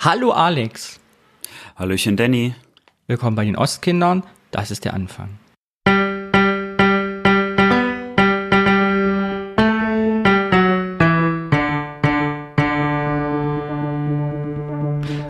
Hallo 0.00 0.30
Alex. 0.30 1.00
Hallöchen 1.74 2.16
Danny. 2.16 2.54
Willkommen 3.08 3.34
bei 3.34 3.44
den 3.44 3.56
Ostkindern. 3.56 4.22
Das 4.52 4.70
ist 4.70 4.84
der 4.84 4.94
Anfang. 4.94 5.40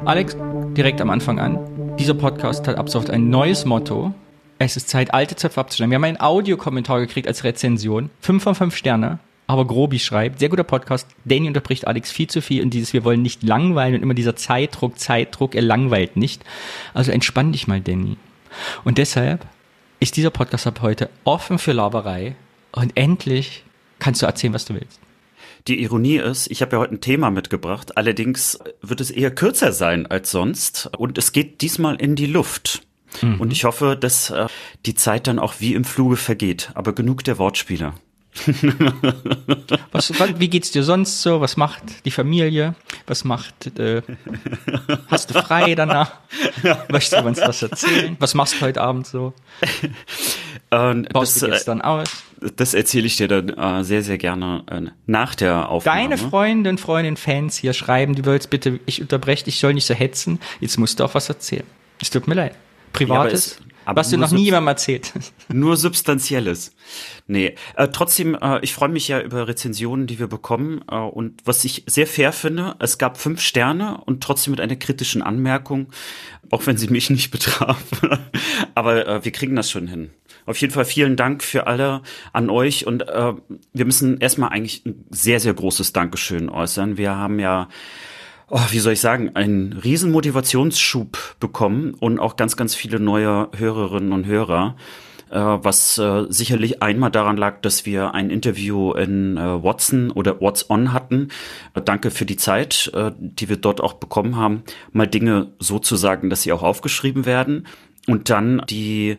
Alex, 0.04 0.36
direkt 0.76 1.00
am 1.00 1.08
Anfang 1.08 1.38
an. 1.38 1.96
Dieser 1.98 2.12
Podcast 2.12 2.68
hat 2.68 2.76
ab 2.76 2.90
sofort 2.90 3.08
ein 3.08 3.30
neues 3.30 3.64
Motto. 3.64 4.12
Es 4.58 4.76
ist 4.76 4.90
Zeit, 4.90 5.14
alte 5.14 5.34
Zöpfe 5.34 5.60
abzustellen. 5.60 5.90
Wir 5.90 5.96
haben 5.96 6.04
einen 6.04 6.20
Audiokommentar 6.20 7.00
gekriegt 7.00 7.26
als 7.26 7.42
Rezension. 7.42 8.10
Fünf 8.20 8.42
von 8.42 8.54
fünf 8.54 8.76
Sterne. 8.76 9.18
Aber 9.48 9.66
Grobi 9.66 9.98
schreibt, 9.98 10.38
sehr 10.38 10.50
guter 10.50 10.62
Podcast. 10.62 11.08
Danny 11.24 11.48
unterbricht 11.48 11.86
Alex 11.86 12.12
viel 12.12 12.28
zu 12.28 12.42
viel 12.42 12.62
und 12.62 12.70
dieses, 12.70 12.92
wir 12.92 13.02
wollen 13.02 13.22
nicht 13.22 13.42
langweilen 13.42 13.94
und 13.94 14.02
immer 14.02 14.14
dieser 14.14 14.36
Zeitdruck, 14.36 14.98
Zeitdruck, 14.98 15.54
er 15.54 15.62
langweilt 15.62 16.16
nicht. 16.16 16.44
Also 16.92 17.10
entspann 17.10 17.50
dich 17.50 17.66
mal, 17.66 17.80
Danny. 17.80 18.18
Und 18.84 18.98
deshalb 18.98 19.46
ist 20.00 20.16
dieser 20.16 20.30
Podcast 20.30 20.66
ab 20.66 20.80
heute 20.82 21.08
offen 21.24 21.58
für 21.58 21.72
Laberei 21.72 22.36
und 22.72 22.92
endlich 22.94 23.64
kannst 23.98 24.20
du 24.20 24.26
erzählen, 24.26 24.52
was 24.52 24.66
du 24.66 24.74
willst. 24.74 25.00
Die 25.66 25.82
Ironie 25.82 26.18
ist, 26.18 26.50
ich 26.50 26.60
habe 26.60 26.76
ja 26.76 26.80
heute 26.80 26.94
ein 26.94 27.00
Thema 27.00 27.30
mitgebracht, 27.30 27.96
allerdings 27.96 28.58
wird 28.82 29.00
es 29.00 29.10
eher 29.10 29.34
kürzer 29.34 29.72
sein 29.72 30.06
als 30.06 30.30
sonst 30.30 30.90
und 30.98 31.16
es 31.16 31.32
geht 31.32 31.62
diesmal 31.62 31.96
in 31.96 32.16
die 32.16 32.26
Luft. 32.26 32.82
Mhm. 33.22 33.40
Und 33.40 33.52
ich 33.52 33.64
hoffe, 33.64 33.96
dass 33.98 34.28
äh, 34.28 34.46
die 34.84 34.94
Zeit 34.94 35.26
dann 35.26 35.38
auch 35.38 35.54
wie 35.58 35.72
im 35.72 35.84
Fluge 35.84 36.16
vergeht. 36.16 36.70
Aber 36.74 36.94
genug 36.94 37.24
der 37.24 37.38
Wortspiele. 37.38 37.94
was, 39.92 40.12
wie 40.38 40.48
geht's 40.48 40.70
dir 40.70 40.82
sonst 40.82 41.22
so? 41.22 41.40
Was 41.40 41.56
macht 41.56 41.82
die 42.04 42.10
Familie? 42.10 42.74
Was 43.06 43.24
macht, 43.24 43.78
äh, 43.78 44.02
hast 45.08 45.30
du 45.30 45.42
frei 45.42 45.74
danach? 45.74 46.12
Möchtest 46.88 47.22
du 47.22 47.26
uns 47.26 47.40
was 47.40 47.62
erzählen? 47.62 48.16
Was 48.20 48.34
machst 48.34 48.54
du 48.54 48.60
heute 48.66 48.80
Abend 48.80 49.06
so? 49.06 49.32
Und 50.70 51.08
Baust 51.12 51.36
das, 51.36 51.40
du 51.40 51.46
jetzt 51.54 51.68
dann 51.68 51.80
aus? 51.82 52.08
Das 52.56 52.74
erzähle 52.74 53.06
ich 53.06 53.16
dir 53.16 53.28
dann 53.28 53.48
äh, 53.48 53.84
sehr, 53.84 54.02
sehr 54.02 54.18
gerne 54.18 54.62
äh, 54.70 54.82
nach 55.06 55.34
der 55.34 55.68
Aufnahme. 55.68 56.00
Deine 56.00 56.18
Freundin, 56.18 56.78
Freundin, 56.78 57.16
Fans 57.16 57.56
hier 57.56 57.72
schreiben, 57.72 58.14
die 58.14 58.24
willst 58.24 58.50
bitte, 58.50 58.80
ich 58.86 59.00
unterbreche 59.00 59.48
ich 59.48 59.58
soll 59.58 59.74
nicht 59.74 59.86
so 59.86 59.94
hetzen. 59.94 60.40
Jetzt 60.60 60.78
musst 60.78 61.00
du 61.00 61.04
auch 61.04 61.14
was 61.14 61.28
erzählen. 61.28 61.64
Es 62.00 62.10
tut 62.10 62.28
mir 62.28 62.34
leid. 62.34 62.54
Privates. 62.92 63.58
Ja, 63.60 63.67
aber 63.88 64.00
was 64.00 64.10
du 64.10 64.18
noch 64.18 64.32
nie 64.32 64.44
jemandem 64.44 64.68
erzählt. 64.68 65.14
Nur 65.48 65.78
Substanzielles. 65.78 66.72
Nee, 67.26 67.54
äh, 67.74 67.88
trotzdem, 67.88 68.34
äh, 68.34 68.60
ich 68.60 68.74
freue 68.74 68.90
mich 68.90 69.08
ja 69.08 69.18
über 69.18 69.48
Rezensionen, 69.48 70.06
die 70.06 70.18
wir 70.18 70.26
bekommen. 70.26 70.82
Äh, 70.90 70.96
und 70.96 71.40
was 71.46 71.64
ich 71.64 71.84
sehr 71.86 72.06
fair 72.06 72.32
finde, 72.32 72.76
es 72.80 72.98
gab 72.98 73.16
fünf 73.16 73.40
Sterne 73.40 73.98
und 74.04 74.22
trotzdem 74.22 74.50
mit 74.50 74.60
einer 74.60 74.76
kritischen 74.76 75.22
Anmerkung, 75.22 75.86
auch 76.50 76.66
wenn 76.66 76.76
sie 76.76 76.88
mich 76.88 77.08
nicht 77.10 77.30
betraf. 77.30 77.82
aber 78.74 79.06
äh, 79.06 79.24
wir 79.24 79.32
kriegen 79.32 79.56
das 79.56 79.70
schon 79.70 79.86
hin. 79.86 80.10
Auf 80.44 80.58
jeden 80.58 80.74
Fall 80.74 80.84
vielen 80.84 81.16
Dank 81.16 81.42
für 81.42 81.66
alle 81.66 82.02
an 82.34 82.50
euch 82.50 82.86
und 82.86 83.08
äh, 83.08 83.32
wir 83.72 83.84
müssen 83.86 84.18
erstmal 84.18 84.50
eigentlich 84.50 84.84
ein 84.84 85.06
sehr, 85.08 85.40
sehr 85.40 85.54
großes 85.54 85.94
Dankeschön 85.94 86.50
äußern. 86.50 86.98
Wir 86.98 87.16
haben 87.16 87.38
ja 87.38 87.68
oh, 88.50 88.60
wie 88.70 88.78
soll 88.78 88.94
ich 88.94 89.00
sagen, 89.00 89.30
einen 89.34 89.72
riesen 89.72 90.10
Motivationsschub 90.10 91.36
bekommen 91.40 91.94
und 91.94 92.18
auch 92.18 92.36
ganz, 92.36 92.56
ganz 92.56 92.74
viele 92.74 93.00
neue 93.00 93.48
Hörerinnen 93.56 94.12
und 94.12 94.26
Hörer 94.26 94.76
äh, 95.30 95.38
was 95.38 95.98
äh, 95.98 96.24
sicherlich 96.28 96.82
einmal 96.82 97.10
daran 97.10 97.36
lag, 97.36 97.60
dass 97.60 97.86
wir 97.86 98.14
ein 98.14 98.30
Interview 98.30 98.92
in 98.92 99.36
äh, 99.36 99.62
Watson 99.62 100.10
oder 100.10 100.40
What's 100.40 100.70
On 100.70 100.92
hatten. 100.92 101.28
Äh, 101.74 101.82
danke 101.82 102.10
für 102.10 102.26
die 102.26 102.36
Zeit, 102.36 102.90
äh, 102.94 103.12
die 103.18 103.48
wir 103.48 103.56
dort 103.56 103.80
auch 103.80 103.94
bekommen 103.94 104.36
haben, 104.36 104.62
mal 104.92 105.06
Dinge 105.06 105.52
so 105.58 105.78
zu 105.78 105.96
sagen, 105.96 106.30
dass 106.30 106.42
sie 106.42 106.52
auch 106.52 106.62
aufgeschrieben 106.62 107.26
werden. 107.26 107.66
Und 108.06 108.30
dann 108.30 108.62
die 108.70 109.18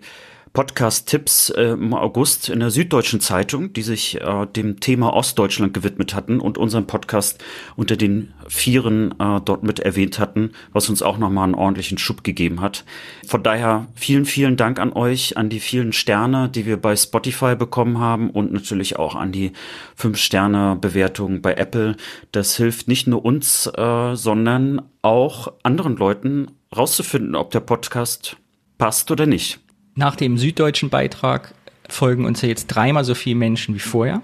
Podcast-Tipps 0.60 1.52
äh, 1.52 1.70
im 1.70 1.94
August 1.94 2.50
in 2.50 2.60
der 2.60 2.70
Süddeutschen 2.70 3.22
Zeitung, 3.22 3.72
die 3.72 3.82
sich 3.82 4.20
äh, 4.20 4.46
dem 4.46 4.82
Thema 4.82 5.14
Ostdeutschland 5.14 5.74
gewidmet 5.74 6.14
hatten 6.14 6.42
und 6.42 6.58
unseren 6.58 6.86
Podcast 6.86 7.42
unter 7.78 7.96
den 7.96 8.34
Vieren 8.46 9.16
äh, 9.22 9.40
dort 9.40 9.64
mit 9.64 9.80
erwähnt 9.80 10.20
hatten, 10.20 10.52
was 10.74 10.90
uns 10.90 11.02
auch 11.02 11.18
nochmal 11.18 11.46
einen 11.46 11.56
ordentlichen 11.56 11.98
Schub 11.98 12.26
gegeben 12.26 12.60
hat. 12.60 12.84
Von 13.26 13.42
daher 13.42 13.88
vielen, 13.96 14.26
vielen 14.26 14.58
Dank 14.58 14.80
an 14.80 14.92
euch, 14.92 15.38
an 15.38 15.48
die 15.48 15.62
vielen 15.62 15.94
Sterne, 15.94 16.50
die 16.50 16.66
wir 16.66 16.76
bei 16.76 16.94
Spotify 16.94 17.56
bekommen 17.56 18.00
haben 18.00 18.30
und 18.30 18.52
natürlich 18.52 19.00
auch 19.00 19.16
an 19.16 19.32
die 19.32 19.54
Fünf-Sterne-Bewertung 19.96 21.42
bei 21.42 21.54
Apple. 21.54 21.96
Das 22.34 22.58
hilft 22.58 22.90
nicht 22.90 23.08
nur 23.08 23.24
uns, 23.24 23.66
äh, 23.78 24.14
sondern 24.14 24.82
auch 25.04 25.54
anderen 25.64 25.96
Leuten 25.96 26.48
rauszufinden, 26.76 27.36
ob 27.36 27.52
der 27.52 27.62
Podcast 27.62 28.36
passt 28.78 29.10
oder 29.10 29.26
nicht. 29.26 29.62
Nach 30.00 30.16
dem 30.16 30.38
süddeutschen 30.38 30.90
Beitrag 30.90 31.54
folgen 31.90 32.24
uns 32.24 32.42
ja 32.42 32.48
jetzt 32.48 32.68
dreimal 32.68 33.04
so 33.04 33.16
viele 33.16 33.36
Menschen 33.36 33.76
wie 33.76 33.80
vorher. 33.80 34.22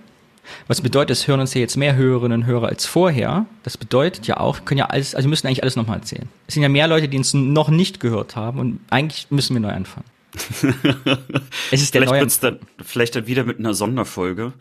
Was 0.70 0.80
bedeutet, 0.80 1.10
es 1.12 1.28
hören 1.28 1.42
uns 1.42 1.54
ja 1.54 1.60
jetzt 1.60 1.76
mehr 1.76 1.98
Hörerinnen 1.98 2.44
und 2.44 2.48
Hörer 2.48 2.70
als 2.70 2.86
vorher. 2.86 3.46
Das 3.64 3.76
bedeutet 3.76 4.26
ja 4.26 4.38
auch, 4.38 4.64
können 4.64 4.78
ja 4.78 4.86
alles, 4.86 5.16
also 5.16 5.26
wir 5.26 5.32
müssen 5.32 5.48
eigentlich 5.48 5.64
alles 5.64 5.76
nochmal 5.76 5.98
erzählen. 5.98 6.30
Es 6.48 6.54
sind 6.54 6.64
ja 6.64 6.70
mehr 6.70 6.88
Leute, 6.88 7.10
die 7.10 7.18
uns 7.18 7.34
noch 7.34 7.68
nicht 7.68 8.00
gehört 8.00 8.38
haben 8.38 8.60
und 8.60 8.80
eigentlich 8.90 9.28
müssen 9.32 9.54
wir 9.54 9.60
neu 9.60 9.72
anfangen. 9.72 10.06
es 11.72 11.82
ist 11.82 11.94
der 11.94 12.02
vielleicht 12.02 12.44
neue. 12.44 12.52
Dann, 12.52 12.60
vielleicht 12.84 13.16
dann 13.16 13.28
wieder 13.28 13.44
mit 13.44 13.60
einer 13.60 13.74
Sonderfolge. 13.74 14.54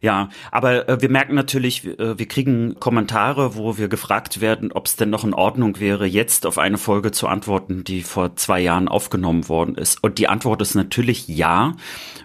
Ja, 0.00 0.28
aber 0.50 0.88
äh, 0.88 1.00
wir 1.00 1.08
merken 1.08 1.34
natürlich, 1.34 1.84
äh, 1.98 2.18
wir 2.18 2.26
kriegen 2.26 2.78
Kommentare, 2.78 3.56
wo 3.56 3.78
wir 3.78 3.88
gefragt 3.88 4.40
werden, 4.40 4.72
ob 4.72 4.86
es 4.86 4.96
denn 4.96 5.10
noch 5.10 5.24
in 5.24 5.34
Ordnung 5.34 5.80
wäre, 5.80 6.06
jetzt 6.06 6.46
auf 6.46 6.58
eine 6.58 6.78
Folge 6.78 7.12
zu 7.12 7.28
antworten, 7.28 7.82
die 7.84 8.02
vor 8.02 8.36
zwei 8.36 8.60
Jahren 8.60 8.88
aufgenommen 8.88 9.48
worden 9.48 9.74
ist. 9.74 10.02
Und 10.02 10.18
die 10.18 10.28
Antwort 10.28 10.62
ist 10.62 10.74
natürlich 10.74 11.28
ja, 11.28 11.72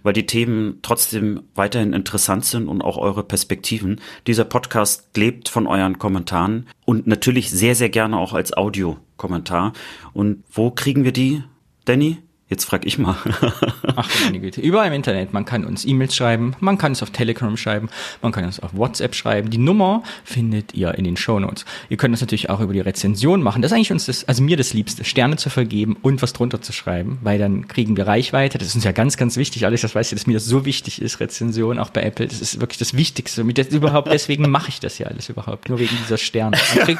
weil 0.04 0.14
die 0.14 0.26
Themen 0.26 0.80
trotzdem 0.82 1.44
weiterhin 1.56 1.94
interessant 1.94 2.46
sind 2.46 2.68
und 2.68 2.82
auch 2.82 2.98
eure 2.98 3.24
Perspektiven. 3.24 4.02
Dieser 4.28 4.46
Podcast 4.46 5.16
lebt 5.16 5.50
von 5.50 5.68
euren 5.68 5.98
Kommentaren 5.98 6.68
und 6.86 7.08
natürlich 7.08 7.52
sehr, 7.52 7.76
sehr 7.76 7.90
gerne 7.90 8.18
auch 8.18 8.34
als 8.34 8.54
Audiokommentar. 8.54 9.74
Und 10.14 10.44
wo 10.52 10.72
kriegen 10.72 11.04
wir 11.04 11.14
die, 11.14 11.44
Danny? 11.86 12.18
Jetzt 12.52 12.66
frag 12.66 12.86
ich 12.86 12.98
mal. 12.98 13.16
Ach, 13.96 14.10
meine 14.26 14.42
Güte. 14.42 14.60
Überall 14.60 14.88
im 14.88 14.94
Internet. 14.94 15.32
Man 15.32 15.46
kann 15.46 15.64
uns 15.64 15.86
E-Mails 15.86 16.14
schreiben, 16.14 16.54
man 16.60 16.78
kann 16.78 16.92
es 16.92 17.02
auf 17.02 17.10
Telegram 17.10 17.56
schreiben, 17.56 17.88
man 18.22 18.34
kann 18.34 18.44
es 18.44 18.60
auf 18.60 18.76
WhatsApp 18.76 19.16
schreiben. 19.16 19.50
Die 19.50 19.58
Nummer 19.58 20.04
findet 20.26 20.74
ihr 20.74 20.94
in 20.96 21.06
den 21.06 21.16
Show 21.16 21.40
Notes. 21.40 21.64
Ihr 21.88 21.96
könnt 21.96 22.14
das 22.14 22.20
natürlich 22.20 22.50
auch 22.50 22.60
über 22.60 22.74
die 22.74 22.82
Rezension 22.82 23.42
machen. 23.42 23.62
Das 23.62 23.72
ist 23.72 23.78
eigentlich 23.78 23.94
uns 23.94 24.06
das, 24.06 24.28
also 24.28 24.44
mir 24.44 24.58
das 24.58 24.74
Liebste, 24.74 25.06
Sterne 25.06 25.38
zu 25.38 25.50
vergeben 25.50 25.96
und 26.02 26.22
was 26.22 26.34
drunter 26.34 26.62
zu 26.62 26.74
schreiben, 26.74 27.20
weil 27.22 27.40
dann 27.40 27.70
kriegen 27.70 27.96
wir 27.96 28.06
Reichweite. 28.06 28.58
Das 28.58 28.68
ist 28.68 28.76
uns 28.76 28.84
ja 28.84 28.92
ganz, 28.92 29.16
ganz 29.16 29.38
wichtig. 29.38 29.66
Alles, 29.66 29.80
das 29.80 29.96
weißt 29.96 30.12
du, 30.12 30.18
dass 30.18 30.28
mir 30.28 30.34
das 30.34 30.44
so 30.44 30.66
wichtig 30.66 31.02
ist, 31.02 31.22
Rezension, 31.22 31.80
auch 31.80 31.92
bei 31.92 32.02
Apple. 32.04 32.28
Das 32.28 32.42
ist 32.42 32.60
wirklich 32.60 32.80
das 32.80 32.98
Wichtigste. 32.98 33.46
Mit 33.46 33.60
das, 33.60 33.68
überhaupt, 33.68 34.12
deswegen 34.12 34.50
mache 34.52 34.68
ich 34.68 34.82
das 34.82 34.98
ja 34.98 35.08
alles 35.08 35.30
überhaupt. 35.30 35.70
Nur 35.70 35.80
wegen 35.80 35.96
dieser 36.04 36.18
Sterne. 36.18 36.58
Krieg, 36.58 37.00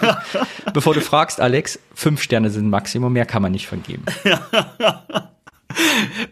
bevor 0.74 0.94
du 0.94 1.02
fragst, 1.02 1.42
Alex, 1.42 1.78
fünf 1.94 2.22
Sterne 2.22 2.50
sind 2.52 2.70
Maximum, 2.70 3.12
mehr 3.12 3.26
kann 3.26 3.42
man 3.42 3.52
nicht 3.52 3.68
vergeben. 3.68 4.06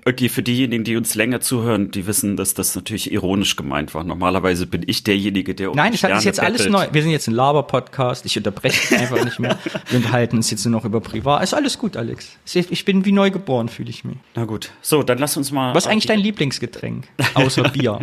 Okay, 0.06 0.30
für 0.30 0.44
diejenigen, 0.44 0.84
die 0.84 0.96
uns 0.96 1.16
länger 1.16 1.42
zuhören, 1.42 1.92
die 1.92 2.08
wissen, 2.08 2.38
dass 2.38 2.54
das 2.54 2.76
natürlich 2.76 3.12
ironisch 3.12 3.56
gemeint 3.56 3.94
war. 3.94 4.04
Normalerweise 4.04 4.66
bin 4.66 4.84
ich 4.88 5.04
derjenige, 5.04 5.56
der 5.56 5.72
um 5.72 5.76
Nein, 5.76 5.92
das 5.92 6.04
ist 6.04 6.24
jetzt 6.24 6.40
alles 6.40 6.68
neu. 6.68 6.88
Wir 6.92 7.02
sind 7.02 7.12
jetzt 7.12 7.28
ein 7.28 7.34
Laber-Podcast. 7.34 8.26
Ich 8.26 8.38
unterbreche 8.38 8.98
einfach 8.98 9.24
nicht 9.24 9.40
mehr. 9.40 9.58
Wir 9.90 9.98
unterhalten 9.98 10.38
uns 10.38 10.50
jetzt 10.52 10.66
nur 10.66 10.72
noch 10.72 10.86
über 10.86 11.02
Privat. 11.02 11.44
Ist 11.44 11.54
alles 11.54 11.78
gut, 11.78 11.98
Alex. 11.98 12.38
Ich 12.54 12.86
bin 12.86 13.06
wie 13.06 13.12
neu 13.12 13.32
geboren, 13.32 13.70
fühle 13.70 13.90
ich 13.90 14.04
mich. 14.04 14.18
Na 14.36 14.46
gut. 14.46 14.72
So, 14.82 15.04
dann 15.04 15.18
lass 15.18 15.38
uns 15.38 15.52
mal. 15.52 15.76
Was 15.76 15.86
ist 15.86 15.92
eigentlich 15.92 16.08
dein 16.08 16.20
Lieblingsgetränk? 16.20 17.08
Außer 17.34 17.64
Bier. 17.70 18.00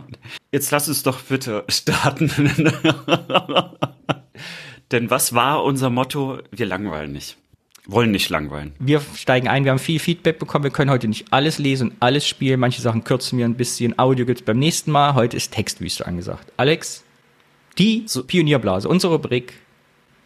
Jetzt 0.52 0.70
lass 0.70 0.88
uns 0.88 1.02
doch 1.02 1.20
bitte 1.20 1.64
starten. 1.68 2.30
Denn 4.92 5.10
was 5.10 5.34
war 5.34 5.64
unser 5.64 5.90
Motto? 5.90 6.38
Wir 6.52 6.66
langweilen 6.66 7.12
nicht 7.12 7.36
wollen 7.86 8.10
nicht 8.10 8.30
langweilen. 8.30 8.72
Wir 8.78 9.00
steigen 9.14 9.48
ein, 9.48 9.64
wir 9.64 9.70
haben 9.70 9.78
viel 9.78 9.98
Feedback 9.98 10.38
bekommen, 10.38 10.64
wir 10.64 10.70
können 10.70 10.90
heute 10.90 11.08
nicht 11.08 11.32
alles 11.32 11.58
lesen, 11.58 11.92
alles 12.00 12.26
spielen, 12.26 12.60
manche 12.60 12.82
Sachen 12.82 13.04
kürzen 13.04 13.38
wir 13.38 13.44
ein 13.44 13.54
bisschen, 13.54 13.98
Audio 13.98 14.26
gibt's 14.26 14.42
beim 14.42 14.58
nächsten 14.58 14.90
Mal, 14.90 15.14
heute 15.14 15.36
ist 15.36 15.52
Textwüste 15.52 16.06
angesagt. 16.06 16.52
Alex, 16.56 17.04
die 17.78 18.04
so. 18.06 18.24
Pionierblase, 18.24 18.88
unsere 18.88 19.14
Rubrik. 19.14 19.54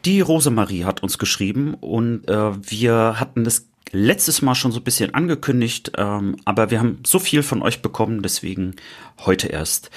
Die 0.04 0.20
Rosemarie 0.20 0.84
hat 0.84 1.02
uns 1.02 1.18
geschrieben 1.18 1.74
und 1.74 2.26
äh, 2.28 2.70
wir 2.70 3.20
hatten 3.20 3.44
das 3.44 3.66
letztes 3.92 4.40
Mal 4.40 4.54
schon 4.54 4.72
so 4.72 4.80
ein 4.80 4.84
bisschen 4.84 5.14
angekündigt, 5.14 5.92
ähm, 5.98 6.36
aber 6.44 6.70
wir 6.70 6.78
haben 6.78 7.00
so 7.04 7.18
viel 7.18 7.42
von 7.42 7.62
euch 7.62 7.82
bekommen, 7.82 8.22
deswegen 8.22 8.76
heute 9.24 9.48
erst. 9.48 9.90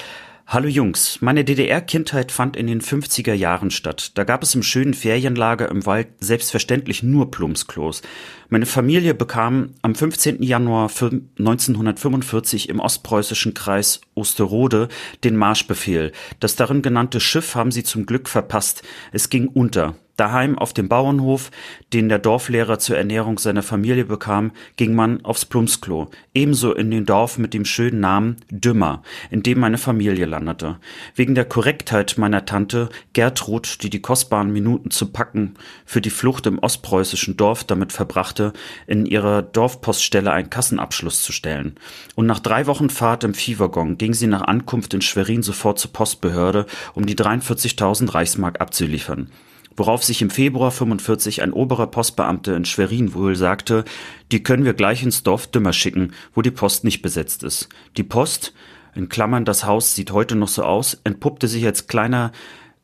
Hallo 0.45 0.67
Jungs, 0.67 1.19
meine 1.21 1.45
DDR-Kindheit 1.45 2.31
fand 2.31 2.57
in 2.57 2.67
den 2.67 2.81
50er 2.81 3.33
Jahren 3.33 3.71
statt. 3.71 4.11
Da 4.15 4.23
gab 4.23 4.43
es 4.43 4.53
im 4.53 4.61
schönen 4.61 4.93
Ferienlager 4.93 5.69
im 5.69 5.85
Wald 5.85 6.09
selbstverständlich 6.19 7.01
nur 7.01 7.31
Plumpsklos. 7.31 8.01
Meine 8.49 8.65
Familie 8.65 9.15
bekam 9.15 9.73
am 9.81 9.95
15. 9.95 10.43
Januar 10.43 10.91
1945 10.91 12.69
im 12.69 12.81
ostpreußischen 12.81 13.53
Kreis 13.53 14.01
Osterode 14.15 14.89
den 15.23 15.37
Marschbefehl. 15.37 16.11
Das 16.39 16.55
darin 16.55 16.81
genannte 16.81 17.19
Schiff 17.19 17.55
haben 17.55 17.71
sie 17.71 17.83
zum 17.83 18.05
Glück 18.05 18.27
verpasst. 18.27 18.83
Es 19.11 19.29
ging 19.29 19.47
unter. 19.47 19.95
Daheim 20.15 20.59
auf 20.59 20.73
dem 20.73 20.89
Bauernhof, 20.89 21.49
den 21.91 22.07
der 22.07 22.19
Dorflehrer 22.19 22.77
zur 22.77 22.97
Ernährung 22.97 23.39
seiner 23.39 23.63
Familie 23.63 24.05
bekam, 24.05 24.51
ging 24.75 24.93
man 24.93 25.25
aufs 25.25 25.45
Plumpsklo. 25.45 26.11
Ebenso 26.35 26.71
in 26.73 26.91
den 26.91 27.07
Dorf 27.07 27.39
mit 27.39 27.55
dem 27.55 27.65
schönen 27.65 27.99
Namen 27.99 28.37
Dümmer, 28.51 29.01
in 29.31 29.41
dem 29.41 29.59
meine 29.59 29.79
Familie 29.79 30.25
landete. 30.25 30.77
Wegen 31.15 31.33
der 31.33 31.45
Korrektheit 31.45 32.15
meiner 32.19 32.45
Tante 32.45 32.89
Gertrud, 33.13 33.81
die 33.81 33.89
die 33.89 34.01
kostbaren 34.01 34.53
Minuten 34.53 34.91
zu 34.91 35.07
packen 35.07 35.55
für 35.83 36.01
die 36.01 36.11
Flucht 36.11 36.45
im 36.45 36.59
ostpreußischen 36.59 37.35
Dorf 37.35 37.63
damit 37.63 37.91
verbrachte, 37.91 38.53
in 38.85 39.07
ihrer 39.07 39.41
Dorfpoststelle 39.41 40.31
einen 40.31 40.51
Kassenabschluss 40.51 41.23
zu 41.23 41.31
stellen. 41.31 41.75
Und 42.13 42.27
nach 42.27 42.39
drei 42.39 42.67
Wochen 42.67 42.91
Fahrt 42.91 43.23
im 43.23 43.33
Viehwaggon 43.33 43.97
ging 43.97 44.13
sie 44.13 44.27
nach 44.27 44.43
Ankunft 44.43 44.93
in 44.93 45.01
Schwerin 45.01 45.41
sofort 45.41 45.79
zur 45.79 45.91
Postbehörde, 45.91 46.67
um 46.93 47.07
die 47.07 47.15
43.000 47.15 48.13
Reichsmark 48.13 48.61
abzuliefern 48.61 49.29
worauf 49.75 50.03
sich 50.03 50.21
im 50.21 50.29
Februar 50.29 50.71
45 50.71 51.41
ein 51.41 51.53
oberer 51.53 51.87
Postbeamter 51.87 52.55
in 52.55 52.65
Schwerin 52.65 53.13
wohl 53.13 53.35
sagte, 53.35 53.85
die 54.31 54.43
können 54.43 54.65
wir 54.65 54.73
gleich 54.73 55.03
ins 55.03 55.23
Dorf 55.23 55.47
Dümmer 55.47 55.73
schicken, 55.73 56.13
wo 56.33 56.41
die 56.41 56.51
Post 56.51 56.83
nicht 56.83 57.01
besetzt 57.01 57.43
ist. 57.43 57.69
Die 57.97 58.03
Post, 58.03 58.53
in 58.95 59.09
Klammern 59.09 59.45
das 59.45 59.65
Haus 59.65 59.95
sieht 59.95 60.11
heute 60.11 60.35
noch 60.35 60.47
so 60.47 60.63
aus, 60.63 60.99
entpuppte 61.03 61.47
sich 61.47 61.65
als 61.65 61.87
kleiner 61.87 62.31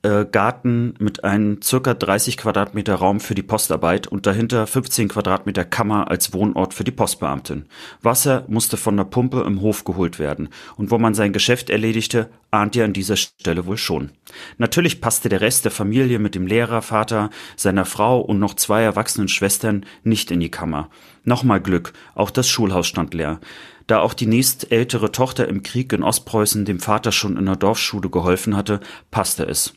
äh, 0.01 0.25
Garten 0.25 0.93
mit 0.99 1.23
einem 1.23 1.61
circa 1.61 1.93
30 1.93 2.37
Quadratmeter 2.37 2.95
Raum 2.95 3.19
für 3.19 3.35
die 3.35 3.43
Postarbeit 3.43 4.07
und 4.07 4.25
dahinter 4.25 4.65
15 4.65 5.09
Quadratmeter 5.09 5.65
Kammer 5.65 6.09
als 6.09 6.33
Wohnort 6.33 6.73
für 6.73 6.83
die 6.83 6.91
Postbeamtin. 6.91 7.65
Wasser 8.01 8.45
musste 8.47 8.77
von 8.77 8.95
der 8.95 9.03
Pumpe 9.03 9.41
im 9.41 9.61
Hof 9.61 9.83
geholt 9.83 10.17
werden 10.17 10.49
und 10.77 10.89
wo 10.91 10.97
man 10.97 11.13
sein 11.13 11.33
Geschäft 11.33 11.69
erledigte, 11.69 12.29
ahnt 12.49 12.75
ihr 12.75 12.85
an 12.85 12.93
dieser 12.93 13.17
Stelle 13.17 13.65
wohl 13.65 13.77
schon. 13.77 14.11
Natürlich 14.57 15.01
passte 15.01 15.27
der 15.27 15.41
Rest 15.41 15.65
der 15.65 15.71
Familie 15.71 16.19
mit 16.19 16.33
dem 16.33 16.47
Lehrer, 16.47 16.81
Vater, 16.81 17.29
seiner 17.57 17.85
Frau 17.85 18.21
und 18.21 18.39
noch 18.39 18.53
zwei 18.53 18.81
erwachsenen 18.81 19.27
Schwestern 19.27 19.85
nicht 20.03 20.31
in 20.31 20.39
die 20.39 20.51
Kammer. 20.51 20.89
Nochmal 21.25 21.59
Glück, 21.59 21.93
auch 22.15 22.31
das 22.31 22.47
Schulhaus 22.47 22.87
stand 22.87 23.13
leer. 23.13 23.39
Da 23.87 23.99
auch 23.99 24.13
die 24.13 24.27
nächstältere 24.27 25.11
Tochter 25.11 25.47
im 25.47 25.63
Krieg 25.63 25.91
in 25.93 26.03
Ostpreußen 26.03 26.63
dem 26.63 26.79
Vater 26.79 27.11
schon 27.11 27.37
in 27.37 27.47
der 27.47 27.55
Dorfschule 27.55 28.09
geholfen 28.09 28.55
hatte, 28.55 28.79
passte 29.09 29.45
es. 29.45 29.73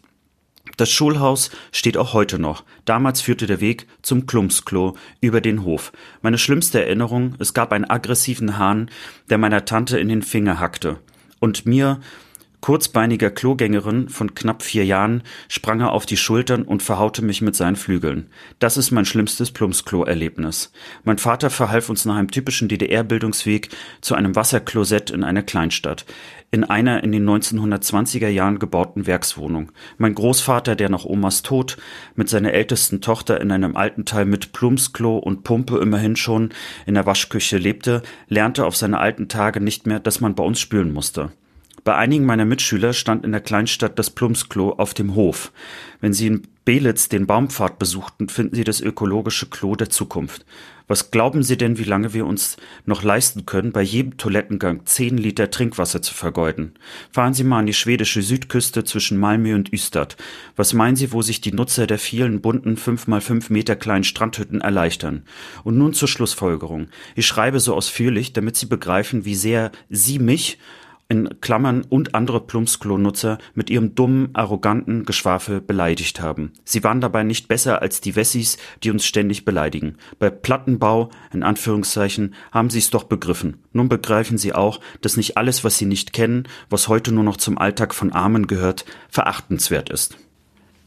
Das 0.76 0.90
Schulhaus 0.90 1.50
steht 1.70 1.96
auch 1.96 2.12
heute 2.12 2.38
noch. 2.38 2.64
Damals 2.84 3.20
führte 3.20 3.46
der 3.46 3.60
Weg 3.60 3.86
zum 4.02 4.26
Klumpsklo 4.26 4.96
über 5.20 5.40
den 5.40 5.64
Hof. 5.64 5.92
Meine 6.22 6.38
schlimmste 6.38 6.82
Erinnerung, 6.82 7.34
es 7.38 7.54
gab 7.54 7.72
einen 7.72 7.88
aggressiven 7.88 8.58
Hahn, 8.58 8.90
der 9.28 9.38
meiner 9.38 9.64
Tante 9.64 9.98
in 9.98 10.08
den 10.08 10.22
Finger 10.22 10.58
hackte. 10.58 10.98
Und 11.40 11.66
mir 11.66 12.00
kurzbeiniger 12.62 13.31
Klogängerin 13.31 14.09
von 14.09 14.35
knapp 14.35 14.62
vier 14.62 14.87
Jahren 14.87 15.25
sprang 15.49 15.81
er 15.81 15.93
auf 15.93 16.06
die 16.06 16.17
Schultern 16.17 16.62
und 16.62 16.82
verhaute 16.82 17.20
mich 17.20 17.43
mit 17.43 17.56
seinen 17.56 17.76
Flügeln. 17.76 18.29
Das 18.61 18.76
ist 18.76 18.93
mein 18.93 19.05
schlimmstes 19.05 19.50
Plumpsklo-Erlebnis. 19.50 20.73
Mein 21.05 21.19
Vater 21.19 21.50
verhalf 21.50 21.91
uns 21.91 22.05
nach 22.05 22.14
einem 22.14 22.31
typischen 22.31 22.69
DDR-Bildungsweg 22.69 23.69
zu 24.00 24.14
einem 24.14 24.37
Wasserklosett 24.37 25.11
in 25.11 25.25
einer 25.25 25.43
Kleinstadt. 25.43 26.06
In 26.53 26.62
einer 26.62 27.03
in 27.03 27.11
den 27.11 27.29
1920er 27.29 28.29
Jahren 28.29 28.61
gebauten 28.61 29.06
Werkswohnung. 29.06 29.73
Mein 29.99 30.14
Großvater, 30.14 30.76
der 30.76 30.88
nach 30.88 31.05
Omas 31.05 31.43
Tod 31.43 31.79
mit 32.14 32.29
seiner 32.29 32.53
ältesten 32.53 33.00
Tochter 33.00 33.41
in 33.41 33.50
einem 33.50 33.75
alten 33.75 34.05
Teil 34.05 34.26
mit 34.26 34.53
Plumpsklo 34.53 35.19
und 35.19 35.43
Pumpe 35.43 35.79
immerhin 35.79 36.14
schon 36.14 36.50
in 36.87 36.94
der 36.94 37.06
Waschküche 37.06 37.59
lebte, 37.59 38.03
lernte 38.29 38.67
auf 38.67 38.76
seine 38.76 39.00
alten 39.00 39.29
Tage 39.29 39.61
nicht 39.61 39.88
mehr, 39.88 39.99
dass 39.99 40.20
man 40.20 40.37
bei 40.37 40.44
uns 40.44 40.61
spülen 40.61 40.93
musste. 40.93 41.32
Bei 41.84 41.96
einigen 41.96 42.26
meiner 42.26 42.44
Mitschüler 42.44 42.93
stand 42.93 43.25
in 43.25 43.32
der 43.32 43.40
Kleinstadt 43.40 43.99
das 43.99 44.11
Plumpsklo 44.11 44.70
auf 44.75 44.94
dem 44.94 45.17
Hof. 45.17 45.50
Wenn 46.00 46.12
Sie 46.12 46.29
in 46.29 46.43
Belitz 46.64 47.08
den 47.08 47.26
Baumpfad 47.26 47.81
besuchten, 47.81 48.29
finden 48.29 48.55
Sie 48.55 48.62
das 48.62 48.81
ökologische 48.81 49.46
Klo 49.46 49.75
der 49.75 49.90
Zukunft. 49.90 50.46
Was 50.87 51.11
glauben 51.11 51.43
Sie 51.43 51.56
denn, 51.56 51.79
wie 51.79 51.84
lange 51.84 52.14
wir 52.14 52.25
uns 52.25 52.56
noch 52.87 53.02
leisten 53.02 53.46
können, 53.46 53.73
bei 53.73 53.82
jedem 53.82 54.17
Toilettengang 54.17 54.87
zehn 54.87 55.19
Liter 55.19 55.50
Trinkwasser 55.50 56.02
zu 56.02 56.14
vergeuden? 56.14 56.75
Fahren 57.11 57.34
Sie 57.34 57.43
mal 57.43 57.58
an 57.58 57.67
die 57.67 57.75
schwedische 57.75 58.23
Südküste 58.23 58.85
zwischen 58.85 59.19
Malmö 59.19 59.56
und 59.56 59.73
Ystad. 59.73 60.17
Was 60.55 60.75
meinen 60.75 60.94
Sie, 60.94 61.11
wo 61.11 61.20
sich 61.20 61.40
die 61.40 61.52
Nutzer 61.52 61.88
der 61.88 61.99
vielen 61.99 62.40
bunten 62.40 62.76
fünf 62.76 63.08
mal 63.08 63.20
fünf 63.20 63.50
Meter 63.50 63.75
kleinen 63.75 64.05
Strandhütten 64.05 64.61
erleichtern? 64.61 65.25
Und 65.64 65.78
nun 65.78 65.94
zur 65.94 66.06
Schlussfolgerung. 66.06 66.88
Ich 67.17 67.26
schreibe 67.26 67.58
so 67.58 67.75
ausführlich, 67.75 68.32
damit 68.32 68.55
Sie 68.55 68.67
begreifen, 68.67 69.25
wie 69.25 69.35
sehr 69.35 69.73
Sie 69.88 70.20
mich 70.20 70.58
in 71.12 71.43
Klammern 71.43 71.85
und 71.91 72.14
andere 72.14 72.41
Plumpsklo-Nutzer 72.41 73.37
mit 73.55 73.69
ihrem 73.69 73.94
dummen, 73.94 74.31
arroganten 74.32 75.05
Geschwafel 75.05 75.61
beleidigt 75.61 76.23
haben. 76.23 76.55
Sie 76.64 76.82
waren 76.85 77.03
dabei 77.03 77.23
nicht 77.23 77.49
besser 77.49 77.82
als 77.82 78.00
die 78.00 78.17
Wessis, 78.17 78.56
die 78.82 78.91
uns 78.91 79.05
ständig 79.05 79.44
beleidigen. 79.44 79.99
Bei 80.19 80.31
Plattenbau, 80.31 81.11
in 81.31 81.43
Anführungszeichen, 81.43 82.35
haben 82.50 82.70
sie 82.70 82.79
es 82.79 82.88
doch 82.88 83.05
begriffen. 83.05 83.59
Nun 83.75 83.91
begreifen 83.91 84.38
sie 84.38 84.55
auch, 84.55 84.81
dass 85.03 85.19
nicht 85.19 85.37
alles, 85.37 85.64
was 85.64 85.76
sie 85.76 85.85
nicht 85.85 86.14
kennen, 86.14 86.49
was 86.70 86.88
heute 86.88 87.12
nur 87.12 87.25
noch 87.25 87.37
zum 87.37 87.59
Alltag 87.59 87.93
von 87.93 88.11
Armen 88.12 88.47
gehört, 88.47 88.87
verachtenswert 89.11 89.91
ist. 89.91 90.17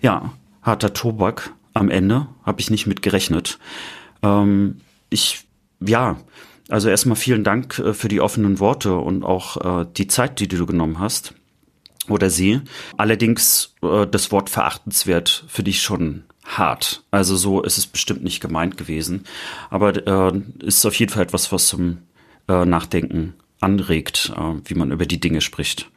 Ja, 0.01 0.33
harter 0.63 0.94
Tobak 0.94 1.54
am 1.75 1.92
Ende, 1.92 2.25
habe 2.44 2.62
ich 2.62 2.72
nicht 2.72 2.88
mit 2.88 3.04
gerechnet. 3.04 3.60
Ähm, 4.24 4.77
ich, 5.12 5.45
ja, 5.81 6.18
also 6.69 6.89
erstmal 6.89 7.15
vielen 7.15 7.44
Dank 7.44 7.79
äh, 7.79 7.94
für 7.94 8.07
die 8.07 8.21
offenen 8.21 8.59
Worte 8.59 8.95
und 8.95 9.23
auch 9.23 9.81
äh, 9.81 9.85
die 9.95 10.07
Zeit, 10.07 10.39
die 10.39 10.47
du 10.47 10.65
genommen 10.65 11.00
hast. 11.00 11.33
Oder 12.07 12.29
sie. 12.29 12.62
Allerdings 12.97 13.73
äh, 13.81 14.06
das 14.06 14.31
Wort 14.31 14.50
verachtenswert 14.50 15.45
für 15.47 15.63
dich 15.63 15.81
schon 15.81 16.23
hart. 16.44 17.03
Also 17.09 17.35
so 17.35 17.63
ist 17.63 17.77
es 17.77 17.88
bestimmt 17.88 18.23
nicht 18.23 18.39
gemeint 18.39 18.77
gewesen. 18.77 19.23
Aber 19.71 19.94
ist 20.59 20.85
auf 20.85 20.94
jeden 20.94 21.12
Fall 21.12 21.23
etwas, 21.23 21.51
was 21.51 21.65
zum 21.65 22.03
Nachdenken 22.45 23.33
anregt, 23.62 24.31
wie 24.65 24.75
man 24.75 24.91
über 24.91 25.07
die 25.07 25.19
Dinge 25.19 25.41
spricht. 25.41 25.89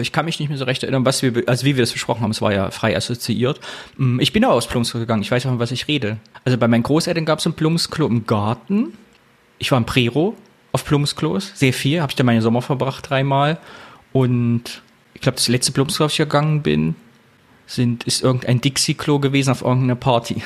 Ich 0.00 0.12
kann 0.12 0.26
mich 0.26 0.38
nicht 0.38 0.48
mehr 0.48 0.58
so 0.58 0.64
recht 0.64 0.84
erinnern, 0.84 1.04
was 1.04 1.22
wir, 1.22 1.42
also 1.48 1.66
wie 1.66 1.74
wir 1.74 1.82
das 1.82 1.90
besprochen 1.90 2.22
haben, 2.22 2.30
es 2.30 2.40
war 2.40 2.52
ja 2.52 2.70
frei 2.70 2.96
assoziiert. 2.96 3.58
Mm, 3.96 4.20
ich 4.20 4.32
bin 4.32 4.44
auch 4.44 4.52
aus 4.52 4.68
Plumsklo 4.68 5.00
gegangen, 5.00 5.22
ich 5.22 5.30
weiß 5.32 5.44
auch, 5.46 5.58
was 5.58 5.72
ich 5.72 5.88
rede. 5.88 6.18
Also 6.44 6.56
bei 6.56 6.68
meinen 6.68 6.84
Großeltern 6.84 7.24
gab 7.24 7.40
es 7.40 7.46
ein 7.46 7.54
Plumsklo 7.54 8.06
im 8.06 8.26
Garten 8.26 8.92
ich 9.60 9.70
war 9.70 9.78
im 9.78 9.86
Prero 9.86 10.34
auf 10.72 10.84
Plumpsklos, 10.84 11.52
sehr 11.54 11.72
viel, 11.72 12.00
habe 12.00 12.10
ich 12.10 12.16
da 12.16 12.24
meine 12.24 12.42
Sommer 12.42 12.62
verbracht 12.62 13.08
dreimal. 13.08 13.58
Und 14.12 14.82
ich 15.14 15.20
glaube, 15.20 15.36
das 15.36 15.46
letzte 15.46 15.70
Plumpsklo, 15.70 16.06
auf 16.06 16.12
ich 16.12 16.18
gegangen 16.18 16.62
bin, 16.62 16.96
sind, 17.66 18.04
ist 18.04 18.22
irgendein 18.22 18.60
Dixie-Klo 18.60 19.20
gewesen 19.20 19.50
auf 19.50 19.62
irgendeiner 19.62 19.94
Party. 19.94 20.42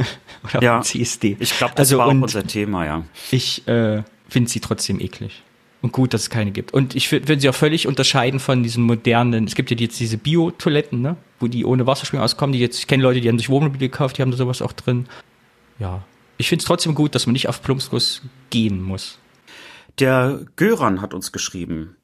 Oder 0.44 0.62
ja, 0.62 0.80
CSD. 0.82 1.36
Ich 1.40 1.56
glaube, 1.56 1.72
das 1.74 1.88
also, 1.88 1.98
war 1.98 2.06
auch 2.06 2.10
unser 2.10 2.46
Thema, 2.46 2.84
ja. 2.84 3.04
Ich 3.32 3.66
äh, 3.66 4.02
finde 4.28 4.50
sie 4.50 4.60
trotzdem 4.60 5.00
eklig. 5.00 5.42
Und 5.80 5.92
gut, 5.92 6.12
dass 6.12 6.22
es 6.22 6.30
keine 6.30 6.50
gibt. 6.50 6.74
Und 6.74 6.94
ich 6.94 7.10
würde 7.10 7.40
sie 7.40 7.48
auch 7.48 7.54
völlig 7.54 7.86
unterscheiden 7.86 8.40
von 8.40 8.62
diesen 8.62 8.84
modernen, 8.84 9.44
es 9.44 9.54
gibt 9.54 9.70
ja 9.70 9.76
jetzt 9.76 9.98
diese 9.98 10.18
Bio-Toiletten, 10.18 11.00
ne? 11.00 11.16
wo 11.40 11.46
die 11.46 11.64
ohne 11.64 11.86
Wasserspringen 11.86 12.24
auskommen, 12.24 12.52
die 12.52 12.58
jetzt, 12.58 12.78
ich 12.78 12.86
kenne 12.86 13.02
Leute, 13.02 13.20
die 13.20 13.28
haben 13.28 13.38
sich 13.38 13.48
Wohnmobile 13.48 13.88
gekauft, 13.88 14.18
die 14.18 14.22
haben 14.22 14.32
da 14.32 14.36
sowas 14.36 14.60
auch 14.60 14.72
drin. 14.72 15.06
Ja, 15.78 16.02
ich 16.38 16.48
finde 16.48 16.62
es 16.62 16.66
trotzdem 16.66 16.94
gut, 16.94 17.14
dass 17.14 17.26
man 17.26 17.34
nicht 17.34 17.48
auf 17.48 17.62
Plumpskurs 17.62 18.22
gehen 18.50 18.80
muss. 18.80 19.18
Der 19.98 20.40
Göran 20.56 21.02
hat 21.02 21.12
uns 21.12 21.32
geschrieben. 21.32 21.96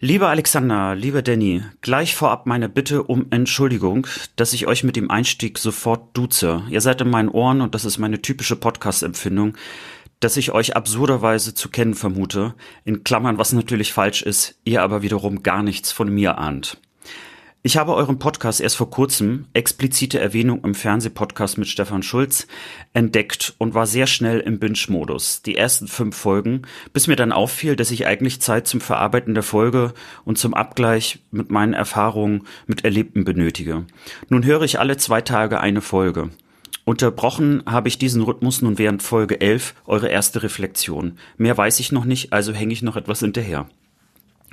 Lieber 0.00 0.28
Alexander, 0.28 0.94
lieber 0.94 1.22
Danny, 1.22 1.62
gleich 1.80 2.14
vorab 2.14 2.46
meine 2.46 2.68
Bitte 2.68 3.04
um 3.04 3.26
Entschuldigung, 3.30 4.06
dass 4.36 4.52
ich 4.52 4.66
euch 4.66 4.84
mit 4.84 4.96
dem 4.96 5.10
Einstieg 5.10 5.56
sofort 5.56 6.14
duze. 6.16 6.62
Ihr 6.68 6.80
seid 6.80 7.00
in 7.00 7.08
meinen 7.08 7.28
Ohren 7.28 7.60
und 7.60 7.74
das 7.74 7.84
ist 7.84 7.98
meine 7.98 8.20
typische 8.20 8.56
Podcast-Empfindung, 8.56 9.56
dass 10.20 10.36
ich 10.36 10.52
euch 10.52 10.76
absurderweise 10.76 11.54
zu 11.54 11.70
kennen 11.70 11.94
vermute, 11.94 12.54
in 12.84 13.04
Klammern, 13.04 13.38
was 13.38 13.52
natürlich 13.52 13.92
falsch 13.92 14.22
ist, 14.22 14.58
ihr 14.64 14.82
aber 14.82 15.02
wiederum 15.02 15.42
gar 15.42 15.62
nichts 15.62 15.92
von 15.92 16.12
mir 16.12 16.38
ahnt. 16.38 16.78
Ich 17.66 17.78
habe 17.78 17.94
euren 17.94 18.18
Podcast 18.18 18.60
erst 18.60 18.76
vor 18.76 18.90
kurzem, 18.90 19.46
explizite 19.54 20.20
Erwähnung 20.20 20.62
im 20.64 20.74
Fernsehpodcast 20.74 21.56
mit 21.56 21.66
Stefan 21.66 22.02
Schulz, 22.02 22.46
entdeckt 22.92 23.54
und 23.56 23.72
war 23.72 23.86
sehr 23.86 24.06
schnell 24.06 24.40
im 24.40 24.58
Binge-Modus. 24.58 25.40
Die 25.40 25.56
ersten 25.56 25.88
fünf 25.88 26.14
Folgen, 26.14 26.66
bis 26.92 27.06
mir 27.06 27.16
dann 27.16 27.32
auffiel, 27.32 27.74
dass 27.74 27.90
ich 27.90 28.06
eigentlich 28.06 28.42
Zeit 28.42 28.66
zum 28.66 28.82
Verarbeiten 28.82 29.32
der 29.32 29.42
Folge 29.42 29.94
und 30.26 30.36
zum 30.36 30.52
Abgleich 30.52 31.20
mit 31.30 31.50
meinen 31.50 31.72
Erfahrungen 31.72 32.42
mit 32.66 32.84
Erlebten 32.84 33.24
benötige. 33.24 33.86
Nun 34.28 34.44
höre 34.44 34.60
ich 34.60 34.78
alle 34.78 34.98
zwei 34.98 35.22
Tage 35.22 35.58
eine 35.58 35.80
Folge. 35.80 36.28
Unterbrochen 36.84 37.62
habe 37.64 37.88
ich 37.88 37.96
diesen 37.96 38.20
Rhythmus 38.20 38.60
nun 38.60 38.76
während 38.76 39.02
Folge 39.02 39.40
11, 39.40 39.74
eure 39.86 40.08
erste 40.08 40.42
Reflexion. 40.42 41.16
Mehr 41.38 41.56
weiß 41.56 41.80
ich 41.80 41.92
noch 41.92 42.04
nicht, 42.04 42.30
also 42.30 42.52
hänge 42.52 42.74
ich 42.74 42.82
noch 42.82 42.96
etwas 42.96 43.20
hinterher. 43.20 43.70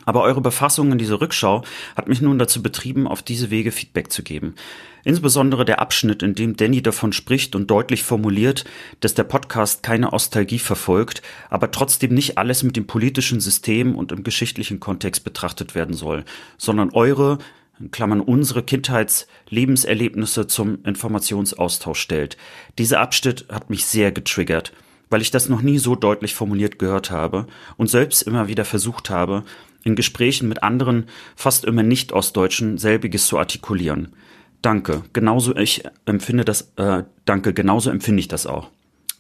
Aber 0.06 0.22
eure 0.24 0.42
Befassung 0.42 0.92
in 0.92 0.98
dieser 0.98 1.22
Rückschau 1.22 1.64
hat 1.96 2.08
mich 2.08 2.22
nun 2.22 2.40
dazu 2.40 2.64
betrieben, 2.64 3.08
auf 3.08 3.22
diese 3.22 3.52
Wege 3.52 3.72
Feedback 3.72 4.12
zu 4.12 4.24
geben. 4.24 4.56
Insbesondere 5.04 5.66
der 5.66 5.80
Abschnitt, 5.80 6.22
in 6.22 6.36
dem 6.36 6.56
Danny 6.56 6.82
davon 6.82 7.12
spricht 7.14 7.56
und 7.56 7.72
deutlich 7.72 8.04
formuliert, 8.04 8.66
dass 9.00 9.14
der 9.14 9.24
Podcast 9.24 9.84
keine 9.84 10.14
Ostalgie 10.14 10.60
verfolgt, 10.60 11.22
aber 11.50 11.72
trotzdem 11.72 12.14
nicht 12.14 12.38
alles 12.38 12.64
mit 12.64 12.76
dem 12.76 12.88
politischen 12.88 13.40
System 13.40 13.96
und 13.96 14.12
im 14.12 14.24
geschichtlichen 14.24 14.80
Kontext 14.80 15.24
betrachtet 15.24 15.74
werden 15.76 15.96
soll, 15.96 16.24
sondern 16.58 16.92
eure 16.92 17.40
in 17.80 17.90
Klammern 17.90 18.22
unsere 18.22 18.62
Kindheitslebenserlebnisse 18.62 20.46
zum 20.46 20.84
Informationsaustausch 20.84 22.00
stellt. 22.00 22.38
Dieser 22.78 23.00
Abschnitt 23.00 23.48
hat 23.50 23.72
mich 23.72 23.86
sehr 23.86 24.12
getriggert, 24.12 24.72
weil 25.10 25.22
ich 25.22 25.32
das 25.32 25.50
noch 25.50 25.64
nie 25.64 25.80
so 25.80 25.96
deutlich 25.96 26.36
formuliert 26.36 26.78
gehört 26.78 27.10
habe 27.10 27.48
und 27.78 27.90
selbst 27.90 28.22
immer 28.22 28.48
wieder 28.48 28.66
versucht 28.66 29.10
habe, 29.10 29.44
in 29.84 29.96
Gesprächen 29.96 30.48
mit 30.48 30.64
anderen, 30.64 31.06
fast 31.36 31.66
immer 31.66 31.84
Nicht-Ostdeutschen, 31.84 32.78
selbiges 32.78 33.28
zu 33.28 33.38
artikulieren. 33.38 34.14
Danke, 34.62 35.04
genauso 35.14 35.56
ich 35.56 35.84
empfinde 36.06 36.46
das, 36.46 36.74
äh, 36.76 37.04
danke, 37.26 37.54
genauso 37.54 37.90
empfinde 37.90 38.20
ich 38.20 38.28
das 38.28 38.46
auch. 38.46 38.70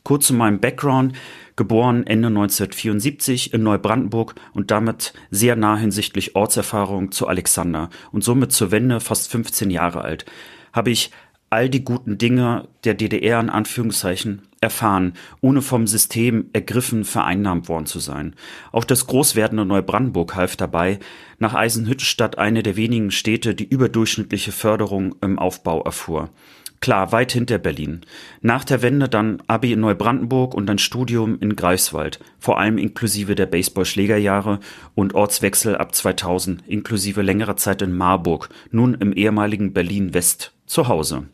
Kurz 0.03 0.27
zu 0.27 0.33
meinem 0.33 0.59
Background, 0.59 1.13
geboren 1.55 2.07
Ende 2.07 2.27
1974 2.29 3.53
in 3.53 3.63
Neubrandenburg 3.63 4.35
und 4.53 4.71
damit 4.71 5.13
sehr 5.29 5.55
nah 5.55 5.77
hinsichtlich 5.77 6.35
Ortserfahrung 6.35 7.11
zu 7.11 7.27
Alexander 7.27 7.89
und 8.11 8.23
somit 8.23 8.51
zur 8.51 8.71
Wende 8.71 8.99
fast 8.99 9.31
15 9.31 9.69
Jahre 9.69 10.01
alt, 10.01 10.25
habe 10.73 10.89
ich 10.89 11.11
all 11.51 11.69
die 11.69 11.83
guten 11.83 12.17
Dinge 12.17 12.69
der 12.85 12.93
DDR 12.93 13.39
in 13.39 13.49
Anführungszeichen 13.49 14.41
erfahren, 14.61 15.13
ohne 15.41 15.61
vom 15.61 15.85
System 15.85 16.45
ergriffen 16.53 17.03
vereinnahmt 17.03 17.67
worden 17.67 17.87
zu 17.87 17.99
sein. 17.99 18.35
Auch 18.71 18.85
das 18.85 19.05
großwerdende 19.05 19.65
Neubrandenburg 19.65 20.33
half 20.35 20.55
dabei, 20.55 20.99
nach 21.39 21.53
Eisenhüttenstadt 21.53 22.37
eine 22.37 22.63
der 22.63 22.77
wenigen 22.77 23.11
Städte, 23.11 23.53
die 23.53 23.67
überdurchschnittliche 23.67 24.53
Förderung 24.53 25.13
im 25.21 25.39
Aufbau 25.39 25.83
erfuhr. 25.83 26.29
Klar, 26.79 27.11
weit 27.11 27.33
hinter 27.33 27.57
Berlin. 27.57 28.01
Nach 28.41 28.63
der 28.63 28.81
Wende 28.81 29.09
dann 29.09 29.43
Abi 29.45 29.73
in 29.73 29.81
Neubrandenburg 29.81 30.55
und 30.55 30.69
ein 30.69 30.79
Studium 30.79 31.37
in 31.39 31.57
Greifswald, 31.57 32.19
vor 32.39 32.59
allem 32.59 32.77
inklusive 32.77 33.35
der 33.35 33.45
Baseball-Schlägerjahre 33.45 34.61
und 34.95 35.15
Ortswechsel 35.15 35.75
ab 35.75 35.93
2000, 35.93 36.63
inklusive 36.65 37.21
längerer 37.21 37.57
Zeit 37.57 37.81
in 37.81 37.95
Marburg, 37.95 38.49
nun 38.71 38.93
im 38.95 39.11
ehemaligen 39.11 39.73
Berlin-West 39.73 40.53
zu 40.65 40.87
Hause 40.87 41.27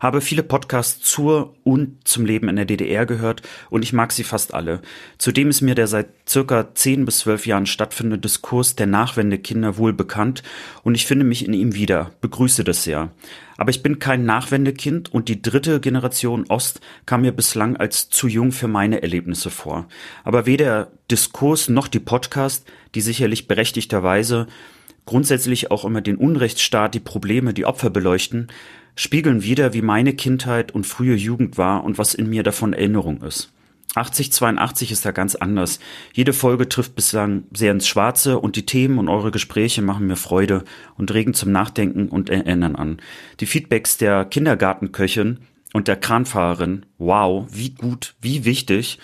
habe 0.00 0.22
viele 0.22 0.42
Podcasts 0.42 1.00
zur 1.00 1.54
und 1.62 2.08
zum 2.08 2.24
Leben 2.24 2.48
in 2.48 2.56
der 2.56 2.64
DDR 2.64 3.06
gehört 3.06 3.42
und 3.68 3.82
ich 3.82 3.92
mag 3.92 4.12
sie 4.12 4.24
fast 4.24 4.54
alle. 4.54 4.80
Zudem 5.18 5.50
ist 5.50 5.60
mir 5.60 5.74
der 5.74 5.86
seit 5.86 6.08
circa 6.28 6.74
10 6.74 7.04
bis 7.04 7.20
12 7.20 7.46
Jahren 7.46 7.66
stattfindende 7.66 8.18
Diskurs 8.18 8.74
der 8.74 8.86
Nachwendekinder 8.86 9.76
wohl 9.76 9.92
bekannt 9.92 10.42
und 10.82 10.94
ich 10.94 11.06
finde 11.06 11.26
mich 11.26 11.46
in 11.46 11.52
ihm 11.52 11.74
wieder, 11.74 12.10
begrüße 12.22 12.64
das 12.64 12.82
sehr. 12.82 13.10
Aber 13.58 13.70
ich 13.70 13.82
bin 13.82 13.98
kein 13.98 14.24
Nachwendekind 14.24 15.12
und 15.12 15.28
die 15.28 15.42
dritte 15.42 15.80
Generation 15.80 16.46
Ost 16.48 16.80
kam 17.04 17.20
mir 17.20 17.32
bislang 17.32 17.76
als 17.76 18.08
zu 18.08 18.26
jung 18.26 18.52
für 18.52 18.68
meine 18.68 19.02
Erlebnisse 19.02 19.50
vor. 19.50 19.86
Aber 20.24 20.46
weder 20.46 20.90
Diskurs 21.10 21.68
noch 21.68 21.86
die 21.86 22.00
Podcast, 22.00 22.66
die 22.94 23.02
sicherlich 23.02 23.48
berechtigterweise 23.48 24.46
grundsätzlich 25.04 25.70
auch 25.70 25.84
immer 25.84 26.00
den 26.00 26.16
Unrechtsstaat, 26.16 26.94
die 26.94 27.00
Probleme, 27.00 27.52
die 27.52 27.66
Opfer 27.66 27.90
beleuchten, 27.90 28.48
spiegeln 28.94 29.42
wieder, 29.42 29.72
wie 29.72 29.82
meine 29.82 30.14
Kindheit 30.14 30.72
und 30.72 30.86
frühe 30.86 31.14
Jugend 31.14 31.58
war 31.58 31.84
und 31.84 31.98
was 31.98 32.14
in 32.14 32.28
mir 32.28 32.42
davon 32.42 32.72
Erinnerung 32.72 33.22
ist. 33.22 33.52
8082 33.94 34.92
ist 34.92 35.04
da 35.04 35.10
ganz 35.10 35.34
anders. 35.34 35.80
Jede 36.12 36.32
Folge 36.32 36.68
trifft 36.68 36.94
bislang 36.94 37.44
sehr 37.52 37.72
ins 37.72 37.88
Schwarze 37.88 38.38
und 38.38 38.54
die 38.54 38.66
Themen 38.66 38.98
und 38.98 39.08
eure 39.08 39.32
Gespräche 39.32 39.82
machen 39.82 40.06
mir 40.06 40.16
Freude 40.16 40.64
und 40.96 41.12
regen 41.12 41.34
zum 41.34 41.50
Nachdenken 41.50 42.08
und 42.08 42.30
Erinnern 42.30 42.76
an. 42.76 42.98
Die 43.40 43.46
Feedbacks 43.46 43.96
der 43.96 44.24
Kindergartenköchin 44.24 45.40
und 45.72 45.88
der 45.88 45.96
Kranfahrerin, 45.96 46.86
wow, 46.98 47.46
wie 47.50 47.70
gut, 47.70 48.14
wie 48.20 48.44
wichtig. 48.44 48.98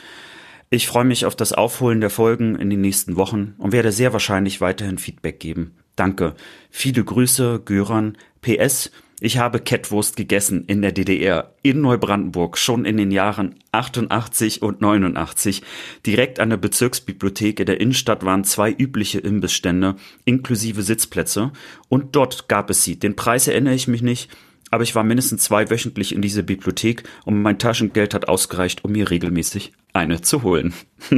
Ich 0.71 0.87
freue 0.87 1.05
mich 1.05 1.27
auf 1.27 1.37
das 1.37 1.53
Aufholen 1.53 2.01
der 2.01 2.11
Folgen 2.11 2.57
in 2.57 2.71
den 2.71 2.81
nächsten 2.81 3.17
Wochen 3.17 3.55
und 3.59 3.73
werde 3.73 3.93
sehr 3.93 4.13
wahrscheinlich 4.13 4.61
weiterhin 4.61 4.99
Feedback 4.99 5.41
geben. 5.41 5.77
Danke. 5.97 6.35
Viele 6.71 7.03
Grüße, 7.03 7.63
Göran. 7.65 8.17
PS, 8.43 8.93
ich 9.19 9.39
habe 9.39 9.61
Kettwurst 9.61 10.17
gegessen 10.17 10.65
in 10.67 10.83
der 10.83 10.93
DDR, 10.93 11.55
in 11.63 11.81
Neubrandenburg, 11.81 12.59
schon 12.59 12.85
in 12.85 12.99
den 12.99 13.11
Jahren 13.11 13.55
88 13.73 14.61
und 14.61 14.83
89. 14.83 15.63
Direkt 16.05 16.39
an 16.39 16.51
der 16.51 16.59
Bezirksbibliothek 16.59 17.61
in 17.61 17.67
der 17.67 17.81
Innenstadt 17.81 18.27
waren 18.27 18.45
zwei 18.45 18.71
übliche 18.71 19.19
Imbissstände, 19.21 19.97
inklusive 20.27 20.83
Sitzplätze. 20.83 21.53
Und 21.89 22.15
dort 22.15 22.49
gab 22.49 22.69
es 22.69 22.85
sie. 22.85 22.99
Den 22.99 23.17
Preis 23.17 23.49
erinnere 23.49 23.75
ich 23.75 23.89
mich 23.89 24.03
nicht, 24.03 24.31
aber 24.71 24.83
ich 24.83 24.95
war 24.95 25.03
mindestens 25.03 25.45
zwei 25.45 25.71
wöchentlich 25.71 26.15
in 26.15 26.21
dieser 26.21 26.43
Bibliothek 26.43 27.05
und 27.25 27.41
mein 27.41 27.59
Taschengeld 27.59 28.13
hat 28.13 28.29
ausgereicht, 28.29 28.85
um 28.85 28.93
mir 28.93 29.09
regelmäßig 29.09 29.73
eine 29.95 30.21
zu 30.21 30.43
holen. 30.43 30.75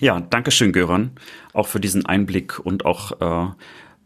ja, 0.00 0.18
danke 0.18 0.50
schön, 0.50 0.72
Göran, 0.72 1.12
auch 1.52 1.68
für 1.68 1.78
diesen 1.78 2.06
Einblick 2.06 2.58
und 2.58 2.84
auch 2.84 3.20
äh, 3.20 3.52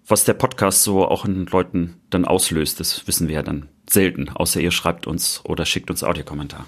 was 0.06 0.24
der 0.24 0.34
Podcast 0.34 0.82
so 0.82 1.06
auch 1.06 1.24
in 1.24 1.46
Leuten 1.46 1.96
dann 2.10 2.24
auslöst, 2.24 2.80
das 2.80 3.06
wissen 3.06 3.28
wir 3.28 3.36
ja 3.36 3.42
dann 3.42 3.68
selten, 3.88 4.28
außer 4.28 4.60
ihr 4.60 4.70
schreibt 4.70 5.06
uns 5.06 5.40
oder 5.44 5.66
schickt 5.66 5.90
uns 5.90 6.04
Audiokommentar. 6.04 6.66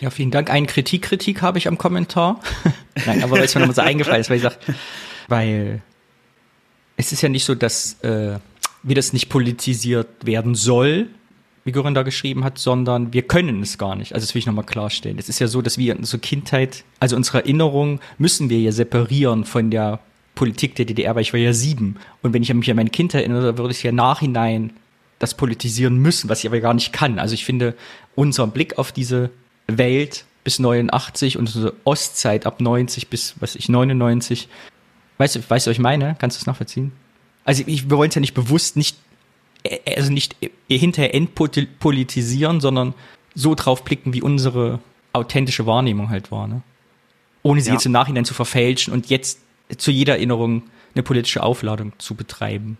Ja, 0.00 0.10
vielen 0.10 0.30
Dank. 0.30 0.50
Eine 0.50 0.66
Kritik, 0.66 1.02
Kritik 1.02 1.42
habe 1.42 1.58
ich 1.58 1.68
am 1.68 1.78
Kommentar. 1.78 2.40
Nein, 3.06 3.22
aber 3.22 3.32
weil 3.36 3.44
es 3.44 3.54
mir 3.54 3.62
nochmal 3.62 3.74
so 3.74 3.82
eingefallen 3.82 4.20
ist, 4.20 4.30
weil 4.30 4.36
ich 4.36 4.42
sage, 4.42 4.56
weil 5.28 5.82
es 6.96 7.12
ist 7.12 7.22
ja 7.22 7.28
nicht 7.28 7.44
so, 7.44 7.54
dass 7.54 8.00
äh, 8.02 8.38
wie 8.82 8.94
das 8.94 9.12
nicht 9.12 9.28
politisiert 9.28 10.08
werden 10.24 10.54
soll, 10.54 11.08
wie 11.64 11.72
Göran 11.72 11.94
da 11.94 12.02
geschrieben 12.02 12.44
hat, 12.44 12.58
sondern 12.58 13.12
wir 13.12 13.22
können 13.22 13.62
es 13.62 13.78
gar 13.78 13.96
nicht. 13.96 14.14
Also 14.14 14.24
das 14.24 14.34
will 14.34 14.38
ich 14.40 14.46
nochmal 14.46 14.64
klarstellen. 14.64 15.18
Es 15.18 15.28
ist 15.28 15.38
ja 15.40 15.48
so, 15.48 15.62
dass 15.62 15.78
wir 15.78 15.96
unsere 15.98 16.20
Kindheit, 16.20 16.84
also 17.00 17.16
unsere 17.16 17.38
Erinnerung, 17.38 18.00
müssen 18.18 18.50
wir 18.50 18.60
ja 18.60 18.70
separieren 18.70 19.44
von 19.44 19.70
der 19.70 19.98
Politik 20.36 20.76
der 20.76 20.84
DDR, 20.84 21.16
weil 21.16 21.22
ich 21.22 21.32
war 21.32 21.40
ja 21.40 21.52
sieben. 21.52 21.96
Und 22.22 22.32
wenn 22.32 22.42
ich 22.42 22.54
mich 22.54 22.70
an 22.70 22.76
meine 22.76 22.90
Kindheit 22.90 23.22
erinnere, 23.22 23.58
würde 23.58 23.72
ich 23.72 23.82
ja 23.82 23.90
nachhinein 23.90 24.72
das 25.18 25.34
politisieren 25.34 25.96
müssen, 25.96 26.28
was 26.28 26.40
ich 26.40 26.46
aber 26.46 26.60
gar 26.60 26.74
nicht 26.74 26.92
kann. 26.92 27.18
Also 27.18 27.34
ich 27.34 27.44
finde, 27.44 27.74
unser 28.14 28.46
Blick 28.46 28.78
auf 28.78 28.92
diese 28.92 29.30
Welt 29.66 30.26
bis 30.44 30.58
89 30.58 31.38
und 31.38 31.46
unsere 31.46 31.74
Ostzeit 31.84 32.46
ab 32.46 32.60
90 32.60 33.08
bis, 33.08 33.34
was 33.40 33.56
ich, 33.56 33.68
99, 33.68 34.48
weißt 35.18 35.36
du, 35.36 35.40
weißt 35.48 35.66
du, 35.66 35.70
was 35.70 35.76
ich 35.76 35.80
meine? 35.80 36.14
Kannst 36.18 36.36
du 36.36 36.42
es 36.42 36.46
nachvollziehen? 36.46 36.92
Also 37.44 37.64
ich, 37.66 37.88
wir 37.88 37.96
wollen 37.96 38.10
es 38.10 38.14
ja 38.14 38.20
nicht 38.20 38.34
bewusst 38.34 38.76
nicht, 38.76 38.98
also 39.96 40.12
nicht 40.12 40.36
hinterher 40.68 41.14
entpolitisieren, 41.14 42.60
sondern 42.60 42.94
so 43.34 43.54
drauf 43.54 43.84
blicken, 43.84 44.12
wie 44.12 44.22
unsere 44.22 44.80
authentische 45.12 45.66
Wahrnehmung 45.66 46.10
halt 46.10 46.30
war, 46.30 46.46
ne? 46.46 46.62
Ohne 47.42 47.60
sie 47.60 47.68
ja. 47.68 47.74
jetzt 47.74 47.86
im 47.86 47.92
Nachhinein 47.92 48.24
zu 48.24 48.34
verfälschen 48.34 48.92
und 48.92 49.08
jetzt 49.08 49.38
zu 49.76 49.90
jeder 49.90 50.14
Erinnerung 50.14 50.64
eine 50.94 51.02
politische 51.02 51.42
Aufladung 51.42 51.92
zu 51.98 52.14
betreiben. 52.14 52.78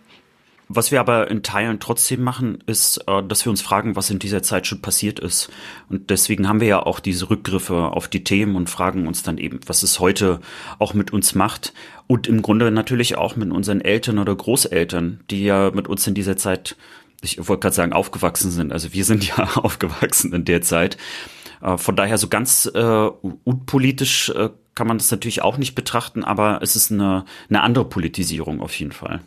Was 0.68 0.90
wir 0.90 0.98
aber 0.98 1.30
in 1.30 1.44
Teilen 1.44 1.78
trotzdem 1.78 2.24
machen, 2.24 2.58
ist, 2.66 2.98
äh, 3.06 3.22
dass 3.22 3.44
wir 3.44 3.50
uns 3.50 3.62
fragen, 3.62 3.94
was 3.94 4.10
in 4.10 4.18
dieser 4.18 4.42
Zeit 4.42 4.66
schon 4.66 4.82
passiert 4.82 5.20
ist. 5.20 5.48
Und 5.88 6.10
deswegen 6.10 6.48
haben 6.48 6.60
wir 6.60 6.66
ja 6.66 6.82
auch 6.82 6.98
diese 6.98 7.30
Rückgriffe 7.30 7.92
auf 7.92 8.08
die 8.08 8.24
Themen 8.24 8.56
und 8.56 8.68
fragen 8.68 9.06
uns 9.06 9.22
dann 9.22 9.38
eben, 9.38 9.60
was 9.66 9.84
es 9.84 10.00
heute 10.00 10.40
auch 10.80 10.92
mit 10.92 11.12
uns 11.12 11.36
macht. 11.36 11.72
Und 12.08 12.26
im 12.26 12.42
Grunde 12.42 12.72
natürlich 12.72 13.16
auch 13.16 13.36
mit 13.36 13.52
unseren 13.52 13.80
Eltern 13.80 14.18
oder 14.18 14.34
Großeltern, 14.34 15.20
die 15.30 15.44
ja 15.44 15.70
mit 15.70 15.86
uns 15.86 16.04
in 16.08 16.14
dieser 16.14 16.36
Zeit, 16.36 16.76
ich 17.22 17.38
wollte 17.46 17.60
gerade 17.60 17.76
sagen, 17.76 17.92
aufgewachsen 17.92 18.50
sind. 18.50 18.72
Also 18.72 18.92
wir 18.92 19.04
sind 19.04 19.24
ja 19.36 19.48
aufgewachsen 19.54 20.32
in 20.32 20.44
der 20.44 20.62
Zeit. 20.62 20.96
Äh, 21.62 21.78
von 21.78 21.94
daher 21.94 22.18
so 22.18 22.26
ganz 22.26 22.68
äh, 22.74 22.80
unpolitisch 23.44 24.30
äh, 24.30 24.50
kann 24.76 24.86
man 24.86 24.98
das 24.98 25.10
natürlich 25.10 25.42
auch 25.42 25.58
nicht 25.58 25.74
betrachten, 25.74 26.22
aber 26.22 26.60
es 26.62 26.76
ist 26.76 26.92
eine, 26.92 27.24
eine 27.48 27.62
andere 27.62 27.88
Politisierung 27.88 28.60
auf 28.60 28.78
jeden 28.78 28.92
Fall. 28.92 29.22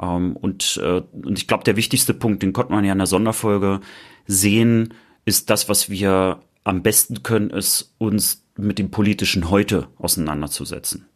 Ähm, 0.00 0.34
und, 0.36 0.80
äh, 0.82 1.02
und 1.12 1.38
ich 1.38 1.46
glaube, 1.46 1.64
der 1.64 1.76
wichtigste 1.76 2.14
Punkt, 2.14 2.42
den 2.42 2.54
konnte 2.54 2.72
man 2.72 2.84
ja 2.84 2.92
in 2.92 2.98
der 2.98 3.06
Sonderfolge 3.06 3.80
sehen, 4.26 4.94
ist 5.26 5.50
das, 5.50 5.68
was 5.68 5.90
wir 5.90 6.40
am 6.64 6.82
besten 6.82 7.22
können, 7.22 7.50
ist 7.50 7.94
uns 7.98 8.46
mit 8.56 8.78
dem 8.78 8.90
politischen 8.90 9.50
Heute 9.50 9.88
auseinanderzusetzen. 9.98 11.06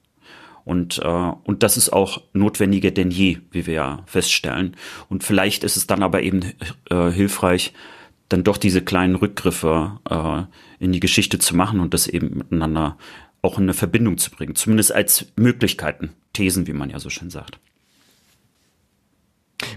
Und, 0.65 0.99
äh, 0.99 1.33
und 1.45 1.63
das 1.63 1.77
ist 1.77 1.93
auch 1.93 2.23
notwendiger 2.33 2.91
denn 2.91 3.11
je, 3.11 3.39
wie 3.51 3.67
wir 3.67 3.75
ja 3.75 4.03
feststellen. 4.07 4.77
Und 5.09 5.23
vielleicht 5.23 5.63
ist 5.63 5.77
es 5.77 5.87
dann 5.87 6.03
aber 6.03 6.23
eben 6.23 6.53
äh, 6.91 7.11
hilfreich, 7.11 7.73
dann 8.31 8.45
doch 8.45 8.57
diese 8.57 8.83
kleinen 8.83 9.15
Rückgriffe 9.15 10.01
äh, 10.09 10.83
in 10.83 10.93
die 10.93 11.01
Geschichte 11.01 11.39
zu 11.39 11.55
machen 11.55 11.81
und 11.81 11.93
das 11.93 12.07
eben 12.07 12.39
miteinander 12.39 12.97
auch 13.45 13.59
in 13.59 13.65
eine 13.65 13.75
Verbindung 13.75 14.19
zu 14.19 14.31
bringen. 14.31 14.55
Zumindest 14.55 14.93
als 14.93 15.27
Möglichkeiten, 15.37 16.15
Thesen, 16.33 16.67
wie 16.67 16.73
man 16.73 16.91
ja 16.91 16.99
so 16.99 17.11
schön 17.11 17.31
sagt. 17.31 17.59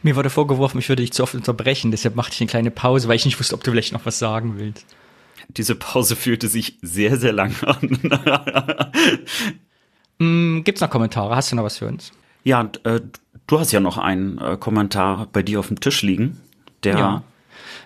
Mir 0.02 0.16
wurde 0.16 0.30
vorgeworfen, 0.30 0.80
ich 0.80 0.90
würde 0.90 1.04
dich 1.04 1.14
zu 1.14 1.24
oft 1.24 1.36
unterbrechen, 1.36 1.92
deshalb 1.92 2.16
machte 2.16 2.34
ich 2.34 2.42
eine 2.42 2.50
kleine 2.50 2.72
Pause, 2.72 3.08
weil 3.08 3.16
ich 3.16 3.26
nicht 3.26 3.40
wusste, 3.40 3.56
ob 3.56 3.64
du 3.64 3.72
vielleicht 3.72 3.94
noch 3.94 4.06
was 4.06 4.20
sagen 4.20 4.58
willst. 4.58 4.86
Diese 5.50 5.76
Pause 5.76 6.16
fühlte 6.16 6.48
sich 6.48 6.78
sehr, 6.82 7.18
sehr 7.18 7.32
lang 7.32 7.56
an. 7.64 8.92
mm, 10.60 10.64
gibt's 10.64 10.82
noch 10.82 10.90
Kommentare? 10.90 11.36
Hast 11.36 11.52
du 11.52 11.56
noch 11.56 11.64
was 11.64 11.78
für 11.78 11.88
uns? 11.88 12.12
Ja, 12.44 12.70
äh, 12.84 13.02
du 13.46 13.60
hast 13.60 13.72
ja 13.72 13.80
noch 13.80 13.98
einen 13.98 14.40
äh, 14.40 14.58
Kommentar 14.58 15.28
bei 15.32 15.44
dir 15.44 15.60
auf 15.60 15.68
dem 15.68 15.80
Tisch 15.80 16.02
liegen. 16.02 16.42
Der 16.84 16.98
ja. 16.98 17.24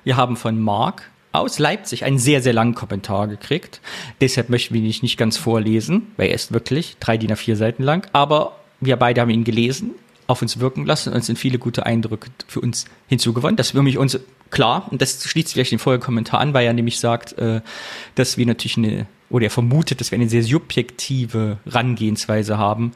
Wir 0.03 0.17
haben 0.17 0.37
von 0.37 0.59
Mark 0.59 1.11
aus 1.31 1.59
Leipzig 1.59 2.03
einen 2.03 2.19
sehr, 2.19 2.41
sehr 2.41 2.53
langen 2.53 2.75
Kommentar 2.75 3.27
gekriegt. 3.27 3.81
Deshalb 4.19 4.49
möchten 4.49 4.73
wir 4.73 4.81
ihn 4.81 4.93
nicht 5.01 5.17
ganz 5.17 5.37
vorlesen, 5.37 6.07
weil 6.17 6.29
er 6.29 6.35
ist 6.35 6.51
wirklich 6.51 6.97
drei 6.99 7.17
DIN 7.17 7.31
A4 7.31 7.55
Seiten 7.55 7.83
lang. 7.83 8.07
Aber 8.13 8.57
wir 8.79 8.97
beide 8.97 9.21
haben 9.21 9.29
ihn 9.29 9.43
gelesen 9.43 9.91
auf 10.27 10.41
uns 10.41 10.59
wirken 10.59 10.85
lassen 10.85 11.13
und 11.13 11.23
sind 11.23 11.37
viele 11.37 11.59
gute 11.59 11.85
Eindrücke 11.85 12.29
für 12.47 12.61
uns 12.61 12.85
hinzugewonnen. 13.07 13.57
Das 13.57 13.71
für 13.71 13.83
mich 13.83 13.97
uns 13.97 14.19
klar 14.49 14.87
und 14.89 15.01
das 15.01 15.23
schließt 15.23 15.53
vielleicht 15.53 15.71
den 15.71 15.79
vorherigen 15.79 16.05
Kommentar 16.05 16.39
an, 16.39 16.53
weil 16.53 16.65
er 16.65 16.73
nämlich 16.73 16.99
sagt, 16.99 17.37
äh, 17.37 17.61
dass 18.15 18.37
wir 18.37 18.45
natürlich 18.45 18.77
eine, 18.77 19.07
oder 19.29 19.45
er 19.45 19.49
vermutet, 19.49 19.99
dass 19.99 20.11
wir 20.11 20.17
eine 20.17 20.29
sehr 20.29 20.43
subjektive 20.43 21.57
Rangehensweise 21.65 22.57
haben. 22.57 22.93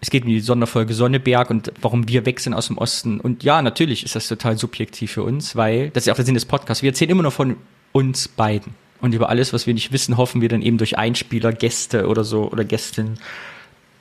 Es 0.00 0.10
geht 0.10 0.22
um 0.22 0.28
die 0.28 0.40
Sonderfolge 0.40 0.94
Sonneberg 0.94 1.50
und 1.50 1.72
warum 1.80 2.08
wir 2.08 2.24
weg 2.24 2.38
sind 2.40 2.54
aus 2.54 2.68
dem 2.68 2.78
Osten. 2.78 3.20
Und 3.20 3.42
ja, 3.42 3.62
natürlich 3.62 4.04
ist 4.04 4.14
das 4.14 4.28
total 4.28 4.56
subjektiv 4.56 5.10
für 5.12 5.24
uns, 5.24 5.56
weil 5.56 5.90
das 5.90 6.02
ist 6.02 6.06
ja 6.06 6.12
auch 6.12 6.16
der 6.16 6.24
Sinn 6.24 6.34
des 6.34 6.44
Podcasts. 6.44 6.82
Wir 6.82 6.90
erzählen 6.90 7.10
immer 7.10 7.22
nur 7.22 7.32
von 7.32 7.56
uns 7.92 8.28
beiden. 8.28 8.74
Und 9.00 9.14
über 9.14 9.28
alles, 9.28 9.52
was 9.52 9.66
wir 9.66 9.74
nicht 9.74 9.92
wissen, 9.92 10.16
hoffen 10.16 10.40
wir 10.40 10.48
dann 10.48 10.62
eben 10.62 10.78
durch 10.78 10.98
Einspieler, 10.98 11.52
Gäste 11.52 12.06
oder 12.06 12.24
so 12.24 12.50
oder 12.50 12.64
Gästinnen 12.64 13.18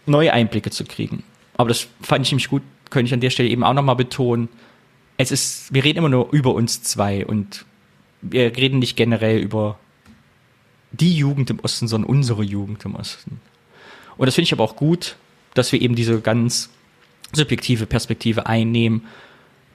neue 0.06 0.34
Einblicke 0.34 0.70
zu 0.70 0.86
kriegen. 0.86 1.24
Aber 1.56 1.70
das 1.70 1.88
fand 2.02 2.26
ich 2.26 2.32
nämlich 2.32 2.50
gut, 2.50 2.64
könnte 2.90 3.08
ich 3.08 3.14
an 3.14 3.20
der 3.20 3.30
Stelle 3.30 3.50
eben 3.50 3.64
auch 3.64 3.74
nochmal 3.74 3.96
betonen. 3.96 4.50
Es 5.18 5.32
ist, 5.32 5.74
wir 5.74 5.84
reden 5.84 6.00
immer 6.00 6.10
nur 6.10 6.32
über 6.32 6.54
uns 6.54 6.84
zwei 6.84 7.26
und 7.26 7.66
wir 8.22 8.56
reden 8.56 8.80
nicht 8.80 8.96
generell 8.96 9.40
über 9.40 9.78
die 10.92 11.16
Jugend 11.16 11.50
im 11.50 11.60
Osten, 11.60 11.88
sondern 11.88 12.10
unsere 12.10 12.44
Jugend 12.44 12.84
im 12.86 12.96
Osten. 12.96 13.40
Und 14.18 14.26
das 14.26 14.36
finde 14.36 14.46
ich 14.46 14.54
aber 14.54 14.64
auch 14.64 14.76
gut, 14.76 15.18
dass 15.54 15.72
wir 15.72 15.82
eben 15.82 15.96
diese 15.96 16.22
ganz 16.22 16.70
subjektive 17.34 17.86
Perspektive 17.86 18.46
einnehmen. 18.46 19.06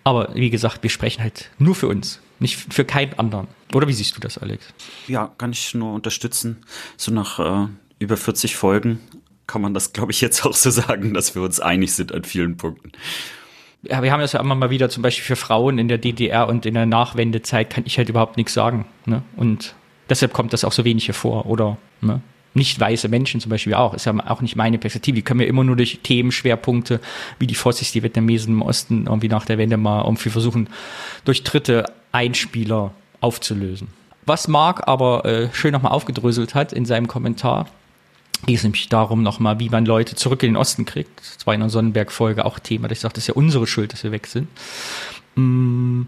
Aber 0.04 0.34
wie 0.34 0.50
gesagt, 0.50 0.82
wir 0.82 0.90
sprechen 0.90 1.22
halt 1.22 1.50
nur 1.58 1.74
für 1.74 1.88
uns, 1.88 2.20
nicht 2.38 2.72
für 2.72 2.84
keinen 2.84 3.18
anderen. 3.18 3.48
Oder 3.74 3.88
wie 3.88 3.92
siehst 3.92 4.16
du 4.16 4.20
das, 4.20 4.38
Alex? 4.38 4.66
Ja, 5.06 5.32
kann 5.38 5.52
ich 5.52 5.74
nur 5.74 5.94
unterstützen. 5.94 6.64
So 6.96 7.12
nach 7.12 7.38
äh, 7.38 7.68
über 7.98 8.16
40 8.16 8.56
Folgen 8.56 9.00
kann 9.46 9.62
man 9.62 9.74
das, 9.74 9.92
glaube 9.92 10.12
ich, 10.12 10.20
jetzt 10.20 10.44
auch 10.44 10.54
so 10.54 10.70
sagen, 10.70 11.14
dass 11.14 11.34
wir 11.34 11.42
uns 11.42 11.60
einig 11.60 11.92
sind 11.92 12.12
an 12.12 12.24
vielen 12.24 12.56
Punkten. 12.56 12.92
Ja, 13.82 14.02
wir 14.02 14.12
haben 14.12 14.20
das 14.20 14.32
ja 14.32 14.40
immer 14.40 14.54
mal 14.54 14.70
wieder, 14.70 14.88
zum 14.88 15.02
Beispiel 15.02 15.24
für 15.24 15.36
Frauen 15.36 15.78
in 15.78 15.88
der 15.88 15.98
DDR 15.98 16.48
und 16.48 16.66
in 16.66 16.74
der 16.74 16.86
Nachwendezeit 16.86 17.68
kann 17.68 17.84
ich 17.84 17.98
halt 17.98 18.08
überhaupt 18.08 18.36
nichts 18.36 18.54
sagen. 18.54 18.86
Ne? 19.06 19.22
Und 19.36 19.74
deshalb 20.08 20.32
kommt 20.32 20.52
das 20.52 20.64
auch 20.64 20.72
so 20.72 20.84
wenig 20.84 21.08
hervor. 21.08 21.46
Oder 21.46 21.78
ne? 22.00 22.20
Nicht 22.54 22.78
weiße 22.78 23.08
Menschen 23.08 23.40
zum 23.40 23.50
Beispiel 23.50 23.74
auch. 23.74 23.94
Ist 23.94 24.06
ja 24.06 24.14
auch 24.28 24.40
nicht 24.40 24.56
meine 24.56 24.78
Perspektive. 24.78 25.16
Die 25.16 25.22
können 25.22 25.40
wir 25.40 25.46
immer 25.46 25.64
nur 25.64 25.76
durch 25.76 26.00
Themenschwerpunkte 26.02 27.00
wie 27.38 27.46
die 27.46 27.54
Vorzis, 27.54 27.92
die 27.92 28.02
Vietnamesen 28.02 28.54
im 28.54 28.62
Osten 28.62 29.06
irgendwie 29.06 29.28
nach 29.28 29.46
der 29.46 29.58
Wende 29.58 29.76
mal 29.76 30.04
irgendwie 30.04 30.30
versuchen, 30.30 30.68
durch 31.24 31.44
dritte 31.44 31.86
Einspieler 32.12 32.92
aufzulösen. 33.20 33.88
Was 34.26 34.48
Marc 34.48 34.86
aber 34.86 35.24
äh, 35.24 35.48
schön 35.52 35.72
nochmal 35.72 35.92
aufgedröselt 35.92 36.54
hat 36.54 36.72
in 36.72 36.84
seinem 36.84 37.08
Kommentar, 37.08 37.66
ging 38.46 38.56
es 38.56 38.62
nämlich 38.62 38.88
darum 38.88 39.22
nochmal, 39.22 39.58
wie 39.58 39.68
man 39.68 39.84
Leute 39.84 40.14
zurück 40.14 40.42
in 40.42 40.50
den 40.50 40.56
Osten 40.56 40.84
kriegt. 40.84 41.20
Das 41.20 41.46
war 41.46 41.54
in 41.54 41.60
der 41.60 41.70
Sonnenberg-Folge 41.70 42.44
auch 42.44 42.58
Thema, 42.58 42.88
dass 42.88 42.98
ich 42.98 43.02
sagte, 43.02 43.16
das 43.16 43.24
ist 43.24 43.28
ja 43.28 43.34
unsere 43.34 43.66
Schuld, 43.66 43.92
dass 43.92 44.04
wir 44.04 44.12
weg 44.12 44.26
sind. 44.26 44.48
Mm, 45.36 46.02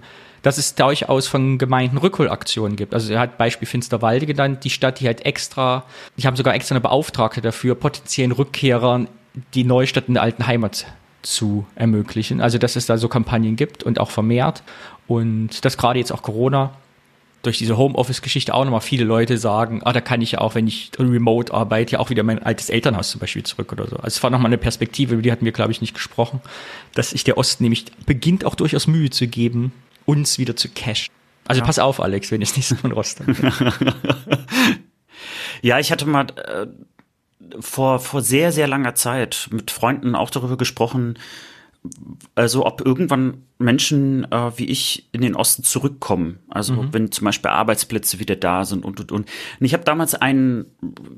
dass 0.44 0.58
es 0.58 0.74
durchaus 0.74 1.26
von 1.26 1.56
Gemeinden 1.56 1.96
Rückholaktionen 1.96 2.76
gibt. 2.76 2.92
Also 2.92 3.12
er 3.12 3.18
hat 3.18 3.38
Beispiel 3.38 3.66
Finsterwalde 3.66 4.26
genannt, 4.26 4.62
die 4.62 4.70
Stadt, 4.70 5.00
die 5.00 5.06
halt 5.06 5.24
extra, 5.24 5.84
die 6.18 6.26
haben 6.26 6.36
sogar 6.36 6.54
extra 6.54 6.74
eine 6.74 6.82
Beauftragte 6.82 7.40
dafür, 7.40 7.74
potenziellen 7.74 8.30
Rückkehrern 8.30 9.08
die 9.54 9.64
Neustadt 9.64 10.04
in 10.06 10.14
der 10.14 10.22
alten 10.22 10.46
Heimat 10.46 10.86
zu 11.22 11.66
ermöglichen. 11.76 12.42
Also 12.42 12.58
dass 12.58 12.76
es 12.76 12.84
da 12.84 12.98
so 12.98 13.08
Kampagnen 13.08 13.56
gibt 13.56 13.84
und 13.84 13.98
auch 13.98 14.10
vermehrt. 14.10 14.62
Und 15.08 15.64
dass 15.64 15.78
gerade 15.78 15.98
jetzt 15.98 16.12
auch 16.12 16.20
Corona 16.20 16.72
durch 17.42 17.56
diese 17.56 17.78
Homeoffice-Geschichte 17.78 18.52
auch 18.52 18.64
nochmal 18.64 18.82
viele 18.82 19.04
Leute 19.04 19.38
sagen, 19.38 19.80
ah, 19.84 19.94
da 19.94 20.02
kann 20.02 20.20
ich 20.20 20.32
ja 20.32 20.40
auch, 20.42 20.54
wenn 20.54 20.66
ich 20.66 20.90
remote 20.98 21.54
arbeite, 21.54 21.92
ja 21.92 22.00
auch 22.00 22.10
wieder 22.10 22.22
mein 22.22 22.42
altes 22.42 22.68
Elternhaus 22.68 23.10
zum 23.10 23.20
Beispiel 23.20 23.44
zurück 23.44 23.72
oder 23.72 23.86
so. 23.86 23.96
Also 23.96 24.08
es 24.08 24.22
war 24.22 24.30
nochmal 24.30 24.48
eine 24.48 24.58
Perspektive, 24.58 25.14
über 25.14 25.22
die 25.22 25.32
hatten 25.32 25.44
wir, 25.46 25.52
glaube 25.52 25.72
ich, 25.72 25.80
nicht 25.80 25.94
gesprochen, 25.94 26.40
dass 26.94 27.10
sich 27.10 27.24
der 27.24 27.38
Osten 27.38 27.62
nämlich 27.62 27.86
beginnt 28.04 28.44
auch 28.44 28.54
durchaus 28.54 28.86
Mühe 28.86 29.10
zu 29.10 29.26
geben, 29.26 29.72
uns 30.06 30.38
wieder 30.38 30.56
zu 30.56 30.68
cashen. 30.68 31.12
Also 31.46 31.60
ja. 31.60 31.66
pass 31.66 31.78
auf, 31.78 32.00
Alex, 32.00 32.30
wenn 32.30 32.42
es 32.42 32.56
nicht 32.56 32.66
so 32.66 32.74
von 32.76 32.92
Rostock 32.92 33.26
Ja, 35.62 35.78
ich 35.78 35.92
hatte 35.92 36.06
mal 36.06 36.26
äh, 36.36 36.66
vor, 37.60 38.00
vor 38.00 38.22
sehr, 38.22 38.52
sehr 38.52 38.66
langer 38.66 38.94
Zeit 38.94 39.48
mit 39.50 39.70
Freunden 39.70 40.14
auch 40.14 40.30
darüber 40.30 40.56
gesprochen, 40.56 41.18
also 42.34 42.64
ob 42.64 42.80
irgendwann 42.84 43.42
Menschen 43.58 44.30
äh, 44.32 44.58
wie 44.58 44.66
ich 44.66 45.08
in 45.12 45.20
den 45.20 45.36
Osten 45.36 45.62
zurückkommen. 45.62 46.38
Also 46.48 46.74
mhm. 46.74 46.88
wenn 46.92 47.12
zum 47.12 47.24
Beispiel 47.26 47.50
Arbeitsplätze 47.50 48.18
wieder 48.18 48.36
da 48.36 48.64
sind 48.64 48.84
und 48.84 49.00
und 49.00 49.12
und. 49.12 49.28
Und 49.60 49.66
ich 49.66 49.74
habe 49.74 49.84
damals 49.84 50.14
einen, 50.14 50.66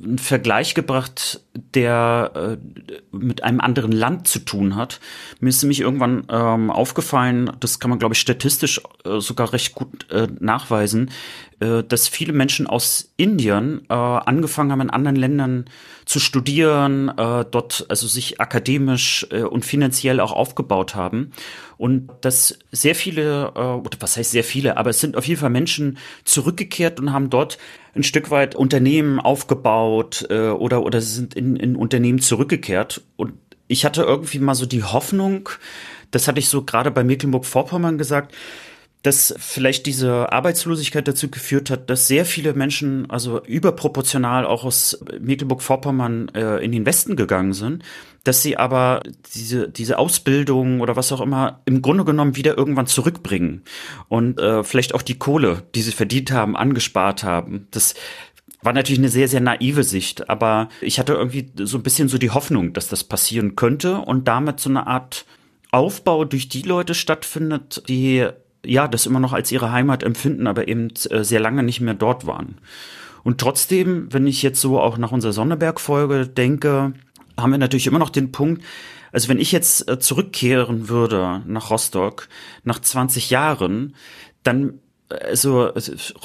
einen, 0.02 0.18
Vergleich 0.18 0.74
gebracht, 0.74 1.40
der 1.74 2.58
äh, 2.60 3.16
mit 3.16 3.42
einem 3.42 3.60
anderen 3.60 3.92
Land 3.92 4.28
zu 4.28 4.40
tun 4.40 4.76
hat. 4.76 5.00
Mir 5.40 5.48
ist 5.48 5.62
nämlich 5.62 5.80
irgendwann 5.80 6.24
ähm, 6.28 6.70
aufgefallen, 6.70 7.50
das 7.60 7.78
kann 7.78 7.90
man 7.90 7.98
glaube 7.98 8.14
ich 8.14 8.20
statistisch 8.20 8.80
äh, 9.04 9.20
sogar 9.20 9.52
recht 9.52 9.74
gut 9.74 10.10
äh, 10.10 10.28
nachweisen, 10.38 11.10
dass 11.58 12.08
viele 12.08 12.34
Menschen 12.34 12.66
aus 12.66 13.12
Indien 13.16 13.82
äh, 13.88 13.94
angefangen 13.94 14.72
haben, 14.72 14.82
in 14.82 14.90
anderen 14.90 15.16
Ländern 15.16 15.64
zu 16.04 16.20
studieren, 16.20 17.08
äh, 17.08 17.44
dort 17.50 17.86
also 17.88 18.06
sich 18.06 18.40
akademisch 18.40 19.26
äh, 19.30 19.42
und 19.42 19.64
finanziell 19.64 20.20
auch 20.20 20.32
aufgebaut 20.32 20.94
haben. 20.94 21.32
Und 21.78 22.10
dass 22.20 22.58
sehr 22.70 22.94
viele, 22.94 23.52
äh, 23.56 23.58
oder 23.58 23.98
was 24.00 24.16
heißt 24.16 24.30
sehr 24.30 24.44
viele, 24.44 24.76
aber 24.76 24.90
es 24.90 25.00
sind 25.00 25.16
auf 25.16 25.26
jeden 25.26 25.40
Fall 25.40 25.50
Menschen 25.50 25.98
zurückgekehrt 26.24 27.00
und 27.00 27.12
haben 27.12 27.28
dort 27.28 27.58
ein 27.94 28.04
Stück 28.04 28.30
weit 28.30 28.54
Unternehmen 28.54 29.18
aufgebaut 29.18 30.26
äh, 30.30 30.50
oder, 30.50 30.84
oder 30.84 31.00
sind 31.00 31.34
in, 31.34 31.56
in 31.56 31.74
Unternehmen 31.74 32.20
zurückgekehrt. 32.20 33.02
Und 33.16 33.32
ich 33.66 33.84
hatte 33.84 34.02
irgendwie 34.02 34.38
mal 34.38 34.54
so 34.54 34.66
die 34.66 34.84
Hoffnung, 34.84 35.48
das 36.12 36.28
hatte 36.28 36.38
ich 36.38 36.48
so 36.48 36.62
gerade 36.62 36.90
bei 36.92 37.02
Mecklenburg-Vorpommern 37.02 37.98
gesagt, 37.98 38.32
dass 39.06 39.32
vielleicht 39.38 39.86
diese 39.86 40.32
Arbeitslosigkeit 40.32 41.06
dazu 41.06 41.30
geführt 41.30 41.70
hat, 41.70 41.88
dass 41.88 42.08
sehr 42.08 42.24
viele 42.24 42.54
Menschen, 42.54 43.08
also 43.08 43.40
überproportional 43.44 44.44
auch 44.44 44.64
aus 44.64 44.98
Mecklenburg-Vorpommern 45.20 46.30
äh, 46.34 46.64
in 46.64 46.72
den 46.72 46.84
Westen 46.86 47.14
gegangen 47.14 47.52
sind, 47.52 47.84
dass 48.24 48.42
sie 48.42 48.56
aber 48.56 49.04
diese, 49.32 49.68
diese 49.68 49.98
Ausbildung 50.00 50.80
oder 50.80 50.96
was 50.96 51.12
auch 51.12 51.20
immer 51.20 51.60
im 51.66 51.82
Grunde 51.82 52.04
genommen 52.04 52.34
wieder 52.34 52.58
irgendwann 52.58 52.88
zurückbringen 52.88 53.62
und 54.08 54.40
äh, 54.40 54.64
vielleicht 54.64 54.92
auch 54.92 55.02
die 55.02 55.18
Kohle, 55.18 55.62
die 55.76 55.82
sie 55.82 55.92
verdient 55.92 56.32
haben, 56.32 56.56
angespart 56.56 57.22
haben. 57.22 57.68
Das 57.70 57.94
war 58.62 58.72
natürlich 58.72 58.98
eine 58.98 59.08
sehr, 59.08 59.28
sehr 59.28 59.40
naive 59.40 59.84
Sicht, 59.84 60.28
aber 60.28 60.68
ich 60.80 60.98
hatte 60.98 61.12
irgendwie 61.12 61.52
so 61.60 61.78
ein 61.78 61.84
bisschen 61.84 62.08
so 62.08 62.18
die 62.18 62.30
Hoffnung, 62.30 62.72
dass 62.72 62.88
das 62.88 63.04
passieren 63.04 63.54
könnte 63.54 63.98
und 63.98 64.26
damit 64.26 64.58
so 64.58 64.68
eine 64.68 64.88
Art 64.88 65.26
Aufbau 65.70 66.24
durch 66.24 66.48
die 66.48 66.62
Leute 66.62 66.94
stattfindet, 66.94 67.84
die 67.88 68.26
ja, 68.66 68.88
das 68.88 69.06
immer 69.06 69.20
noch 69.20 69.32
als 69.32 69.52
ihre 69.52 69.72
Heimat 69.72 70.02
empfinden, 70.02 70.46
aber 70.46 70.68
eben 70.68 70.90
äh, 71.10 71.24
sehr 71.24 71.40
lange 71.40 71.62
nicht 71.62 71.80
mehr 71.80 71.94
dort 71.94 72.26
waren. 72.26 72.56
Und 73.22 73.38
trotzdem, 73.38 74.12
wenn 74.12 74.26
ich 74.26 74.42
jetzt 74.42 74.60
so 74.60 74.80
auch 74.80 74.98
nach 74.98 75.12
unserer 75.12 75.32
Sonneberg-Folge 75.32 76.28
denke, 76.28 76.92
haben 77.36 77.50
wir 77.50 77.58
natürlich 77.58 77.86
immer 77.86 77.98
noch 77.98 78.10
den 78.10 78.32
Punkt, 78.32 78.62
also 79.12 79.28
wenn 79.28 79.38
ich 79.38 79.52
jetzt 79.52 79.88
äh, 79.88 79.98
zurückkehren 79.98 80.88
würde 80.88 81.42
nach 81.46 81.70
Rostock 81.70 82.28
nach 82.64 82.80
20 82.80 83.30
Jahren, 83.30 83.94
dann 84.42 84.80
also 85.08 85.72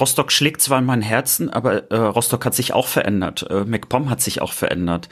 Rostock 0.00 0.32
schlägt 0.32 0.60
zwar 0.60 0.80
in 0.80 0.84
mein 0.84 1.02
Herzen, 1.02 1.50
aber 1.50 1.90
äh, 1.90 1.96
Rostock 1.96 2.44
hat 2.44 2.54
sich 2.54 2.72
auch 2.72 2.88
verändert. 2.88 3.46
Äh, 3.48 3.64
MacPom 3.64 4.10
hat 4.10 4.20
sich 4.20 4.42
auch 4.42 4.52
verändert. 4.52 5.08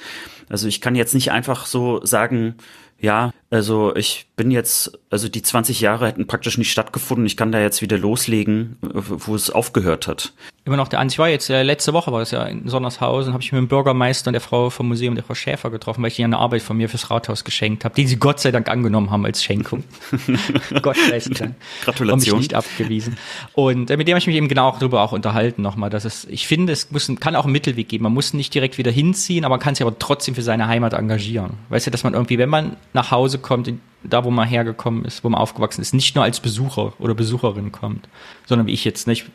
Also 0.49 0.67
ich 0.67 0.81
kann 0.81 0.97
jetzt 0.97 1.15
nicht 1.15 1.31
einfach 1.31 1.67
so 1.67 2.05
sagen, 2.05 2.57
ja, 2.99 3.31
also 3.51 3.95
ich 3.97 4.27
bin 4.37 4.53
jetzt, 4.53 4.99
also 5.11 5.29
die 5.29 5.43
20 5.43 5.81
Jahre 5.81 6.07
hätten 6.07 6.29
praktisch 6.29 6.57
nicht 6.57 6.71
stattgefunden. 6.71 7.27
Ich 7.27 7.37
kann 7.37 7.51
da 7.51 7.61
jetzt 7.61 7.83
wieder 7.83 7.99
loslegen, 7.99 8.77
wo 8.81 9.35
es 9.35 9.51
aufgehört 9.51 10.07
hat. 10.07 10.33
Immer 10.65 10.77
noch 10.77 10.87
der 10.87 11.01
Ansicht. 11.01 11.17
Ich 11.17 11.19
war 11.19 11.29
jetzt, 11.29 11.51
äh, 11.51 11.65
letzte 11.65 11.93
Woche 11.93 12.13
war 12.13 12.21
es 12.21 12.31
ja 12.31 12.45
in 12.45 12.69
Sonnershausen, 12.69 13.33
habe 13.33 13.43
ich 13.43 13.51
mit 13.51 13.59
dem 13.59 13.67
Bürgermeister 13.67 14.29
und 14.29 14.35
der 14.35 14.41
Frau 14.41 14.71
vom 14.71 14.87
Museum, 14.87 15.17
der 15.17 15.25
Frau 15.25 15.35
Schäfer 15.35 15.71
getroffen, 15.71 16.01
weil 16.03 16.13
ich 16.13 16.19
ihnen 16.21 16.33
eine 16.33 16.41
Arbeit 16.41 16.63
von 16.63 16.77
mir 16.77 16.89
fürs 16.89 17.11
Rathaus 17.11 17.43
geschenkt 17.43 17.85
habe, 17.85 17.95
die 17.97 18.07
sie 18.07 18.19
Gott 18.19 18.39
sei 18.39 18.53
Dank 18.53 18.69
angenommen 18.69 19.11
haben 19.11 19.27
als 19.27 19.43
Schenkung. 19.43 19.83
Gott 20.83 20.97
sei 20.97 21.19
Dank. 21.19 21.57
Gratulation. 21.83 22.35
Und 22.35 22.39
mich 22.39 22.49
nicht 22.51 22.55
abgewiesen. 22.55 23.17
Und 23.55 23.91
äh, 23.91 23.97
mit 23.97 24.07
dem 24.07 24.13
habe 24.13 24.21
ich 24.21 24.29
mich 24.29 24.37
eben 24.37 24.47
genau 24.47 24.69
auch 24.69 24.79
darüber 24.79 25.03
auch 25.03 25.11
unterhalten 25.11 25.63
nochmal, 25.63 25.91
dass 25.91 26.05
es, 26.05 26.25
ich 26.27 26.47
finde, 26.47 26.73
es 26.73 26.93
muss, 26.93 27.11
kann 27.19 27.35
auch 27.35 27.45
einen 27.45 27.53
Mittelweg 27.53 27.89
geben. 27.89 28.05
Man 28.05 28.15
muss 28.15 28.33
nicht 28.33 28.55
direkt 28.55 28.79
wieder 28.79 28.93
hinziehen, 28.93 29.45
aber 29.45 29.55
man 29.55 29.61
kann 29.61 29.75
sich 29.75 29.85
aber 29.85 29.99
trotzdem 29.99 30.37
für 30.37 30.43
seine 30.43 30.69
Heimat 30.69 30.93
engagieren. 30.93 31.55
Weißt 31.71 31.89
du, 31.89 31.91
dass 31.91 32.05
man 32.05 32.15
irgendwie, 32.15 32.39
wenn 32.39 32.49
man 32.49 32.77
nach 32.93 33.11
Hause 33.11 33.40
kommt, 33.41 33.69
in, 33.69 33.81
da 34.03 34.25
wo 34.25 34.31
man 34.31 34.49
hergekommen 34.49 35.05
ist, 35.05 35.25
wo 35.25 35.29
man 35.29 35.41
aufgewachsen 35.41 35.83
ist, 35.83 35.93
nicht 35.93 36.15
nur 36.15 36.25
als 36.25 36.41
Besucher 36.41 36.95
oder 36.99 37.15
Besucherin 37.15 37.73
kommt, 37.73 38.09
sondern 38.47 38.67
wie 38.67 38.73
ich 38.73 38.85
jetzt 38.85 39.07
nicht, 39.07 39.27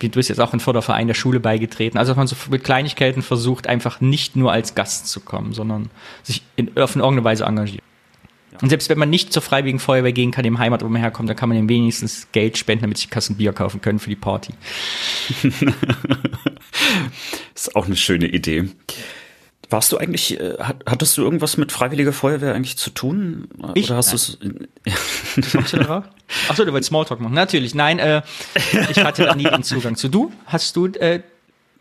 du 0.00 0.08
bist 0.08 0.28
jetzt 0.28 0.40
auch 0.40 0.52
ein 0.52 0.60
Förderverein 0.60 1.06
der 1.06 1.14
Schule 1.14 1.40
beigetreten, 1.40 1.98
also 1.98 2.10
dass 2.10 2.16
man 2.16 2.26
so 2.26 2.36
mit 2.50 2.64
Kleinigkeiten 2.64 3.22
versucht, 3.22 3.66
einfach 3.66 4.00
nicht 4.00 4.36
nur 4.36 4.52
als 4.52 4.74
Gast 4.74 5.08
zu 5.08 5.20
kommen, 5.20 5.52
sondern 5.52 5.90
sich 6.22 6.42
in, 6.56 6.68
auf 6.76 6.96
irgendeine 6.96 7.24
Weise 7.24 7.44
engagiert. 7.44 7.82
Und 8.62 8.68
selbst 8.68 8.88
wenn 8.90 8.98
man 8.98 9.08
nicht 9.08 9.32
zur 9.32 9.42
Freiwilligen 9.42 9.78
Feuerwehr 9.78 10.12
gehen 10.12 10.32
kann, 10.32 10.44
im 10.44 10.58
Heimat, 10.58 10.84
wo 10.84 10.88
man 10.88 11.00
herkommt, 11.00 11.28
dann 11.28 11.36
kann 11.36 11.48
man 11.48 11.56
ihm 11.56 11.68
wenigstens 11.68 12.28
Geld 12.32 12.58
spenden, 12.58 12.82
damit 12.82 12.98
sich 12.98 13.08
Kassen 13.08 13.36
Bier 13.36 13.52
kaufen 13.52 13.80
können 13.80 13.98
für 13.98 14.10
die 14.10 14.16
Party. 14.16 14.52
ist 17.54 17.74
auch 17.74 17.86
eine 17.86 17.96
schöne 17.96 18.26
Idee. 18.26 18.68
Warst 19.70 19.92
du 19.92 19.98
eigentlich, 19.98 20.38
äh, 20.38 20.56
hattest 20.58 21.16
du 21.16 21.22
irgendwas 21.22 21.56
mit 21.56 21.72
Freiwilliger 21.72 22.12
Feuerwehr 22.12 22.54
eigentlich 22.54 22.76
zu 22.76 22.90
tun? 22.90 23.48
Ich? 23.74 23.86
Oder 23.86 23.96
hast 23.96 24.12
du 24.12 24.16
es? 24.16 24.38
Achso, 26.48 26.64
du 26.64 26.72
wolltest 26.72 26.88
Smalltalk 26.88 27.20
machen. 27.20 27.34
Natürlich, 27.34 27.74
nein, 27.74 27.98
äh, 27.98 28.22
ich 28.90 28.98
hatte 28.98 29.24
da 29.24 29.34
nie 29.34 29.44
den 29.44 29.62
Zugang 29.62 29.96
zu. 29.96 30.08
Du? 30.08 30.32
Hast 30.46 30.76
du? 30.76 30.86
Äh, 30.86 31.22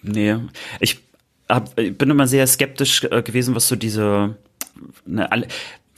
nee, 0.02 0.38
ich 0.80 1.00
hab, 1.48 1.76
bin 1.76 2.10
immer 2.10 2.28
sehr 2.28 2.46
skeptisch 2.48 3.04
äh, 3.06 3.22
gewesen, 3.24 3.56
was 3.56 3.68
so 3.68 3.76
diese 3.76 4.36
ne, 5.06 5.32
alle, 5.32 5.48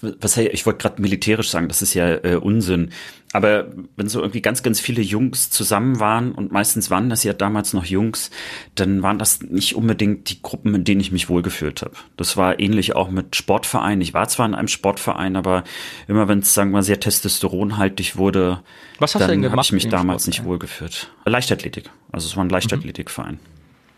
was 0.02 0.38
ich 0.38 0.66
wollte 0.66 0.80
gerade 0.80 1.02
militärisch 1.02 1.50
sagen, 1.50 1.68
das 1.68 1.82
ist 1.82 1.94
ja 1.94 2.24
äh, 2.24 2.36
Unsinn. 2.36 2.92
Aber 3.34 3.68
wenn 3.96 4.10
so 4.10 4.20
irgendwie 4.20 4.42
ganz, 4.42 4.62
ganz 4.62 4.82
viele 4.82 5.02
Jungs 5.02 5.50
zusammen 5.50 6.00
waren 6.00 6.34
und 6.34 6.52
meistens 6.52 6.90
waren 6.90 7.10
das 7.10 7.24
ja 7.24 7.32
damals 7.32 7.72
noch 7.72 7.86
Jungs, 7.86 8.30
dann 8.76 9.04
waren 9.04 9.20
das 9.20 9.42
nicht 9.42 9.76
unbedingt 9.76 10.30
die 10.30 10.42
Gruppen, 10.42 10.76
in 10.76 10.84
denen 10.84 11.00
ich 11.00 11.12
mich 11.12 11.30
wohlgefühlt 11.30 11.82
habe. 11.82 11.96
Das 12.18 12.36
war 12.36 12.60
ähnlich 12.60 12.96
auch 12.96 13.10
mit 13.10 13.36
Sportvereinen. 13.36 14.02
Ich 14.02 14.14
war 14.14 14.28
zwar 14.28 14.48
in 14.48 14.56
einem 14.56 14.68
Sportverein, 14.68 15.38
aber 15.38 15.64
immer 16.08 16.28
wenn 16.28 16.40
es, 16.40 16.54
sagen 16.54 16.72
wir 16.72 16.78
mal, 16.78 16.84
sehr 16.84 17.00
testosteronhaltig 17.00 18.18
wurde, 18.18 18.62
was 19.00 19.16
hast 19.16 19.22
dann 19.22 19.50
habe 19.50 19.62
ich 19.62 19.72
mich 19.72 19.88
damals 19.88 20.28
nicht 20.28 20.44
wohlgefühlt. 20.44 21.10
Leichtathletik. 21.26 21.90
Also 22.12 22.28
es 22.28 22.36
war 22.36 22.44
ein 22.44 22.48
mhm. 22.48 22.54
Leichtathletikverein. 22.54 23.40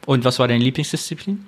Und 0.05 0.25
was 0.25 0.37
war 0.37 0.47
deine 0.47 0.63
Lieblingsdisziplin? 0.63 1.45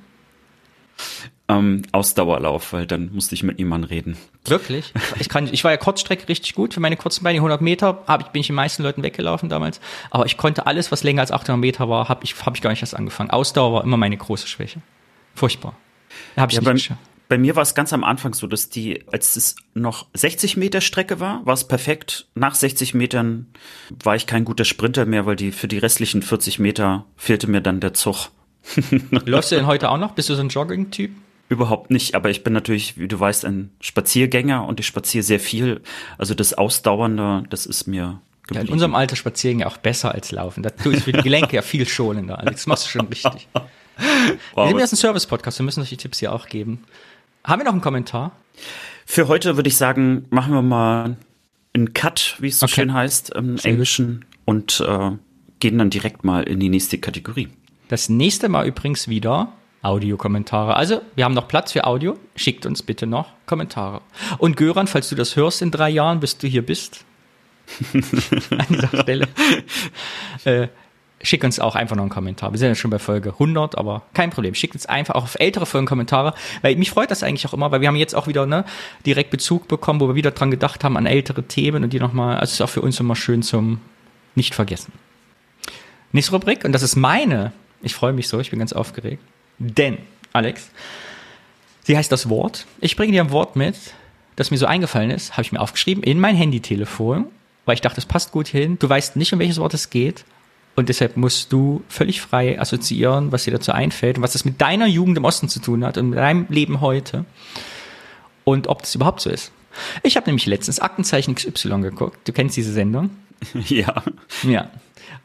Ähm, 1.48 1.84
Ausdauerlauf, 1.92 2.74
weil 2.74 2.88
dann 2.88 3.12
musste 3.14 3.36
ich 3.36 3.44
mit 3.44 3.60
niemandem 3.60 3.90
reden. 3.90 4.18
Wirklich? 4.46 4.94
Ich 5.20 5.30
kann, 5.30 5.48
ich 5.52 5.64
war 5.64 5.72
ja 5.72 5.78
Kurzstrecke 5.78 6.28
richtig 6.28 6.56
gut. 6.56 6.74
Für 6.74 6.80
meine 6.80 6.98
kurzen 6.98 7.24
Beine 7.24 7.38
100 7.38 7.62
Meter 7.62 8.04
hab 8.08 8.22
ich, 8.22 8.28
bin 8.28 8.42
ich 8.42 8.48
den 8.48 8.56
meisten 8.56 8.84
Leuten 8.84 9.04
weggelaufen 9.04 9.50
damals. 9.50 9.80
Aber 10.10 10.26
ich 10.26 10.38
konnte 10.38 10.66
alles, 10.68 10.92
was 10.92 11.04
länger 11.04 11.22
als 11.22 11.32
800 11.32 11.60
Meter 11.60 11.90
war, 11.90 12.10
habe 12.10 12.24
ich, 12.24 12.36
hab 12.46 12.56
ich 12.56 12.62
gar 12.62 12.72
nicht 12.72 12.82
erst 12.82 12.96
angefangen. 12.96 13.30
Ausdauer 13.30 13.74
war 13.74 13.84
immer 13.84 13.98
meine 13.98 14.18
große 14.18 14.48
Schwäche. 14.48 14.82
Furchtbar. 15.36 15.76
Hab 16.36 16.52
ich 16.52 16.60
ja, 16.60 16.74
nicht 16.74 16.90
bei, 16.90 16.96
bei 17.28 17.38
mir 17.38 17.56
war 17.56 17.64
es 17.64 17.76
ganz 17.76 17.94
am 17.94 18.04
Anfang 18.04 18.34
so, 18.34 18.48
dass 18.48 18.70
die, 18.70 19.04
als 19.12 19.36
es 19.36 19.56
noch 19.74 20.08
60 20.14 20.58
Meter 20.58 20.82
Strecke 20.82 21.20
war, 21.20 21.46
war 21.46 21.54
es 21.54 21.68
perfekt. 21.68 22.28
Nach 22.36 22.56
60 22.56 22.94
Metern 22.94 23.48
war 24.04 24.16
ich 24.16 24.28
kein 24.28 24.46
guter 24.46 24.66
Sprinter 24.66 25.06
mehr, 25.06 25.26
weil 25.26 25.36
die 25.36 25.52
für 25.52 25.68
die 25.68 25.78
restlichen 25.78 26.22
40 26.22 26.60
Meter 26.60 27.06
fehlte 27.16 27.48
mir 27.48 27.62
dann 27.62 27.80
der 27.80 27.94
Zug. 27.94 28.30
Läufst 29.26 29.52
du 29.52 29.56
denn 29.56 29.68
heute 29.68 29.90
auch 29.90 29.98
noch? 29.98 30.14
Bist 30.14 30.30
du 30.30 30.36
so 30.36 30.42
ein 30.42 30.50
Jogging-Typ? 30.50 31.12
Überhaupt 31.48 31.92
nicht, 31.92 32.16
aber 32.16 32.30
ich 32.32 32.44
bin 32.44 32.54
natürlich, 32.54 32.98
wie 32.98 33.08
du 33.08 33.20
weißt, 33.20 33.46
ein 33.46 33.72
Spaziergänger 33.80 34.66
und 34.66 34.80
ich 34.80 34.88
spaziere 34.88 35.24
sehr 35.24 35.40
viel. 35.40 35.82
Also 36.18 36.34
das 36.34 36.54
Ausdauernde, 36.54 37.44
das 37.50 37.66
ist 37.66 37.86
mir 37.88 38.20
ja, 38.52 38.62
in 38.62 38.70
unserem 38.70 38.96
Alter 38.96 39.16
spazieren 39.16 39.60
ja 39.60 39.68
auch 39.68 39.78
besser 39.78 40.14
als 40.14 40.32
laufen. 40.32 40.64
Das 40.64 40.76
tut 40.76 40.98
für 40.98 41.12
die 41.12 41.22
Gelenke 41.22 41.56
ja 41.56 41.62
viel 41.62 41.88
schonender. 41.88 42.40
Alex, 42.40 42.62
das 42.62 42.68
machst 42.68 42.86
du 42.86 42.90
schon 42.90 43.08
richtig. 43.08 43.48
wow. 44.54 44.66
Wir 44.66 44.70
sind 44.70 44.80
jetzt 44.80 44.94
ein 44.94 44.98
Service-Podcast, 44.98 45.60
wir 45.60 45.64
müssen 45.64 45.82
euch 45.82 45.90
die 45.90 45.98
Tipps 45.98 46.20
hier 46.20 46.34
auch 46.34 46.48
geben. 46.48 46.84
Haben 47.44 47.62
wir 47.62 47.66
noch 47.66 47.74
einen 47.74 47.82
Kommentar? 47.82 48.32
Für 49.06 49.28
heute 49.28 49.56
würde 49.56 49.68
ich 49.68 49.78
sagen, 49.78 50.26
machen 50.30 50.54
wir 50.54 50.62
mal 50.62 51.18
einen 51.74 51.94
Cut, 51.94 52.38
wie 52.40 52.48
es 52.48 52.60
so 52.60 52.66
okay. 52.66 52.76
schön 52.76 52.94
heißt, 52.94 53.32
im 53.36 53.58
Sehr 53.58 53.72
Englischen 53.72 54.26
und 54.46 54.84
äh, 54.88 55.12
gehen 55.60 55.78
dann 55.78 55.90
direkt 55.90 56.24
mal 56.24 56.44
in 56.44 56.60
die 56.60 56.70
nächste 56.70 56.98
Kategorie. 56.98 57.50
Das 57.88 58.10
nächste 58.10 58.50
Mal 58.50 58.66
übrigens 58.68 59.08
wieder 59.08 59.52
Audiokommentare. 59.86 60.76
Also, 60.76 61.02
wir 61.16 61.26
haben 61.26 61.34
noch 61.34 61.48
Platz 61.48 61.72
für 61.72 61.86
Audio. 61.86 62.18
Schickt 62.36 62.66
uns 62.66 62.82
bitte 62.82 63.08
noch 63.08 63.28
Kommentare. 63.46 64.02
Und 64.38 64.58
Göran, 64.58 64.88
falls 64.88 65.10
du 65.10 65.16
das 65.16 65.36
hörst 65.36 65.62
in 65.62 65.72
drei 65.72 65.90
Jahren, 65.90 66.20
bis 66.20 66.38
du 66.38 66.48
hier 66.48 66.66
bist, 66.66 67.06
an 67.94 68.66
dieser 68.70 69.02
Stelle, 69.02 69.28
äh, 70.46 70.68
schick 71.22 71.44
uns 71.44 71.60
auch 71.60 71.76
einfach 71.76 71.96
noch 71.96 72.04
einen 72.04 72.10
Kommentar. 72.10 72.52
Wir 72.52 72.60
sind 72.60 72.70
ja 72.70 72.76
schon 72.76 72.92
bei 72.92 73.00
Folge 73.00 73.30
100, 73.30 73.78
aber 73.78 74.04
kein 74.14 74.30
Problem. 74.30 74.56
Schickt 74.56 74.76
uns 74.76 74.86
einfach 74.86 75.16
auch 75.16 75.24
auf 75.24 75.36
ältere 75.40 75.66
Folgen 75.66 75.88
Kommentare, 75.88 76.34
weil 76.62 76.76
mich 76.76 76.90
freut 76.90 77.12
das 77.12 77.24
eigentlich 77.24 77.46
auch 77.48 77.54
immer, 77.54 77.72
weil 77.72 77.82
wir 77.82 77.88
haben 77.88 77.96
jetzt 77.96 78.16
auch 78.16 78.28
wieder 78.28 78.46
ne, 78.46 78.66
direkt 79.06 79.30
Bezug 79.30 79.68
bekommen, 79.68 80.00
wo 80.00 80.08
wir 80.08 80.16
wieder 80.16 80.32
dran 80.32 80.52
gedacht 80.52 80.84
haben 80.84 80.98
an 80.98 81.06
ältere 81.06 81.44
Themen 81.44 81.84
und 81.84 81.94
die 81.94 82.00
nochmal, 82.00 82.36
also 82.36 82.46
es 82.46 82.54
ist 82.54 82.62
auch 82.62 82.70
für 82.70 82.82
uns 82.82 83.00
immer 83.00 83.16
schön 83.16 83.44
zum 83.44 83.80
nicht 84.36 84.54
vergessen. 84.56 84.92
Nächste 86.12 86.34
Rubrik, 86.34 86.66
und 86.66 86.72
das 86.72 86.84
ist 86.84 86.96
meine. 86.96 87.52
Ich 87.82 87.94
freue 87.94 88.14
mich 88.14 88.28
so, 88.28 88.40
ich 88.40 88.50
bin 88.50 88.60
ganz 88.60 88.74
aufgeregt. 88.74 89.22
Denn, 89.60 89.98
Alex, 90.34 90.70
sie 91.84 91.98
heißt 91.98 92.12
das 92.12 92.30
Wort. 92.30 92.66
Ich 92.82 92.96
bringe 92.96 93.14
dir 93.14 93.24
ein 93.24 93.32
Wort 93.32 93.56
mit, 93.56 93.76
das 94.36 94.52
mir 94.52 94.58
so 94.58 94.66
eingefallen 94.66 95.12
ist, 95.12 95.34
habe 95.34 95.44
ich 95.44 95.52
mir 95.52 95.60
aufgeschrieben 95.60 96.04
in 96.04 96.20
mein 96.20 96.36
Handytelefon, 96.36 97.26
weil 97.66 97.76
ich 97.76 97.82
dachte, 97.82 97.96
das 97.96 98.06
passt 98.06 98.32
gut 98.32 98.48
hin. 98.48 98.78
Du 98.80 98.90
weißt 98.90 99.16
nicht, 99.16 99.34
um 99.34 99.40
welches 99.40 99.58
Wort 99.58 99.74
es 99.74 99.90
geht. 99.90 100.26
Und 100.76 100.90
deshalb 100.90 101.16
musst 101.16 101.54
du 101.54 101.84
völlig 101.88 102.20
frei 102.22 102.60
assoziieren, 102.60 103.32
was 103.32 103.46
dir 103.46 103.52
dazu 103.52 103.72
einfällt 103.72 104.18
und 104.18 104.24
was 104.24 104.34
das 104.34 104.44
mit 104.44 104.60
deiner 104.60 104.88
Jugend 104.88 105.18
im 105.18 105.24
Osten 105.24 105.48
zu 105.48 105.62
tun 105.62 105.86
hat 105.86 105.98
und 105.98 106.10
mit 106.10 106.20
deinem 106.20 106.48
Leben 106.50 106.82
heute. 106.82 107.26
Und 108.44 108.68
ob 108.68 108.82
das 108.82 108.94
überhaupt 108.94 109.22
so 109.22 109.30
ist. 109.30 109.52
Ich 110.04 110.18
habe 110.18 110.28
nämlich 110.28 110.46
letztens 110.46 110.80
Aktenzeichen 110.80 111.36
XY 111.36 111.82
geguckt. 111.82 112.28
Du 112.28 112.34
kennst 112.34 112.58
diese 112.58 112.74
Sendung? 112.74 113.10
Ja. 113.68 114.04
Ja. 114.44 114.70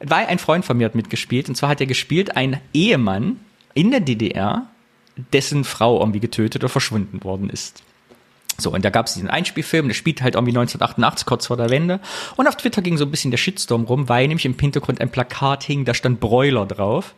Weil 0.01 0.27
ein 0.27 0.39
Freund 0.39 0.65
von 0.65 0.77
mir 0.77 0.87
hat 0.87 0.95
mitgespielt. 0.95 1.49
Und 1.49 1.55
zwar 1.55 1.69
hat 1.69 1.81
er 1.81 1.87
gespielt, 1.87 2.37
ein 2.37 2.61
Ehemann, 2.73 3.39
in 3.75 3.91
der 3.91 4.01
DDR, 4.01 4.67
dessen 5.33 5.65
Frau 5.65 6.01
irgendwie 6.01 6.21
getötet 6.21 6.63
oder 6.63 6.69
verschwunden 6.69 7.23
worden 7.25 7.51
ist. 7.51 7.83
So, 8.59 8.73
und 8.73 8.85
da 8.85 8.91
gab 8.91 9.07
es 9.07 9.15
diesen 9.15 9.31
Einspielfilm, 9.31 9.89
der 9.89 9.95
spielt 9.95 10.23
halt 10.23 10.35
irgendwie 10.35 10.51
1988, 10.51 11.27
kurz 11.27 11.47
vor 11.47 11.57
der 11.57 11.71
Wende. 11.71 12.01
Und 12.37 12.47
auf 12.47 12.57
Twitter 12.57 12.83
ging 12.83 12.99
so 12.99 13.05
ein 13.05 13.11
bisschen 13.11 13.31
der 13.31 13.39
Shitstorm 13.39 13.85
rum, 13.85 14.09
weil 14.09 14.29
nämlich 14.29 14.45
im 14.45 14.59
Hintergrund 14.59 15.01
ein 15.01 15.11
Plakat 15.11 15.63
hing, 15.65 15.85
da 15.85 15.95
stand 15.95 16.21
Broiler 16.21 16.67
drauf. 16.67 17.15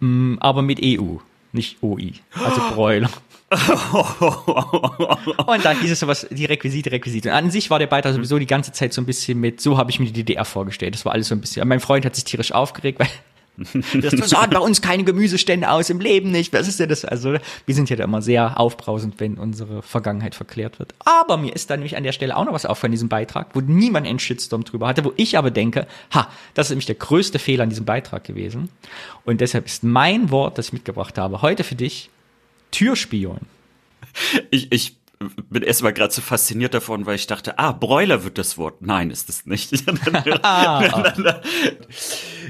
Mm, 0.00 0.36
aber 0.40 0.62
mit 0.62 0.80
EU, 0.82 1.16
nicht 1.52 1.82
OI. 1.82 2.14
Also 2.44 2.60
Broiler. 2.74 3.10
und 5.46 5.64
dann 5.64 5.80
hieß 5.80 5.90
es 5.90 6.00
sowas, 6.00 6.26
die 6.30 6.46
Requisite, 6.46 6.90
Requisite. 6.90 7.28
Und 7.28 7.34
an 7.34 7.50
sich 7.50 7.68
war 7.68 7.78
der 7.78 7.86
Beitrag 7.86 8.14
sowieso 8.14 8.38
die 8.38 8.46
ganze 8.46 8.72
Zeit 8.72 8.94
so 8.94 9.02
ein 9.02 9.06
bisschen 9.06 9.38
mit, 9.38 9.60
so 9.60 9.76
habe 9.76 9.90
ich 9.90 10.00
mir 10.00 10.06
die 10.06 10.12
DDR 10.12 10.46
vorgestellt. 10.46 10.94
Das 10.94 11.04
war 11.04 11.12
alles 11.12 11.28
so 11.28 11.34
ein 11.34 11.40
bisschen. 11.40 11.66
Mein 11.68 11.80
Freund 11.80 12.06
hat 12.06 12.14
sich 12.14 12.24
tierisch 12.24 12.52
aufgeregt, 12.52 12.98
weil 12.98 13.08
das 13.56 14.12
so 14.30 14.36
bei 14.50 14.58
uns 14.58 14.80
keine 14.80 15.04
Gemüsestände 15.04 15.70
aus 15.70 15.90
im 15.90 16.00
Leben 16.00 16.30
nicht. 16.30 16.52
Was 16.52 16.68
ist 16.68 16.80
denn 16.80 16.88
das? 16.88 17.04
Also, 17.04 17.34
wir 17.66 17.74
sind 17.74 17.90
ja 17.90 17.96
da 17.96 18.04
immer 18.04 18.22
sehr 18.22 18.58
aufbrausend, 18.58 19.16
wenn 19.18 19.34
unsere 19.34 19.82
Vergangenheit 19.82 20.34
verklärt 20.34 20.78
wird. 20.78 20.94
Aber 21.00 21.36
mir 21.36 21.54
ist 21.54 21.68
da 21.70 21.76
nämlich 21.76 21.96
an 21.96 22.02
der 22.02 22.12
Stelle 22.12 22.36
auch 22.36 22.44
noch 22.44 22.52
was 22.52 22.64
aufgefallen 22.64 22.92
in 22.92 22.96
diesem 22.96 23.08
Beitrag, 23.08 23.48
wo 23.54 23.60
niemand 23.60 24.06
einen 24.06 24.18
Shitstorm 24.18 24.64
drüber 24.64 24.88
hatte, 24.88 25.04
wo 25.04 25.12
ich 25.16 25.36
aber 25.36 25.50
denke, 25.50 25.86
ha, 26.12 26.28
das 26.54 26.66
ist 26.66 26.70
nämlich 26.70 26.86
der 26.86 26.94
größte 26.94 27.38
Fehler 27.38 27.64
an 27.64 27.68
diesem 27.68 27.84
Beitrag 27.84 28.24
gewesen. 28.24 28.70
Und 29.24 29.40
deshalb 29.40 29.66
ist 29.66 29.84
mein 29.84 30.30
Wort, 30.30 30.58
das 30.58 30.68
ich 30.68 30.72
mitgebracht 30.72 31.18
habe, 31.18 31.42
heute 31.42 31.64
für 31.64 31.74
dich 31.74 32.10
Türspion. 32.70 33.40
Ich, 34.50 34.72
ich 34.72 34.96
bin 35.50 35.62
erstmal 35.62 35.92
gerade 35.92 36.12
so 36.12 36.20
fasziniert 36.20 36.74
davon, 36.74 37.06
weil 37.06 37.16
ich 37.16 37.26
dachte, 37.26 37.58
ah, 37.58 37.72
Broiler 37.72 38.24
wird 38.24 38.38
das 38.38 38.58
Wort. 38.58 38.82
Nein, 38.82 39.10
ist 39.10 39.28
es 39.28 39.46
nicht. 39.46 39.72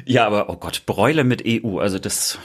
ja, 0.05 0.27
aber 0.27 0.51
oh 0.51 0.57
Gott, 0.57 0.83
Broiler 0.87 1.25
mit 1.25 1.45
EU, 1.47 1.79
also 1.79 1.99
das, 1.99 2.39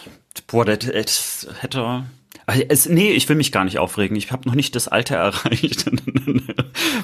boah, 0.48 0.66
das, 0.66 0.80
das 0.80 1.48
hätte. 1.60 2.06
Also 2.46 2.64
es, 2.70 2.88
nee, 2.88 3.12
ich 3.12 3.28
will 3.28 3.36
mich 3.36 3.52
gar 3.52 3.66
nicht 3.66 3.80
aufregen. 3.80 4.16
Ich 4.16 4.32
habe 4.32 4.48
noch 4.48 4.56
nicht 4.56 4.76
das 4.76 4.88
Alter 4.88 5.16
erreicht, 5.18 5.86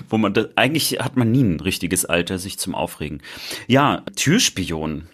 wo 0.10 0.18
man 0.18 0.34
das, 0.34 0.48
eigentlich 0.56 1.00
hat 1.00 1.18
man 1.18 1.32
nie 1.32 1.44
ein 1.44 1.60
richtiges 1.60 2.06
Alter, 2.06 2.40
sich 2.40 2.60
zum 2.60 2.76
Aufregen. 2.76 3.22
Ja, 3.68 4.04
Türspion. 4.16 5.08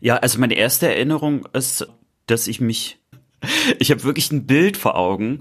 Ja, 0.00 0.16
also 0.16 0.38
meine 0.38 0.54
erste 0.54 0.88
Erinnerung 0.88 1.46
ist, 1.52 1.86
dass 2.26 2.46
ich 2.46 2.60
mich 2.60 3.00
ich 3.78 3.90
habe 3.90 4.04
wirklich 4.04 4.30
ein 4.32 4.46
Bild 4.46 4.76
vor 4.76 4.96
Augen, 4.96 5.40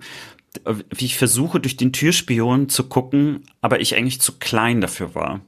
wie 0.66 1.06
ich 1.06 1.18
versuche, 1.18 1.60
durch 1.60 1.78
den 1.78 1.94
Türspion 1.94 2.70
zu 2.70 2.88
gucken, 2.88 3.44
aber 3.62 3.80
ich 3.80 3.96
eigentlich 3.96 4.22
zu 4.22 4.40
klein 4.40 4.82
dafür 4.82 5.16
war. 5.16 5.42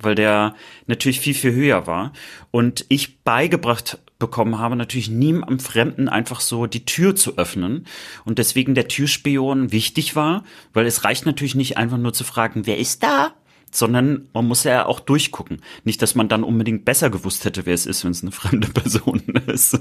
Weil 0.00 0.14
der 0.14 0.54
natürlich 0.86 1.20
viel, 1.20 1.34
viel 1.34 1.52
höher 1.52 1.86
war. 1.86 2.12
Und 2.50 2.86
ich 2.88 3.20
beigebracht 3.22 3.98
bekommen 4.18 4.58
habe, 4.58 4.76
natürlich 4.76 5.10
niemandem 5.10 5.60
Fremden 5.60 6.08
einfach 6.08 6.40
so 6.40 6.66
die 6.66 6.84
Tür 6.84 7.16
zu 7.16 7.36
öffnen. 7.36 7.86
Und 8.24 8.38
deswegen 8.38 8.74
der 8.74 8.88
Türspion 8.88 9.72
wichtig 9.72 10.16
war, 10.16 10.44
weil 10.72 10.86
es 10.86 11.04
reicht 11.04 11.26
natürlich 11.26 11.54
nicht 11.54 11.76
einfach 11.76 11.98
nur 11.98 12.12
zu 12.12 12.24
fragen, 12.24 12.66
wer 12.66 12.78
ist 12.78 13.02
da? 13.02 13.34
sondern 13.70 14.28
man 14.32 14.46
muss 14.46 14.64
ja 14.64 14.86
auch 14.86 15.00
durchgucken. 15.00 15.60
Nicht, 15.84 16.00
dass 16.02 16.14
man 16.14 16.28
dann 16.28 16.44
unbedingt 16.44 16.84
besser 16.84 17.10
gewusst 17.10 17.44
hätte, 17.44 17.66
wer 17.66 17.74
es 17.74 17.86
ist, 17.86 18.04
wenn 18.04 18.12
es 18.12 18.22
eine 18.22 18.30
fremde 18.32 18.68
Person 18.68 19.20
ist. 19.46 19.78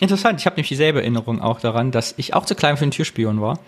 Interessant, 0.00 0.40
ich 0.40 0.46
habe 0.46 0.56
nämlich 0.56 0.68
dieselbe 0.68 1.00
Erinnerung 1.00 1.40
auch 1.40 1.60
daran, 1.60 1.90
dass 1.90 2.14
ich 2.16 2.34
auch 2.34 2.44
zu 2.44 2.54
klein 2.54 2.76
für 2.76 2.82
einen 2.82 2.90
Türspion 2.90 3.40
war 3.40 3.58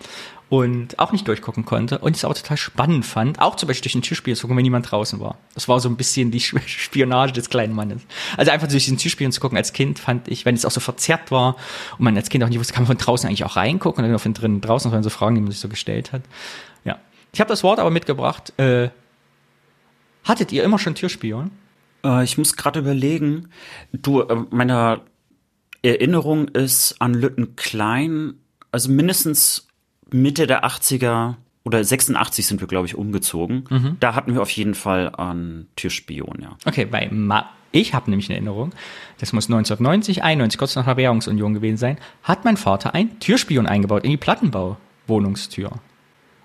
und 0.49 0.97
auch 0.99 1.11
nicht 1.11 1.27
durchgucken 1.27 1.65
konnte 1.65 1.99
und 1.99 2.15
es 2.15 2.23
auch 2.23 2.33
total 2.33 2.57
spannend 2.57 3.05
fand, 3.05 3.41
auch 3.41 3.55
zum 3.55 3.67
Beispiel 3.67 3.83
durch 3.83 3.93
den 3.93 4.01
Türspion 4.01 4.35
zu 4.35 4.43
gucken, 4.43 4.57
wenn 4.57 4.63
niemand 4.63 4.89
draußen 4.89 5.19
war. 5.19 5.37
Das 5.53 5.67
war 5.67 5.79
so 5.79 5.89
ein 5.89 5.97
bisschen 5.97 6.31
die 6.31 6.39
Spionage 6.65 7.33
des 7.33 7.49
kleinen 7.49 7.73
Mannes. 7.73 8.01
Also 8.37 8.51
einfach 8.51 8.67
durch 8.67 8.85
den 8.85 8.97
Türspion 8.97 9.31
zu 9.31 9.41
gucken 9.41 9.57
als 9.57 9.73
Kind 9.73 9.99
fand 9.99 10.27
ich, 10.27 10.45
wenn 10.45 10.55
es 10.55 10.65
auch 10.65 10.71
so 10.71 10.79
verzerrt 10.79 11.31
war 11.31 11.55
und 11.97 12.05
man 12.05 12.15
als 12.15 12.29
Kind 12.29 12.43
auch 12.43 12.49
nicht 12.49 12.59
wusste, 12.59 12.73
kann 12.73 12.83
man 12.83 12.87
von 12.87 12.97
draußen 12.97 13.27
eigentlich 13.27 13.43
auch 13.43 13.55
reingucken 13.55 14.03
und 14.03 14.09
dann 14.09 14.19
von 14.19 14.33
drinnen 14.33 14.61
draußen, 14.61 14.89
das 14.89 14.95
waren 14.95 15.03
so 15.03 15.09
Fragen, 15.09 15.35
die 15.35 15.41
man 15.41 15.51
sich 15.51 15.59
so 15.59 15.69
gestellt 15.69 16.13
hat. 16.13 16.21
Ja. 16.85 16.97
Ich 17.33 17.39
habe 17.39 17.49
das 17.49 17.63
Wort 17.63 17.79
aber 17.79 17.89
mitgebracht. 17.89 18.53
Äh, 18.57 18.89
hattet 20.23 20.51
ihr 20.51 20.63
immer 20.63 20.79
schon 20.79 20.95
Türspion? 20.95 21.51
Äh, 22.05 22.23
ich 22.23 22.37
muss 22.37 22.55
gerade 22.55 22.79
überlegen. 22.79 23.49
Du, 23.91 24.21
äh, 24.21 24.35
meiner 24.49 25.01
Erinnerung 25.87 26.47
ist 26.49 26.95
an 26.99 27.13
Lütten 27.13 27.55
Klein, 27.55 28.35
also 28.71 28.91
mindestens 28.91 29.67
Mitte 30.11 30.47
der 30.47 30.65
80er 30.65 31.35
oder 31.63 31.83
86 31.83 32.47
sind 32.47 32.61
wir, 32.61 32.67
glaube 32.67 32.87
ich, 32.87 32.95
umgezogen. 32.95 33.65
Mhm. 33.69 33.97
Da 33.99 34.15
hatten 34.15 34.33
wir 34.33 34.41
auf 34.41 34.49
jeden 34.51 34.73
Fall 34.73 35.13
einen 35.15 35.67
Türspion, 35.75 36.39
ja. 36.41 36.57
Okay, 36.65 36.85
bei 36.85 37.09
Ma 37.11 37.49
ich 37.73 37.93
habe 37.93 38.09
nämlich 38.09 38.29
eine 38.29 38.37
Erinnerung, 38.37 38.71
das 39.19 39.33
muss 39.33 39.45
1990, 39.47 40.23
91, 40.23 40.57
kurz 40.57 40.75
nach 40.75 40.85
der 40.85 40.97
Währungsunion 40.97 41.53
gewesen 41.53 41.77
sein, 41.77 41.97
hat 42.23 42.45
mein 42.45 42.55
Vater 42.55 42.95
ein 42.95 43.19
Türspion 43.19 43.67
eingebaut 43.67 44.05
in 44.05 44.11
die 44.11 44.17
Plattenbauwohnungstür. 44.17 45.71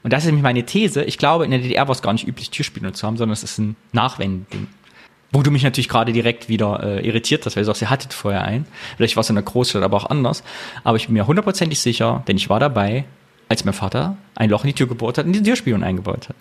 Und 0.03 0.13
das 0.13 0.25
ist 0.25 0.27
nämlich 0.27 0.43
meine 0.43 0.67
These. 0.67 1.05
Ich 1.05 1.19
glaube, 1.19 1.45
in 1.45 1.53
der 1.53 1.61
DDR 1.61 1.87
war 1.87 1.93
es 1.93 2.03
gar 2.03 2.13
nicht 2.13 2.27
üblich, 2.27 2.51
Türspione 2.51 2.93
zu 2.93 3.07
haben, 3.07 3.17
sondern 3.17 3.35
es 3.35 3.45
ist 3.45 3.59
ein 3.59 3.77
Nachwendending. 3.93 4.67
Wo 5.33 5.43
du 5.43 5.51
mich 5.51 5.63
natürlich 5.63 5.89
gerade 5.89 6.13
direkt 6.13 6.49
wieder 6.49 6.83
äh, 6.83 7.07
irritiert 7.07 7.47
hast, 7.47 7.57
weil 7.57 7.63
du 7.63 7.67
sagst, 7.67 7.83
ihr 7.83 7.91
hattet 7.91 8.13
vorher 8.13 8.43
einen. 8.43 8.67
Vielleicht 8.97 9.17
war 9.17 9.23
es 9.23 9.31
in 9.31 9.37
der 9.37 9.45
Großstadt, 9.45 9.83
aber 9.83 9.97
auch 9.97 10.11
anders. 10.11 10.45
Aber 10.85 10.97
ich 10.97 11.07
bin 11.07 11.15
mir 11.15 11.27
hundertprozentig 11.27 11.81
sicher, 11.81 12.23
denn 12.29 12.37
ich 12.37 12.51
war 12.51 12.61
dabei, 12.61 13.05
als 13.49 13.65
mein 13.65 13.75
Vater 13.75 14.17
ein 14.35 14.51
Loch 14.51 14.65
in 14.65 14.69
die 14.69 14.75
Tür 14.75 14.89
gebohrt 14.89 15.19
hat 15.19 15.27
und 15.27 15.33
die 15.33 15.43
Türspion 15.43 15.83
eingebaut 15.83 16.29
hat. 16.29 16.37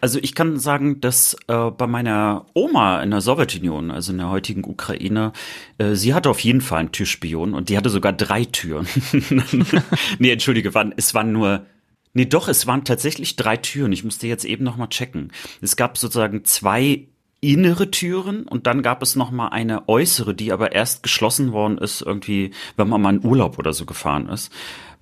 Also 0.00 0.18
ich 0.22 0.34
kann 0.34 0.58
sagen, 0.58 1.00
dass 1.00 1.36
äh, 1.48 1.70
bei 1.70 1.86
meiner 1.86 2.46
Oma 2.54 3.02
in 3.02 3.10
der 3.10 3.20
Sowjetunion, 3.20 3.90
also 3.90 4.12
in 4.12 4.18
der 4.18 4.30
heutigen 4.30 4.62
Ukraine, 4.64 5.32
äh, 5.78 5.94
sie 5.94 6.14
hatte 6.14 6.28
auf 6.28 6.40
jeden 6.40 6.60
Fall 6.60 6.80
einen 6.80 6.92
Türspion 6.92 7.54
und 7.54 7.70
die 7.70 7.76
hatte 7.76 7.88
sogar 7.88 8.12
drei 8.12 8.44
Türen. 8.44 8.86
nee, 10.18 10.30
entschuldige, 10.30 10.74
waren, 10.74 10.94
es 10.96 11.14
waren 11.14 11.32
nur 11.32 11.66
Nee, 12.12 12.24
doch, 12.24 12.48
es 12.48 12.66
waren 12.66 12.84
tatsächlich 12.84 13.36
drei 13.36 13.58
Türen. 13.58 13.92
Ich 13.92 14.02
musste 14.02 14.26
jetzt 14.26 14.46
eben 14.46 14.64
noch 14.64 14.78
mal 14.78 14.86
checken. 14.86 15.32
Es 15.60 15.76
gab 15.76 15.98
sozusagen 15.98 16.44
zwei 16.44 17.08
innere 17.52 17.90
Türen 17.90 18.44
und 18.44 18.66
dann 18.66 18.82
gab 18.82 19.02
es 19.02 19.16
noch 19.16 19.30
mal 19.30 19.48
eine 19.48 19.88
äußere, 19.88 20.34
die 20.34 20.52
aber 20.52 20.72
erst 20.72 21.02
geschlossen 21.02 21.52
worden 21.52 21.78
ist 21.78 22.02
irgendwie, 22.02 22.52
wenn 22.76 22.88
man 22.88 23.00
mal 23.02 23.14
in 23.14 23.24
Urlaub 23.24 23.58
oder 23.58 23.72
so 23.72 23.86
gefahren 23.86 24.28
ist 24.28 24.52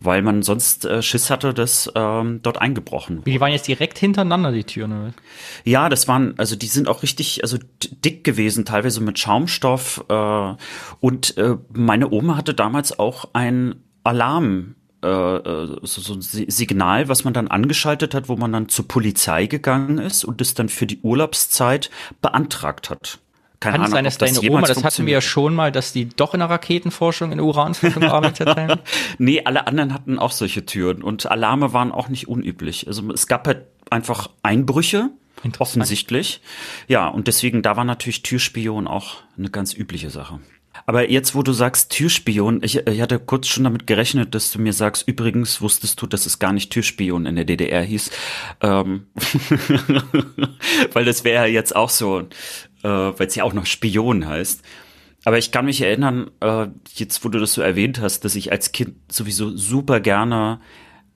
weil 0.00 0.22
man 0.22 0.42
sonst 0.42 0.84
äh, 0.84 1.02
Schiss 1.02 1.30
hatte, 1.30 1.54
dass 1.54 1.90
ähm, 1.94 2.40
dort 2.42 2.60
eingebrochen 2.60 3.18
wurde. 3.18 3.30
Die 3.30 3.40
waren 3.40 3.52
jetzt 3.52 3.66
direkt 3.66 3.98
hintereinander, 3.98 4.52
die 4.52 4.64
Türen, 4.64 4.92
oder? 4.92 5.14
Ja, 5.64 5.88
das 5.88 6.08
waren, 6.08 6.34
also 6.36 6.56
die 6.56 6.66
sind 6.66 6.88
auch 6.88 7.02
richtig, 7.02 7.42
also 7.42 7.58
dick 7.82 8.24
gewesen, 8.24 8.64
teilweise 8.64 9.00
mit 9.00 9.18
Schaumstoff. 9.18 10.04
Äh, 10.08 10.54
und 11.00 11.36
äh, 11.38 11.56
meine 11.72 12.10
Oma 12.10 12.36
hatte 12.36 12.54
damals 12.54 12.98
auch 12.98 13.30
ein 13.32 13.76
Alarm 14.02 14.74
so, 15.04 16.00
so 16.00 16.14
ein 16.14 16.20
Signal, 16.20 17.08
was 17.08 17.24
man 17.24 17.34
dann 17.34 17.48
angeschaltet 17.48 18.14
hat, 18.14 18.28
wo 18.28 18.36
man 18.36 18.52
dann 18.52 18.68
zur 18.68 18.88
Polizei 18.88 19.46
gegangen 19.46 19.98
ist 19.98 20.24
und 20.24 20.40
es 20.40 20.54
dann 20.54 20.68
für 20.68 20.86
die 20.86 21.00
Urlaubszeit 21.00 21.90
beantragt 22.22 22.90
hat. 22.90 23.18
Keine 23.60 23.76
Kann 23.76 23.82
Ahnung, 23.82 23.94
sein, 23.94 24.04
dass 24.04 24.18
deine 24.18 24.40
Oma, 24.50 24.66
das 24.66 24.84
hatten 24.84 25.06
wir 25.06 25.14
ja 25.14 25.20
schon 25.22 25.54
mal, 25.54 25.72
dass 25.72 25.92
die 25.92 26.08
doch 26.08 26.34
in 26.34 26.40
der 26.40 26.50
Raketenforschung, 26.50 27.32
in 27.32 27.38
der 27.38 27.46
Uranforschung 27.46 28.02
gearbeitet 28.02 28.48
haben? 28.48 28.80
nee, 29.18 29.42
alle 29.44 29.66
anderen 29.66 29.94
hatten 29.94 30.18
auch 30.18 30.32
solche 30.32 30.66
Türen 30.66 31.02
und 31.02 31.24
Alarme 31.24 31.72
waren 31.72 31.90
auch 31.90 32.08
nicht 32.08 32.28
unüblich. 32.28 32.86
Also 32.86 33.10
es 33.10 33.26
gab 33.26 33.46
halt 33.46 33.64
einfach 33.88 34.28
Einbrüche, 34.42 35.10
offensichtlich. 35.58 36.40
Ja, 36.88 37.08
und 37.08 37.26
deswegen, 37.26 37.62
da 37.62 37.76
war 37.76 37.84
natürlich 37.84 38.22
Türspion 38.22 38.86
auch 38.86 39.16
eine 39.38 39.50
ganz 39.50 39.74
übliche 39.74 40.10
Sache. 40.10 40.40
Aber 40.86 41.10
jetzt, 41.10 41.34
wo 41.34 41.42
du 41.42 41.52
sagst 41.52 41.92
Türspion, 41.92 42.62
ich, 42.62 42.86
ich 42.86 43.00
hatte 43.00 43.18
kurz 43.18 43.46
schon 43.46 43.64
damit 43.64 43.86
gerechnet, 43.86 44.34
dass 44.34 44.52
du 44.52 44.60
mir 44.60 44.72
sagst, 44.72 45.08
übrigens 45.08 45.60
wusstest 45.60 46.00
du, 46.02 46.06
dass 46.06 46.26
es 46.26 46.38
gar 46.38 46.52
nicht 46.52 46.70
Türspion 46.70 47.24
in 47.24 47.36
der 47.36 47.46
DDR 47.46 47.82
hieß. 47.82 48.10
Ähm 48.60 49.06
Weil 50.92 51.04
das 51.04 51.24
wäre 51.24 51.46
ja 51.46 51.52
jetzt 51.52 51.74
auch 51.74 51.90
so 51.90 52.28
äh, 52.84 52.88
weil 52.88 53.26
es 53.26 53.34
ja 53.34 53.42
auch 53.42 53.54
noch 53.54 53.66
Spion 53.66 54.28
heißt. 54.28 54.62
Aber 55.24 55.38
ich 55.38 55.50
kann 55.50 55.64
mich 55.64 55.80
erinnern, 55.80 56.30
äh, 56.40 56.66
jetzt 56.94 57.24
wo 57.24 57.30
du 57.30 57.40
das 57.40 57.54
so 57.54 57.62
erwähnt 57.62 58.00
hast, 58.00 58.24
dass 58.24 58.34
ich 58.34 58.52
als 58.52 58.72
Kind 58.72 58.96
sowieso 59.10 59.56
super 59.56 60.00
gerne 60.00 60.60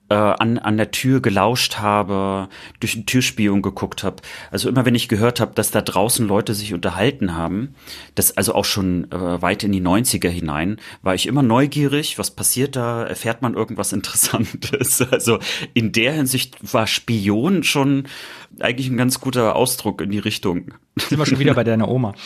äh, 0.09 0.15
an, 0.15 0.57
an 0.57 0.77
der 0.77 0.91
Tür 0.91 1.21
gelauscht 1.21 1.77
habe, 1.77 2.49
durch 2.79 2.93
den 2.93 3.05
Türspion 3.05 3.61
geguckt 3.61 4.03
habe. 4.03 4.17
Also 4.51 4.69
immer 4.69 4.85
wenn 4.85 4.95
ich 4.95 5.07
gehört 5.07 5.39
habe, 5.39 5.53
dass 5.55 5.71
da 5.71 5.81
draußen 5.81 6.27
Leute 6.27 6.53
sich 6.53 6.73
unterhalten 6.73 7.35
haben, 7.35 7.75
das 8.15 8.35
also 8.35 8.55
auch 8.55 8.65
schon 8.65 9.11
äh, 9.11 9.41
weit 9.41 9.63
in 9.63 9.71
die 9.71 9.81
90er 9.81 10.29
hinein, 10.29 10.77
war 11.01 11.15
ich 11.15 11.27
immer 11.27 11.43
neugierig, 11.43 12.17
was 12.17 12.31
passiert 12.31 12.75
da, 12.75 13.03
erfährt 13.03 13.41
man 13.41 13.53
irgendwas 13.53 13.93
Interessantes. 13.99 15.01
Also 15.11 15.39
in 15.73 15.91
der 15.91 16.13
Hinsicht 16.13 16.73
war 16.73 16.87
Spion 16.87 17.63
schon 17.63 18.05
eigentlich 18.59 18.89
ein 18.89 18.97
ganz 18.97 19.19
guter 19.19 19.55
Ausdruck 19.55 20.01
in 20.01 20.11
die 20.11 20.19
Richtung. 20.19 20.73
Sind 20.95 21.19
wir 21.19 21.25
schon 21.25 21.39
wieder 21.39 21.53
bei 21.53 21.63
deiner 21.63 21.87
Oma. 21.87 22.13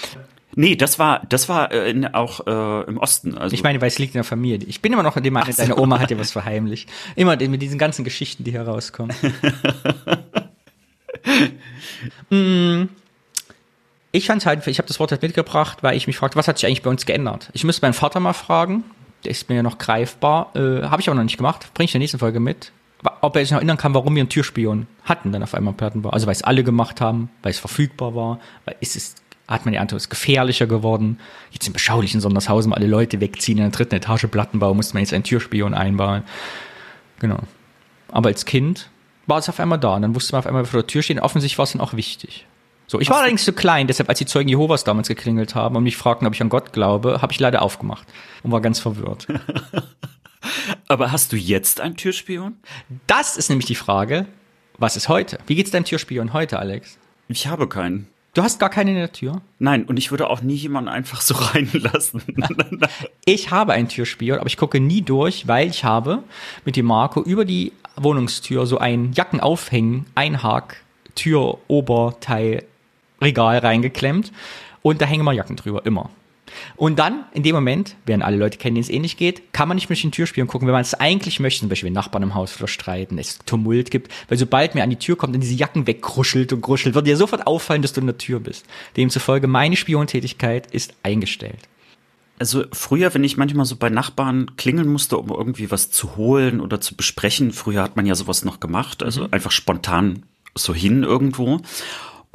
Nee, 0.55 0.75
das 0.75 0.99
war, 0.99 1.25
das 1.27 1.49
war 1.49 1.71
äh, 1.71 1.89
in, 1.89 2.05
auch 2.13 2.45
äh, 2.45 2.87
im 2.87 2.97
Osten. 2.97 3.37
Also 3.37 3.53
ich 3.53 3.63
meine, 3.63 3.81
weil 3.81 3.87
es 3.87 3.97
liegt 3.99 4.13
in 4.13 4.19
der 4.19 4.23
Familie. 4.23 4.67
Ich 4.67 4.81
bin 4.81 4.93
immer 4.93 5.03
noch 5.03 5.17
in 5.17 5.23
dem 5.23 5.35
Alter, 5.35 5.51
so. 5.51 5.61
deine 5.61 5.77
Oma 5.77 5.99
hat 5.99 6.09
dir 6.09 6.19
was 6.19 6.31
verheimlicht. 6.31 6.89
Immer 7.15 7.35
mit 7.37 7.61
diesen 7.61 7.79
ganzen 7.79 8.03
Geschichten, 8.03 8.43
die 8.43 8.53
herauskommen. 8.53 9.15
mm, 12.29 12.83
ich 14.11 14.27
fand 14.27 14.45
halt, 14.45 14.67
ich 14.67 14.77
habe 14.77 14.87
das 14.87 14.99
Wort 14.99 15.11
halt 15.11 15.23
mitgebracht, 15.23 15.79
weil 15.81 15.97
ich 15.97 16.05
mich 16.05 16.17
fragte, 16.17 16.37
was 16.37 16.47
hat 16.47 16.59
sich 16.59 16.67
eigentlich 16.67 16.83
bei 16.83 16.89
uns 16.89 17.05
geändert? 17.05 17.49
Ich 17.53 17.63
müsste 17.63 17.81
meinen 17.83 17.93
Vater 17.93 18.19
mal 18.19 18.33
fragen. 18.33 18.83
Der 19.23 19.31
ist 19.31 19.49
mir 19.49 19.55
ja 19.55 19.63
noch 19.63 19.77
greifbar. 19.77 20.51
Äh, 20.55 20.83
habe 20.83 21.01
ich 21.01 21.09
aber 21.09 21.15
noch 21.15 21.23
nicht 21.23 21.37
gemacht. 21.37 21.73
Bring 21.73 21.85
ich 21.85 21.91
in 21.91 21.99
der 21.99 22.03
nächsten 22.03 22.19
Folge 22.19 22.39
mit 22.39 22.71
ob 23.21 23.35
er 23.35 23.41
sich 23.41 23.51
noch 23.51 23.57
erinnern 23.57 23.77
kann, 23.77 23.93
warum 23.93 24.15
wir 24.15 24.21
einen 24.21 24.29
Türspion 24.29 24.87
hatten 25.03 25.31
dann 25.31 25.43
auf 25.43 25.53
einmal 25.53 25.73
Plattenbau. 25.73 26.09
Also 26.09 26.27
weil 26.27 26.33
es 26.33 26.43
alle 26.43 26.63
gemacht 26.63 27.01
haben, 27.01 27.29
weil 27.41 27.51
es 27.51 27.59
verfügbar 27.59 28.15
war, 28.15 28.39
weil 28.65 28.75
es 28.81 28.95
ist 28.95 29.22
hat 29.47 29.65
man 29.65 29.73
die 29.73 29.79
Antwort, 29.79 30.01
ist 30.01 30.09
gefährlicher 30.09 30.67
geworden. 30.67 31.19
Jetzt 31.51 31.67
im 31.67 31.73
beschaulichen 31.73 32.21
Sondershausen, 32.21 32.71
wo 32.71 32.75
alle 32.75 32.87
Leute 32.87 33.19
wegziehen, 33.19 33.57
in 33.57 33.63
der 33.65 33.71
dritten 33.71 33.95
Etage 33.95 34.27
Plattenbau, 34.27 34.73
musste 34.73 34.93
man 34.93 35.03
jetzt 35.03 35.13
einen 35.13 35.23
Türspion 35.23 35.73
einbauen. 35.73 36.23
Genau. 37.19 37.39
Aber 38.11 38.29
als 38.29 38.45
Kind 38.45 38.89
war 39.27 39.39
es 39.39 39.49
auf 39.49 39.59
einmal 39.59 39.79
da. 39.79 39.95
Und 39.95 40.03
dann 40.03 40.15
wusste 40.15 40.33
man 40.33 40.39
auf 40.39 40.47
einmal 40.47 40.65
vor 40.65 40.81
der 40.81 40.87
Tür 40.87 41.01
stehen. 41.01 41.19
Offensichtlich 41.19 41.57
war 41.57 41.63
es 41.63 41.73
dann 41.73 41.81
auch 41.81 41.93
wichtig. 41.93 42.45
So, 42.87 42.99
ich 42.99 43.09
war 43.09 43.17
allerdings 43.17 43.45
zu 43.45 43.53
klein, 43.53 43.87
deshalb, 43.87 44.09
als 44.09 44.19
die 44.19 44.25
Zeugen 44.25 44.49
Jehovas 44.49 44.83
damals 44.83 45.07
geklingelt 45.07 45.55
haben 45.55 45.75
und 45.75 45.83
mich 45.83 45.97
fragten, 45.97 46.27
ob 46.27 46.33
ich 46.33 46.41
an 46.41 46.49
Gott 46.49 46.73
glaube, 46.73 47.21
habe 47.21 47.31
ich 47.31 47.39
leider 47.39 47.61
aufgemacht 47.61 48.07
und 48.43 48.51
war 48.51 48.61
ganz 48.61 48.79
verwirrt. 48.79 49.27
Aber 50.87 51.11
hast 51.11 51.31
du 51.31 51.37
jetzt 51.37 51.79
einen 51.79 51.95
Türspion? 51.95 52.57
Das 53.07 53.37
ist 53.37 53.49
nämlich 53.49 53.65
die 53.65 53.75
Frage. 53.75 54.27
Was 54.77 54.97
ist 54.97 55.07
heute? 55.07 55.39
Wie 55.47 55.55
geht's 55.55 55.71
deinem 55.71 55.85
Türspion 55.85 56.33
heute, 56.33 56.59
Alex? 56.59 56.99
Ich 57.29 57.47
habe 57.47 57.67
keinen. 57.69 58.07
Du 58.33 58.41
hast 58.41 58.59
gar 58.59 58.69
keine 58.69 58.91
in 58.91 58.97
der 58.97 59.11
Tür? 59.11 59.41
Nein, 59.59 59.85
und 59.85 59.97
ich 59.97 60.09
würde 60.09 60.27
auch 60.27 60.41
nie 60.41 60.55
jemanden 60.55 60.89
einfach 60.89 61.21
so 61.21 61.35
reinlassen. 61.37 62.23
ich 63.25 63.51
habe 63.51 63.73
ein 63.73 63.87
Türspiel, 63.87 64.35
aber 64.35 64.47
ich 64.47 64.57
gucke 64.57 64.79
nie 64.79 65.01
durch, 65.03 65.47
weil 65.47 65.69
ich 65.69 65.83
habe 65.83 66.23
mit 66.65 66.75
dem 66.75 66.87
Marco 66.87 67.21
über 67.21 67.45
die 67.45 67.73
Wohnungstür 67.95 68.65
so 68.65 68.79
ein 68.79 69.11
Jackenaufhängen, 69.13 70.07
Einhak, 70.15 70.77
Tür, 71.13 71.59
Oberteil, 71.67 72.63
Regal 73.21 73.59
reingeklemmt. 73.59 74.31
Und 74.81 74.99
da 75.01 75.05
hängen 75.05 75.21
immer 75.21 75.31
Jacken 75.31 75.55
drüber, 75.55 75.85
immer. 75.85 76.09
Und 76.75 76.99
dann, 76.99 77.25
in 77.33 77.43
dem 77.43 77.55
Moment, 77.55 77.95
während 78.05 78.23
alle 78.23 78.37
Leute 78.37 78.57
kennen, 78.57 78.75
denen 78.75 78.83
es 78.83 78.89
ähnlich 78.89 79.17
geht, 79.17 79.53
kann 79.53 79.67
man 79.67 79.75
nicht 79.75 79.89
mehr 79.89 79.95
durch 79.95 80.01
den 80.01 80.11
Türspielen 80.11 80.47
gucken, 80.47 80.67
wenn 80.67 80.73
man 80.73 80.81
es 80.81 80.93
eigentlich 80.93 81.39
möchte, 81.39 81.61
zum 81.61 81.69
Beispiel 81.69 81.87
wenn 81.87 81.93
Nachbarn 81.93 82.23
im 82.23 82.35
Haus 82.35 82.51
verstreiten, 82.51 83.17
es 83.17 83.39
Tumult 83.45 83.91
gibt, 83.91 84.11
weil 84.27 84.37
sobald 84.37 84.75
mir 84.75 84.83
an 84.83 84.89
die 84.89 84.97
Tür 84.97 85.15
kommt 85.15 85.33
und 85.33 85.41
diese 85.41 85.55
Jacken 85.55 85.87
wegkruschelt 85.87 86.53
und 86.53 86.61
kruschelt, 86.61 86.95
wird 86.95 87.07
dir 87.07 87.17
sofort 87.17 87.47
auffallen, 87.47 87.81
dass 87.81 87.93
du 87.93 88.01
in 88.01 88.07
der 88.07 88.17
Tür 88.17 88.39
bist. 88.39 88.65
Demzufolge, 88.97 89.47
meine 89.47 89.75
Spiontätigkeit 89.75 90.67
ist 90.71 90.93
eingestellt. 91.03 91.59
Also 92.39 92.65
früher, 92.73 93.13
wenn 93.13 93.23
ich 93.23 93.37
manchmal 93.37 93.65
so 93.65 93.75
bei 93.75 93.89
Nachbarn 93.89 94.57
klingeln 94.57 94.89
musste, 94.89 95.17
um 95.17 95.29
irgendwie 95.29 95.71
was 95.71 95.91
zu 95.91 96.17
holen 96.17 96.59
oder 96.59 96.81
zu 96.81 96.95
besprechen, 96.95 97.51
früher 97.51 97.83
hat 97.83 97.95
man 97.95 98.05
ja 98.05 98.15
sowas 98.15 98.43
noch 98.43 98.59
gemacht, 98.59 99.03
also 99.03 99.21
mhm. 99.21 99.27
einfach 99.31 99.51
spontan 99.51 100.23
so 100.55 100.73
hin 100.73 101.03
irgendwo. 101.03 101.61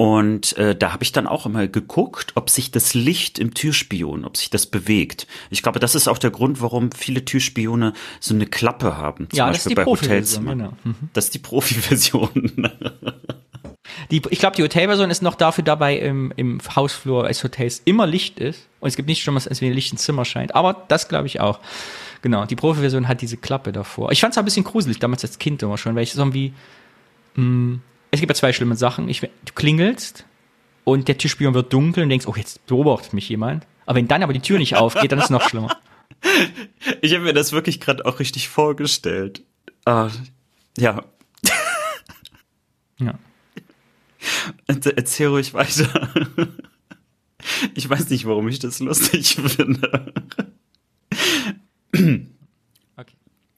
Und 0.01 0.55
äh, 0.57 0.77
da 0.77 0.93
habe 0.93 1.03
ich 1.03 1.11
dann 1.11 1.27
auch 1.27 1.45
immer 1.45 1.67
geguckt, 1.67 2.31
ob 2.35 2.49
sich 2.49 2.71
das 2.71 2.93
Licht 2.93 3.37
im 3.37 3.53
Türspion, 3.53 4.23
ob 4.23 4.37
sich 4.37 4.49
das 4.49 4.65
bewegt. 4.65 5.27
Ich 5.49 5.61
glaube, 5.61 5.81
das 5.81 5.93
ist 5.93 6.07
auch 6.07 6.17
der 6.17 6.31
Grund, 6.31 6.61
warum 6.61 6.93
viele 6.93 7.25
Türspione 7.25 7.91
so 8.21 8.33
eine 8.33 8.45
Klappe 8.45 8.95
haben. 8.95 9.29
Zum 9.29 9.37
ja, 9.37 9.47
Beispiel 9.47 9.51
das 9.51 9.65
ist 9.65 9.69
die 9.69 9.75
bei 9.75 9.85
Hotels. 9.85 10.39
Genau. 10.39 10.73
Mhm. 10.85 10.95
Das 11.11 11.25
ist 11.25 11.33
die 11.33 11.39
Profi-Version. 11.39 12.69
Die, 14.11 14.21
ich 14.29 14.39
glaube, 14.39 14.55
die 14.55 14.61
Hotelversion 14.63 15.09
ist 15.09 15.23
noch 15.23 15.35
dafür 15.35 15.63
dabei 15.63 15.97
im, 15.97 16.31
im 16.35 16.59
Hausflur 16.75 17.27
des 17.27 17.43
Hotels 17.43 17.81
immer 17.85 18.05
Licht 18.05 18.39
ist. 18.39 18.67
Und 18.79 18.87
es 18.87 18.95
gibt 18.95 19.07
nichts 19.07 19.23
Schlimmeres, 19.23 19.47
als 19.47 19.61
wenn 19.61 19.73
Licht 19.73 19.91
ins 19.91 20.03
Zimmer 20.03 20.25
scheint. 20.25 20.53
Aber 20.53 20.85
das 20.87 21.09
glaube 21.09 21.25
ich 21.25 21.39
auch. 21.39 21.59
Genau, 22.21 22.45
die 22.45 22.55
Profi-Version 22.55 23.07
hat 23.07 23.21
diese 23.21 23.37
Klappe 23.37 23.71
davor. 23.71 24.11
Ich 24.11 24.21
fand 24.21 24.33
es 24.33 24.37
ein 24.37 24.45
bisschen 24.45 24.63
gruselig, 24.63 24.99
damals 24.99 25.23
als 25.23 25.39
Kind 25.39 25.63
immer 25.63 25.77
schon, 25.77 25.95
weil 25.95 26.03
ich 26.03 26.13
so 26.13 26.21
irgendwie, 26.21 26.53
mh, 27.35 27.43
hm, 27.43 27.81
es 28.11 28.19
gibt 28.19 28.29
ja 28.29 28.35
zwei 28.35 28.53
schlimme 28.53 28.75
Sachen. 28.75 29.09
Ich, 29.09 29.21
du 29.21 29.53
klingelst 29.55 30.25
und 30.83 31.07
der 31.07 31.17
Türspion 31.17 31.53
wird 31.53 31.71
dunkel 31.73 32.03
und 32.03 32.09
denkst, 32.09 32.27
oh, 32.27 32.35
jetzt 32.35 32.65
beobachtet 32.65 33.13
mich 33.13 33.29
jemand. 33.29 33.65
Aber 33.85 33.97
wenn 33.97 34.07
dann 34.07 34.23
aber 34.23 34.33
die 34.33 34.39
Tür 34.39 34.57
nicht 34.57 34.75
aufgeht, 34.75 35.11
dann 35.11 35.19
ist 35.19 35.25
es 35.25 35.31
noch 35.31 35.47
schlimmer. 35.47 35.75
Ich 37.01 37.13
habe 37.13 37.23
mir 37.23 37.33
das 37.33 37.53
wirklich 37.53 37.79
gerade 37.79 38.05
auch 38.05 38.19
richtig 38.19 38.49
vorgestellt. 38.49 39.41
Uh, 39.87 40.09
ja. 40.77 41.05
Ja. 42.99 43.13
Erzähl 44.67 45.27
ruhig 45.27 45.53
weiter. 45.53 46.09
Ich 47.73 47.89
weiß 47.89 48.09
nicht, 48.09 48.25
warum 48.25 48.49
ich 48.49 48.59
das 48.59 48.79
lustig 48.79 49.35
finde. 49.35 50.13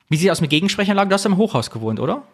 Wie 0.09 0.17
sieht 0.17 0.29
aus 0.29 0.41
mit 0.41 0.51
Gegensprechanlage? 0.51 1.09
Du 1.09 1.13
hast 1.15 1.25
im 1.25 1.37
Hochhaus 1.37 1.71
gewohnt, 1.71 1.99
oder? 1.99 2.27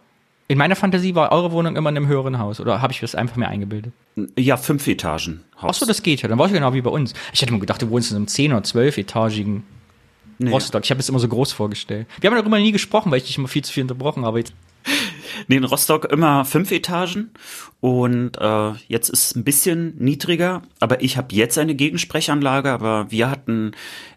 In 0.49 0.57
meiner 0.57 0.77
Fantasie 0.77 1.13
war 1.13 1.31
eure 1.33 1.51
Wohnung 1.51 1.75
immer 1.75 1.89
in 1.89 1.97
einem 1.97 2.07
höheren 2.07 2.39
Haus. 2.39 2.61
Oder 2.61 2.81
habe 2.81 2.93
ich 2.93 3.01
das 3.01 3.15
einfach 3.15 3.35
mehr 3.35 3.49
eingebildet? 3.49 3.91
Ja, 4.37 4.55
fünf 4.55 4.87
Etagen. 4.87 5.41
Ach 5.59 5.73
so, 5.73 5.85
das 5.85 6.03
geht 6.03 6.21
ja. 6.21 6.29
Dann 6.29 6.39
war 6.39 6.45
es 6.45 6.53
genau 6.53 6.73
wie 6.73 6.81
bei 6.81 6.89
uns. 6.89 7.13
Ich 7.33 7.41
hätte 7.41 7.51
mir 7.51 7.59
gedacht, 7.59 7.81
du 7.81 7.89
wohnst 7.89 8.11
in 8.11 8.17
einem 8.17 8.25
10- 8.27 8.51
oder 8.51 8.59
12-etagigen 8.59 9.63
nee. 10.39 10.49
Rostock. 10.49 10.85
Ich 10.85 10.91
habe 10.91 11.01
es 11.01 11.09
immer 11.09 11.19
so 11.19 11.27
groß 11.27 11.51
vorgestellt. 11.51 12.07
Wir 12.21 12.29
haben 12.29 12.37
darüber 12.37 12.59
nie 12.59 12.71
gesprochen, 12.71 13.11
weil 13.11 13.17
ich 13.17 13.25
dich 13.25 13.37
immer 13.37 13.49
viel 13.49 13.63
zu 13.63 13.73
viel 13.73 13.83
unterbrochen 13.83 14.25
habe. 14.25 14.43
Nee, 15.47 15.57
in 15.57 15.65
Rostock 15.65 16.05
immer 16.05 16.45
fünf 16.45 16.71
Etagen 16.71 17.29
und 17.79 18.37
äh, 18.39 18.71
jetzt 18.87 19.09
ist 19.09 19.23
es 19.23 19.35
ein 19.35 19.43
bisschen 19.43 19.95
niedriger, 19.97 20.63
aber 20.79 21.03
ich 21.03 21.15
habe 21.15 21.35
jetzt 21.35 21.59
eine 21.59 21.75
Gegensprechanlage, 21.75 22.71
aber 22.71 23.11
wir 23.11 23.29
hatten 23.29 23.73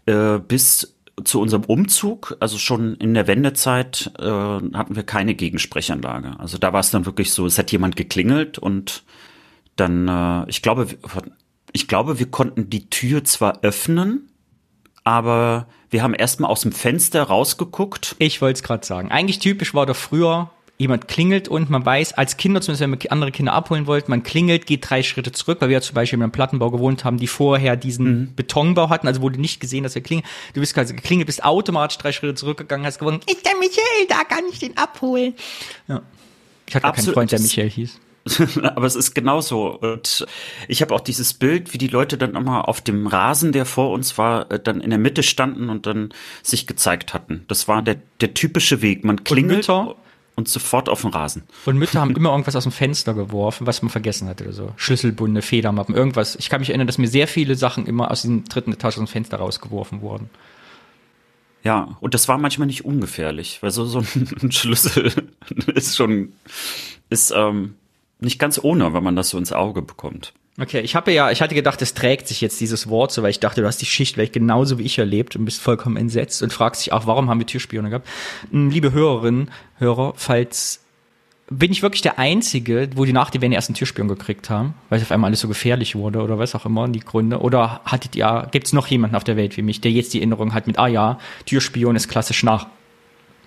äh, 0.06 0.38
bis 0.38 0.96
zu 1.24 1.40
unserem 1.40 1.64
Umzug, 1.64 2.36
also 2.40 2.58
schon 2.58 2.94
in 2.96 3.14
der 3.14 3.26
Wendezeit, 3.26 4.12
äh, 4.18 4.24
hatten 4.24 4.96
wir 4.96 5.02
keine 5.02 5.34
Gegensprechanlage. 5.34 6.38
Also 6.38 6.58
da 6.58 6.72
war 6.72 6.80
es 6.80 6.90
dann 6.90 7.06
wirklich 7.06 7.32
so, 7.32 7.46
es 7.46 7.58
hat 7.58 7.72
jemand 7.72 7.96
geklingelt 7.96 8.58
und 8.58 9.04
dann, 9.76 10.08
äh, 10.08 10.48
ich 10.48 10.62
glaube, 10.62 10.86
ich 11.72 11.88
glaube, 11.88 12.18
wir 12.18 12.30
konnten 12.30 12.70
die 12.70 12.90
Tür 12.90 13.24
zwar 13.24 13.62
öffnen, 13.62 14.30
aber 15.04 15.66
wir 15.88 16.02
haben 16.02 16.14
erstmal 16.14 16.50
aus 16.50 16.60
dem 16.60 16.72
Fenster 16.72 17.22
rausgeguckt. 17.22 18.16
Ich 18.18 18.40
wollte 18.40 18.58
es 18.58 18.62
gerade 18.62 18.86
sagen. 18.86 19.10
Eigentlich 19.10 19.38
typisch 19.38 19.74
war 19.74 19.86
doch 19.86 19.96
früher, 19.96 20.50
jemand 20.80 21.08
klingelt 21.08 21.46
und 21.46 21.68
man 21.68 21.84
weiß, 21.84 22.14
als 22.14 22.38
Kinder, 22.38 22.62
zumindest 22.62 22.80
wenn 22.80 22.90
man 22.90 22.98
andere 23.10 23.30
Kinder 23.30 23.52
abholen 23.52 23.86
wollte, 23.86 24.10
man 24.10 24.22
klingelt, 24.22 24.64
geht 24.64 24.88
drei 24.88 25.02
Schritte 25.02 25.30
zurück, 25.30 25.60
weil 25.60 25.68
wir 25.68 25.74
ja 25.74 25.80
zum 25.82 25.94
Beispiel 25.94 26.18
in 26.18 26.22
einem 26.22 26.32
Plattenbau 26.32 26.70
gewohnt 26.70 27.04
haben, 27.04 27.18
die 27.18 27.26
vorher 27.26 27.76
diesen 27.76 28.06
mhm. 28.06 28.34
Betonbau 28.34 28.88
hatten, 28.88 29.06
also 29.06 29.20
wurde 29.20 29.38
nicht 29.38 29.60
gesehen, 29.60 29.84
dass 29.84 29.94
wir 29.94 30.02
klingeln. 30.02 30.26
Du 30.54 30.60
bist 30.60 30.72
quasi 30.72 30.94
geklingelt, 30.94 31.26
bist 31.26 31.44
automatisch 31.44 31.98
drei 31.98 32.12
Schritte 32.12 32.34
zurückgegangen, 32.34 32.86
hast 32.86 32.98
gewonnen, 32.98 33.20
ist 33.26 33.44
der 33.44 33.56
Michael, 33.58 34.06
da 34.08 34.24
kann 34.24 34.44
ich 34.50 34.58
den 34.58 34.74
abholen. 34.78 35.34
Ja. 35.86 36.00
Ich 36.66 36.74
hatte 36.74 36.90
keinen 36.92 37.12
Freund, 37.12 37.30
der 37.30 37.40
Michael 37.40 37.68
hieß. 37.68 38.00
Aber 38.62 38.86
es 38.86 38.96
ist 38.96 39.14
genauso. 39.14 39.78
Und 39.78 40.26
ich 40.66 40.80
habe 40.80 40.94
auch 40.94 41.00
dieses 41.00 41.34
Bild, 41.34 41.74
wie 41.74 41.78
die 41.78 41.88
Leute 41.88 42.16
dann 42.16 42.36
immer 42.36 42.68
auf 42.68 42.80
dem 42.80 43.06
Rasen, 43.06 43.52
der 43.52 43.66
vor 43.66 43.90
uns 43.90 44.16
war, 44.16 44.50
äh, 44.50 44.60
dann 44.60 44.80
in 44.80 44.90
der 44.90 44.98
Mitte 44.98 45.22
standen 45.22 45.68
und 45.68 45.86
dann 45.86 46.14
sich 46.42 46.66
gezeigt 46.66 47.12
hatten. 47.12 47.44
Das 47.48 47.68
war 47.68 47.82
der, 47.82 47.96
der 48.20 48.32
typische 48.34 48.82
Weg. 48.82 49.04
Man 49.04 49.24
klingelt 49.24 49.68
und, 49.68 49.96
und 50.40 50.48
sofort 50.48 50.88
auf 50.88 51.02
den 51.02 51.10
Rasen. 51.10 51.42
Und 51.66 51.76
Mütter 51.76 52.00
haben 52.00 52.16
immer 52.16 52.30
irgendwas 52.30 52.56
aus 52.56 52.64
dem 52.64 52.72
Fenster 52.72 53.14
geworfen, 53.14 53.66
was 53.66 53.82
man 53.82 53.90
vergessen 53.90 54.28
hatte 54.28 54.44
oder 54.44 54.52
so. 54.52 54.72
Schlüsselbunde, 54.76 55.42
Federmappen, 55.42 55.94
irgendwas. 55.94 56.36
Ich 56.36 56.50
kann 56.50 56.60
mich 56.60 56.70
erinnern, 56.70 56.86
dass 56.86 56.98
mir 56.98 57.08
sehr 57.08 57.28
viele 57.28 57.54
Sachen 57.54 57.86
immer 57.86 58.10
aus 58.10 58.22
dem 58.22 58.44
dritten 58.44 58.72
Etage 58.72 58.94
aus 58.94 59.04
dem 59.04 59.06
Fenster 59.06 59.36
rausgeworfen 59.36 60.00
wurden. 60.00 60.30
Ja, 61.62 61.96
und 62.00 62.14
das 62.14 62.26
war 62.26 62.38
manchmal 62.38 62.66
nicht 62.66 62.84
ungefährlich, 62.84 63.62
weil 63.62 63.70
so, 63.70 63.84
so 63.84 64.02
ein 64.42 64.50
Schlüssel 64.52 65.12
ist 65.74 65.96
schon, 65.96 66.32
ist, 67.10 67.32
ähm, 67.36 67.74
nicht 68.20 68.38
ganz 68.38 68.62
ohne, 68.62 68.92
wenn 68.92 69.02
man 69.02 69.16
das 69.16 69.30
so 69.30 69.38
ins 69.38 69.52
Auge 69.52 69.82
bekommt. 69.82 70.32
Okay, 70.60 70.80
ich 70.80 70.94
habe 70.94 71.10
ja, 71.10 71.30
ich 71.30 71.40
hatte 71.40 71.54
gedacht, 71.54 71.80
es 71.80 71.94
trägt 71.94 72.28
sich 72.28 72.42
jetzt 72.42 72.60
dieses 72.60 72.88
Wort 72.90 73.12
so, 73.12 73.22
weil 73.22 73.30
ich 73.30 73.40
dachte, 73.40 73.62
du 73.62 73.66
hast 73.66 73.80
die 73.80 73.86
Schicht 73.86 74.14
vielleicht 74.14 74.34
genauso 74.34 74.78
wie 74.78 74.82
ich 74.82 74.98
erlebt 74.98 75.34
und 75.34 75.46
bist 75.46 75.60
vollkommen 75.60 75.96
entsetzt 75.96 76.42
und 76.42 76.52
fragst 76.52 76.84
dich 76.84 76.92
auch, 76.92 77.06
warum 77.06 77.30
haben 77.30 77.38
wir 77.38 77.46
Türspione 77.46 77.88
gehabt? 77.88 78.06
Hm, 78.50 78.68
liebe 78.68 78.92
Hörerinnen, 78.92 79.50
Hörer, 79.78 80.12
falls 80.16 80.84
bin 81.48 81.72
ich 81.72 81.82
wirklich 81.82 82.02
der 82.02 82.18
Einzige, 82.18 82.90
wo 82.94 83.06
die 83.06 83.12
nach 83.14 83.30
die 83.30 83.38
den 83.38 83.52
ersten 83.52 83.72
Türspion 83.72 84.06
gekriegt 84.06 84.50
haben, 84.50 84.74
weil 84.88 84.98
es 84.98 85.04
auf 85.04 85.12
einmal 85.12 85.28
alles 85.28 85.40
so 85.40 85.48
gefährlich 85.48 85.96
wurde 85.96 86.20
oder 86.20 86.38
was 86.38 86.54
auch 86.54 86.66
immer, 86.66 86.86
die 86.88 87.00
Gründe? 87.00 87.40
Oder 87.40 87.80
hattet 87.86 88.14
ihr, 88.14 88.46
gibt 88.52 88.66
es 88.66 88.72
noch 88.74 88.86
jemanden 88.86 89.16
auf 89.16 89.24
der 89.24 89.36
Welt 89.36 89.56
wie 89.56 89.62
mich, 89.62 89.80
der 89.80 89.90
jetzt 89.90 90.12
die 90.12 90.18
Erinnerung 90.18 90.52
hat 90.52 90.66
mit, 90.66 90.78
ah 90.78 90.86
ja, 90.86 91.18
Türspion 91.46 91.96
ist 91.96 92.08
klassisch 92.08 92.42
nach 92.44 92.66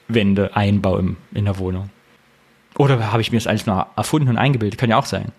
Wände, 0.07 0.55
Einbau 0.55 0.97
im, 0.97 1.17
in 1.33 1.45
der 1.45 1.59
Wohnung? 1.59 1.91
Oder 2.75 3.11
habe 3.11 3.21
ich 3.21 3.31
mir 3.31 3.37
das 3.37 3.47
alles 3.47 3.67
nur 3.67 3.85
erfunden 3.95 4.29
und 4.29 4.37
eingebildet? 4.37 4.79
Kann 4.79 4.89
ja 4.89 4.97
auch 4.97 5.05
sein. 5.05 5.31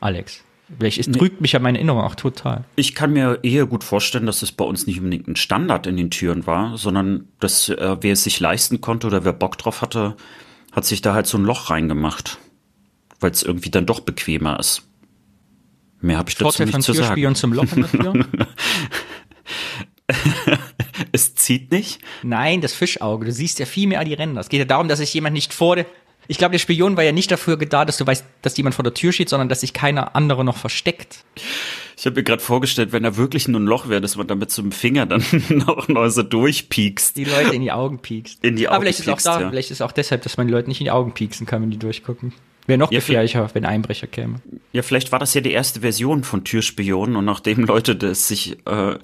Alex. 0.00 0.42
Vielleicht 0.78 0.98
ist, 0.98 1.12
trügt 1.12 1.40
mich 1.40 1.52
ja 1.52 1.58
meine 1.58 1.78
Erinnerung 1.78 2.02
auch 2.02 2.14
total. 2.14 2.64
Ich 2.76 2.94
kann 2.94 3.12
mir 3.12 3.40
eher 3.42 3.66
gut 3.66 3.84
vorstellen, 3.84 4.26
dass 4.26 4.42
es 4.42 4.52
bei 4.52 4.64
uns 4.64 4.86
nicht 4.86 4.98
unbedingt 4.98 5.28
ein 5.28 5.36
Standard 5.36 5.86
in 5.86 5.96
den 5.96 6.10
Türen 6.10 6.46
war, 6.46 6.78
sondern 6.78 7.28
dass 7.40 7.68
äh, 7.68 7.96
wer 8.00 8.12
es 8.12 8.24
sich 8.24 8.40
leisten 8.40 8.80
konnte 8.80 9.06
oder 9.06 9.24
wer 9.24 9.32
Bock 9.32 9.58
drauf 9.58 9.82
hatte, 9.82 10.16
hat 10.72 10.84
sich 10.84 11.02
da 11.02 11.14
halt 11.14 11.26
so 11.26 11.38
ein 11.38 11.44
Loch 11.44 11.70
reingemacht. 11.70 12.38
Weil 13.20 13.30
es 13.30 13.42
irgendwie 13.42 13.70
dann 13.70 13.86
doch 13.86 14.00
bequemer 14.00 14.58
ist. 14.58 14.82
Mehr 16.00 16.18
habe 16.18 16.30
ich 16.30 16.34
dazu 16.34 16.44
Vorteil 16.44 16.66
nicht 16.66 16.82
zu 16.82 16.92
sagen. 16.92 17.34
zum 17.34 17.52
Loch 17.52 17.72
in 17.76 17.82
der 17.82 17.90
Tür? 17.90 18.26
es 21.12 21.34
zieht 21.34 21.70
nicht? 21.70 22.00
Nein, 22.22 22.60
das 22.60 22.74
Fischauge. 22.74 23.26
Du 23.26 23.32
siehst 23.32 23.58
ja 23.58 23.66
viel 23.66 23.86
mehr 23.86 24.00
an 24.00 24.06
die 24.06 24.14
Ränder. 24.14 24.40
Es 24.40 24.48
geht 24.48 24.58
ja 24.58 24.64
darum, 24.64 24.88
dass 24.88 24.98
sich 24.98 25.14
jemand 25.14 25.34
nicht 25.34 25.54
vor, 25.54 25.76
ich 26.28 26.38
glaube, 26.38 26.52
der 26.52 26.58
Spion 26.58 26.96
war 26.96 27.04
ja 27.04 27.12
nicht 27.12 27.30
dafür 27.30 27.56
da, 27.56 27.84
dass 27.84 27.96
du 27.96 28.06
weißt, 28.06 28.24
dass 28.42 28.56
jemand 28.56 28.74
vor 28.74 28.82
der 28.82 28.94
Tür 28.94 29.12
steht, 29.12 29.28
sondern 29.28 29.48
dass 29.48 29.60
sich 29.60 29.72
keiner 29.72 30.14
andere 30.14 30.44
noch 30.44 30.56
versteckt. 30.56 31.24
Ich 31.96 32.06
habe 32.06 32.16
mir 32.16 32.22
gerade 32.22 32.42
vorgestellt, 32.42 32.92
wenn 32.92 33.02
da 33.02 33.16
wirklich 33.16 33.48
nur 33.48 33.60
ein 33.60 33.66
Loch 33.66 33.88
wäre, 33.88 34.00
dass 34.00 34.16
man 34.16 34.26
da 34.26 34.34
mit 34.34 34.50
so 34.50 34.62
Finger 34.70 35.06
dann 35.06 35.24
noch, 35.48 35.88
noch 35.88 36.08
so 36.08 36.22
durchpiekst. 36.22 37.16
Die 37.16 37.24
Leute 37.24 37.54
in 37.54 37.62
die 37.62 37.72
Augen 37.72 37.98
piekst. 37.98 38.44
In 38.44 38.56
die 38.56 38.68
Augen 38.68 38.76
Aber 38.76 38.82
vielleicht 38.82 39.04
piekst, 39.04 39.26
ist 39.26 39.28
auch 39.28 39.36
da, 39.36 39.40
ja. 39.42 39.50
vielleicht 39.50 39.70
ist 39.70 39.82
auch 39.82 39.92
deshalb, 39.92 40.22
dass 40.22 40.36
man 40.36 40.46
die 40.46 40.52
Leute 40.52 40.68
nicht 40.68 40.80
in 40.80 40.84
die 40.84 40.90
Augen 40.90 41.12
pieksen 41.12 41.46
kann, 41.46 41.62
wenn 41.62 41.70
die 41.70 41.78
durchgucken. 41.78 42.32
Wäre 42.66 42.78
noch 42.78 42.92
ja, 42.92 43.00
gefährlicher, 43.00 43.50
wenn 43.54 43.64
ein 43.64 43.74
Einbrecher 43.74 44.06
käme. 44.06 44.40
Ja, 44.72 44.82
vielleicht 44.82 45.10
war 45.10 45.18
das 45.18 45.34
ja 45.34 45.40
die 45.40 45.50
erste 45.50 45.80
Version 45.80 46.22
von 46.22 46.44
Türspionen 46.44 47.16
und 47.16 47.24
nachdem 47.24 47.64
Leute 47.64 47.96
das 47.96 48.28
sich 48.28 48.56
äh, 48.66 48.98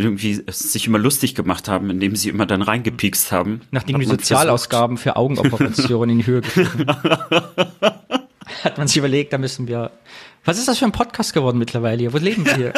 irgendwie 0.00 0.42
sich 0.48 0.86
immer 0.86 0.98
lustig 0.98 1.34
gemacht 1.34 1.68
haben, 1.68 1.90
indem 1.90 2.16
sie 2.16 2.28
immer 2.28 2.46
dann 2.46 2.62
reingepiekst 2.62 3.32
haben. 3.32 3.60
Nachdem 3.70 3.98
die 3.98 4.06
Sozialausgaben 4.06 4.96
versucht. 4.96 5.14
für 5.14 5.16
Augenoperationen 5.16 6.10
in 6.10 6.18
die 6.18 6.26
Höhe 6.26 6.40
gegangen 6.40 6.86
hat 8.64 8.78
man 8.78 8.88
sich 8.88 8.96
überlegt, 8.96 9.32
da 9.32 9.38
müssen 9.38 9.68
wir. 9.68 9.90
Was 10.44 10.58
ist 10.58 10.68
das 10.68 10.78
für 10.78 10.84
ein 10.84 10.92
Podcast 10.92 11.32
geworden 11.32 11.58
mittlerweile 11.58 11.98
hier? 11.98 12.12
Wo 12.12 12.18
leben 12.18 12.46
wir? 12.46 12.72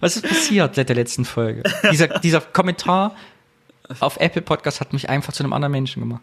Was 0.00 0.16
ist 0.16 0.26
passiert 0.26 0.74
seit 0.74 0.88
der 0.88 0.96
letzten 0.96 1.24
Folge? 1.24 1.62
Dieser, 1.90 2.08
dieser 2.20 2.40
Kommentar 2.40 3.16
auf 4.00 4.18
Apple 4.18 4.42
Podcast 4.42 4.80
hat 4.80 4.92
mich 4.92 5.08
einfach 5.08 5.32
zu 5.32 5.42
einem 5.42 5.52
anderen 5.52 5.72
Menschen 5.72 6.00
gemacht. 6.00 6.22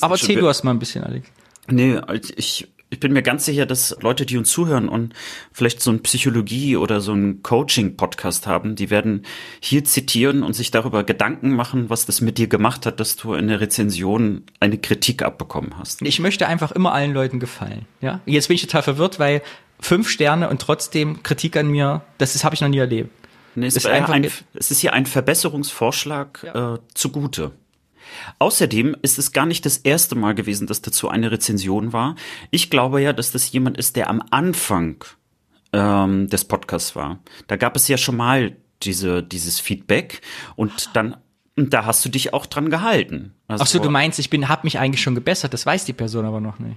Aber 0.00 0.14
erzähl 0.14 0.40
du 0.40 0.46
erst 0.46 0.64
mal 0.64 0.70
ein 0.70 0.78
bisschen, 0.78 1.04
Alex. 1.04 1.28
Nee, 1.68 2.00
ich 2.36 2.68
ich 2.94 3.00
bin 3.00 3.12
mir 3.12 3.22
ganz 3.22 3.44
sicher, 3.44 3.66
dass 3.66 3.96
Leute, 4.00 4.24
die 4.24 4.38
uns 4.38 4.50
zuhören 4.50 4.88
und 4.88 5.14
vielleicht 5.52 5.80
so 5.80 5.90
ein 5.90 6.00
Psychologie- 6.02 6.76
oder 6.76 7.00
so 7.00 7.12
ein 7.12 7.42
Coaching-Podcast 7.42 8.46
haben, 8.46 8.76
die 8.76 8.88
werden 8.88 9.26
hier 9.60 9.84
zitieren 9.84 10.44
und 10.44 10.52
sich 10.54 10.70
darüber 10.70 11.02
Gedanken 11.02 11.50
machen, 11.50 11.90
was 11.90 12.06
das 12.06 12.20
mit 12.20 12.38
dir 12.38 12.46
gemacht 12.46 12.86
hat, 12.86 13.00
dass 13.00 13.16
du 13.16 13.34
in 13.34 13.48
der 13.48 13.60
Rezension 13.60 14.44
eine 14.60 14.78
Kritik 14.78 15.22
abbekommen 15.22 15.76
hast. 15.76 16.02
Ich 16.02 16.20
möchte 16.20 16.46
einfach 16.46 16.70
immer 16.70 16.92
allen 16.92 17.12
Leuten 17.12 17.40
gefallen. 17.40 17.86
Ja, 18.00 18.20
jetzt 18.26 18.46
bin 18.46 18.54
ich 18.54 18.62
total 18.62 18.82
verwirrt, 18.82 19.18
weil 19.18 19.42
fünf 19.80 20.08
Sterne 20.08 20.48
und 20.48 20.60
trotzdem 20.60 21.24
Kritik 21.24 21.56
an 21.56 21.66
mir, 21.66 22.02
das 22.18 22.44
habe 22.44 22.54
ich 22.54 22.60
noch 22.60 22.68
nie 22.68 22.78
erlebt. 22.78 23.10
Nee, 23.56 23.66
es, 23.66 23.76
ist 23.76 23.86
ein, 23.86 24.24
es, 24.54 24.70
ist 24.70 24.80
hier 24.80 24.92
ein 24.92 25.06
Verbesserungsvorschlag 25.06 26.44
ja. 26.44 26.74
äh, 26.74 26.78
zugute. 26.94 27.52
Außerdem 28.38 28.96
ist 29.02 29.18
es 29.18 29.32
gar 29.32 29.46
nicht 29.46 29.64
das 29.66 29.78
erste 29.78 30.14
Mal 30.14 30.34
gewesen, 30.34 30.66
dass 30.66 30.82
dazu 30.82 31.08
eine 31.08 31.30
Rezension 31.30 31.92
war. 31.92 32.16
Ich 32.50 32.70
glaube 32.70 33.00
ja, 33.00 33.12
dass 33.12 33.32
das 33.32 33.50
jemand 33.52 33.76
ist, 33.76 33.96
der 33.96 34.10
am 34.10 34.22
Anfang 34.30 35.04
ähm, 35.72 36.28
des 36.28 36.44
Podcasts 36.44 36.96
war. 36.96 37.18
Da 37.46 37.56
gab 37.56 37.76
es 37.76 37.88
ja 37.88 37.96
schon 37.96 38.16
mal 38.16 38.56
diese, 38.82 39.22
dieses 39.22 39.60
Feedback 39.60 40.20
und 40.56 40.90
dann 40.94 41.16
und 41.56 41.72
da 41.72 41.84
hast 41.84 42.04
du 42.04 42.08
dich 42.08 42.34
auch 42.34 42.46
dran 42.46 42.68
gehalten. 42.68 43.32
Also, 43.46 43.62
Ach 43.62 43.68
so, 43.68 43.78
du 43.78 43.88
meinst, 43.88 44.18
ich 44.18 44.28
bin, 44.28 44.48
hab 44.48 44.64
mich 44.64 44.80
eigentlich 44.80 45.02
schon 45.02 45.14
gebessert. 45.14 45.54
Das 45.54 45.64
weiß 45.64 45.84
die 45.84 45.92
Person 45.92 46.24
aber 46.24 46.40
noch 46.40 46.58
nicht. 46.58 46.76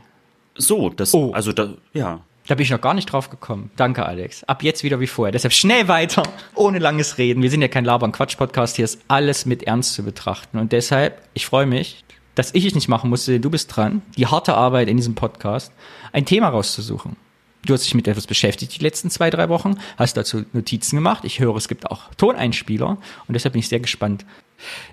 So, 0.56 0.90
das, 0.90 1.14
oh. 1.16 1.32
also 1.32 1.52
da, 1.52 1.74
ja. 1.94 2.22
Da 2.48 2.56
bin 2.56 2.64
ich 2.64 2.70
noch 2.70 2.80
gar 2.80 2.94
nicht 2.94 3.12
drauf 3.12 3.30
gekommen. 3.30 3.72
Danke, 3.76 4.06
Alex. 4.06 4.46
Ab 4.46 4.64
jetzt 4.64 4.84
wieder 4.84 5.02
wie 5.02 5.08
vorher. 5.08 5.34
Deshalb 5.34 5.54
schnell 5.54 5.90
weiter, 5.90 6.24
ohne 6.56 6.80
langes 6.80 7.18
Reden. 7.18 7.44
Wir 7.44 7.50
sind 7.50 7.62
ja 7.62 7.68
kein 7.68 7.84
Labern-Quatsch-Podcast. 7.84 8.78
Hier 8.78 8.86
ist 8.86 9.02
alles 9.10 9.46
mit 9.46 9.64
Ernst 9.64 9.94
zu 9.94 10.04
betrachten. 10.04 10.58
Und 10.58 10.72
deshalb, 10.72 11.22
ich 11.34 11.46
freue 11.46 11.66
mich, 11.66 12.06
dass 12.36 12.54
ich 12.54 12.66
es 12.66 12.74
nicht 12.74 12.88
machen 12.88 13.10
musste. 13.10 13.42
Du 13.42 13.50
bist 13.50 13.76
dran. 13.76 14.02
Die 14.16 14.28
harte 14.28 14.54
Arbeit 14.54 14.88
in 14.88 14.96
diesem 14.96 15.14
Podcast, 15.14 15.74
ein 16.14 16.26
Thema 16.26 16.48
rauszusuchen. 16.48 17.18
Du 17.66 17.74
hast 17.74 17.84
dich 17.84 17.96
mit 17.96 18.08
etwas 18.08 18.28
beschäftigt 18.28 18.80
die 18.80 18.84
letzten 18.84 19.10
zwei, 19.10 19.30
drei 19.30 19.50
Wochen, 19.50 19.76
hast 19.98 20.16
dazu 20.16 20.46
Notizen 20.54 20.96
gemacht. 20.96 21.26
Ich 21.26 21.40
höre, 21.42 21.56
es 21.58 21.68
gibt 21.68 21.92
auch 21.92 22.14
Toneinspieler 22.16 22.92
und 22.92 23.34
deshalb 23.34 23.54
bin 23.54 23.60
ich 23.60 23.68
sehr 23.68 23.82
gespannt. 23.82 24.26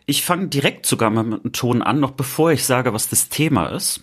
Ich 0.07 0.25
fange 0.25 0.49
direkt 0.49 0.87
sogar 0.87 1.11
mal 1.11 1.23
mit 1.23 1.45
einem 1.45 1.53
Ton 1.53 1.83
an, 1.83 2.01
noch 2.01 2.13
bevor 2.13 2.51
ich 2.51 2.65
sage, 2.65 2.93
was 2.93 3.09
das 3.09 3.29
Thema 3.29 3.67
ist. 3.67 4.03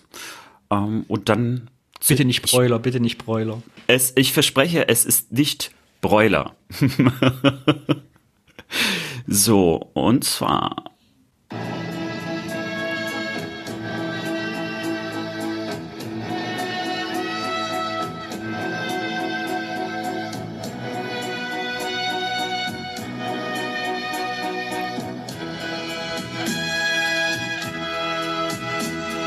Ähm, 0.70 1.04
und 1.08 1.28
dann 1.28 1.68
Bitte 2.06 2.24
nicht 2.24 2.42
Bräuler, 2.42 2.78
bitte 2.78 3.00
nicht 3.00 3.18
Bräuler. 3.18 3.62
Es, 3.86 4.12
ich 4.16 4.32
verspreche, 4.32 4.88
es 4.88 5.04
ist 5.04 5.32
nicht 5.32 5.70
Bräuler. 6.00 6.56
so, 9.26 9.90
und 9.94 10.24
zwar 10.24 10.92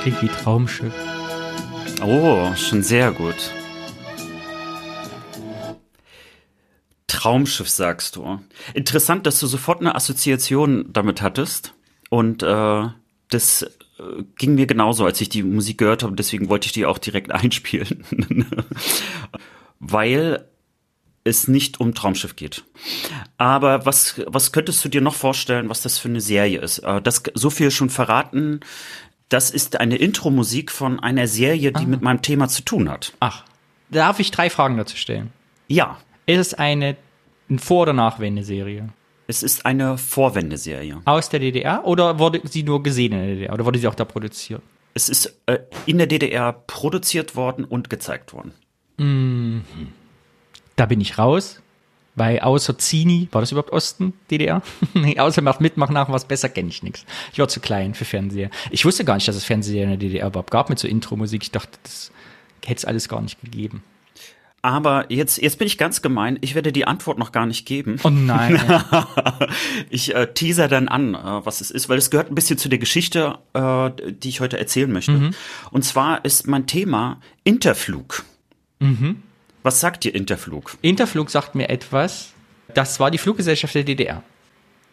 Klingt 0.04 0.22
wie 0.22 0.28
Traumschiff. 0.28 1.15
Oh, 2.02 2.54
schon 2.56 2.84
sehr 2.84 3.12
gut. 3.12 3.52
Traumschiff 7.08 7.70
sagst 7.70 8.16
du. 8.16 8.40
Interessant, 8.74 9.26
dass 9.26 9.40
du 9.40 9.48
sofort 9.48 9.80
eine 9.80 9.96
Assoziation 9.96 10.86
damit 10.92 11.22
hattest. 11.22 11.74
Und 12.10 12.44
äh, 12.44 12.84
das 13.30 13.64
äh, 13.64 14.24
ging 14.38 14.56
mir 14.56 14.68
genauso, 14.68 15.06
als 15.06 15.22
ich 15.22 15.30
die 15.30 15.44
Musik 15.44 15.80
gehört 15.80 16.04
habe. 16.04 16.16
Deswegen 16.16 16.50
wollte 16.50 16.68
ich 16.68 16.74
die 16.74 16.86
auch 16.86 16.98
direkt 16.98 17.32
einspielen. 17.34 18.06
Weil 19.80 20.46
es 21.24 21.48
nicht 21.48 21.80
um 21.80 21.96
Traumschiff 21.96 22.36
geht. 22.36 22.64
Aber 23.38 23.86
was, 23.88 24.22
was 24.28 24.52
könntest 24.52 24.86
du 24.86 24.90
dir 24.90 25.02
noch 25.02 25.16
vorstellen, 25.16 25.70
was 25.70 25.82
das 25.82 25.98
für 25.98 26.08
eine 26.08 26.22
Serie 26.22 26.60
ist? 26.60 26.80
Äh, 26.80 27.02
das 27.02 27.24
so 27.34 27.50
viel 27.50 27.72
schon 27.72 27.90
verraten. 27.90 28.60
Das 29.36 29.52
ist 29.52 29.82
eine 29.82 29.98
Intro-Musik 29.98 30.72
von 30.72 30.98
einer 31.02 31.28
Serie, 31.28 31.74
die 31.74 31.84
ah. 31.84 31.88
mit 31.88 32.02
meinem 32.02 32.22
Thema 32.22 32.48
zu 32.48 32.62
tun 32.62 32.90
hat. 32.90 33.12
Ach, 33.20 33.44
darf 33.90 34.22
ich 34.22 34.32
drei 34.32 34.50
Fragen 34.50 34.78
dazu 34.78 34.96
stellen? 34.96 35.34
Ja. 35.68 35.98
Ist 36.26 36.40
es 36.40 36.54
eine 36.54 36.96
Vor- 37.58 37.82
oder 37.82 37.92
Nachwendeserie? 37.92 38.88
Es 39.28 39.44
ist 39.44 39.66
eine 39.66 39.98
Vorwendeserie. 39.98 41.02
Aus 41.04 41.28
der 41.28 41.42
DDR 41.42 41.86
oder 41.86 42.18
wurde 42.18 42.40
sie 42.46 42.64
nur 42.64 42.82
gesehen 42.82 43.12
in 43.12 43.20
der 43.20 43.28
DDR 43.28 43.54
oder 43.54 43.66
wurde 43.66 43.78
sie 43.78 43.90
auch 43.90 43.96
da 43.96 44.06
produziert? 44.06 44.62
Es 44.94 45.10
ist 45.10 45.38
äh, 45.48 45.60
in 45.86 45.98
der 45.98 46.08
DDR 46.08 46.54
produziert 46.54 47.36
worden 47.36 47.66
und 47.66 47.90
gezeigt 47.90 48.32
worden. 48.32 48.54
Mhm. 48.96 49.66
Da 50.78 50.86
bin 50.86 51.02
ich 51.02 51.18
raus, 51.18 51.62
weil 52.16 52.40
außer 52.40 52.78
Zini, 52.78 53.28
war 53.32 53.42
das 53.42 53.52
überhaupt 53.52 53.72
Osten, 53.72 54.14
DDR? 54.32 54.62
nee, 54.94 55.20
außer 55.20 55.42
macht 55.42 55.62
mitmachen 55.62 55.94
nach 55.94 56.10
was 56.10 56.26
besser 56.26 56.50
kenne 56.50 56.70
ich 56.70 56.84
nichts. 56.84 57.06
Ich 57.34 57.40
war 57.40 57.48
zu 57.48 57.60
klein 57.60 57.94
für 57.94 58.06
Fernseher. 58.06 58.50
Ich 58.72 58.86
wusste 58.86 59.06
gar 59.06 59.16
nicht, 59.16 59.28
dass 59.28 59.36
es 59.36 59.44
Fernseher 59.44 59.84
in 59.84 59.90
der 59.90 59.98
DDR 59.98 60.28
überhaupt 60.28 60.52
gab 60.52 60.70
mit 60.70 60.80
so 60.80 60.88
Intro-Musik. 60.88 61.44
Ich 61.44 61.52
dachte, 61.52 61.78
das 61.84 62.12
hätte 62.66 62.80
es 62.80 62.86
alles 62.86 63.10
gar 63.10 63.22
nicht 63.22 63.42
gegeben. 63.42 63.84
Aber 64.66 65.06
jetzt, 65.10 65.40
jetzt 65.40 65.60
bin 65.60 65.68
ich 65.68 65.78
ganz 65.78 66.02
gemein. 66.02 66.40
Ich 66.42 66.56
werde 66.56 66.72
die 66.72 66.88
Antwort 66.88 67.20
noch 67.20 67.32
gar 67.32 67.46
nicht 67.46 67.68
geben. 67.68 67.98
Oh 68.04 68.10
nein. 68.10 68.60
ich 69.92 70.16
äh, 70.16 70.34
teaser 70.34 70.68
dann 70.68 70.88
an, 70.88 71.14
äh, 71.14 71.46
was 71.46 71.62
es 71.62 71.70
ist, 71.70 71.88
weil 71.88 72.00
es 72.00 72.10
gehört 72.10 72.32
ein 72.32 72.36
bisschen 72.36 72.58
zu 72.58 72.68
der 72.68 72.80
Geschichte, 72.80 73.38
äh, 73.54 73.92
die 74.12 74.30
ich 74.30 74.40
heute 74.40 74.58
erzählen 74.58 74.92
möchte. 74.92 75.12
Mhm. 75.12 75.32
Und 75.70 75.86
zwar 75.86 76.26
ist 76.26 76.48
mein 76.48 76.66
Thema 76.66 77.20
Interflug. 77.44 78.26
Mhm. 78.80 79.22
Was 79.66 79.80
sagt 79.80 80.04
dir 80.04 80.14
Interflug? 80.14 80.78
Interflug 80.84 81.32
sagt 81.32 81.56
mir 81.56 81.70
etwas. 81.70 82.34
Das 82.76 83.00
war 83.00 83.10
die 83.10 83.18
Fluggesellschaft 83.18 83.74
der 83.74 83.84
DDR. 83.84 84.22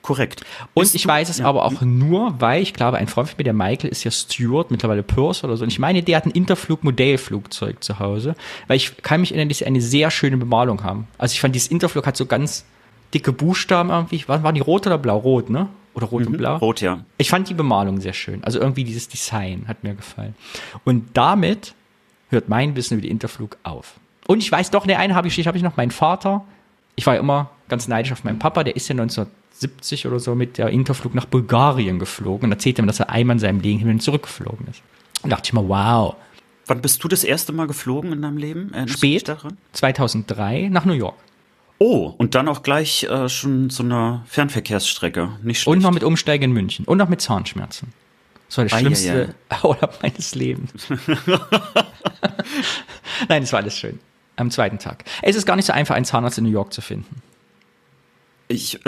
Korrekt. 0.00 0.46
Und 0.72 0.84
Bist 0.84 0.94
ich 0.94 1.06
weiß 1.06 1.28
es 1.28 1.40
ja. 1.40 1.44
aber 1.44 1.66
auch 1.66 1.82
nur, 1.82 2.40
weil 2.40 2.62
ich 2.62 2.72
glaube, 2.72 2.96
ein 2.96 3.06
Freund 3.06 3.28
von 3.28 3.36
mir, 3.36 3.44
der 3.44 3.52
Michael, 3.52 3.90
ist 3.90 4.02
ja 4.02 4.10
Steward, 4.10 4.70
mittlerweile 4.70 5.02
Purse 5.02 5.44
oder 5.44 5.58
so. 5.58 5.64
Und 5.64 5.68
ich 5.68 5.78
meine, 5.78 6.02
der 6.02 6.16
hat 6.16 6.24
ein 6.24 6.30
Interflug-Modellflugzeug 6.30 7.84
zu 7.84 7.98
Hause, 7.98 8.34
weil 8.66 8.78
ich 8.78 8.96
kann 9.02 9.20
mich 9.20 9.32
erinnern, 9.32 9.50
dass 9.50 9.58
sie 9.58 9.66
eine 9.66 9.82
sehr 9.82 10.10
schöne 10.10 10.38
Bemalung 10.38 10.82
haben. 10.84 11.06
Also 11.18 11.34
ich 11.34 11.42
fand, 11.42 11.54
dieses 11.54 11.68
Interflug 11.68 12.06
hat 12.06 12.16
so 12.16 12.24
ganz 12.24 12.64
dicke 13.12 13.30
Buchstaben 13.34 13.90
irgendwie. 13.90 14.26
Waren, 14.26 14.42
waren 14.42 14.54
die 14.54 14.62
rot 14.62 14.86
oder 14.86 14.96
blau? 14.96 15.18
Rot, 15.18 15.50
ne? 15.50 15.68
Oder 15.92 16.06
rot 16.06 16.22
mhm, 16.22 16.28
und 16.28 16.36
blau? 16.38 16.56
Rot, 16.56 16.80
ja. 16.80 17.04
Ich 17.18 17.28
fand 17.28 17.50
die 17.50 17.54
Bemalung 17.54 18.00
sehr 18.00 18.14
schön. 18.14 18.42
Also 18.42 18.58
irgendwie 18.58 18.84
dieses 18.84 19.06
Design 19.06 19.64
hat 19.68 19.84
mir 19.84 19.94
gefallen. 19.94 20.34
Und 20.84 21.10
damit 21.12 21.74
hört 22.30 22.48
mein 22.48 22.74
Wissen 22.74 22.94
über 22.94 23.02
die 23.02 23.10
Interflug 23.10 23.58
auf. 23.64 24.00
Und 24.32 24.38
ich 24.38 24.50
weiß 24.50 24.70
doch, 24.70 24.86
ne, 24.86 24.98
eine 24.98 25.14
habe 25.14 25.28
ich, 25.28 25.46
habe 25.46 25.58
ich 25.58 25.62
noch, 25.62 25.76
mein 25.76 25.90
Vater. 25.90 26.42
Ich 26.96 27.04
war 27.06 27.14
ja 27.14 27.20
immer 27.20 27.50
ganz 27.68 27.86
neidisch 27.86 28.12
auf 28.12 28.24
meinen 28.24 28.38
Papa, 28.38 28.64
der 28.64 28.76
ist 28.76 28.88
ja 28.88 28.94
19 28.94 29.26
70 29.50 30.06
oder 30.06 30.18
so 30.18 30.34
mit 30.34 30.56
der 30.56 30.70
Interflug 30.70 31.14
nach 31.14 31.26
Bulgarien 31.26 31.98
geflogen 31.98 32.46
und 32.46 32.52
erzählte 32.52 32.80
mir, 32.80 32.86
dass 32.86 33.00
er 33.00 33.10
einmal 33.10 33.36
in 33.36 33.40
seinem 33.40 33.60
Leben 33.60 33.80
hin 33.80 33.90
und 33.90 34.00
zurückgeflogen 34.00 34.66
ist. 34.68 34.82
Und 35.22 35.28
dachte 35.28 35.48
ich 35.48 35.52
mal, 35.52 35.68
wow. 35.68 36.16
Wann 36.66 36.80
bist 36.80 37.04
du 37.04 37.08
das 37.08 37.24
erste 37.24 37.52
Mal 37.52 37.66
geflogen 37.66 38.10
in 38.10 38.22
deinem 38.22 38.38
Leben? 38.38 38.72
Erinnerst 38.72 38.96
Spät, 38.96 39.36
2003 39.72 40.68
nach 40.70 40.86
New 40.86 40.94
York. 40.94 41.16
Oh, 41.78 42.14
und 42.16 42.34
dann 42.34 42.48
auch 42.48 42.62
gleich 42.62 43.04
äh, 43.04 43.28
schon 43.28 43.68
so 43.68 43.82
eine 43.82 44.22
Fernverkehrsstrecke. 44.26 45.28
Nicht 45.42 45.60
schlecht. 45.60 45.76
Und 45.76 45.82
noch 45.82 45.90
mit 45.90 46.04
Umsteigen 46.04 46.44
in 46.44 46.52
München. 46.52 46.86
Und 46.86 46.96
noch 46.96 47.10
mit 47.10 47.20
Zahnschmerzen. 47.20 47.92
Das 48.48 48.56
war 48.56 48.64
das 48.64 48.78
schlimmste 48.78 49.34
Urlaub 49.62 49.98
meines 50.02 50.34
Lebens. 50.34 50.72
Nein, 53.28 53.42
es 53.42 53.52
war 53.52 53.60
alles 53.60 53.76
schön. 53.76 54.00
Am 54.36 54.50
zweiten 54.50 54.78
Tag. 54.78 55.04
Es 55.22 55.36
ist 55.36 55.46
gar 55.46 55.56
nicht 55.56 55.66
so 55.66 55.72
einfach, 55.72 55.94
einen 55.94 56.04
Zahnarzt 56.04 56.38
in 56.38 56.44
New 56.44 56.50
York 56.50 56.72
zu 56.72 56.80
finden. 56.80 57.22
Ich, 58.48 58.80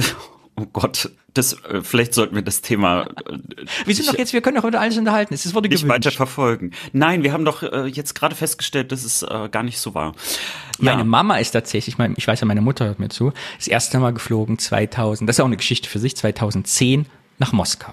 Oh 0.56 0.66
Gott, 0.72 1.10
das, 1.32 1.54
äh, 1.64 1.82
vielleicht 1.82 2.14
sollten 2.14 2.36
wir 2.36 2.42
das 2.42 2.60
Thema. 2.60 3.08
Äh, 3.26 3.38
wir 3.86 3.94
sind 3.94 4.08
doch 4.08 4.16
jetzt, 4.16 4.32
wir 4.32 4.40
können 4.40 4.56
doch 4.56 4.64
über 4.64 4.80
alles 4.80 4.96
unterhalten. 4.96 5.34
Es 5.34 5.52
wurde 5.52 5.68
gewünscht. 5.68 5.84
Nicht 5.84 5.92
weiter 5.92 6.12
verfolgen. 6.12 6.70
Nein, 6.92 7.24
wir 7.24 7.32
haben 7.32 7.44
doch 7.44 7.64
äh, 7.64 7.86
jetzt 7.86 8.14
gerade 8.14 8.36
festgestellt, 8.36 8.92
dass 8.92 9.04
es 9.04 9.22
äh, 9.24 9.48
gar 9.50 9.64
nicht 9.64 9.78
so 9.78 9.94
war. 9.94 10.14
Meine 10.78 10.98
ja. 10.98 11.04
Mama 11.04 11.38
ist 11.38 11.50
tatsächlich, 11.50 11.94
ich, 11.94 11.98
mein, 11.98 12.14
ich 12.16 12.28
weiß 12.28 12.40
ja, 12.40 12.46
meine 12.46 12.60
Mutter 12.60 12.84
hört 12.84 13.00
mir 13.00 13.08
zu, 13.08 13.32
das 13.58 13.66
erste 13.66 13.98
Mal 13.98 14.12
geflogen 14.12 14.58
2000, 14.58 15.28
das 15.28 15.36
ist 15.36 15.40
auch 15.40 15.46
eine 15.46 15.56
Geschichte 15.56 15.88
für 15.88 15.98
sich, 15.98 16.16
2010 16.16 17.06
nach 17.38 17.52
Moskau. 17.52 17.92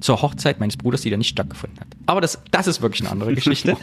Zur 0.00 0.22
Hochzeit 0.22 0.60
meines 0.60 0.76
Bruders, 0.76 1.00
die 1.00 1.10
da 1.10 1.16
nicht 1.16 1.30
stattgefunden 1.30 1.80
hat. 1.80 1.88
Aber 2.06 2.20
das, 2.20 2.38
das 2.52 2.68
ist 2.68 2.82
wirklich 2.82 3.00
eine 3.00 3.10
andere 3.10 3.34
Geschichte. 3.34 3.76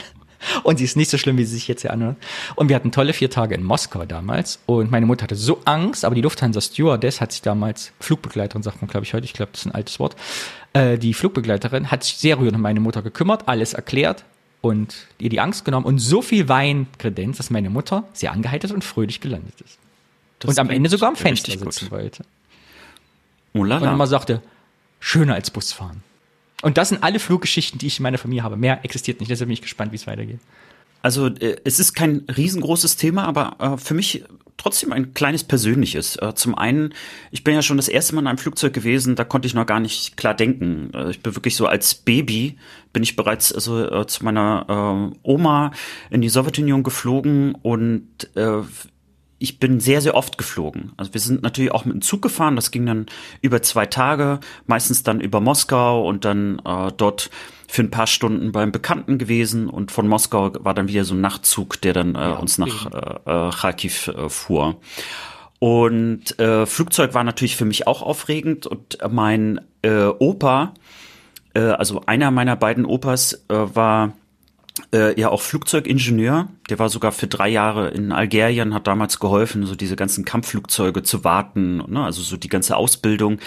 Und 0.63 0.77
sie 0.77 0.83
ist 0.83 0.97
nicht 0.97 1.09
so 1.09 1.17
schlimm, 1.17 1.37
wie 1.37 1.45
sie 1.45 1.55
sich 1.55 1.67
jetzt 1.67 1.81
hier 1.81 1.91
anhört. 1.91 2.17
Und 2.55 2.69
wir 2.69 2.75
hatten 2.75 2.91
tolle 2.91 3.13
vier 3.13 3.29
Tage 3.29 3.55
in 3.55 3.63
Moskau 3.63 4.05
damals. 4.05 4.59
Und 4.65 4.91
meine 4.91 5.05
Mutter 5.05 5.23
hatte 5.23 5.35
so 5.35 5.61
Angst, 5.65 6.05
aber 6.05 6.15
die 6.15 6.21
Lufthansa 6.21 6.61
Stewardess 6.61 7.21
hat 7.21 7.31
sich 7.31 7.41
damals, 7.41 7.91
Flugbegleiterin 7.99 8.63
sagt 8.63 8.81
man, 8.81 8.89
glaube 8.89 9.05
ich, 9.05 9.13
heute, 9.13 9.25
ich 9.25 9.33
glaube, 9.33 9.51
das 9.51 9.61
ist 9.61 9.67
ein 9.67 9.75
altes 9.75 9.99
Wort, 9.99 10.15
äh, 10.73 10.97
die 10.97 11.13
Flugbegleiterin 11.13 11.91
hat 11.91 12.03
sich 12.03 12.17
sehr 12.17 12.39
rührend 12.39 12.55
um 12.55 12.61
meine 12.61 12.79
Mutter 12.79 13.01
gekümmert, 13.01 13.47
alles 13.47 13.73
erklärt 13.73 14.25
und 14.61 15.07
ihr 15.19 15.29
die 15.29 15.39
Angst 15.39 15.65
genommen 15.65 15.85
und 15.85 15.99
so 15.99 16.21
viel 16.21 16.47
Wein 16.49 16.87
kredenzt, 16.97 17.39
dass 17.39 17.49
meine 17.49 17.69
Mutter 17.69 18.05
sehr 18.13 18.31
angeheitert 18.31 18.71
und 18.71 18.83
fröhlich 18.83 19.19
gelandet 19.21 19.59
ist. 19.61 19.77
Das 20.39 20.49
und 20.49 20.59
am 20.59 20.69
Ende 20.69 20.89
sogar 20.89 21.09
am 21.09 21.15
Fenster 21.15 21.51
sitzen 21.51 21.85
gut. 21.85 21.91
wollte. 21.91 22.23
Oh, 23.53 23.59
und 23.59 23.71
immer 23.71 24.07
sagte, 24.07 24.41
schöner 24.99 25.35
als 25.35 25.51
Busfahren. 25.51 26.03
Und 26.63 26.77
das 26.77 26.89
sind 26.89 27.03
alle 27.03 27.19
Fluggeschichten, 27.19 27.77
die 27.77 27.87
ich 27.87 27.99
in 27.99 28.03
meiner 28.03 28.17
Familie 28.17 28.43
habe. 28.43 28.55
Mehr 28.55 28.83
existiert 28.83 29.19
nicht. 29.19 29.29
Deshalb 29.29 29.49
bin 29.49 29.53
ich 29.53 29.61
gespannt, 29.61 29.91
wie 29.91 29.97
es 29.97 30.07
weitergeht. 30.07 30.39
Also 31.01 31.27
äh, 31.27 31.57
es 31.65 31.79
ist 31.79 31.93
kein 31.93 32.23
riesengroßes 32.35 32.95
Thema, 32.95 33.25
aber 33.25 33.57
äh, 33.59 33.77
für 33.77 33.93
mich 33.93 34.23
trotzdem 34.55 34.93
ein 34.93 35.13
kleines 35.13 35.43
persönliches. 35.43 36.15
Äh, 36.15 36.35
zum 36.35 36.57
einen, 36.57 36.93
ich 37.31 37.43
bin 37.43 37.53
ja 37.53 37.61
schon 37.61 37.75
das 37.75 37.89
erste 37.89 38.15
Mal 38.15 38.21
in 38.21 38.27
einem 38.27 38.37
Flugzeug 38.37 38.73
gewesen, 38.73 39.15
da 39.15 39.25
konnte 39.25 39.45
ich 39.45 39.53
noch 39.53 39.65
gar 39.65 39.81
nicht 39.81 40.15
klar 40.15 40.33
denken. 40.33 40.91
Äh, 40.93 41.09
ich 41.09 41.21
bin 41.21 41.35
wirklich 41.35 41.57
so 41.57 41.67
als 41.67 41.95
Baby 41.95 42.57
bin 42.93 43.03
ich 43.03 43.17
bereits 43.17 43.51
also 43.51 43.85
äh, 43.85 44.07
zu 44.07 44.23
meiner 44.23 45.11
äh, 45.13 45.17
Oma 45.23 45.71
in 46.09 46.21
die 46.21 46.29
Sowjetunion 46.29 46.83
geflogen 46.83 47.55
und 47.55 48.29
ich 49.43 49.59
bin 49.59 49.81
sehr, 49.81 49.99
sehr 49.99 50.15
oft 50.15 50.37
geflogen. 50.37 50.93
Also 50.95 51.13
wir 51.13 51.19
sind 51.19 51.43
natürlich 51.43 51.73
auch 51.73 51.83
mit 51.83 51.95
dem 51.95 52.01
Zug 52.01 52.21
gefahren. 52.21 52.55
Das 52.55 52.71
ging 52.71 52.85
dann 52.85 53.07
über 53.41 53.61
zwei 53.61 53.85
Tage, 53.85 54.39
meistens 54.67 55.03
dann 55.03 55.19
über 55.19 55.41
Moskau 55.41 56.07
und 56.07 56.23
dann 56.23 56.61
äh, 56.63 56.93
dort 56.95 57.29
für 57.67 57.81
ein 57.81 57.91
paar 57.91 58.07
Stunden 58.07 58.53
beim 58.53 58.71
Bekannten 58.71 59.17
gewesen. 59.17 59.67
Und 59.67 59.91
von 59.91 60.07
Moskau 60.07 60.53
war 60.63 60.73
dann 60.73 60.87
wieder 60.87 61.03
so 61.03 61.13
ein 61.13 61.19
Nachtzug, 61.19 61.81
der 61.81 61.91
dann 61.91 62.15
äh, 62.15 62.19
ja, 62.19 62.35
uns 62.35 62.57
nach 62.57 62.85
äh, 62.85 63.47
äh, 63.47 63.51
Kharkiv 63.51 64.07
äh, 64.07 64.29
fuhr. 64.29 64.79
Und 65.59 66.39
äh, 66.39 66.65
Flugzeug 66.65 67.13
war 67.13 67.25
natürlich 67.25 67.57
für 67.57 67.65
mich 67.65 67.85
auch 67.85 68.01
aufregend. 68.01 68.65
Und 68.65 68.97
mein 69.11 69.59
äh, 69.81 70.05
Opa, 70.05 70.73
äh, 71.53 71.59
also 71.59 72.03
einer 72.05 72.31
meiner 72.31 72.55
beiden 72.55 72.85
Opas, 72.85 73.33
äh, 73.49 73.55
war 73.75 74.13
äh, 74.93 75.19
ja 75.19 75.29
auch 75.29 75.41
Flugzeugingenieur. 75.41 76.47
Der 76.69 76.79
war 76.79 76.89
sogar 76.89 77.11
für 77.11 77.27
drei 77.27 77.49
Jahre 77.49 77.89
in 77.89 78.11
Algerien, 78.11 78.73
hat 78.73 78.87
damals 78.87 79.19
geholfen, 79.19 79.65
so 79.65 79.75
diese 79.75 79.95
ganzen 79.95 80.25
Kampfflugzeuge 80.25 81.03
zu 81.03 81.23
warten, 81.23 81.83
ne? 81.87 82.03
also 82.03 82.21
so 82.21 82.37
die 82.37 82.49
ganze 82.49 82.75
Ausbildung. 82.75 83.39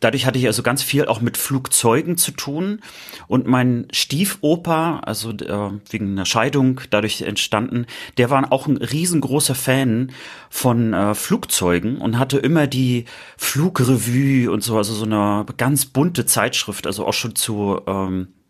Dadurch 0.00 0.24
hatte 0.24 0.38
ich 0.38 0.46
also 0.46 0.62
ganz 0.62 0.82
viel 0.82 1.06
auch 1.06 1.20
mit 1.20 1.36
Flugzeugen 1.36 2.16
zu 2.16 2.30
tun. 2.30 2.80
Und 3.26 3.46
mein 3.46 3.86
Stiefoper, 3.92 5.06
also 5.06 5.30
äh, 5.32 5.70
wegen 5.90 6.12
einer 6.12 6.24
Scheidung 6.24 6.80
dadurch 6.88 7.20
entstanden, 7.22 7.86
der 8.16 8.30
war 8.30 8.50
auch 8.50 8.66
ein 8.66 8.78
riesengroßer 8.78 9.54
Fan 9.54 10.12
von 10.48 10.94
äh, 10.94 11.14
Flugzeugen 11.14 11.98
und 11.98 12.18
hatte 12.18 12.38
immer 12.38 12.66
die 12.66 13.04
Flugrevue 13.36 14.50
und 14.50 14.62
so, 14.62 14.78
also 14.78 14.94
so 14.94 15.04
eine 15.04 15.44
ganz 15.58 15.84
bunte 15.84 16.24
Zeitschrift, 16.24 16.86
also 16.86 17.06
auch 17.06 17.12
schon 17.12 17.34
zu 17.34 17.82
ähm, 17.86 18.28
äh, 18.28 18.43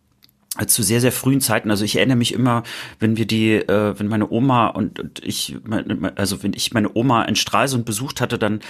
zu 0.66 0.82
sehr 0.82 1.00
sehr 1.00 1.12
frühen 1.12 1.40
Zeiten. 1.40 1.70
Also 1.70 1.84
ich 1.84 1.96
erinnere 1.96 2.16
mich 2.16 2.32
immer 2.32 2.62
wenn 3.00 3.16
wir 3.16 3.26
die 3.26 3.54
äh, 3.54 3.98
wenn 3.98 4.08
meine 4.08 4.30
Oma 4.30 4.68
und, 4.68 5.00
und 5.00 5.24
ich 5.24 5.56
also 6.14 6.42
wenn 6.42 6.52
ich 6.54 6.72
meine 6.72 6.90
Oma 6.94 7.24
in 7.24 7.36
Stralsund 7.36 7.84
besucht 7.84 8.20
hatte 8.20 8.38
dann 8.38 8.60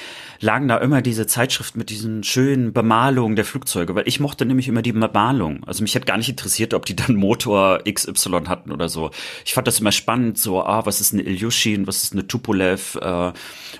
lagen 0.41 0.68
da 0.68 0.78
immer 0.78 1.03
diese 1.03 1.26
Zeitschriften 1.26 1.78
mit 1.78 1.91
diesen 1.91 2.24
schönen 2.24 2.72
Bemalungen 2.72 3.37
der 3.37 3.45
Flugzeuge. 3.45 3.95
Weil 3.95 4.09
ich 4.09 4.20
mochte 4.20 4.47
nämlich 4.47 4.68
immer 4.68 4.82
die 4.82 4.93
Bemalung. 4.93 5.64
Also 5.64 5.82
mich 5.82 5.95
hat 5.95 6.07
gar 6.07 6.16
nicht 6.16 6.28
interessiert 6.28 6.74
ob 6.74 6.87
die 6.87 6.97
dann 6.97 7.16
Motor 7.16 7.80
XY 7.85 8.45
hatten 8.47 8.72
oder 8.72 8.89
so. 8.89 9.11
Ich 9.45 9.55
fand 9.55 9.66
das 9.66 9.80
immer 9.80 9.93
spannend 9.93 10.39
so 10.39 10.62
ah 10.62 10.87
was 10.87 11.01
ist 11.01 11.12
eine 11.12 11.22
Ilyushin 11.22 11.87
was 11.87 12.03
ist 12.03 12.12
eine 12.14 12.26
Tupolev 12.26 12.97
äh, 13.01 13.32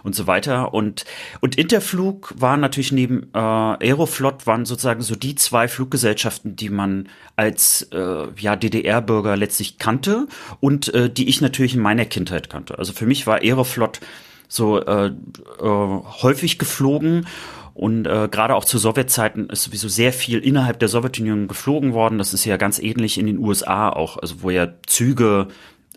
und 0.03 0.15
so 0.15 0.27
weiter. 0.27 0.75
Und 0.75 1.05
und 1.41 1.57
Interflug 1.57 2.35
war 2.37 2.59
natürlich 2.59 2.93
neben 2.93 3.31
äh, 3.33 3.39
Aeroflot 3.39 4.47
waren 4.47 4.67
sozusagen 4.67 5.01
so 5.01 5.15
die 5.15 5.35
zwei 5.37 5.69
Fluggesellschaften 5.69 6.57
die 6.57 6.69
man 6.69 7.09
als 7.37 7.89
äh, 7.95 8.27
ja 8.39 8.57
DDR-Bürger 8.57 9.37
letztlich 9.37 9.79
kannte 9.79 10.27
und 10.61 10.93
äh, 10.93 11.09
die 11.11 11.29
ich 11.29 11.41
natürlich 11.41 11.75
in 11.75 11.81
meiner 11.81 12.05
Kindheit 12.05 12.51
kannte. 12.51 12.79
Also 12.79 12.93
für 12.93 13.07
mich 13.07 13.27
war 13.27 13.39
Aeroflot 13.39 14.01
so 14.49 14.81
äh, 14.81 15.07
äh, 15.07 15.13
häufig 15.61 16.59
geflogen 16.59 17.27
und 17.75 18.07
äh, 18.07 18.29
gerade 18.31 18.55
auch 18.55 18.65
zu 18.65 18.79
Sowjetzeiten 18.79 19.51
ist 19.51 19.65
sowieso 19.65 19.89
sehr 19.89 20.13
viel 20.13 20.39
innerhalb 20.39 20.79
der 20.79 20.89
Sowjetunion 20.89 21.49
geflogen 21.49 21.93
worden. 21.93 22.19
Das 22.19 22.33
ist 22.33 22.45
ja 22.45 22.57
ganz 22.57 22.79
ähnlich 22.79 23.19
in 23.19 23.27
den 23.27 23.39
USA 23.39 23.89
auch, 23.89 24.17
also 24.17 24.43
wo 24.43 24.51
ja 24.51 24.69
Züge 24.87 25.49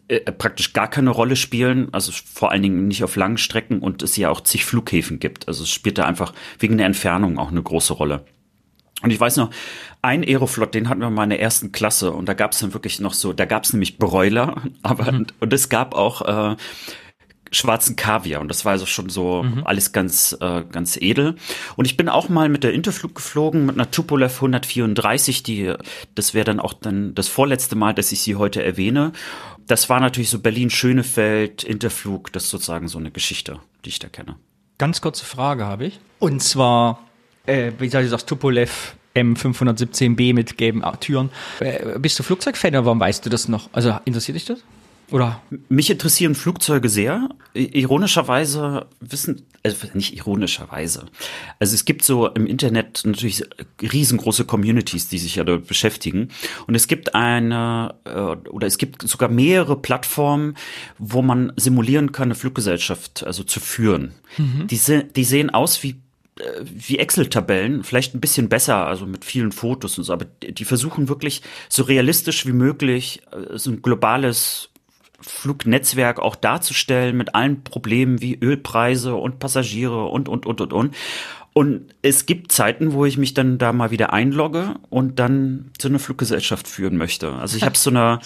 äh, 0.07 0.31
praktisch 0.31 0.73
gar 0.73 0.89
keine 0.89 1.11
Rolle 1.11 1.35
spielen, 1.35 1.89
also 1.91 2.11
vor 2.11 2.51
allen 2.51 2.63
Dingen 2.63 2.87
nicht 2.87 3.03
auf 3.03 3.15
langen 3.15 3.37
Strecken 3.37 3.79
und 3.79 4.01
es 4.01 4.17
ja 4.17 4.29
auch 4.29 4.41
zig 4.41 4.65
Flughäfen 4.65 5.19
gibt. 5.19 5.47
Also 5.47 5.63
es 5.63 5.69
spielt 5.69 5.99
da 5.99 6.05
einfach 6.05 6.33
wegen 6.57 6.77
der 6.77 6.87
Entfernung 6.87 7.37
auch 7.37 7.51
eine 7.51 7.61
große 7.61 7.93
Rolle. 7.93 8.25
Und 9.03 9.11
ich 9.11 9.19
weiß 9.19 9.37
noch, 9.37 9.51
ein 10.01 10.23
Aeroflot, 10.23 10.73
den 10.73 10.89
hatten 10.89 11.01
wir 11.01 11.09
mal 11.09 11.25
in 11.25 11.29
der 11.29 11.41
ersten 11.41 11.71
Klasse 11.71 12.11
und 12.11 12.27
da 12.27 12.33
gab 12.33 12.53
es 12.53 12.59
dann 12.59 12.73
wirklich 12.73 12.99
noch 12.99 13.13
so, 13.13 13.31
da 13.33 13.45
gab 13.45 13.63
es 13.63 13.73
nämlich 13.73 13.97
Broiler, 13.97 14.61
aber 14.81 15.11
mhm. 15.11 15.27
und 15.39 15.53
es 15.53 15.69
gab 15.69 15.93
auch 15.93 16.53
äh, 16.53 16.55
schwarzen 17.51 17.95
Kaviar 17.95 18.41
und 18.41 18.49
das 18.49 18.65
war 18.65 18.73
also 18.73 18.85
schon 18.85 19.09
so 19.09 19.43
mhm. 19.43 19.65
alles 19.65 19.91
ganz 19.91 20.35
äh, 20.39 20.63
ganz 20.63 20.97
edel 20.97 21.35
und 21.75 21.85
ich 21.85 21.97
bin 21.97 22.09
auch 22.09 22.29
mal 22.29 22.49
mit 22.49 22.63
der 22.63 22.73
Interflug 22.73 23.15
geflogen 23.15 23.65
mit 23.65 23.75
einer 23.75 23.89
Tupolev 23.89 24.35
134 24.35 25.43
die 25.43 25.73
das 26.15 26.33
wäre 26.33 26.45
dann 26.45 26.59
auch 26.59 26.73
dann 26.73 27.15
das 27.15 27.27
vorletzte 27.27 27.75
Mal 27.75 27.93
dass 27.93 28.11
ich 28.11 28.21
sie 28.21 28.35
heute 28.35 28.63
erwähne 28.63 29.13
das 29.67 29.89
war 29.89 29.99
natürlich 29.99 30.29
so 30.29 30.39
Berlin 30.39 30.69
Schönefeld 30.69 31.63
Interflug 31.63 32.33
das 32.33 32.45
ist 32.45 32.49
sozusagen 32.49 32.87
so 32.87 32.97
eine 32.97 33.11
Geschichte 33.11 33.59
die 33.85 33.89
ich 33.89 33.99
da 33.99 34.09
kenne 34.09 34.35
ganz 34.77 35.01
kurze 35.01 35.25
Frage 35.25 35.65
habe 35.65 35.85
ich 35.85 35.99
und 36.19 36.41
zwar 36.41 37.06
äh, 37.47 37.71
wie 37.79 37.89
soll 37.89 38.03
ich 38.03 38.11
das 38.11 38.25
Tupolev 38.25 38.95
M517B 39.17 40.33
mit 40.33 40.57
gelben 40.57 40.83
Türen. 40.99 41.31
Äh, 41.59 41.97
bist 41.99 42.19
du 42.19 42.23
Flugzeugfan 42.23 42.71
oder 42.71 42.85
warum 42.85 42.99
weißt 42.99 43.25
du 43.25 43.29
das 43.29 43.47
noch? 43.47 43.69
Also 43.73 43.97
interessiert 44.05 44.35
dich 44.35 44.45
das? 44.45 44.59
Oder? 45.09 45.41
Mich 45.69 45.89
interessieren 45.89 46.35
Flugzeuge 46.35 46.89
sehr. 46.89 47.29
Ironischerweise 47.53 48.87
wissen, 48.99 49.43
also 49.63 49.87
nicht 49.93 50.17
ironischerweise. 50.17 51.05
Also 51.59 51.75
es 51.75 51.85
gibt 51.85 52.03
so 52.03 52.27
im 52.27 52.45
Internet 52.45 53.03
natürlich 53.05 53.43
riesengroße 53.81 54.43
Communities, 54.43 55.07
die 55.07 55.17
sich 55.17 55.35
ja 55.37 55.45
dort 55.45 55.65
beschäftigen. 55.65 56.29
Und 56.67 56.75
es 56.75 56.87
gibt 56.87 57.15
eine, 57.15 57.95
äh, 58.03 58.49
oder 58.49 58.67
es 58.67 58.77
gibt 58.77 59.07
sogar 59.07 59.29
mehrere 59.29 59.81
Plattformen, 59.81 60.55
wo 60.97 61.21
man 61.21 61.53
simulieren 61.55 62.11
kann, 62.11 62.27
eine 62.27 62.35
Fluggesellschaft 62.35 63.25
also 63.25 63.43
zu 63.43 63.61
führen. 63.61 64.13
Mhm. 64.37 64.67
Die, 64.67 64.79
die 65.15 65.23
sehen 65.23 65.49
aus 65.51 65.81
wie 65.83 65.95
wie 66.63 66.99
Excel-Tabellen, 66.99 67.83
vielleicht 67.83 68.15
ein 68.15 68.21
bisschen 68.21 68.49
besser, 68.49 68.87
also 68.87 69.05
mit 69.05 69.25
vielen 69.25 69.51
Fotos 69.51 69.97
und 69.97 70.03
so, 70.03 70.13
aber 70.13 70.25
die 70.25 70.65
versuchen 70.65 71.09
wirklich 71.09 71.41
so 71.69 71.83
realistisch 71.83 72.45
wie 72.45 72.53
möglich 72.53 73.21
äh, 73.31 73.57
so 73.57 73.71
ein 73.71 73.81
globales 73.81 74.69
Flugnetzwerk 75.19 76.19
auch 76.19 76.35
darzustellen 76.35 77.17
mit 77.17 77.35
allen 77.35 77.63
Problemen 77.63 78.21
wie 78.21 78.37
Ölpreise 78.39 79.15
und 79.15 79.39
Passagiere 79.39 80.05
und, 80.05 80.29
und, 80.29 80.45
und, 80.45 80.61
und, 80.61 80.73
und. 80.73 80.95
Und 81.53 81.95
es 82.03 82.27
gibt 82.27 82.51
Zeiten, 82.51 82.93
wo 82.93 83.05
ich 83.05 83.17
mich 83.17 83.33
dann 83.33 83.57
da 83.57 83.73
mal 83.73 83.89
wieder 83.89 84.13
einlogge 84.13 84.75
und 84.89 85.17
dann 85.17 85.71
zu 85.79 85.87
einer 85.87 85.97
Fluggesellschaft 85.97 86.67
führen 86.67 86.97
möchte. 86.97 87.33
Also 87.33 87.57
ich 87.57 87.63
habe 87.65 87.77
so 87.77 87.89
eine 87.89 88.19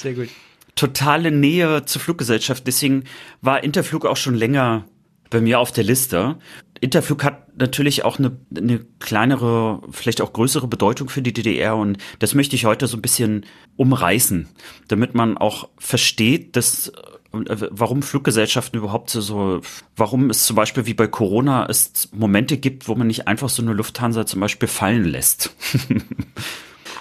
totale 0.76 1.32
Nähe 1.32 1.86
zur 1.86 2.02
Fluggesellschaft. 2.02 2.68
Deswegen 2.68 3.06
war 3.42 3.64
Interflug 3.64 4.06
auch 4.06 4.18
schon 4.18 4.36
länger 4.36 4.86
bei 5.30 5.40
mir 5.40 5.60
auf 5.60 5.72
der 5.72 5.86
Liste. 5.86 6.38
Interflug 6.82 7.24
hat 7.24 7.58
natürlich 7.60 8.04
auch 8.04 8.18
eine, 8.18 8.36
eine 8.58 8.80
kleinere, 9.00 9.82
vielleicht 9.92 10.20
auch 10.20 10.34
größere 10.34 10.68
Bedeutung 10.68 11.10
für 11.10 11.22
die 11.22 11.32
DDR 11.32 11.76
und 11.76 12.00
das 12.18 12.34
möchte 12.34 12.56
ich 12.56 12.66
heute 12.66 12.88
so 12.88 12.98
ein 12.98 13.04
bisschen 13.04 13.46
umreißen, 13.78 14.50
damit 14.88 15.14
man 15.14 15.38
auch 15.38 15.70
versteht, 15.78 16.56
dass 16.56 16.90
äh, 16.90 17.68
warum 17.70 18.02
Fluggesellschaften 18.02 18.80
überhaupt 18.80 19.12
so, 19.12 19.62
warum 19.96 20.32
es 20.32 20.48
zum 20.48 20.56
Beispiel 20.56 20.88
wie 20.88 20.96
bei 20.96 21.08
Corona 21.08 21.68
es 21.70 22.10
Momente 22.14 22.58
gibt, 22.58 22.88
wo 22.88 22.96
man 22.96 23.08
nicht 23.08 23.28
einfach 23.28 23.50
so 23.50 23.62
eine 23.62 23.74
Lufthansa 23.74 24.26
zum 24.26 24.42
Beispiel 24.42 24.68
fallen 24.68 25.06
lässt. 25.06 25.56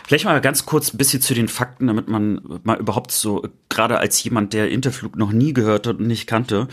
Vielleicht 0.07 0.25
mal 0.25 0.41
ganz 0.41 0.67
kurz 0.67 0.93
ein 0.93 0.99
bisschen 0.99 1.23
zu 1.23 1.35
den 1.35 1.47
Fakten, 1.47 1.87
damit 1.87 2.09
man 2.09 2.41
mal 2.65 2.81
überhaupt 2.81 3.13
so, 3.13 3.45
gerade 3.69 3.99
als 3.99 4.23
jemand, 4.25 4.53
der 4.53 4.69
Interflug 4.69 5.17
noch 5.17 5.31
nie 5.31 5.53
gehört 5.53 5.87
hat 5.87 6.01
und 6.01 6.09
nicht 6.09 6.27
kannte, 6.27 6.67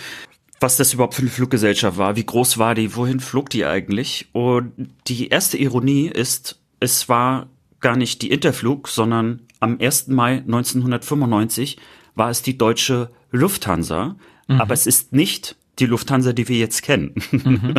was 0.59 0.77
das 0.77 0.93
überhaupt 0.93 1.15
für 1.15 1.21
eine 1.21 1.31
Fluggesellschaft 1.31 1.97
war, 1.97 2.15
wie 2.15 2.25
groß 2.25 2.57
war 2.57 2.75
die, 2.75 2.95
wohin 2.95 3.19
flog 3.19 3.49
die 3.49 3.65
eigentlich? 3.65 4.27
Und 4.31 4.73
die 5.07 5.27
erste 5.29 5.57
Ironie 5.57 6.07
ist, 6.07 6.59
es 6.79 7.09
war 7.09 7.47
gar 7.79 7.95
nicht 7.95 8.21
die 8.21 8.31
Interflug, 8.31 8.87
sondern 8.87 9.41
am 9.59 9.77
1. 9.79 10.07
Mai 10.07 10.37
1995 10.37 11.77
war 12.15 12.29
es 12.29 12.41
die 12.41 12.57
deutsche 12.57 13.11
Lufthansa, 13.31 14.15
mhm. 14.47 14.61
aber 14.61 14.73
es 14.73 14.87
ist 14.87 15.13
nicht 15.13 15.55
die 15.79 15.85
Lufthansa, 15.85 16.33
die 16.33 16.47
wir 16.47 16.57
jetzt 16.57 16.81
kennen. 16.81 17.13
Mhm. 17.31 17.73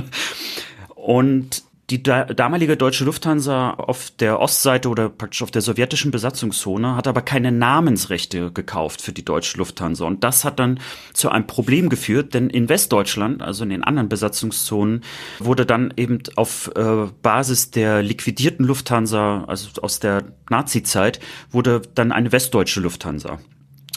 Und 0.95 1.65
die 1.91 2.03
da 2.03 2.25
damalige 2.25 2.77
deutsche 2.77 3.05
Lufthansa 3.05 3.71
auf 3.71 4.11
der 4.19 4.41
Ostseite 4.41 4.91
oder 4.91 5.09
praktisch 5.09 5.43
auf 5.43 5.51
der 5.51 5.63
sowjetischen 5.63 6.11
Besatzungszone 6.11 6.97
hat 6.97 7.09
aber 7.09 7.23
keine 7.23 7.51
Namensrechte 7.51 8.53
gekauft 8.53 9.01
für 9.01 9.13
die 9.13 9.25
deutsche 9.25 9.57
Lufthansa. 9.57 10.05
Und 10.05 10.23
das 10.23 10.45
hat 10.45 10.59
dann 10.59 10.81
zu 11.15 11.31
einem 11.31 11.47
Problem 11.47 11.89
geführt, 11.89 12.35
denn 12.35 12.51
in 12.51 12.69
Westdeutschland, 12.69 13.41
also 13.43 13.65
in 13.65 13.71
den 13.71 13.85
anderen 13.85 14.11
Besatzungszonen, 14.11 15.03
wurde 15.39 15.65
dann 15.65 15.95
eben 15.97 16.19
auf 16.37 16.71
äh, 16.77 17.07
Basis 17.23 17.71
der 17.71 18.03
liquidierten 18.03 18.67
Lufthansa, 18.67 19.45
also 19.45 19.81
aus 19.81 19.99
der 19.99 20.25
Nazi-Zeit, 20.51 21.21
wurde 21.51 21.81
dann 21.95 22.13
eine 22.13 22.33
westdeutsche 22.33 22.81
Lufthansa. 22.81 23.39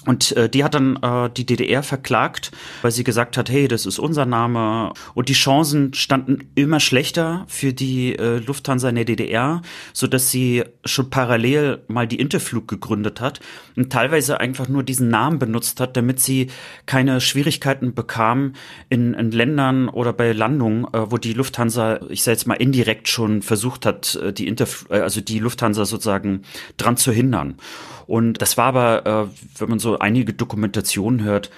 Und 0.05 0.35
äh, 0.35 0.49
die 0.49 0.63
hat 0.63 0.73
dann 0.73 0.95
äh, 1.03 1.29
die 1.29 1.45
DDR 1.45 1.83
verklagt, 1.83 2.51
weil 2.81 2.91
sie 2.91 3.03
gesagt 3.03 3.37
hat, 3.37 3.51
hey, 3.51 3.67
das 3.67 3.85
ist 3.85 3.99
unser 3.99 4.25
Name. 4.25 4.93
Und 5.13 5.29
die 5.29 5.33
Chancen 5.33 5.93
standen 5.93 6.49
immer 6.55 6.79
schlechter 6.79 7.45
für 7.47 7.71
die 7.71 8.15
äh, 8.15 8.37
Lufthansa 8.39 8.89
in 8.89 8.95
der 8.95 9.05
DDR, 9.05 9.61
so 9.93 10.07
dass 10.07 10.31
sie 10.31 10.63
schon 10.85 11.11
parallel 11.11 11.83
mal 11.87 12.07
die 12.07 12.19
Interflug 12.19 12.67
gegründet 12.67 13.21
hat 13.21 13.41
und 13.75 13.91
teilweise 13.91 14.39
einfach 14.39 14.67
nur 14.67 14.81
diesen 14.81 15.09
Namen 15.09 15.37
benutzt 15.37 15.79
hat, 15.79 15.95
damit 15.95 16.19
sie 16.19 16.47
keine 16.87 17.21
Schwierigkeiten 17.21 17.93
bekam 17.93 18.53
in, 18.89 19.13
in 19.13 19.29
Ländern 19.29 19.87
oder 19.87 20.13
bei 20.13 20.31
Landungen, 20.31 20.85
äh, 20.93 21.11
wo 21.11 21.17
die 21.17 21.33
Lufthansa, 21.33 21.99
ich 22.09 22.23
sage 22.23 22.37
jetzt 22.37 22.47
mal 22.47 22.55
indirekt 22.55 23.07
schon 23.07 23.43
versucht 23.43 23.85
hat, 23.85 24.15
äh, 24.15 24.33
die 24.33 24.47
Interf 24.47 24.87
äh, 24.89 25.01
also 25.01 25.21
die 25.21 25.37
Lufthansa 25.37 25.85
sozusagen 25.85 26.41
dran 26.77 26.97
zu 26.97 27.11
hindern. 27.11 27.55
Und 28.07 28.41
das 28.41 28.57
war 28.57 28.65
aber, 28.65 29.05
äh, 29.05 29.59
wenn 29.59 29.69
man 29.69 29.79
so 29.79 29.90
einige 29.99 30.33
Dokumentationen 30.33 31.23
hört, 31.23 31.51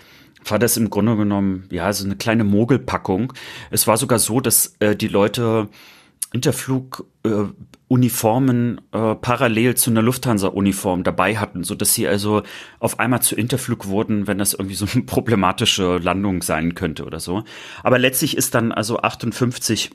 war 0.45 0.59
das 0.59 0.77
im 0.77 0.89
Grunde 0.89 1.15
genommen, 1.15 1.67
ja, 1.71 1.91
so 1.93 2.05
eine 2.05 2.15
kleine 2.15 2.43
Mogelpackung. 2.43 3.33
Es 3.71 3.87
war 3.87 3.97
sogar 3.97 4.19
so, 4.19 4.39
dass 4.39 4.75
äh, 4.79 4.95
die 4.95 5.07
Leute 5.07 5.69
Interflug-Uniformen 6.33 8.81
äh, 8.91 9.11
äh, 9.11 9.15
parallel 9.15 9.75
zu 9.75 9.91
einer 9.91 10.01
Lufthansa-Uniform 10.01 11.03
dabei 11.03 11.37
hatten, 11.37 11.63
so 11.63 11.75
dass 11.75 11.93
sie 11.93 12.07
also 12.07 12.41
auf 12.79 12.99
einmal 12.99 13.21
zu 13.21 13.35
Interflug 13.35 13.87
wurden, 13.87 14.25
wenn 14.27 14.39
das 14.39 14.53
irgendwie 14.53 14.75
so 14.75 14.87
eine 14.91 15.03
problematische 15.05 15.99
Landung 15.99 16.41
sein 16.41 16.73
könnte 16.75 17.05
oder 17.05 17.19
so. 17.19 17.43
Aber 17.83 17.99
letztlich 17.99 18.35
ist 18.35 18.55
dann 18.55 18.71
also 18.71 18.99
58 18.99 19.91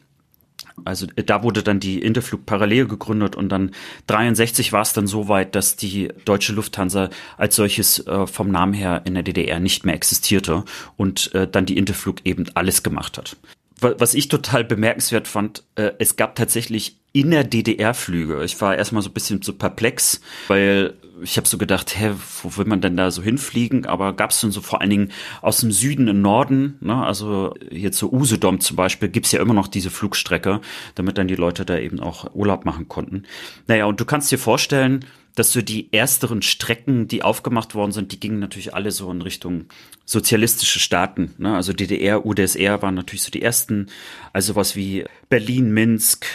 also 0.84 1.06
äh, 1.16 1.24
da 1.24 1.42
wurde 1.42 1.62
dann 1.62 1.80
die 1.80 2.00
Interflug 2.00 2.46
parallel 2.46 2.86
gegründet 2.86 3.36
und 3.36 3.48
dann 3.48 3.72
63 4.06 4.72
war 4.72 4.82
es 4.82 4.92
dann 4.92 5.06
so 5.06 5.28
weit, 5.28 5.54
dass 5.54 5.76
die 5.76 6.08
deutsche 6.24 6.52
Lufthansa 6.52 7.10
als 7.36 7.56
solches 7.56 8.06
äh, 8.06 8.26
vom 8.26 8.50
Namen 8.50 8.74
her 8.74 9.02
in 9.04 9.14
der 9.14 9.22
DDR 9.22 9.60
nicht 9.60 9.84
mehr 9.84 9.94
existierte 9.94 10.64
und 10.96 11.34
äh, 11.34 11.46
dann 11.46 11.66
die 11.66 11.76
Interflug 11.76 12.24
eben 12.24 12.46
alles 12.54 12.82
gemacht 12.82 13.18
hat. 13.18 13.36
Was 13.80 14.14
ich 14.14 14.26
total 14.26 14.64
bemerkenswert 14.64 15.28
fand, 15.28 15.62
äh, 15.76 15.92
es 16.00 16.16
gab 16.16 16.34
tatsächlich 16.34 16.96
in 17.12 17.30
der 17.30 17.44
DDR 17.44 17.94
Flüge. 17.94 18.42
Ich 18.44 18.60
war 18.60 18.76
erstmal 18.76 19.02
so 19.02 19.10
ein 19.10 19.12
bisschen 19.14 19.40
so 19.42 19.52
perplex, 19.52 20.20
weil 20.48 20.94
ich 21.22 21.36
habe 21.36 21.48
so 21.48 21.58
gedacht, 21.58 21.98
hä, 21.98 22.12
wo 22.42 22.56
will 22.56 22.66
man 22.66 22.80
denn 22.80 22.96
da 22.96 23.10
so 23.10 23.22
hinfliegen? 23.22 23.86
Aber 23.86 24.12
gab 24.12 24.30
es 24.30 24.40
dann 24.40 24.50
so 24.50 24.60
vor 24.60 24.80
allen 24.80 24.90
Dingen 24.90 25.12
aus 25.42 25.58
dem 25.58 25.72
Süden 25.72 26.08
in 26.08 26.22
Norden, 26.22 26.76
ne? 26.80 27.04
also 27.04 27.54
jetzt 27.70 27.98
so 27.98 28.10
Usedom 28.10 28.60
zum 28.60 28.76
Beispiel, 28.76 29.08
gibt's 29.08 29.32
ja 29.32 29.40
immer 29.40 29.54
noch 29.54 29.68
diese 29.68 29.90
Flugstrecke, 29.90 30.60
damit 30.94 31.18
dann 31.18 31.28
die 31.28 31.34
Leute 31.34 31.64
da 31.64 31.78
eben 31.78 32.00
auch 32.00 32.34
Urlaub 32.34 32.64
machen 32.64 32.88
konnten. 32.88 33.24
Naja, 33.66 33.86
und 33.86 34.00
du 34.00 34.04
kannst 34.04 34.30
dir 34.30 34.38
vorstellen, 34.38 35.04
dass 35.38 35.52
so 35.52 35.62
die 35.62 35.92
ersteren 35.92 36.42
Strecken, 36.42 37.06
die 37.06 37.22
aufgemacht 37.22 37.74
worden 37.74 37.92
sind, 37.92 38.10
die 38.12 38.18
gingen 38.18 38.40
natürlich 38.40 38.74
alle 38.74 38.90
so 38.90 39.10
in 39.10 39.22
Richtung 39.22 39.66
sozialistische 40.04 40.80
Staaten. 40.80 41.34
Ne? 41.38 41.54
Also 41.54 41.72
DDR, 41.72 42.26
UdSR 42.26 42.82
waren 42.82 42.94
natürlich 42.94 43.22
so 43.22 43.30
die 43.30 43.42
ersten. 43.42 43.86
Also 44.32 44.56
was 44.56 44.74
wie 44.74 45.04
Berlin, 45.28 45.70
Minsk, 45.72 46.26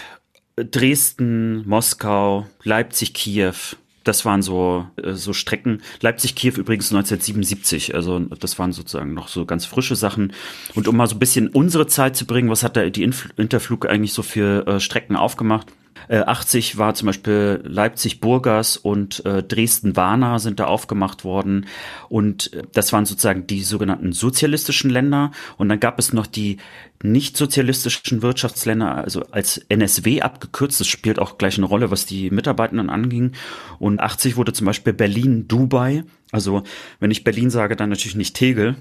Dresden, 0.55 1.67
Moskau, 1.67 2.47
Leipzig, 2.63 3.13
Kiew. 3.13 3.55
Das 4.03 4.25
waren 4.25 4.41
so, 4.41 4.87
äh, 5.01 5.13
so 5.13 5.33
Strecken. 5.33 5.81
Leipzig-Kiew 6.01 6.53
übrigens 6.57 6.91
1977. 6.91 7.95
Also 7.95 8.19
das 8.19 8.59
waren 8.59 8.71
sozusagen 8.71 9.13
noch 9.13 9.27
so 9.27 9.45
ganz 9.45 9.65
frische 9.65 9.95
Sachen. 9.95 10.33
Und 10.75 10.87
um 10.87 10.97
mal 10.97 11.07
so 11.07 11.15
ein 11.15 11.19
bisschen 11.19 11.47
unsere 11.49 11.87
Zeit 11.87 12.15
zu 12.15 12.25
bringen, 12.25 12.49
was 12.49 12.63
hat 12.63 12.75
da 12.75 12.89
die 12.89 13.03
Interflug 13.03 13.87
eigentlich 13.87 14.13
so 14.13 14.23
für 14.23 14.67
äh, 14.67 14.79
Strecken 14.79 15.15
aufgemacht? 15.15 15.67
80 16.09 16.73
äh, 16.73 16.77
war 16.77 16.93
zum 16.93 17.07
Beispiel 17.07 17.61
Leipzig-Burgas 17.63 18.77
und 18.77 19.25
äh, 19.25 19.43
Dresden-Warna 19.43 20.39
sind 20.39 20.59
da 20.59 20.65
aufgemacht 20.65 21.23
worden. 21.23 21.65
Und 22.09 22.53
äh, 22.53 22.63
das 22.71 22.93
waren 22.93 23.05
sozusagen 23.05 23.47
die 23.47 23.63
sogenannten 23.63 24.13
sozialistischen 24.13 24.89
Länder. 24.89 25.31
Und 25.57 25.69
dann 25.69 25.79
gab 25.79 25.99
es 25.99 26.13
noch 26.13 26.27
die 26.27 26.57
nicht 27.01 27.35
sozialistischen 27.35 28.21
Wirtschaftsländer, 28.21 28.95
also 28.95 29.23
als 29.31 29.57
NSW 29.69 30.21
abgekürzt. 30.21 30.79
Das 30.79 30.87
spielt 30.87 31.19
auch 31.19 31.37
gleich 31.37 31.57
eine 31.57 31.67
Rolle, 31.67 31.91
was 31.91 32.05
die 32.05 32.29
Mitarbeitenden 32.29 32.89
anging. 32.89 33.33
Und 33.79 33.99
80 33.99 34.37
wurde 34.37 34.53
zum 34.53 34.65
Beispiel 34.65 34.93
Berlin-Dubai. 34.93 36.03
Also 36.31 36.63
wenn 36.99 37.11
ich 37.11 37.23
Berlin 37.23 37.49
sage, 37.49 37.75
dann 37.75 37.89
natürlich 37.89 38.15
nicht 38.15 38.35
Tegel, 38.35 38.77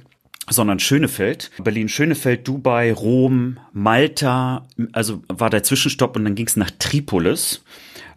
sondern 0.48 0.78
Schönefeld. 0.78 1.50
Berlin, 1.62 1.88
Schönefeld, 1.88 2.46
Dubai, 2.48 2.92
Rom, 2.92 3.58
Malta, 3.72 4.66
also 4.92 5.22
war 5.28 5.50
der 5.50 5.62
Zwischenstopp 5.62 6.16
und 6.16 6.24
dann 6.24 6.34
ging 6.34 6.46
es 6.46 6.56
nach 6.56 6.70
Tripolis. 6.78 7.62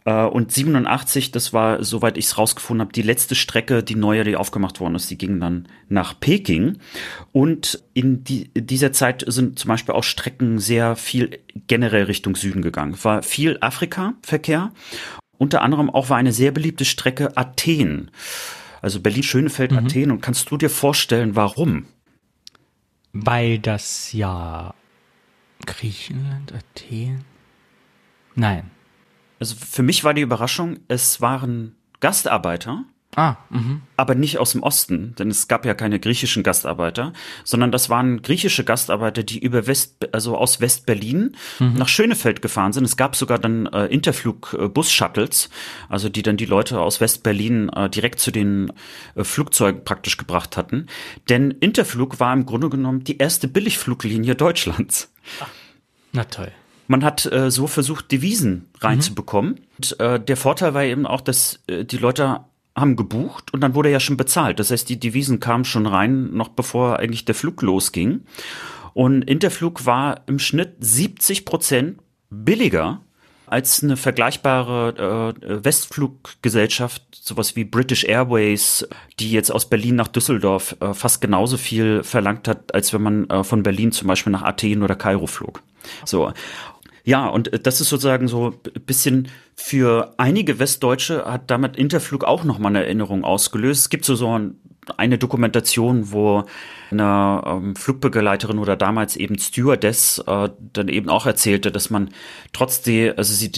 Äh, 0.05 0.25
und 0.25 0.51
87, 0.51 1.31
das 1.31 1.51
war, 1.51 1.83
soweit 1.83 2.17
ich 2.17 2.25
es 2.25 2.37
rausgefunden 2.37 2.81
habe, 2.81 2.93
die 2.93 3.01
letzte 3.01 3.35
Strecke, 3.35 3.83
die 3.83 3.95
neue, 3.95 4.23
die 4.23 4.37
aufgemacht 4.37 4.79
worden 4.79 4.95
ist, 4.95 5.09
die 5.11 5.17
ging 5.17 5.39
dann 5.39 5.67
nach 5.89 6.19
Peking. 6.19 6.77
Und 7.31 7.83
in, 7.93 8.23
die, 8.23 8.49
dieser 8.53 8.91
Zeit 8.91 9.23
sind 9.27 9.59
zum 9.59 9.69
Beispiel 9.69 9.93
auch 9.93 10.03
Strecken 10.03 10.59
sehr 10.59 10.95
viel 10.95 11.39
generell 11.67 12.03
Richtung 12.03 12.35
Süden 12.35 12.61
gegangen. 12.61 12.97
War 13.03 13.23
viel 13.23 13.57
Afrika-Verkehr. 13.61 14.71
Unter 15.37 15.61
anderem 15.61 15.89
auch 15.89 16.09
war 16.09 16.17
eine 16.17 16.31
sehr 16.31 16.51
beliebte 16.51 16.85
Strecke 16.85 17.35
Athen. 17.35 18.09
Also 18.81 19.01
Berlin, 19.01 19.23
Schönefeld, 19.23 19.71
mhm. 19.71 19.79
Athen. 19.79 20.11
Und 20.11 20.21
kannst 20.21 20.49
du 20.49 20.57
dir 20.57 20.69
vorstellen, 20.69 21.35
warum? 21.35 21.85
Weil 23.17 23.59
das 23.59 24.11
ja 24.11 24.73
Griechenland, 25.65 26.53
Athen. 26.53 27.23
Nein. 28.35 28.69
Also 29.39 29.55
für 29.55 29.83
mich 29.83 30.03
war 30.03 30.13
die 30.13 30.21
Überraschung, 30.21 30.79
es 30.89 31.21
waren 31.21 31.75
Gastarbeiter, 32.01 32.83
Ah, 33.15 33.37
mh. 33.49 33.79
aber 33.95 34.13
nicht 34.13 34.39
aus 34.39 34.51
dem 34.51 34.61
Osten, 34.61 35.15
denn 35.17 35.29
es 35.29 35.47
gab 35.47 35.65
ja 35.65 35.73
keine 35.73 35.99
griechischen 35.99 36.43
Gastarbeiter, 36.43 37.13
sondern 37.45 37.71
das 37.71 37.89
waren 37.89 38.21
griechische 38.21 38.65
Gastarbeiter, 38.65 39.23
die 39.23 39.39
über 39.39 39.67
West, 39.67 40.09
also 40.13 40.37
aus 40.37 40.59
West-Berlin 40.59 41.35
mhm. 41.59 41.73
nach 41.75 41.87
Schönefeld 41.87 42.41
gefahren 42.41 42.73
sind. 42.73 42.83
Es 42.83 42.97
gab 42.97 43.15
sogar 43.15 43.39
dann 43.39 43.67
äh, 43.67 43.85
Interflug-Bus-Shuttles, 43.85 45.49
also 45.87 46.09
die 46.09 46.23
dann 46.23 46.35
die 46.35 46.45
Leute 46.45 46.81
aus 46.81 46.99
West-Berlin 46.99 47.69
äh, 47.69 47.89
direkt 47.89 48.19
zu 48.19 48.31
den 48.31 48.73
äh, 49.15 49.23
Flugzeugen 49.23 49.85
praktisch 49.85 50.17
gebracht 50.17 50.57
hatten. 50.57 50.87
Denn 51.29 51.51
Interflug 51.51 52.19
war 52.19 52.33
im 52.33 52.45
Grunde 52.45 52.69
genommen 52.69 53.05
die 53.05 53.17
erste 53.17 53.47
Billigfluglinie 53.47 54.35
Deutschlands. 54.35 55.13
Ach, 55.39 55.47
na 56.11 56.25
toll. 56.25 56.51
Man 56.87 57.03
hat 57.03 57.25
äh, 57.25 57.49
so 57.49 57.67
versucht, 57.67 58.11
Devisen 58.11 58.67
reinzubekommen. 58.79 59.51
Mhm. 59.51 59.59
Und, 59.77 59.99
äh, 59.99 60.19
der 60.19 60.37
Vorteil 60.37 60.73
war 60.73 60.83
eben 60.83 61.05
auch, 61.07 61.21
dass 61.21 61.61
äh, 61.67 61.83
die 61.83 61.97
Leute 61.97 62.41
haben 62.75 62.95
gebucht 62.95 63.53
und 63.53 63.61
dann 63.61 63.73
wurde 63.73 63.89
ja 63.89 63.99
schon 63.99 64.17
bezahlt. 64.17 64.59
Das 64.59 64.71
heißt, 64.71 64.89
die 64.89 64.99
Devisen 64.99 65.39
kamen 65.39 65.65
schon 65.65 65.87
rein, 65.87 66.31
noch 66.33 66.49
bevor 66.49 66.99
eigentlich 66.99 67.25
der 67.25 67.35
Flug 67.35 67.61
losging. 67.61 68.25
Und 68.93 69.23
Interflug 69.23 69.85
war 69.85 70.21
im 70.27 70.39
Schnitt 70.39 70.75
70 70.79 71.45
Prozent 71.45 71.99
billiger 72.29 73.01
als 73.47 73.83
eine 73.83 73.95
vergleichbare 73.95 75.35
äh, 75.41 75.63
Westfluggesellschaft, 75.63 77.03
sowas 77.13 77.55
wie 77.55 77.63
British 77.63 78.03
Airways, 78.03 78.87
die 79.19 79.31
jetzt 79.31 79.51
aus 79.51 79.69
Berlin 79.69 79.95
nach 79.95 80.07
Düsseldorf 80.07 80.75
äh, 80.79 80.93
fast 80.93 81.21
genauso 81.21 81.57
viel 81.57 82.03
verlangt 82.03 82.47
hat, 82.47 82.73
als 82.73 82.93
wenn 82.93 83.03
man 83.03 83.29
äh, 83.29 83.43
von 83.43 83.63
Berlin 83.63 83.91
zum 83.91 84.07
Beispiel 84.07 84.31
nach 84.31 84.41
Athen 84.41 84.81
oder 84.81 84.95
Kairo 84.95 85.27
flog. 85.27 85.61
So. 86.05 86.33
Ja, 87.05 87.27
und 87.27 87.53
äh, 87.53 87.59
das 87.59 87.79
ist 87.79 87.89
sozusagen 87.89 88.27
so 88.27 88.53
ein 88.75 88.81
bisschen 88.81 89.29
für 89.55 90.13
einige 90.17 90.59
Westdeutsche 90.59 91.23
hat 91.25 91.49
damit 91.49 91.77
Interflug 91.77 92.25
auch 92.25 92.43
nochmal 92.43 92.71
eine 92.71 92.83
Erinnerung 92.83 93.23
ausgelöst. 93.23 93.81
Es 93.81 93.89
gibt 93.89 94.03
so, 94.03 94.15
so 94.15 94.37
eine 94.97 95.17
Dokumentation, 95.17 96.11
wo 96.11 96.43
eine 96.91 97.41
ähm, 97.45 97.75
Flugbegleiterin 97.75 98.59
oder 98.59 98.75
damals 98.75 99.15
eben 99.15 99.37
Stewardess 99.37 100.23
äh, 100.27 100.49
dann 100.73 100.87
eben 100.89 101.09
auch 101.09 101.25
erzählte, 101.25 101.71
dass 101.71 101.89
man 101.89 102.09
trotzdem, 102.53 103.13
also 103.15 103.33
sie 103.33 103.51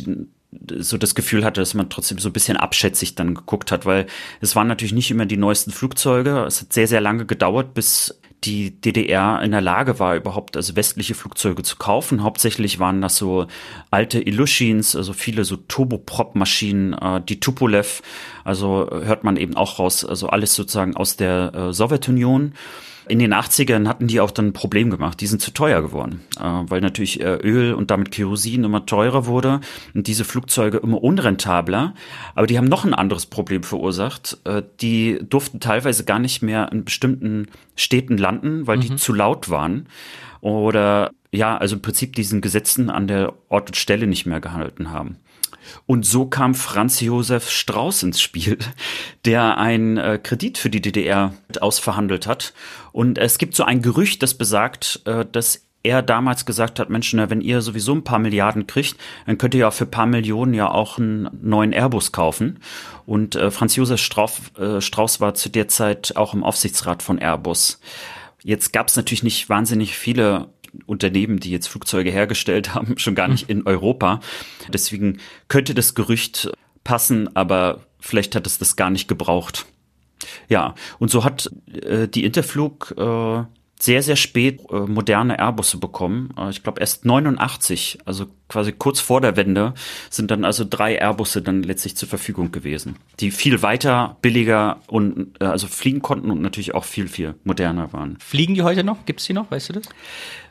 so 0.79 0.97
das 0.97 1.15
Gefühl 1.15 1.43
hatte, 1.43 1.61
dass 1.61 1.73
man 1.73 1.89
trotzdem 1.89 2.19
so 2.19 2.29
ein 2.29 2.33
bisschen 2.33 2.57
abschätzig 2.57 3.15
dann 3.15 3.35
geguckt 3.35 3.71
hat, 3.71 3.85
weil 3.85 4.07
es 4.39 4.55
waren 4.55 4.67
natürlich 4.67 4.93
nicht 4.93 5.11
immer 5.11 5.25
die 5.25 5.37
neuesten 5.37 5.71
Flugzeuge. 5.71 6.45
Es 6.47 6.61
hat 6.61 6.73
sehr, 6.73 6.87
sehr 6.87 7.01
lange 7.01 7.25
gedauert, 7.25 7.73
bis 7.73 8.19
die 8.43 8.79
DDR 8.79 9.41
in 9.41 9.51
der 9.51 9.61
Lage 9.61 9.99
war, 9.99 10.15
überhaupt 10.15 10.55
also 10.55 10.75
westliche 10.75 11.15
Flugzeuge 11.15 11.63
zu 11.63 11.77
kaufen. 11.77 12.23
Hauptsächlich 12.23 12.79
waren 12.79 13.01
das 13.01 13.17
so 13.17 13.47
alte 13.89 14.21
Ilyushins, 14.21 14.95
also 14.95 15.13
viele 15.13 15.43
so 15.43 15.57
Turboprop-Maschinen, 15.57 16.93
äh, 16.93 17.21
die 17.21 17.39
Tupolev, 17.39 18.01
also 18.43 18.87
hört 18.91 19.23
man 19.23 19.37
eben 19.37 19.55
auch 19.55 19.79
raus, 19.79 20.05
also 20.05 20.29
alles 20.29 20.53
sozusagen 20.55 20.95
aus 20.95 21.17
der 21.17 21.53
äh, 21.53 21.73
Sowjetunion. 21.73 22.53
In 23.09 23.19
den 23.19 23.33
80ern 23.33 23.87
hatten 23.87 24.07
die 24.07 24.19
auch 24.19 24.31
dann 24.31 24.47
ein 24.47 24.53
Problem 24.53 24.89
gemacht. 24.89 25.19
Die 25.21 25.27
sind 25.27 25.41
zu 25.41 25.51
teuer 25.51 25.81
geworden, 25.81 26.21
äh, 26.39 26.43
weil 26.43 26.81
natürlich 26.81 27.21
äh, 27.21 27.35
Öl 27.35 27.73
und 27.73 27.91
damit 27.91 28.11
Kerosin 28.11 28.63
immer 28.63 28.85
teurer 28.85 29.25
wurde 29.25 29.61
und 29.93 30.07
diese 30.07 30.23
Flugzeuge 30.23 30.77
immer 30.77 31.01
unrentabler. 31.01 31.93
Aber 32.35 32.47
die 32.47 32.57
haben 32.57 32.67
noch 32.67 32.85
ein 32.85 32.93
anderes 32.93 33.25
Problem 33.25 33.63
verursacht. 33.63 34.37
Äh, 34.43 34.63
die 34.81 35.19
durften 35.21 35.59
teilweise 35.59 36.05
gar 36.05 36.19
nicht 36.19 36.41
mehr 36.41 36.71
in 36.71 36.85
bestimmten 36.85 37.47
Städten 37.75 38.17
landen, 38.17 38.67
weil 38.67 38.77
mhm. 38.77 38.81
die 38.81 38.95
zu 38.95 39.13
laut 39.13 39.49
waren. 39.49 39.87
Oder 40.41 41.11
ja, 41.31 41.57
also 41.57 41.75
im 41.75 41.81
Prinzip 41.81 42.15
diesen 42.15 42.41
Gesetzen 42.41 42.89
an 42.89 43.07
der 43.07 43.33
Ort 43.49 43.69
und 43.69 43.75
Stelle 43.75 44.07
nicht 44.07 44.25
mehr 44.25 44.39
gehalten 44.39 44.91
haben. 44.91 45.17
Und 45.85 46.05
so 46.05 46.25
kam 46.25 46.55
Franz 46.55 47.01
Josef 47.01 47.49
Strauß 47.49 48.03
ins 48.03 48.21
Spiel, 48.21 48.57
der 49.25 49.57
einen 49.57 50.23
Kredit 50.23 50.57
für 50.57 50.69
die 50.69 50.81
DDR 50.81 51.33
ausverhandelt 51.59 52.27
hat. 52.27 52.53
Und 52.97 53.19
es 53.19 53.37
gibt 53.37 53.55
so 53.55 53.63
ein 53.63 53.83
Gerücht, 53.83 54.23
das 54.23 54.33
besagt, 54.33 55.01
äh, 55.05 55.23
dass 55.31 55.67
er 55.83 56.01
damals 56.01 56.47
gesagt 56.47 56.79
hat, 56.79 56.89
Mensch, 56.89 57.13
wenn 57.13 57.41
ihr 57.41 57.61
sowieso 57.61 57.93
ein 57.93 58.03
paar 58.03 58.17
Milliarden 58.17 58.65
kriegt, 58.65 58.97
dann 59.27 59.37
könnt 59.37 59.53
ihr 59.53 59.59
ja 59.59 59.69
für 59.69 59.83
ein 59.83 59.91
paar 59.91 60.07
Millionen 60.07 60.55
ja 60.55 60.71
auch 60.71 60.97
einen 60.97 61.29
neuen 61.43 61.73
Airbus 61.73 62.11
kaufen. 62.11 62.59
Und 63.05 63.35
äh, 63.35 63.51
Franz 63.51 63.75
Josef 63.75 64.01
Strauß, 64.01 64.41
äh, 64.57 64.81
Strauß 64.81 65.21
war 65.21 65.35
zu 65.35 65.49
der 65.49 65.67
Zeit 65.67 66.17
auch 66.17 66.33
im 66.33 66.43
Aufsichtsrat 66.43 67.03
von 67.03 67.19
Airbus. 67.19 67.79
Jetzt 68.41 68.73
gab 68.73 68.87
es 68.87 68.95
natürlich 68.95 69.21
nicht 69.21 69.47
wahnsinnig 69.47 69.95
viele 69.95 70.47
Unternehmen, 70.87 71.39
die 71.39 71.51
jetzt 71.51 71.67
Flugzeuge 71.67 72.09
hergestellt 72.09 72.73
haben, 72.73 72.97
schon 72.97 73.13
gar 73.13 73.27
nicht 73.27 73.47
in 73.47 73.67
Europa. 73.67 74.21
Deswegen 74.73 75.19
könnte 75.49 75.75
das 75.75 75.93
Gerücht 75.93 76.49
passen, 76.83 77.35
aber 77.35 77.81
vielleicht 77.99 78.35
hat 78.35 78.47
es 78.47 78.57
das 78.57 78.75
gar 78.75 78.89
nicht 78.89 79.07
gebraucht. 79.07 79.67
Ja, 80.49 80.75
und 80.99 81.11
so 81.11 81.23
hat 81.23 81.51
äh, 81.71 82.07
die 82.07 82.25
Interflug 82.25 82.93
äh, 82.97 83.43
sehr, 83.79 84.01
sehr 84.01 84.15
spät 84.15 84.61
äh, 84.71 84.79
moderne 84.79 85.37
Airbusse 85.37 85.77
bekommen. 85.77 86.33
Äh, 86.37 86.49
ich 86.49 86.63
glaube 86.63 86.79
erst 86.79 87.05
89, 87.05 87.99
also 88.05 88.25
quasi 88.49 88.71
kurz 88.71 88.99
vor 88.99 89.21
der 89.21 89.35
Wende, 89.37 89.73
sind 90.09 90.31
dann 90.31 90.45
also 90.45 90.65
drei 90.67 90.95
Airbusse 90.95 91.41
dann 91.41 91.63
letztlich 91.63 91.95
zur 91.95 92.09
Verfügung 92.09 92.51
gewesen, 92.51 92.95
die 93.19 93.29
viel 93.31 93.61
weiter, 93.61 94.17
billiger 94.21 94.81
und 94.87 95.39
äh, 95.39 95.45
also 95.45 95.67
fliegen 95.67 96.01
konnten 96.01 96.31
und 96.31 96.41
natürlich 96.41 96.73
auch 96.73 96.85
viel, 96.85 97.07
viel 97.07 97.35
moderner 97.43 97.93
waren. 97.93 98.17
Fliegen 98.19 98.55
die 98.55 98.63
heute 98.63 98.83
noch? 98.83 99.05
Gibt's 99.05 99.25
die 99.25 99.33
noch? 99.33 99.51
Weißt 99.51 99.69
du 99.69 99.73
das? 99.73 99.85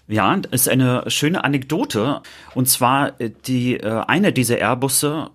Ja, 0.09 0.41
ist 0.53 0.68
eine 0.68 1.03
schöne 1.09 1.43
Anekdote. 1.43 2.22
Und 2.55 2.68
zwar 2.68 3.20
äh, 3.20 3.31
die 3.47 3.77
äh, 3.77 4.05
eine 4.07 4.33
dieser 4.33 4.59
Airbusse 4.59 5.31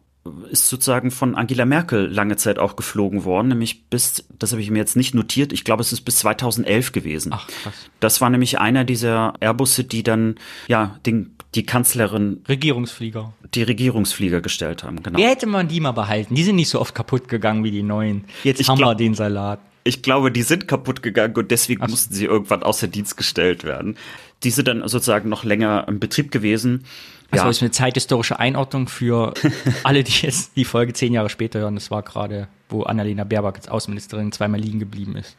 ist 0.52 0.70
sozusagen 0.70 1.10
von 1.10 1.36
Angela 1.36 1.66
Merkel 1.66 2.06
lange 2.08 2.38
Zeit 2.38 2.60
auch 2.60 2.76
geflogen 2.76 3.24
worden, 3.24 3.48
nämlich 3.48 3.86
bis, 3.86 4.24
das 4.38 4.52
habe 4.52 4.62
ich 4.62 4.70
mir 4.70 4.78
jetzt 4.78 4.96
nicht 4.96 5.16
notiert, 5.16 5.52
ich 5.52 5.64
glaube, 5.64 5.82
es 5.82 5.92
ist 5.92 6.02
bis 6.02 6.18
2011 6.18 6.92
gewesen. 6.92 7.32
Ach, 7.34 7.48
krass. 7.64 7.74
Das 8.00 8.22
war 8.22 8.30
nämlich 8.30 8.60
einer 8.60 8.84
dieser 8.84 9.34
Airbusse, 9.40 9.84
die 9.84 10.04
dann, 10.04 10.36
ja, 10.68 11.00
den, 11.08 11.36
die 11.56 11.66
Kanzlerin. 11.66 12.44
Regierungsflieger. 12.48 13.34
Die 13.56 13.64
Regierungsflieger 13.64 14.42
gestellt 14.42 14.84
haben, 14.84 15.02
genau. 15.02 15.18
Wer 15.18 15.30
hätte 15.30 15.48
man 15.48 15.68
die 15.68 15.80
mal 15.80 15.92
behalten? 15.92 16.36
Die 16.36 16.44
sind 16.44 16.56
nicht 16.56 16.70
so 16.70 16.80
oft 16.80 16.94
kaputt 16.94 17.28
gegangen 17.28 17.64
wie 17.64 17.72
die 17.72 17.84
neuen. 17.84 18.26
Jetzt 18.44 18.62
ich 18.62 18.70
haben 18.70 18.78
glaub, 18.78 18.92
wir 18.92 18.96
den 18.96 19.16
Salat. 19.16 19.60
Ich 19.84 20.04
glaube, 20.04 20.32
die 20.32 20.44
sind 20.44 20.68
kaputt 20.68 21.02
gegangen 21.02 21.36
und 21.36 21.50
deswegen 21.50 21.82
Ach. 21.82 21.90
mussten 21.90 22.14
sie 22.14 22.26
irgendwann 22.26 22.62
außer 22.62 22.88
Dienst 22.88 23.18
gestellt 23.18 23.64
werden. 23.64 23.98
Die 24.44 24.52
sind 24.52 24.68
dann 24.68 24.88
sozusagen 24.88 25.30
noch 25.30 25.44
länger 25.44 25.86
im 25.88 26.00
Betrieb 26.00 26.32
gewesen. 26.32 26.86
Das 27.32 27.38
Ja, 27.40 27.44
war 27.46 27.52
jetzt 27.52 27.62
eine 27.62 27.72
zeithistorische 27.72 28.40
Einordnung 28.40 28.88
für 28.88 29.34
alle, 29.84 30.04
die 30.04 30.12
jetzt 30.26 30.56
die 30.56 30.66
Folge 30.66 30.94
zehn 30.94 31.14
Jahre 31.14 31.30
später 31.30 31.60
hören. 31.60 31.76
Das 31.76 31.90
war 31.90 32.04
gerade, 32.04 32.48
wo 32.70 32.84
Annalena 32.84 33.24
Baerbock 33.24 33.56
als 33.56 33.68
Außenministerin 33.70 34.32
zweimal 34.32 34.60
liegen 34.60 34.80
geblieben 34.80 35.16
ist. 35.16 35.36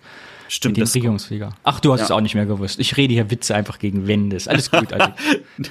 stimmt. 0.49 0.79
Mit 0.79 0.89
dem 0.89 0.93
Regierungsflieger. 0.93 1.55
Ach, 1.65 1.81
du 1.81 1.93
hast 1.93 2.01
Ja. 2.01 2.05
es 2.07 2.11
auch 2.11 2.21
nicht 2.21 2.35
mehr 2.35 2.47
gewusst. 2.47 2.79
Ich 2.81 2.97
rede 2.97 3.13
hier 3.15 3.31
Witze 3.31 3.55
einfach 3.55 3.79
gegen 3.79 4.07
Wände. 4.07 4.37
Ist 4.37 4.49
alles 4.49 4.71
gut. 4.71 4.93
Also, 4.93 5.13
du 5.59 5.71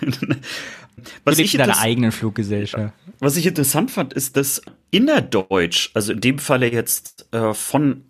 was, 1.24 1.38
lebst 1.38 1.40
ich 1.40 1.54
in 1.56 1.60
deiner 1.60 1.80
eigenen 1.80 2.12
Fluggesellschaft. 2.12 2.94
was 3.20 3.36
ich 3.36 3.48
interessant 3.48 3.90
fand, 3.92 4.14
ist, 4.14 4.38
dass 4.38 4.62
innerdeutsch, 4.92 5.90
also 5.94 6.14
in 6.14 6.22
dem 6.22 6.40
Falle 6.40 6.72
jetzt 6.72 7.28
äh, 7.34 7.54
von 7.54 8.04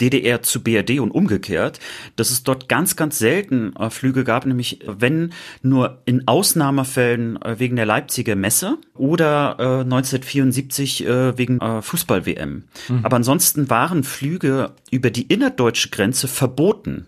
DDR 0.00 0.42
zu 0.42 0.62
BRD 0.62 1.00
und 1.00 1.10
umgekehrt, 1.10 1.80
dass 2.16 2.30
es 2.30 2.42
dort 2.42 2.68
ganz, 2.68 2.96
ganz 2.96 3.18
selten 3.18 3.74
äh, 3.76 3.90
Flüge 3.90 4.24
gab, 4.24 4.46
nämlich 4.46 4.82
äh, 4.82 5.00
wenn 5.00 5.32
nur 5.62 6.02
in 6.04 6.26
Ausnahmefällen 6.28 7.40
äh, 7.42 7.58
wegen 7.58 7.76
der 7.76 7.86
Leipziger 7.86 8.36
Messe 8.36 8.78
oder 8.94 9.56
äh, 9.58 9.80
1974 9.80 11.06
äh, 11.06 11.38
wegen 11.38 11.60
äh, 11.60 11.82
Fußball-WM. 11.82 12.64
Aber 13.02 13.16
ansonsten 13.16 13.70
waren 13.70 14.04
Flüge 14.04 14.72
über 14.90 15.10
die 15.10 15.22
innerdeutsche 15.22 15.90
Grenze 15.90 16.28
verboten. 16.28 17.06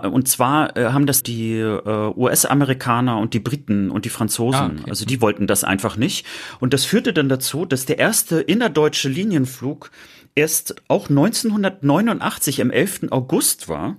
Und 0.00 0.26
zwar 0.26 0.76
äh, 0.76 0.86
haben 0.86 1.06
das 1.06 1.22
die 1.22 1.58
äh, 1.58 2.12
US-Amerikaner 2.16 3.18
und 3.18 3.34
die 3.34 3.38
Briten 3.38 3.88
und 3.90 4.04
die 4.04 4.08
Franzosen, 4.08 4.60
Ah, 4.60 4.72
okay. 4.80 4.90
also 4.90 5.04
die 5.04 5.20
wollten 5.20 5.46
das 5.46 5.62
einfach 5.62 5.96
nicht. 5.96 6.26
Und 6.58 6.74
das 6.74 6.84
führte 6.84 7.12
dann 7.12 7.28
dazu, 7.28 7.64
dass 7.66 7.86
der 7.86 7.98
erste 8.00 8.40
innerdeutsche 8.40 9.08
Linienflug 9.08 9.92
erst 10.34 10.76
auch 10.88 11.08
1989 11.08 12.60
am 12.62 12.70
11. 12.70 13.08
August 13.10 13.68
war. 13.68 13.96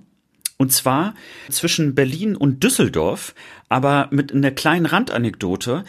Und 0.56 0.72
zwar 0.72 1.14
zwischen 1.50 1.94
Berlin 1.94 2.36
und 2.36 2.62
Düsseldorf, 2.62 3.34
aber 3.68 4.08
mit 4.12 4.32
einer 4.32 4.52
kleinen 4.52 4.86
Randanekdote. 4.86 5.84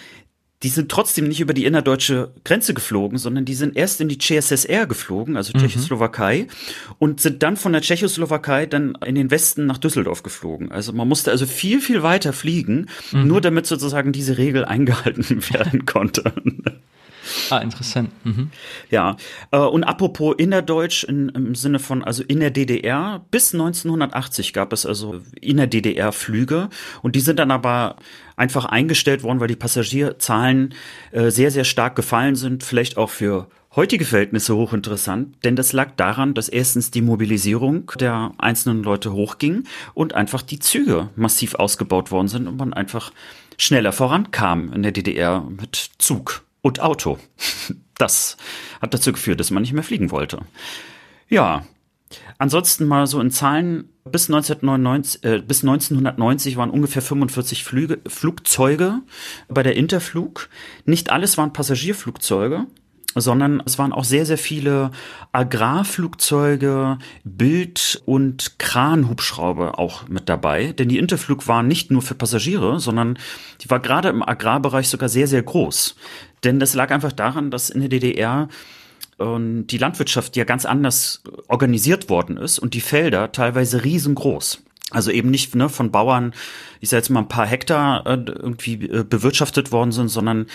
Die 0.64 0.70
sind 0.70 0.90
trotzdem 0.90 1.28
nicht 1.28 1.42
über 1.42 1.54
die 1.54 1.66
innerdeutsche 1.66 2.34
Grenze 2.44 2.74
geflogen, 2.74 3.20
sondern 3.20 3.46
die 3.46 3.54
sind 3.54 3.78
erst 3.78 4.02
in 4.02 4.08
die 4.08 4.18
CSSR 4.18 4.88
geflogen, 4.88 5.38
also 5.38 5.54
Tschechoslowakei, 5.54 6.48
und 6.98 7.22
sind 7.22 7.44
dann 7.44 7.58
von 7.58 7.74
der 7.74 7.84
Tschechoslowakei 7.84 8.66
dann 8.66 8.98
in 9.06 9.14
den 9.14 9.30
Westen 9.30 9.68
nach 9.68 9.78
Düsseldorf 9.78 10.24
geflogen. 10.24 10.72
Also 10.72 10.94
man 10.94 11.08
musste 11.08 11.30
also 11.30 11.46
viel, 11.46 11.82
viel 11.82 12.02
weiter 12.02 12.34
fliegen, 12.34 12.88
nur 13.12 13.42
damit 13.42 13.68
sozusagen 13.68 14.12
diese 14.12 14.40
Regel 14.40 14.66
eingehalten 14.66 15.44
werden 15.54 15.86
konnte. 15.86 16.34
Ah, 17.50 17.58
interessant. 17.60 18.12
Mhm. 18.24 18.52
Ja, 18.90 19.18
äh, 19.52 19.58
und 19.58 19.84
apropos 19.84 20.36
innerdeutsch 20.38 21.04
in, 21.04 21.30
im 21.30 21.56
Sinne 21.56 21.80
von, 21.80 22.04
also 22.04 22.24
in 22.24 22.40
der 22.40 22.52
DDR, 22.52 23.26
bis 23.32 23.54
1980 23.54 24.54
gab 24.54 24.74
es 24.74 24.86
also 24.86 25.22
in 25.40 25.58
der 25.58 25.68
DDR 25.68 26.12
Flüge 26.12 26.70
und 27.02 27.16
die 27.16 27.20
sind 27.20 27.40
dann 27.40 27.52
aber 27.52 27.98
einfach 28.36 28.66
eingestellt 28.66 29.24
worden, 29.24 29.40
weil 29.40 29.48
die 29.48 29.56
Passagierzahlen 29.56 30.74
äh, 31.12 31.30
sehr, 31.30 31.52
sehr 31.52 31.64
stark 31.64 31.96
gefallen 31.96 32.36
sind, 32.36 32.64
vielleicht 32.64 32.98
auch 32.98 33.10
für 33.10 33.48
heutige 33.76 34.06
Verhältnisse 34.06 34.56
hochinteressant, 34.56 35.36
denn 35.44 35.56
das 35.56 35.74
lag 35.74 35.92
daran, 35.98 36.34
dass 36.34 36.48
erstens 36.48 36.92
die 36.92 37.02
Mobilisierung 37.02 37.92
der 38.00 38.32
einzelnen 38.38 38.84
Leute 38.84 39.12
hochging 39.14 39.66
und 39.94 40.14
einfach 40.14 40.42
die 40.42 40.60
Züge 40.60 41.10
massiv 41.16 41.56
ausgebaut 41.56 42.12
worden 42.12 42.28
sind 42.28 42.48
und 42.48 42.58
man 42.58 42.74
einfach 42.74 43.12
schneller 43.58 43.92
vorankam 43.92 44.72
in 44.74 44.84
der 44.84 44.92
DDR 44.92 45.42
mit 45.42 45.92
Zug 45.98 46.44
und 46.66 46.80
Auto. 46.80 47.20
Das 47.98 48.36
hat 48.82 48.94
dazu 48.94 49.14
geführt, 49.14 49.40
dass 49.40 49.52
man 49.52 49.62
nicht 49.62 49.72
mehr 49.72 49.82
fliegen 49.82 50.12
wollte. 50.12 50.40
Ja, 51.30 51.66
ansonsten 52.40 52.88
mal 52.88 53.08
so 53.08 53.22
in 53.22 53.32
Zahlen, 53.32 53.88
bis, 54.04 54.28
1999, 54.28 55.24
äh, 55.24 55.40
bis 55.40 55.64
1990 55.64 56.58
waren 56.58 56.72
ungefähr 56.72 57.02
45 57.02 57.64
Flüge, 57.64 58.02
Flugzeuge 58.06 59.00
bei 59.48 59.64
der 59.64 59.78
Interflug. 59.78 60.50
Nicht 60.84 61.10
alles 61.10 61.38
waren 61.38 61.54
Passagierflugzeuge, 61.54 62.66
sondern 63.16 63.64
es 63.66 63.80
waren 63.80 63.94
auch 63.94 64.04
sehr, 64.04 64.26
sehr 64.26 64.38
viele 64.38 64.92
Agrarflugzeuge, 65.32 67.00
Bild- 67.24 68.02
und 68.06 68.60
Kranhubschrauber 68.60 69.80
auch 69.80 70.08
mit 70.10 70.28
dabei. 70.28 70.74
Denn 70.74 70.90
die 70.90 70.98
Interflug 70.98 71.48
war 71.48 71.64
nicht 71.64 71.92
nur 71.92 72.02
für 72.02 72.16
Passagiere, 72.16 72.80
sondern 72.80 73.18
die 73.62 73.70
war 73.70 73.80
gerade 73.80 74.10
im 74.10 74.22
Agrarbereich 74.22 74.90
sogar 74.90 75.10
sehr, 75.10 75.28
sehr 75.28 75.44
groß. 75.44 75.96
Denn 76.44 76.60
das 76.60 76.74
lag 76.74 76.92
einfach 76.92 77.14
daran, 77.14 77.52
dass 77.52 77.70
in 77.70 77.80
der 77.80 77.90
DDR 77.90 78.50
ähm, 79.20 79.66
die 79.68 79.78
Landwirtschaft 79.78 80.36
ja 80.36 80.44
ganz 80.44 80.66
anders 80.66 81.24
organisiert 81.48 82.10
worden 82.10 82.38
ist 82.38 82.60
und 82.60 82.74
die 82.74 82.82
Felder 82.82 83.32
teilweise 83.32 83.84
riesengroß. 83.84 84.62
Also 84.92 85.10
eben 85.10 85.32
nicht 85.32 85.56
ne, 85.56 85.68
von 85.70 85.92
Bauern, 85.92 86.34
ich 86.80 86.90
sag 86.90 86.98
jetzt 86.98 87.10
mal 87.10 87.22
ein 87.22 87.28
paar 87.28 87.48
Hektar 87.48 88.06
äh, 88.06 88.24
irgendwie 88.28 88.86
äh, 88.88 89.04
bewirtschaftet 89.04 89.72
worden 89.72 89.92
sind, 89.92 90.10
sondern 90.10 90.46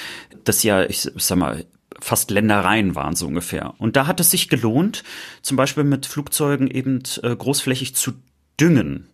das 0.44 0.62
ja, 0.62 0.84
ich 0.84 1.00
sag 1.16 1.38
mal, 1.38 1.64
fast 2.01 2.30
Ländereien 2.30 2.94
waren 2.94 3.16
so 3.16 3.26
ungefähr. 3.26 3.74
Und 3.78 3.96
da 3.96 4.07
hat 4.07 4.20
es 4.20 4.30
sich 4.30 4.48
gelohnt, 4.48 5.05
zum 5.42 5.57
Beispiel 5.57 5.84
mit 5.84 6.07
Flugzeugen 6.07 6.70
eben 6.70 7.03
äh, 7.22 7.34
großflächig 7.34 7.94
zu 7.94 8.12
düngen. 8.59 9.09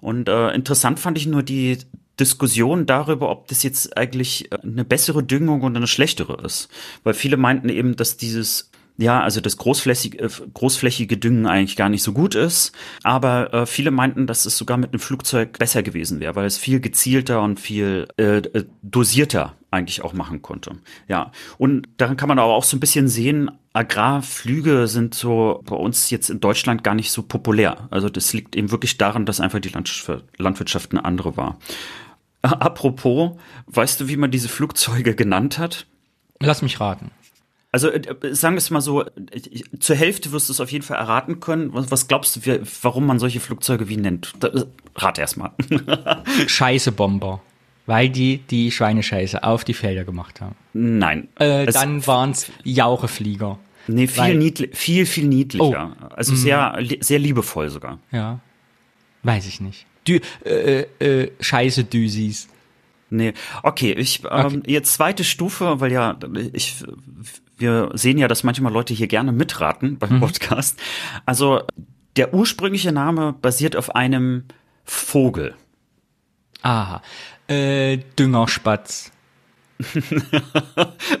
Und 0.00 0.28
äh, 0.28 0.50
interessant 0.50 1.00
fand 1.00 1.18
ich 1.18 1.26
nur 1.26 1.42
die 1.42 1.78
Diskussion 2.18 2.86
darüber, 2.86 3.30
ob 3.30 3.48
das 3.48 3.62
jetzt 3.62 3.96
eigentlich 3.96 4.50
äh, 4.52 4.58
eine 4.62 4.84
bessere 4.84 5.22
Düngung 5.22 5.62
oder 5.62 5.76
eine 5.76 5.86
schlechtere 5.86 6.42
ist. 6.44 6.68
Weil 7.04 7.14
viele 7.14 7.36
meinten 7.36 7.68
eben, 7.68 7.96
dass 7.96 8.16
dieses 8.16 8.70
ja, 8.98 9.20
also 9.20 9.40
das 9.40 9.56
großflächige, 9.58 10.18
äh, 10.18 10.28
großflächige 10.54 11.18
Düngen 11.18 11.46
eigentlich 11.46 11.76
gar 11.76 11.88
nicht 11.88 12.02
so 12.02 12.12
gut 12.12 12.34
ist. 12.34 12.72
Aber 13.02 13.52
äh, 13.52 13.66
viele 13.66 13.90
meinten, 13.90 14.26
dass 14.26 14.46
es 14.46 14.56
sogar 14.56 14.78
mit 14.78 14.92
einem 14.92 15.00
Flugzeug 15.00 15.58
besser 15.58 15.82
gewesen 15.82 16.20
wäre, 16.20 16.34
weil 16.34 16.46
es 16.46 16.56
viel 16.56 16.80
gezielter 16.80 17.42
und 17.42 17.60
viel 17.60 18.08
äh, 18.16 18.38
äh, 18.38 18.64
dosierter 18.82 19.54
eigentlich 19.70 20.02
auch 20.02 20.14
machen 20.14 20.40
konnte. 20.40 20.76
Ja, 21.08 21.32
und 21.58 21.88
daran 21.98 22.16
kann 22.16 22.28
man 22.28 22.38
aber 22.38 22.54
auch 22.54 22.64
so 22.64 22.76
ein 22.76 22.80
bisschen 22.80 23.08
sehen, 23.08 23.50
Agrarflüge 23.74 24.88
sind 24.88 25.14
so 25.14 25.62
bei 25.66 25.76
uns 25.76 26.08
jetzt 26.08 26.30
in 26.30 26.40
Deutschland 26.40 26.82
gar 26.82 26.94
nicht 26.94 27.10
so 27.10 27.22
populär. 27.22 27.88
Also 27.90 28.08
das 28.08 28.32
liegt 28.32 28.56
eben 28.56 28.70
wirklich 28.70 28.96
daran, 28.96 29.26
dass 29.26 29.40
einfach 29.40 29.60
die 29.60 29.68
Landwirtschaft 29.68 30.24
Landwirtschaft 30.38 30.92
eine 30.92 31.04
andere 31.04 31.36
war. 31.36 31.58
Apropos, 32.42 33.32
weißt 33.66 34.00
du, 34.00 34.08
wie 34.08 34.16
man 34.16 34.30
diese 34.30 34.48
Flugzeuge 34.48 35.14
genannt 35.14 35.58
hat? 35.58 35.86
Lass 36.40 36.62
mich 36.62 36.80
raten. 36.80 37.10
Also 37.72 37.90
äh, 37.90 38.34
sagen 38.34 38.54
wir 38.54 38.58
es 38.58 38.70
mal 38.70 38.80
so, 38.80 39.02
äh, 39.04 39.08
zur 39.80 39.96
Hälfte 39.96 40.32
wirst 40.32 40.48
du 40.48 40.52
es 40.52 40.60
auf 40.60 40.70
jeden 40.72 40.84
Fall 40.84 40.96
erraten 40.98 41.40
können. 41.40 41.70
Was, 41.72 42.08
glaubst 42.08 42.36
du, 42.46 42.60
warum 42.82 43.06
man 43.06 43.18
solche 43.18 43.40
Flugzeuge 43.40 43.88
wie 43.88 43.96
nennt? 43.98 44.32
Äh, 44.42 44.62
rat 44.94 45.18
erst 45.18 45.36
mal. 45.36 45.52
Scheißebomber. 46.46 47.40
Weil 47.88 48.08
die 48.08 48.38
die 48.38 48.72
Schweinescheiße 48.72 49.44
auf 49.44 49.62
die 49.62 49.74
Felder 49.74 50.04
gemacht 50.04 50.40
haben. 50.40 50.56
Nein. 50.72 51.28
Äh, 51.38 51.66
Es- 51.66 51.74
dann 51.74 52.04
waren's 52.06 52.50
Jaucheflieger. 52.64 53.58
nee, 53.86 54.08
viel, 54.08 54.34
niedli 54.34 54.70
viel, 54.72 55.06
viel 55.06 55.26
niedlicher. 55.28 55.94
Also 56.16 56.34
sehr, 56.34 56.76
li- 56.80 56.98
sehr 57.00 57.20
liebevoll 57.20 57.68
sogar. 57.70 57.98
Ja. 58.10 58.40
Weiß 59.22 59.46
ich 59.46 59.60
nicht. 59.60 59.86
Dü 60.08 60.18
äh, 60.44 60.82
äh, 60.98 61.30
Scheiße 61.40 61.84
Düsis. 61.84 62.48
Nee, 63.08 63.34
okay, 63.62 63.92
ich 63.92 64.24
ähm, 64.24 64.46
Okay. 64.46 64.62
jetzt 64.66 64.94
zweite 64.94 65.22
Stufe, 65.22 65.78
weil 65.80 65.92
ja 65.92 66.18
ich 66.52 66.74
wir 67.58 67.90
sehen 67.94 68.18
ja, 68.18 68.28
dass 68.28 68.44
manchmal 68.44 68.72
Leute 68.72 68.94
hier 68.94 69.06
gerne 69.06 69.32
mitraten 69.32 69.98
beim 69.98 70.20
Podcast. 70.20 70.78
Also 71.24 71.62
der 72.16 72.34
ursprüngliche 72.34 72.92
Name 72.92 73.32
basiert 73.32 73.76
auf 73.76 73.94
einem 73.94 74.44
Vogel. 74.84 75.54
Aha. 76.62 77.02
Äh, 77.48 77.98
Düngerspatz. 78.18 79.12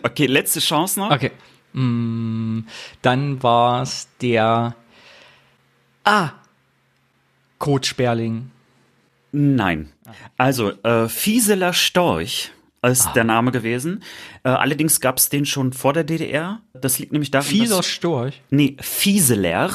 Okay, 0.02 0.26
letzte 0.26 0.60
Chance 0.60 0.98
noch. 0.98 1.10
Okay. 1.10 1.30
Mm, 1.72 2.60
dann 3.02 3.42
war's 3.42 4.08
der 4.22 4.74
Ah. 6.04 6.30
Kotsperling. 7.58 8.50
Nein. 9.32 9.92
Also, 10.38 10.70
äh, 10.82 11.08
Fieseler 11.08 11.72
Storch 11.72 12.52
ist 12.86 13.12
der 13.14 13.24
Name 13.24 13.52
gewesen. 13.52 14.02
Äh, 14.44 14.48
allerdings 14.50 15.00
gab 15.00 15.18
es 15.18 15.28
den 15.28 15.46
schon 15.46 15.72
vor 15.72 15.92
der 15.92 16.04
DDR. 16.04 16.60
Das 16.74 16.98
liegt 16.98 17.12
nämlich 17.12 17.30
daran, 17.30 17.46
Fieser 17.46 17.76
dass, 17.78 17.86
Storch. 17.86 18.40
nee, 18.50 18.76
Fieseler. 18.80 19.70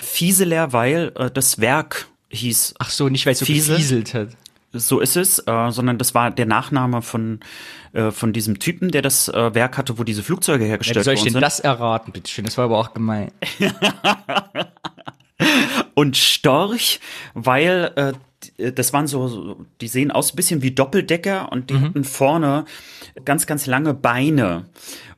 Fieseler, 0.00 0.72
weil 0.72 1.12
äh, 1.16 1.30
das 1.30 1.60
Werk 1.60 2.08
hieß, 2.30 2.74
Ach 2.78 2.90
so, 2.90 3.08
nicht 3.08 3.26
weil 3.26 3.32
es 3.32 3.40
so 3.40 3.46
Fiesel? 3.46 3.76
gefieselt 3.76 4.14
hat. 4.14 4.28
so 4.72 5.00
ist 5.00 5.16
es, 5.16 5.38
äh, 5.40 5.70
sondern 5.70 5.98
das 5.98 6.14
war 6.14 6.30
der 6.30 6.46
Nachname 6.46 7.02
von, 7.02 7.40
äh, 7.92 8.10
von 8.12 8.32
diesem 8.32 8.58
Typen, 8.60 8.90
der 8.90 9.02
das 9.02 9.28
äh, 9.28 9.54
Werk 9.54 9.76
hatte, 9.78 9.98
wo 9.98 10.04
diese 10.04 10.22
Flugzeuge 10.22 10.62
Ja, 10.64 10.66
wie 10.66 10.70
hergestellt 10.70 11.04
soll 11.04 11.14
ich 11.14 11.22
denn 11.24 11.32
sind. 11.32 11.42
das 11.42 11.58
erraten, 11.60 12.12
bitteschön? 12.12 12.44
Das 12.44 12.56
war 12.56 12.66
aber 12.66 12.78
auch 12.78 12.94
gemein. 12.94 13.32
und 15.94 16.16
Storch, 16.16 17.00
weil 17.34 17.92
äh, 17.96 18.12
das 18.74 18.92
waren 18.92 19.06
so, 19.06 19.66
die 19.80 19.88
sehen 19.88 20.10
aus 20.10 20.32
ein 20.32 20.36
bisschen 20.36 20.62
wie 20.62 20.70
Doppeldecker 20.70 21.50
und 21.52 21.70
die 21.70 21.74
mhm. 21.74 21.82
hatten 21.82 22.04
vorne 22.04 22.64
ganz, 23.24 23.46
ganz 23.46 23.66
lange 23.66 23.94
Beine. 23.94 24.66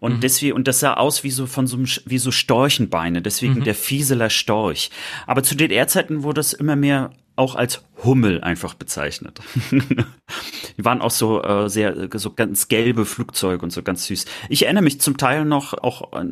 Und 0.00 0.16
mhm. 0.16 0.20
deswegen, 0.20 0.54
und 0.54 0.68
das 0.68 0.80
sah 0.80 0.94
aus 0.94 1.24
wie 1.24 1.30
so 1.30 1.46
von 1.46 1.66
so 1.66 1.78
wie 2.06 2.18
so 2.18 2.30
Storchenbeine, 2.30 3.22
deswegen 3.22 3.54
mhm. 3.54 3.64
der 3.64 3.74
Fieseler 3.74 4.30
Storch. 4.30 4.90
Aber 5.26 5.42
zu 5.42 5.54
DDR-Zeiten 5.54 6.22
wurde 6.22 6.40
es 6.40 6.52
immer 6.52 6.76
mehr 6.76 7.10
auch 7.36 7.54
als 7.54 7.82
Hummel 8.04 8.42
einfach 8.42 8.74
bezeichnet. 8.74 9.40
die 9.70 10.84
waren 10.84 11.00
auch 11.00 11.10
so 11.10 11.42
äh, 11.42 11.68
sehr 11.68 12.08
so 12.14 12.32
ganz 12.32 12.68
gelbe 12.68 13.06
Flugzeuge 13.06 13.62
und 13.62 13.70
so 13.70 13.82
ganz 13.82 14.06
süß. 14.06 14.26
Ich 14.48 14.64
erinnere 14.64 14.84
mich 14.84 15.00
zum 15.00 15.16
Teil 15.16 15.44
noch 15.44 15.72
auch 15.74 16.12
äh, 16.12 16.24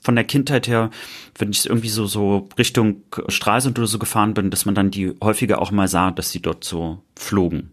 von 0.00 0.14
der 0.14 0.24
Kindheit 0.24 0.66
her, 0.68 0.90
wenn 1.38 1.50
ich 1.50 1.66
irgendwie 1.66 1.88
so 1.88 2.06
so 2.06 2.48
Richtung 2.58 3.02
Stralsund 3.28 3.78
oder 3.78 3.88
so 3.88 3.98
gefahren 3.98 4.34
bin, 4.34 4.50
dass 4.50 4.64
man 4.64 4.74
dann 4.74 4.90
die 4.90 5.14
häufiger 5.22 5.60
auch 5.60 5.70
mal 5.70 5.88
sah, 5.88 6.10
dass 6.10 6.30
sie 6.30 6.40
dort 6.40 6.64
so 6.64 7.02
flogen. 7.16 7.72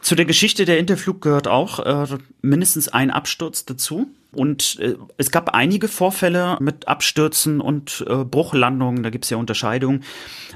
Zu 0.00 0.16
der 0.16 0.26
Geschichte 0.26 0.66
der 0.66 0.78
Interflug 0.78 1.22
gehört 1.22 1.48
auch 1.48 1.78
äh, 1.80 2.18
mindestens 2.42 2.88
ein 2.88 3.10
Absturz 3.10 3.64
dazu. 3.64 4.08
Und 4.34 4.78
äh, 4.80 4.94
es 5.16 5.30
gab 5.30 5.54
einige 5.54 5.88
Vorfälle 5.88 6.58
mit 6.60 6.88
Abstürzen 6.88 7.60
und 7.60 8.04
äh, 8.08 8.24
Bruchlandungen, 8.24 9.02
da 9.02 9.10
gibt 9.10 9.24
es 9.24 9.30
ja 9.30 9.36
Unterscheidungen. 9.36 10.04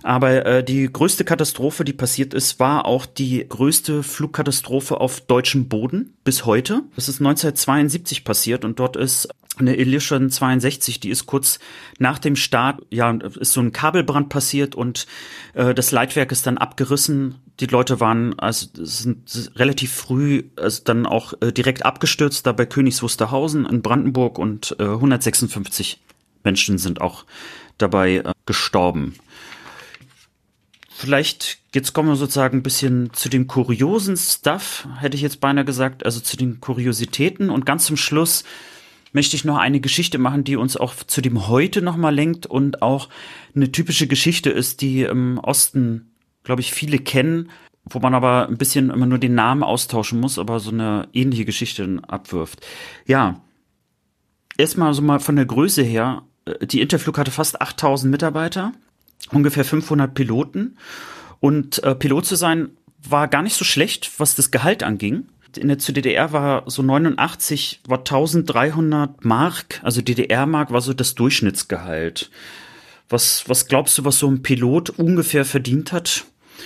Aber 0.03 0.47
äh, 0.47 0.65
die 0.65 0.93
größte 0.93 1.25
Katastrophe, 1.25 1.85
die 1.85 1.93
passiert 1.93 2.35
ist, 2.35 2.61
war 2.61 2.85
auch 2.85 3.07
die 3.07 3.47
größte 3.49 4.03
Flugkatastrophe 4.03 5.01
auf 5.01 5.21
deutschem 5.21 5.69
Boden 5.69 6.17
bis 6.25 6.45
heute. 6.45 6.83
Das 6.95 7.09
ist 7.09 7.21
1972 7.21 8.25
passiert 8.25 8.65
und 8.65 8.79
dort 8.79 8.97
ist 8.97 9.29
eine 9.59 9.77
Illusion 9.77 10.31
62, 10.31 11.01
die 11.01 11.11
ist 11.11 11.27
kurz 11.27 11.59
nach 11.99 12.19
dem 12.19 12.37
Start, 12.37 12.83
ja, 12.91 13.11
ist 13.11 13.53
so 13.53 13.61
ein 13.61 13.73
Kabelbrand 13.73 14.29
passiert 14.29 14.75
und 14.75 15.07
äh, 15.55 15.75
das 15.75 15.91
Leitwerk 15.91 16.33
ist 16.33 16.47
dann 16.47 16.59
abgerissen. 16.59 17.37
Die 17.61 17.67
Leute 17.67 17.99
waren 17.99 18.39
also 18.39 18.69
sind 18.75 19.51
relativ 19.57 19.93
früh 19.93 20.45
also 20.57 20.83
dann 20.85 21.07
auch 21.07 21.35
äh, 21.41 21.53
direkt 21.53 21.85
abgestürzt, 21.85 22.47
da 22.47 22.53
bei 22.53 22.67
Königs 22.67 23.03
Wusterhausen 23.03 23.67
in 23.67 23.83
Brandenburg 23.83 24.39
und 24.39 24.77
äh, 24.79 24.85
156 24.85 26.01
Menschen 26.45 26.79
sind 26.79 27.01
auch 27.01 27.25
dabei 27.77 28.19
äh, 28.19 28.33
gestorben. 28.47 29.15
Vielleicht, 30.89 31.59
jetzt 31.75 31.93
kommen 31.93 32.09
wir 32.09 32.17
sozusagen 32.17 32.59
ein 32.59 32.63
bisschen 32.65 33.13
zu 33.13 33.29
dem 33.29 33.47
kuriosen 33.47 34.17
Stuff, 34.17 34.89
hätte 34.99 35.17
ich 35.17 35.23
jetzt 35.23 35.41
beinahe 35.41 35.65
gesagt, 35.65 36.05
also 36.05 36.21
zu 36.21 36.37
den 36.37 36.61
Kuriositäten 36.61 37.51
und 37.51 37.67
ganz 37.67 37.85
zum 37.85 37.97
Schluss 37.97 38.43
möchte 39.13 39.37
ich 39.37 39.45
noch 39.45 39.59
eine 39.59 39.81
Geschichte 39.81 40.19
machen, 40.19 40.45
die 40.45 40.57
uns 40.57 40.77
auch 40.77 40.95
zu 40.95 41.21
dem 41.21 41.49
Heute 41.49 41.83
nochmal 41.83 42.15
lenkt 42.15 42.47
und 42.47 42.83
auch 42.83 43.09
eine 43.55 43.71
typische 43.71 44.07
Geschichte 44.07 44.51
ist, 44.51 44.81
die 44.81 45.03
im 45.03 45.39
Osten, 45.39 46.11
glaube 46.45 46.61
ich, 46.61 46.73
viele 46.73 46.99
kennen, 46.99 47.51
wo 47.85 48.01
man 48.01 48.15
aber 48.15 48.49
ein 48.49 48.59
bisschen 48.59 48.91
immer 48.91 49.07
nur 49.07 49.19
den 49.19 49.35
Namen 49.35 49.63
austauschen 49.63 50.21
muss, 50.21 50.39
aber 50.39 50.61
so 50.61 50.71
eine 50.71 51.09
ähnliche 51.13 51.45
Geschichte 51.45 52.01
abwirft. 52.07 52.67
Ja, 53.07 53.41
erstmal 54.57 54.93
so 54.95 55.03
mal 55.03 55.21
von 55.21 55.37
der 55.37 55.47
Größe 55.47 55.83
her, 55.83 56.23
äh, 56.45 56.67
die 56.67 56.81
Interflug 56.81 57.19
hatte 57.19 57.31
fast 57.31 57.61
8000 57.61 58.11
Mitarbeiter, 58.11 58.73
ungefähr 59.33 59.65
500 59.65 60.13
Piloten 60.13 60.77
und 61.41 61.83
äh, 61.83 61.95
Pilot 61.95 62.27
zu 62.27 62.37
sein 62.37 62.71
war 63.01 63.29
gar 63.29 63.43
nicht 63.43 63.55
so 63.55 63.65
schlecht, 63.65 64.11
was 64.19 64.35
das 64.35 64.51
Gehalt 64.51 64.83
anging 64.83 65.27
in 65.57 65.69
der 65.69 65.77
DDR 65.77 66.33
war 66.33 66.65
so 66.67 66.83
89 66.83 67.81
war 67.87 67.99
1300 67.99 69.25
Mark, 69.25 69.81
also 69.83 70.03
DDR-Mark 70.03 70.71
war 70.71 70.81
so 70.81 70.93
das 70.93 71.15
Durchschnittsgehalt. 71.15 72.31
Was, 73.09 73.49
was 73.49 73.67
glaubst 73.67 73.97
du, 73.99 74.05
was 74.05 74.19
so 74.19 74.29
ein 74.29 74.43
Pilot 74.43 74.91
ungefähr 74.91 75.45
verdient 75.45 75.93
hat? 75.93 76.25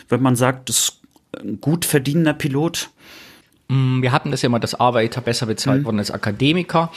Wenn 0.09 0.23
man 0.23 0.37
sagt, 0.37 0.69
das 0.69 0.79
ist 0.79 1.01
ein 1.41 1.61
gut 1.61 1.85
verdienender 1.85 2.35
Pilot? 2.35 2.91
Mm, 3.69 4.03
wir 4.03 4.13
hatten 4.13 4.31
das 4.31 4.43
ja 4.43 4.49
immer, 4.49 4.61
dass 4.61 4.75
Arbeiter 4.75 5.21
besser 5.21 5.47
bezahlt 5.47 5.83
mhm. 5.83 5.85
wurden 5.87 5.99
als 5.99 6.11
Akademiker. 6.11 6.91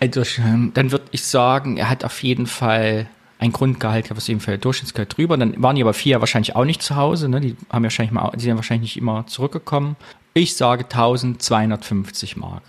Also, 0.00 0.22
ähm, 0.38 0.70
dann 0.74 0.92
würde 0.92 1.04
ich 1.10 1.24
sagen, 1.24 1.76
er 1.76 1.90
hat 1.90 2.04
auf 2.04 2.22
jeden 2.22 2.46
Fall 2.46 3.08
ein 3.38 3.52
Grundgehalt, 3.52 4.10
was 4.14 4.28
eben 4.28 4.40
für 4.40 4.56
Durchschnittsgehalt 4.56 5.16
drüber. 5.16 5.36
Dann 5.36 5.60
waren 5.62 5.76
die 5.76 5.82
aber 5.82 5.92
vier 5.92 6.20
wahrscheinlich 6.20 6.56
auch 6.56 6.64
nicht 6.64 6.82
zu 6.82 6.96
Hause, 6.96 7.28
ne? 7.28 7.40
Die 7.40 7.56
haben 7.68 7.82
ja 7.82 7.88
wahrscheinlich 7.88 8.12
mal, 8.12 8.30
die 8.34 8.44
sind 8.44 8.56
wahrscheinlich 8.56 8.94
nicht 8.94 8.96
immer 8.96 9.26
zurückgekommen. 9.26 9.96
Ich 10.34 10.56
sage 10.56 10.84
1250 10.84 12.36
Mark. 12.36 12.62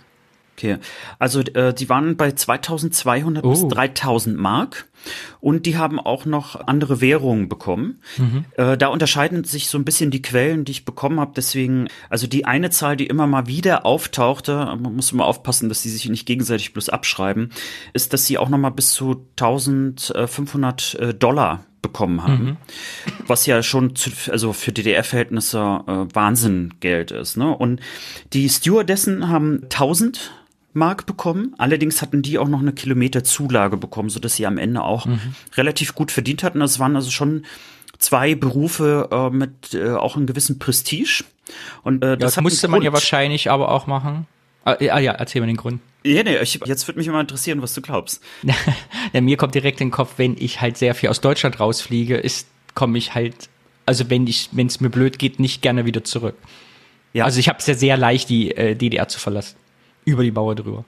Okay, 0.56 0.78
also 1.18 1.40
äh, 1.40 1.74
die 1.74 1.90
waren 1.90 2.16
bei 2.16 2.32
2200 2.32 3.44
oh. 3.44 3.50
bis 3.50 3.68
3000 3.68 4.38
Mark 4.38 4.88
und 5.38 5.66
die 5.66 5.76
haben 5.76 6.00
auch 6.00 6.24
noch 6.24 6.66
andere 6.66 7.02
Währungen 7.02 7.50
bekommen. 7.50 8.00
Mhm. 8.16 8.46
Äh, 8.56 8.78
da 8.78 8.86
unterscheiden 8.88 9.44
sich 9.44 9.68
so 9.68 9.76
ein 9.76 9.84
bisschen 9.84 10.10
die 10.10 10.22
Quellen, 10.22 10.64
die 10.64 10.72
ich 10.72 10.86
bekommen 10.86 11.20
habe. 11.20 11.32
Deswegen, 11.36 11.88
also 12.08 12.26
die 12.26 12.46
eine 12.46 12.70
Zahl, 12.70 12.96
die 12.96 13.06
immer 13.06 13.26
mal 13.26 13.46
wieder 13.46 13.84
auftauchte, 13.84 14.56
man 14.80 14.96
muss 14.96 15.12
immer 15.12 15.26
aufpassen, 15.26 15.68
dass 15.68 15.82
sie 15.82 15.90
sich 15.90 16.08
nicht 16.08 16.24
gegenseitig 16.24 16.72
bloß 16.72 16.88
abschreiben, 16.88 17.50
ist, 17.92 18.14
dass 18.14 18.24
sie 18.24 18.38
auch 18.38 18.48
noch 18.48 18.56
mal 18.56 18.70
bis 18.70 18.92
zu 18.92 19.26
1500 19.38 20.94
äh, 20.94 21.12
Dollar 21.12 21.66
bekommen 21.82 22.22
haben. 22.22 22.44
Mhm. 22.44 22.56
Was 23.26 23.46
ja 23.46 23.62
schon 23.62 23.94
zu, 23.94 24.10
also 24.30 24.52
für 24.52 24.72
DDR-Verhältnisse 24.72 25.58
äh, 25.86 26.14
Wahnsinn 26.14 26.74
Geld 26.80 27.12
ist. 27.12 27.36
Ne? 27.36 27.56
Und 27.56 27.80
die 28.32 28.48
Stewardessen 28.48 29.28
haben 29.28 29.62
1000 29.64 30.32
Mark 30.76 31.06
bekommen. 31.06 31.54
Allerdings 31.58 32.02
hatten 32.02 32.22
die 32.22 32.38
auch 32.38 32.48
noch 32.48 32.60
eine 32.60 32.72
Kilometerzulage 32.72 33.76
bekommen, 33.76 34.10
so 34.10 34.20
dass 34.20 34.36
sie 34.36 34.46
am 34.46 34.58
Ende 34.58 34.82
auch 34.82 35.06
mhm. 35.06 35.34
relativ 35.56 35.94
gut 35.94 36.12
verdient 36.12 36.42
hatten. 36.42 36.60
Das 36.60 36.78
waren 36.78 36.94
also 36.94 37.10
schon 37.10 37.44
zwei 37.98 38.34
Berufe 38.34 39.08
äh, 39.10 39.30
mit 39.30 39.74
äh, 39.74 39.90
auch 39.90 40.16
einem 40.16 40.26
gewissen 40.26 40.58
Prestige. 40.58 41.24
Und 41.82 42.04
äh, 42.04 42.16
das, 42.16 42.34
ja, 42.34 42.40
das 42.40 42.40
musste 42.42 42.68
man 42.68 42.82
ja 42.82 42.92
wahrscheinlich 42.92 43.50
aber 43.50 43.70
auch 43.70 43.86
machen. 43.86 44.26
Ah, 44.64 44.76
ja, 44.80 44.98
ja, 44.98 45.12
erzähl 45.12 45.40
mir 45.40 45.46
den 45.46 45.56
Grund. 45.56 45.80
Ja, 46.04 46.22
nee, 46.22 46.36
ich, 46.38 46.60
jetzt 46.64 46.86
würde 46.88 46.98
mich 46.98 47.06
immer 47.06 47.20
interessieren, 47.20 47.62
was 47.62 47.74
du 47.74 47.80
glaubst. 47.80 48.22
ja, 49.12 49.20
mir 49.20 49.36
kommt 49.36 49.54
direkt 49.54 49.80
in 49.80 49.88
den 49.88 49.92
Kopf, 49.92 50.14
wenn 50.16 50.36
ich 50.38 50.60
halt 50.60 50.76
sehr 50.76 50.94
viel 50.94 51.08
aus 51.08 51.20
Deutschland 51.20 51.60
rausfliege, 51.60 52.16
ist, 52.16 52.48
komme 52.74 52.98
ich 52.98 53.14
halt, 53.14 53.48
also 53.86 54.10
wenn 54.10 54.26
ich, 54.26 54.50
wenn 54.52 54.66
es 54.66 54.80
mir 54.80 54.90
blöd 54.90 55.18
geht, 55.18 55.38
nicht 55.38 55.62
gerne 55.62 55.86
wieder 55.86 56.04
zurück. 56.04 56.36
Ja. 57.12 57.24
Also 57.24 57.38
ich 57.40 57.48
habe 57.48 57.60
es 57.60 57.66
ja 57.66 57.74
sehr 57.74 57.96
leicht, 57.96 58.28
die 58.28 58.50
äh, 58.56 58.74
DDR 58.74 59.08
zu 59.08 59.18
verlassen. 59.18 59.56
Über 60.06 60.22
die 60.22 60.30
Mauer 60.30 60.54
drüber. 60.54 60.84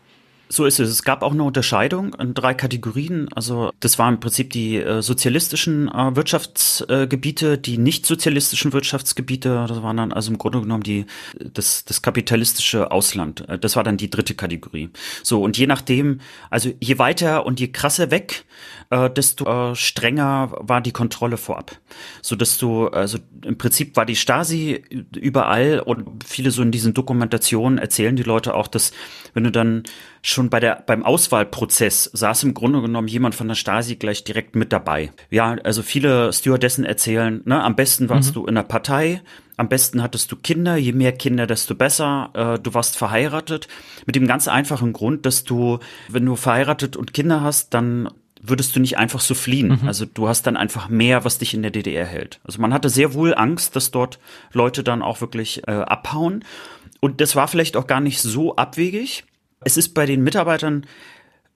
So 0.51 0.65
ist 0.65 0.81
es. 0.81 0.89
Es 0.89 1.03
gab 1.03 1.23
auch 1.23 1.33
eine 1.33 1.43
Unterscheidung 1.43 2.15
in 2.15 2.33
drei 2.33 2.55
Kategorien. 2.55 3.29
Also 3.35 3.71
das 3.81 3.99
waren 3.99 4.15
im 4.15 4.21
Prinzip 4.21 4.51
die 4.51 4.77
äh, 4.77 5.03
sozialistischen 5.03 5.89
äh, 5.89 6.17
Wirtschaftsgebiete, 6.17 7.53
äh, 7.53 7.59
die 7.59 7.77
nicht 7.77 8.07
sozialistischen 8.07 8.73
Wirtschaftsgebiete. 8.73 9.67
Das 9.69 9.83
waren 9.83 9.99
dann 9.99 10.13
also 10.13 10.31
im 10.31 10.39
Grunde 10.39 10.63
genommen 10.63 10.83
die 10.83 11.05
das, 11.39 11.85
das 11.85 12.01
kapitalistische 12.01 12.91
Ausland. 12.91 13.47
Äh, 13.49 13.59
das 13.59 13.77
war 13.77 13.85
dann 13.85 13.99
die 13.99 14.09
dritte 14.09 14.35
Kategorie. 14.35 14.89
So 15.23 15.43
und 15.43 15.59
je 15.59 15.67
nachdem, 15.67 16.21
also 16.49 16.71
je 16.81 16.99
weiter 16.99 17.45
und 17.45 17.61
je 17.61 17.69
krasser 17.69 18.11
weg, 18.11 18.45
äh, 18.91 19.11
desto 19.11 19.73
äh, 19.73 19.77
strenger 19.77 20.53
war 20.61 20.81
die 20.81 20.93
Kontrolle 20.93 21.37
vorab. 21.37 21.77
So 22.23 22.37
dass 22.37 22.57
du 22.57 22.89
also 22.89 23.19
im 23.45 23.59
Prinzip 23.59 23.97
war 23.97 24.07
die 24.07 24.17
Stasi 24.17 24.83
überall 25.15 25.81
und 25.81 26.25
viele 26.25 26.51
so 26.51 26.63
in 26.63 26.71
diesen 26.71 26.95
Dokumentationen 26.95 27.79
erzählen 27.79 28.17
die 28.17 28.23
Leute 28.23 28.55
auch, 28.55 28.67
dass 28.67 28.93
wenn 29.35 29.45
du 29.45 29.51
dann 29.51 29.83
schon 30.29 30.51
bei 30.51 30.61
der, 30.61 30.83
beim 30.87 31.05
Auswahlprozess 31.05 32.11
saß 32.13 32.45
im 32.45 32.55
Grunde 32.55 32.83
genommen 32.83 33.09
jemand 33.09 33.35
von 33.35 33.49
der 33.49 33.55
Stasi 33.55 33.97
gleich 33.97 34.25
direkt 34.25 34.57
mit 34.57 34.73
dabei. 34.73 35.13
Ja, 35.31 35.57
also 35.65 35.83
viele 35.83 36.33
Stewardessen 36.33 36.85
erzählen, 36.85 37.43
ne, 37.45 37.63
am 37.63 37.77
besten 37.77 38.09
warst 38.09 38.31
mhm. 38.31 38.35
du 38.35 38.47
in 38.47 38.55
der 38.55 38.63
Partei, 38.63 39.23
am 39.59 39.69
besten 39.69 40.03
hattest 40.03 40.31
du 40.31 40.37
Kinder, 40.37 40.77
je 40.77 40.93
mehr 40.93 41.13
Kinder, 41.13 41.47
desto 41.49 41.75
besser. 41.75 42.31
Äh, 42.35 42.59
du 42.61 42.75
warst 42.75 42.97
verheiratet. 42.97 43.67
Mit 44.07 44.15
dem 44.15 44.29
ganz 44.29 44.47
einfachen 44.47 44.93
Grund, 44.93 45.27
dass 45.27 45.43
du, 45.43 45.81
wenn 46.09 46.25
du 46.25 46.37
verheiratet 46.37 46.97
und 46.97 47.13
Kinder 47.13 47.41
hast, 47.41 47.75
dann 47.75 48.09
würdest 48.41 48.77
du 48.77 48.81
nicht 48.81 48.99
einfach 48.99 49.19
so 49.19 49.35
fliehen. 49.35 49.81
Mhm. 49.83 49.89
Also 49.89 50.05
du 50.07 50.29
hast 50.29 50.47
dann 50.47 50.57
einfach 50.57 50.89
mehr, 50.89 51.25
was 51.25 51.39
dich 51.39 51.55
in 51.55 51.63
der 51.63 51.73
DDR 51.73 52.07
hält. 52.07 52.39
Also 52.45 52.61
man 52.61 52.73
hatte 52.73 52.89
sehr 52.89 53.15
wohl 53.15 53.35
Angst, 53.35 53.75
dass 53.75 53.91
dort 53.91 54.21
Leute 54.53 54.85
dann 54.85 55.03
auch 55.03 55.21
wirklich 55.21 55.67
äh, 55.67 55.73
abhauen. 55.73 56.45
Und 57.01 57.21
das 57.21 57.35
war 57.35 57.49
vielleicht 57.49 57.77
auch 57.77 57.89
gar 57.89 58.01
nicht 58.01 58.21
so 58.21 58.55
abwegig. 58.55 59.25
Es 59.69 59.77
ist 59.77 59.93
bei 59.93 60.07
den 60.07 60.23
Mitarbeitern 60.23 60.87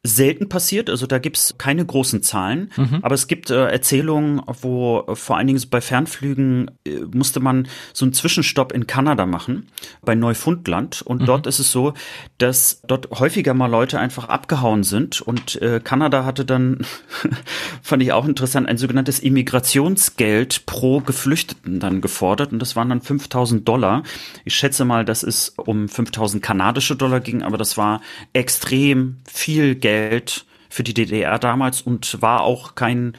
selten 0.04 0.48
passiert, 0.48 0.90
also 0.90 1.06
da 1.06 1.18
gibt's 1.20 1.54
keine 1.58 1.86
großen 1.86 2.24
Zahlen, 2.24 2.72
mhm. 2.76 2.98
aber 3.02 3.14
es 3.14 3.28
gibt 3.28 3.50
äh, 3.50 3.68
Erzählungen, 3.68 4.42
wo 4.60 5.04
äh, 5.06 5.14
vor 5.14 5.36
allen 5.36 5.46
Dingen 5.46 5.62
bei 5.70 5.80
Fernflügen 5.80 6.72
äh, 6.84 7.02
musste 7.12 7.38
man 7.38 7.68
so 7.92 8.04
einen 8.04 8.12
Zwischenstopp 8.12 8.72
in 8.72 8.88
Kanada 8.88 9.26
machen, 9.26 9.68
bei 10.04 10.16
Neufundland 10.16 11.02
und 11.02 11.22
mhm. 11.22 11.26
dort 11.26 11.46
ist 11.46 11.60
es 11.60 11.70
so, 11.70 11.94
dass 12.38 12.82
dort 12.84 13.10
häufiger 13.10 13.54
mal 13.54 13.68
Leute 13.68 14.00
einfach 14.00 14.28
abgehauen 14.28 14.82
sind 14.82 15.20
und 15.20 15.62
äh, 15.62 15.80
Kanada 15.82 16.24
hatte 16.24 16.44
dann, 16.44 16.84
fand 17.82 18.02
ich 18.02 18.10
auch 18.10 18.26
interessant, 18.26 18.68
ein 18.68 18.78
sogenanntes 18.78 19.20
Immigrationsgeld 19.20 20.66
pro 20.66 20.98
Geflüchteten 20.98 21.78
dann 21.78 22.00
gefordert 22.00 22.52
und 22.52 22.58
das 22.58 22.74
waren 22.74 22.88
dann 22.88 23.02
5000 23.02 23.68
Dollar. 23.68 24.02
Ich 24.44 24.56
schätze 24.56 24.84
mal, 24.84 25.04
dass 25.04 25.22
es 25.22 25.50
um 25.50 25.88
5000 25.88 26.42
kanadische 26.42 26.96
Dollar 26.96 27.20
ging, 27.20 27.44
aber 27.44 27.56
das 27.56 27.78
war 27.78 28.00
extrem 28.32 29.18
viel 29.32 29.76
Geld 29.76 29.91
Geld 29.92 30.46
für 30.70 30.82
die 30.82 30.94
DDR 30.94 31.38
damals 31.38 31.82
und 31.82 32.22
war 32.22 32.40
auch 32.42 32.74
kein 32.74 33.12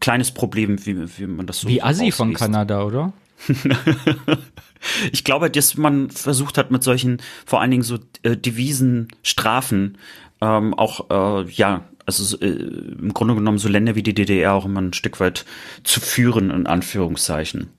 kleines 0.00 0.32
Problem, 0.32 0.84
wie, 0.84 1.18
wie 1.18 1.26
man 1.26 1.46
das 1.46 1.60
so 1.60 1.68
Wie 1.68 1.80
Assi 1.80 2.10
von 2.10 2.34
Kanada, 2.34 2.82
oder? 2.82 3.12
ich 5.12 5.22
glaube, 5.22 5.48
dass 5.50 5.76
man 5.76 6.10
versucht 6.10 6.58
hat 6.58 6.72
mit 6.72 6.82
solchen, 6.82 7.18
vor 7.44 7.60
allen 7.60 7.70
Dingen 7.70 7.84
so 7.84 7.98
äh, 8.22 8.36
Devisenstrafen, 8.36 9.98
ähm, 10.40 10.74
auch 10.74 11.10
äh, 11.10 11.48
ja, 11.50 11.84
also 12.06 12.38
äh, 12.38 12.46
im 12.46 13.14
Grunde 13.14 13.36
genommen 13.36 13.58
so 13.58 13.68
Länder 13.68 13.94
wie 13.94 14.02
die 14.02 14.14
DDR 14.14 14.54
auch 14.54 14.64
immer 14.64 14.80
ein 14.80 14.92
Stück 14.92 15.20
weit 15.20 15.44
zu 15.84 16.00
führen, 16.00 16.50
in 16.50 16.66
Anführungszeichen. 16.66 17.70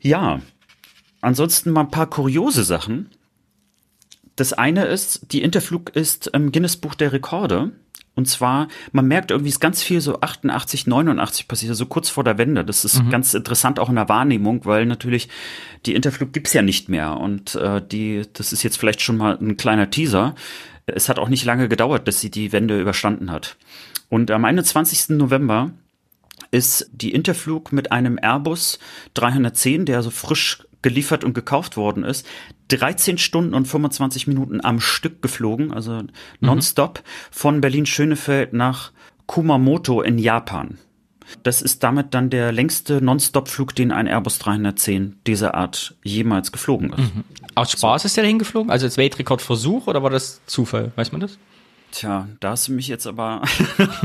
Ja, 0.00 0.40
ansonsten 1.20 1.70
mal 1.70 1.82
ein 1.82 1.90
paar 1.90 2.10
kuriose 2.10 2.64
Sachen. 2.64 3.10
Das 4.36 4.52
eine 4.52 4.84
ist, 4.84 5.32
die 5.32 5.42
Interflug 5.42 5.96
ist 5.96 6.28
im 6.28 6.52
Guinness 6.52 6.76
Buch 6.76 6.94
der 6.94 7.12
Rekorde. 7.12 7.72
Und 8.14 8.26
zwar, 8.26 8.68
man 8.92 9.06
merkt 9.06 9.30
irgendwie, 9.30 9.50
ist 9.50 9.60
ganz 9.60 9.82
viel 9.82 10.00
so 10.00 10.20
88, 10.20 10.86
89 10.86 11.48
passiert, 11.48 11.74
so 11.74 11.84
kurz 11.84 12.08
vor 12.08 12.24
der 12.24 12.38
Wende. 12.38 12.64
Das 12.64 12.84
ist 12.84 13.02
mhm. 13.02 13.10
ganz 13.10 13.34
interessant 13.34 13.78
auch 13.78 13.90
in 13.90 13.96
der 13.96 14.08
Wahrnehmung, 14.08 14.64
weil 14.64 14.86
natürlich 14.86 15.28
die 15.84 15.94
Interflug 15.94 16.32
gibt's 16.32 16.54
ja 16.54 16.62
nicht 16.62 16.88
mehr. 16.88 17.18
Und 17.18 17.56
äh, 17.56 17.86
die, 17.86 18.22
das 18.32 18.54
ist 18.54 18.62
jetzt 18.62 18.78
vielleicht 18.78 19.02
schon 19.02 19.18
mal 19.18 19.36
ein 19.38 19.58
kleiner 19.58 19.90
Teaser. 19.90 20.34
Es 20.86 21.10
hat 21.10 21.18
auch 21.18 21.28
nicht 21.28 21.44
lange 21.44 21.68
gedauert, 21.68 22.08
dass 22.08 22.20
sie 22.20 22.30
die 22.30 22.52
Wende 22.52 22.80
überstanden 22.80 23.30
hat. 23.30 23.56
Und 24.08 24.30
am 24.30 24.44
21. 24.46 25.16
November 25.16 25.72
ist 26.50 26.88
die 26.92 27.12
Interflug 27.12 27.72
mit 27.72 27.92
einem 27.92 28.18
Airbus 28.20 28.78
310, 29.12 29.84
der 29.84 30.02
so 30.02 30.10
frisch 30.10 30.66
geliefert 30.86 31.24
und 31.24 31.34
gekauft 31.34 31.76
worden 31.76 32.04
ist, 32.04 32.24
13 32.68 33.18
Stunden 33.18 33.54
und 33.54 33.66
25 33.66 34.28
Minuten 34.28 34.60
am 34.64 34.78
Stück 34.78 35.20
geflogen, 35.20 35.72
also 35.72 36.04
nonstop, 36.38 37.00
mhm. 37.00 37.08
von 37.32 37.60
Berlin-Schönefeld 37.60 38.52
nach 38.52 38.92
Kumamoto 39.26 40.00
in 40.00 40.16
Japan. 40.16 40.78
Das 41.42 41.60
ist 41.60 41.82
damit 41.82 42.14
dann 42.14 42.30
der 42.30 42.52
längste 42.52 43.02
Nonstop-Flug, 43.02 43.74
den 43.74 43.90
ein 43.90 44.06
Airbus 44.06 44.38
310 44.38 45.16
dieser 45.26 45.56
Art 45.56 45.96
jemals 46.04 46.52
geflogen 46.52 46.90
ist. 46.90 46.98
Mhm. 46.98 47.24
Aus 47.56 47.72
Spaß 47.72 48.02
so. 48.02 48.06
ist 48.06 48.16
der 48.16 48.24
hingeflogen? 48.24 48.70
Also 48.70 48.86
als 48.86 48.96
Weltrekordversuch 48.96 49.88
oder 49.88 50.04
war 50.04 50.10
das 50.10 50.40
Zufall? 50.46 50.92
Weiß 50.94 51.10
man 51.10 51.20
das? 51.20 51.36
Tja, 51.92 52.28
da 52.40 52.50
hast 52.50 52.68
du 52.68 52.72
mich 52.72 52.88
jetzt 52.88 53.06
aber 53.06 53.42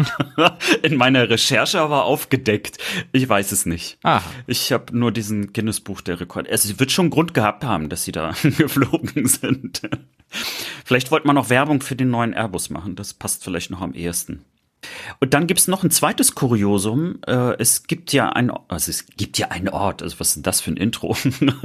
in 0.81 0.95
meiner 0.95 1.29
Recherche 1.29 1.79
aber 1.79 2.05
aufgedeckt. 2.05 2.77
Ich 3.11 3.27
weiß 3.27 3.51
es 3.51 3.65
nicht. 3.65 3.97
Aha. 4.03 4.23
Ich 4.47 4.71
habe 4.71 4.97
nur 4.97 5.11
diesen 5.11 5.51
Guinness-Buch 5.51 6.01
der 6.01 6.19
Rekord. 6.19 6.49
Also 6.49 6.67
sie 6.67 6.79
wird 6.79 6.91
schon 6.91 7.09
Grund 7.09 7.33
gehabt 7.33 7.63
haben, 7.63 7.89
dass 7.89 8.03
sie 8.03 8.11
da 8.11 8.33
geflogen 8.43 9.27
sind. 9.27 9.81
vielleicht 10.85 11.11
wollte 11.11 11.27
man 11.27 11.35
noch 11.35 11.49
Werbung 11.49 11.81
für 11.81 11.95
den 11.95 12.09
neuen 12.09 12.33
Airbus 12.33 12.69
machen. 12.69 12.95
Das 12.95 13.13
passt 13.13 13.43
vielleicht 13.43 13.71
noch 13.71 13.81
am 13.81 13.93
ehesten. 13.93 14.45
Und 15.19 15.33
dann 15.33 15.47
gibt's 15.47 15.67
noch 15.67 15.83
ein 15.83 15.91
zweites 15.91 16.35
Kuriosum. 16.35 17.19
Äh, 17.27 17.55
es 17.59 17.83
gibt 17.83 18.13
ja 18.13 18.29
ein, 18.29 18.51
also 18.67 18.89
es 18.89 19.05
gibt 19.05 19.37
ja 19.37 19.49
einen 19.49 19.69
Ort, 19.69 20.01
also 20.01 20.19
was 20.19 20.29
ist 20.29 20.35
denn 20.37 20.43
das 20.43 20.61
für 20.61 20.71
ein 20.71 20.77
Intro? 20.77 21.15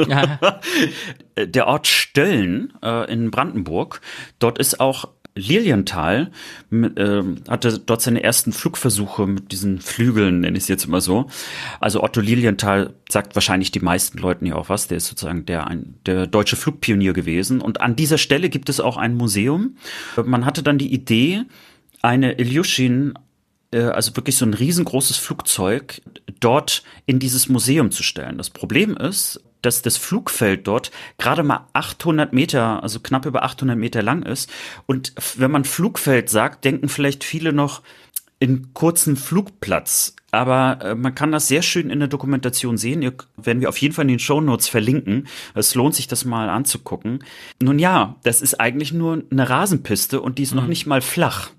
Ja. 0.07 0.39
Der 1.39 1.67
Ort 1.67 1.87
Stölln 1.87 2.73
äh, 2.83 3.11
in 3.13 3.31
Brandenburg. 3.31 4.01
Dort 4.39 4.59
ist 4.59 4.81
auch 4.81 5.09
Lilienthal 5.37 6.33
äh, 6.73 7.23
hatte 7.49 7.79
dort 7.79 8.03
seine 8.03 8.25
ersten 8.25 8.53
Flugversuche 8.53 9.27
mit 9.27 9.53
diesen 9.53 9.81
Flügeln, 9.81 10.41
nenne 10.41 10.57
ich 10.57 10.65
es 10.65 10.69
jetzt 10.69 10.87
immer 10.87 11.01
so. 11.01 11.27
Also 11.79 12.03
Otto 12.03 12.21
Lilienthal 12.21 12.95
sagt 13.09 13.37
wahrscheinlich 13.37 13.71
die 13.71 13.81
meisten 13.81 14.19
Leuten 14.19 14.47
ja 14.47 14.57
auch 14.57 14.69
was. 14.69 14.89
Der 14.89 14.97
ist 14.97 15.07
sozusagen 15.07 15.47
der, 15.47 15.67
ein, 15.67 15.95
der 16.07 16.27
deutsche 16.27 16.57
Flugpionier 16.57 17.13
gewesen. 17.13 17.61
Und 17.61 17.81
an 17.81 17.95
dieser 17.95 18.19
Stelle 18.19 18.49
gibt 18.49 18.69
es 18.69 18.81
auch 18.81 18.97
ein 18.97 19.15
Museum. 19.15 19.77
Man 20.25 20.45
hatte 20.45 20.63
dann 20.63 20.79
die 20.79 20.93
Idee, 20.93 21.43
eine 22.03 22.39
Ilyushin 22.39 23.15
äh, 23.73 23.83
also 23.83 24.17
wirklich 24.17 24.37
so 24.37 24.47
ein 24.47 24.55
riesengroßes 24.55 25.17
Flugzeug 25.17 26.01
dort 26.41 26.83
in 27.05 27.19
dieses 27.19 27.49
Museum 27.49 27.91
zu 27.91 28.03
stellen. 28.03 28.39
Das 28.39 28.51
Problem 28.51 28.97
ist, 28.97 29.43
dass 29.67 29.83
das 29.83 29.97
Flugfeld 29.97 30.67
dort 30.67 30.91
gerade 31.19 31.43
mal 31.43 31.67
800 31.75 32.33
Meter, 32.33 32.83
also 32.83 33.01
knapp 33.01 33.27
über 33.27 33.43
800 33.43 33.77
Meter 33.77 34.03
lang 34.03 34.23
ist. 34.23 34.51
Und 34.87 35.13
wenn 35.37 35.51
man 35.51 35.65
Flugfeld 35.65 36.31
sagt, 36.31 36.65
denken 36.65 36.89
vielleicht 36.89 37.25
viele 37.25 37.53
noch 37.53 37.83
in 38.39 38.73
kurzen 38.75 39.17
Flugplatz. 39.17 40.15
Aber 40.31 40.79
äh, 40.83 40.95
man 40.95 41.15
kann 41.15 41.33
das 41.33 41.49
sehr 41.49 41.63
schön 41.63 41.91
in 41.91 41.99
der 41.99 42.09
Dokumentation 42.09 42.77
sehen. 42.77 43.03
Ihr, 43.03 43.15
werden 43.37 43.61
wir 43.61 43.69
auf 43.69 43.79
jeden 43.79 43.95
Fall 43.95 44.05
in 44.05 44.11
den 44.11 44.19
Show 44.19 44.41
Notes 44.41 44.69
verlinken. 44.69 45.27
Es 45.55 45.75
lohnt 45.75 45.95
sich, 45.95 46.07
das 46.07 46.25
mal 46.25 46.49
anzugucken. 46.49 47.25
Nun 47.61 47.79
ja, 47.79 48.17
das 48.23 48.43
ist 48.43 48.61
eigentlich 48.61 48.93
nur 48.93 49.23
eine 49.31 49.49
Rasenpiste 49.49 50.21
und 50.21 50.39
die 50.39 50.43
ist 50.43 50.53
mhm. 50.53 50.61
noch 50.61 50.67
nicht 50.67 50.87
mal 50.87 51.01
flach. 51.01 51.51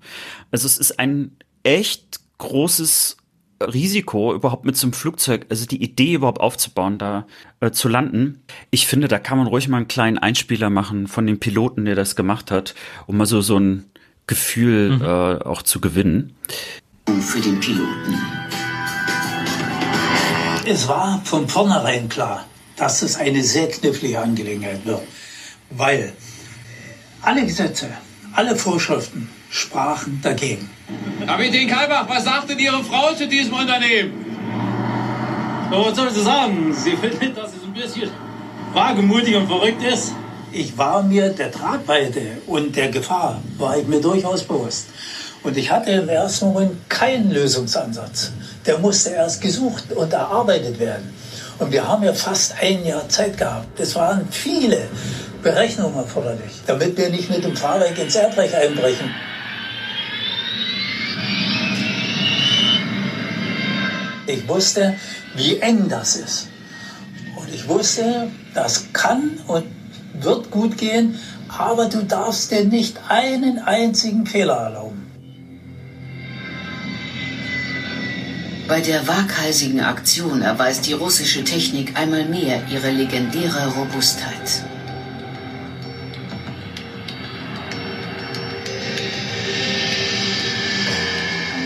Also 0.50 0.66
es 0.66 0.78
ist 0.78 0.98
ein 0.98 1.36
echt 1.62 2.20
großes 2.38 3.17
Risiko, 3.60 4.34
überhaupt 4.34 4.64
mit 4.64 4.76
so 4.76 4.86
einem 4.86 4.92
Flugzeug, 4.92 5.46
also 5.48 5.66
die 5.66 5.82
Idee 5.82 6.14
überhaupt 6.14 6.40
aufzubauen, 6.40 6.98
da 6.98 7.26
äh, 7.60 7.70
zu 7.70 7.88
landen. 7.88 8.42
Ich 8.70 8.86
finde, 8.86 9.08
da 9.08 9.18
kann 9.18 9.38
man 9.38 9.46
ruhig 9.46 9.68
mal 9.68 9.78
einen 9.78 9.88
kleinen 9.88 10.18
Einspieler 10.18 10.70
machen 10.70 11.08
von 11.08 11.26
dem 11.26 11.40
Piloten, 11.40 11.84
der 11.84 11.94
das 11.94 12.16
gemacht 12.16 12.50
hat, 12.50 12.74
um 13.06 13.16
mal 13.16 13.26
so, 13.26 13.40
so 13.40 13.58
ein 13.58 13.84
Gefühl 14.26 14.96
mhm. 14.96 15.02
äh, 15.02 15.44
auch 15.44 15.62
zu 15.62 15.80
gewinnen. 15.80 16.36
Für 17.06 17.40
den 17.40 17.58
Piloten. 17.58 18.14
Es 20.66 20.86
war 20.86 21.20
von 21.24 21.48
vornherein 21.48 22.08
klar, 22.08 22.44
dass 22.76 23.02
es 23.02 23.16
eine 23.16 23.42
sehr 23.42 23.68
knifflige 23.68 24.20
Angelegenheit 24.20 24.84
wird, 24.84 25.02
weil 25.70 26.12
alle 27.22 27.44
Gesetze, 27.44 27.88
alle 28.34 28.54
Vorschriften 28.54 29.28
sprachen 29.50 30.20
dagegen. 30.22 30.68
Kapitän 31.26 31.68
Kalbach, 31.68 32.08
was 32.08 32.24
sagt 32.24 32.48
denn 32.50 32.58
Ihre 32.58 32.82
Frau 32.82 33.14
zu 33.14 33.26
diesem 33.26 33.54
Unternehmen? 33.54 34.12
Na, 35.70 35.84
was 35.84 35.96
soll 35.96 36.10
sie 36.10 36.22
sagen? 36.22 36.74
Sie 36.74 36.96
findet, 36.96 37.36
dass 37.36 37.50
es 37.50 37.62
ein 37.62 37.72
bisschen 37.72 38.10
wagemutig 38.72 39.36
und 39.36 39.46
verrückt 39.46 39.82
ist. 39.82 40.12
Ich 40.50 40.78
war 40.78 41.02
mir 41.02 41.28
der 41.30 41.52
Tragweite 41.52 42.22
und 42.46 42.74
der 42.74 42.88
Gefahr, 42.88 43.42
war 43.58 43.76
ich 43.76 43.86
mir 43.86 44.00
durchaus 44.00 44.44
bewusst. 44.44 44.86
Und 45.42 45.56
ich 45.56 45.70
hatte 45.70 45.90
im 45.90 46.08
ersten 46.08 46.46
Moment 46.46 46.88
keinen 46.88 47.30
Lösungsansatz. 47.30 48.32
Der 48.66 48.78
musste 48.78 49.10
erst 49.10 49.40
gesucht 49.42 49.92
und 49.92 50.12
erarbeitet 50.12 50.78
werden. 50.78 51.14
Und 51.58 51.72
wir 51.72 51.86
haben 51.86 52.02
ja 52.02 52.14
fast 52.14 52.54
ein 52.60 52.84
Jahr 52.84 53.08
Zeit 53.08 53.36
gehabt. 53.36 53.78
Es 53.78 53.94
waren 53.94 54.26
viele 54.30 54.88
Berechnungen 55.42 55.96
erforderlich, 55.96 56.52
damit 56.66 56.96
wir 56.96 57.10
nicht 57.10 57.30
mit 57.30 57.44
dem 57.44 57.56
Fahrwerk 57.56 57.98
ins 57.98 58.16
Erdreich 58.16 58.54
einbrechen. 58.54 59.10
Ich 64.28 64.46
wusste, 64.46 64.94
wie 65.34 65.56
eng 65.56 65.88
das 65.88 66.16
ist. 66.16 66.48
Und 67.34 67.48
ich 67.52 67.66
wusste, 67.66 68.30
das 68.52 68.92
kann 68.92 69.38
und 69.46 69.64
wird 70.20 70.50
gut 70.50 70.76
gehen, 70.76 71.18
aber 71.48 71.86
du 71.86 72.02
darfst 72.02 72.50
dir 72.50 72.64
nicht 72.64 72.98
einen 73.08 73.58
einzigen 73.58 74.26
Fehler 74.26 74.56
erlauben. 74.56 75.06
Bei 78.68 78.82
der 78.82 79.08
waghalsigen 79.08 79.80
Aktion 79.80 80.42
erweist 80.42 80.86
die 80.86 80.92
russische 80.92 81.42
Technik 81.42 81.98
einmal 81.98 82.26
mehr 82.26 82.60
ihre 82.70 82.90
legendäre 82.90 83.68
Robustheit. 83.68 84.62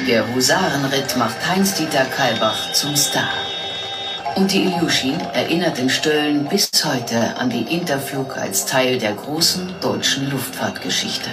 Der 0.09 0.35
Husarenritt 0.35 1.17
macht 1.17 1.47
Heinz-Dieter 1.49 2.05
Kalbach 2.07 2.73
zum 2.73 2.97
Star. 2.97 3.31
Und 4.35 4.53
die 4.53 4.65
Ilyushin 4.65 5.21
erinnert 5.33 5.79
in 5.79 5.89
Stölln 5.89 6.49
bis 6.49 6.71
heute 6.85 7.37
an 7.37 7.51
die 7.51 7.73
Interflug 7.73 8.37
als 8.37 8.67
Teil 8.67 8.99
der 8.99 9.13
großen 9.13 9.77
deutschen 9.81 10.29
Luftfahrtgeschichte. 10.29 11.31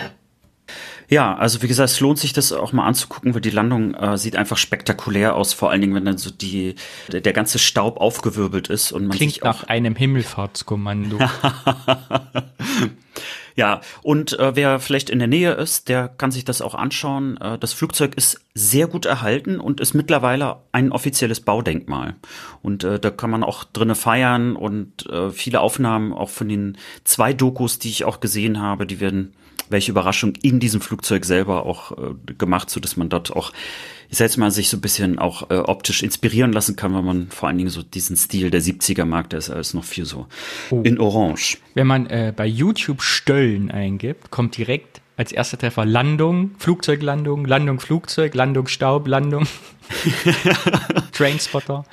Ja, 1.09 1.35
also 1.35 1.61
wie 1.63 1.67
gesagt, 1.67 1.89
es 1.89 1.99
lohnt 1.99 2.19
sich 2.19 2.33
das 2.33 2.53
auch 2.53 2.71
mal 2.71 2.85
anzugucken, 2.85 3.33
weil 3.33 3.41
die 3.41 3.49
Landung 3.49 3.95
äh, 3.95 4.15
sieht 4.15 4.35
einfach 4.35 4.57
spektakulär 4.57 5.35
aus, 5.35 5.53
vor 5.53 5.71
allen 5.71 5.81
Dingen, 5.81 5.95
wenn 5.95 6.05
dann 6.05 6.19
so 6.19 6.29
die 6.29 6.75
der, 7.11 7.21
der 7.21 7.33
ganze 7.33 7.57
Staub 7.57 7.97
aufgewirbelt 7.99 8.67
ist 8.67 8.91
und 8.91 9.07
man 9.07 9.17
klingt 9.17 9.43
nach 9.43 9.63
einem 9.63 9.95
Himmelfahrtskommando. 9.95 11.17
Ja, 13.55 13.81
und 14.03 14.39
äh, 14.39 14.55
wer 14.55 14.79
vielleicht 14.79 15.09
in 15.09 15.19
der 15.19 15.27
Nähe 15.27 15.51
ist, 15.51 15.89
der 15.89 16.07
kann 16.07 16.31
sich 16.31 16.45
das 16.45 16.61
auch 16.61 16.75
anschauen. 16.75 17.35
Äh, 17.41 17.57
das 17.57 17.73
Flugzeug 17.73 18.15
ist 18.15 18.39
sehr 18.53 18.87
gut 18.87 19.05
erhalten 19.05 19.59
und 19.59 19.81
ist 19.81 19.93
mittlerweile 19.93 20.59
ein 20.71 20.93
offizielles 20.93 21.41
Baudenkmal. 21.41 22.15
Und 22.61 22.85
äh, 22.85 23.01
da 23.01 23.09
kann 23.09 23.29
man 23.29 23.43
auch 23.43 23.65
drinnen 23.65 23.95
feiern 23.95 24.55
und 24.55 25.07
äh, 25.07 25.31
viele 25.31 25.59
Aufnahmen 25.59 26.13
auch 26.13 26.29
von 26.29 26.47
den 26.47 26.77
zwei 27.03 27.33
Dokus, 27.33 27.79
die 27.79 27.89
ich 27.89 28.05
auch 28.05 28.21
gesehen 28.21 28.61
habe, 28.61 28.87
die 28.87 29.01
werden 29.01 29.33
welche 29.69 29.91
Überraschung 29.91 30.33
in 30.41 30.59
diesem 30.59 30.81
Flugzeug 30.81 31.25
selber 31.25 31.65
auch 31.65 31.91
äh, 31.91 32.33
gemacht, 32.37 32.69
so 32.69 32.79
dass 32.79 32.97
man 32.97 33.09
dort 33.09 33.35
auch, 33.35 33.53
ich 34.09 34.17
sag 34.17 34.25
jetzt 34.25 34.37
mal, 34.37 34.51
sich 34.51 34.69
so 34.69 34.77
ein 34.77 34.81
bisschen 34.81 35.19
auch 35.19 35.49
äh, 35.49 35.55
optisch 35.55 36.03
inspirieren 36.03 36.51
lassen 36.51 36.75
kann, 36.75 36.93
weil 36.93 37.03
man 37.03 37.27
vor 37.29 37.47
allen 37.47 37.57
Dingen 37.57 37.69
so 37.69 37.81
diesen 37.81 38.17
Stil 38.17 38.49
der 38.49 38.61
70er 38.61 39.05
mag, 39.05 39.29
der 39.29 39.39
ist 39.39 39.49
alles 39.49 39.73
noch 39.73 39.83
viel 39.83 40.05
so 40.05 40.27
oh. 40.71 40.81
in 40.83 40.99
Orange. 40.99 41.57
Wenn 41.75 41.87
man 41.87 42.07
äh, 42.07 42.33
bei 42.35 42.45
YouTube 42.45 43.01
Stöllen 43.01 43.71
eingibt, 43.71 44.31
kommt 44.31 44.57
direkt 44.57 45.01
als 45.17 45.31
erster 45.31 45.57
Treffer 45.57 45.85
Landung, 45.85 46.51
Flugzeuglandung, 46.57 47.45
Landung 47.45 47.79
Flugzeug, 47.79 48.33
Landung 48.35 48.67
Staub, 48.67 49.07
Landung 49.07 49.45
Trainspotter. 51.11 51.83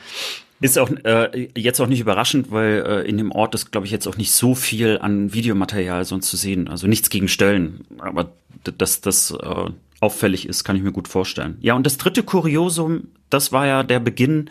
Ist 0.61 0.79
auch 0.79 0.91
äh, 1.05 1.49
jetzt 1.57 1.81
auch 1.81 1.87
nicht 1.87 2.01
überraschend, 2.01 2.51
weil 2.51 2.85
äh, 2.87 3.09
in 3.09 3.19
dem 3.19 3.31
Ort 3.31 3.55
ist, 3.55 3.73
glaube 3.73 3.87
ich, 3.87 3.93
jetzt 3.93 4.07
auch 4.07 4.17
nicht 4.17 4.33
so 4.33 4.55
viel 4.55 4.99
an 4.99 5.35
Videomaterial 5.35 6.05
sonst 6.05 6.31
zu 6.31 6.37
sehen. 6.37 6.69
Also 6.69 6.87
nichts 6.87 7.11
gegen 7.11 7.29
Stellen, 7.29 7.85
aber 7.99 8.33
dass 8.65 9.03
das 9.03 9.33
äh, 9.33 9.71
auffällig 10.01 10.49
ist, 10.49 10.65
kann 10.65 10.77
ich 10.77 10.83
mir 10.83 10.93
gut 10.93 11.09
vorstellen. 11.09 11.59
Ja, 11.61 11.75
und 11.75 11.85
das 11.85 11.99
dritte 11.99 12.23
Kuriosum, 12.23 13.09
das 13.29 13.53
war 13.53 13.67
ja 13.67 13.83
der 13.83 14.01
Beginn 14.01 14.51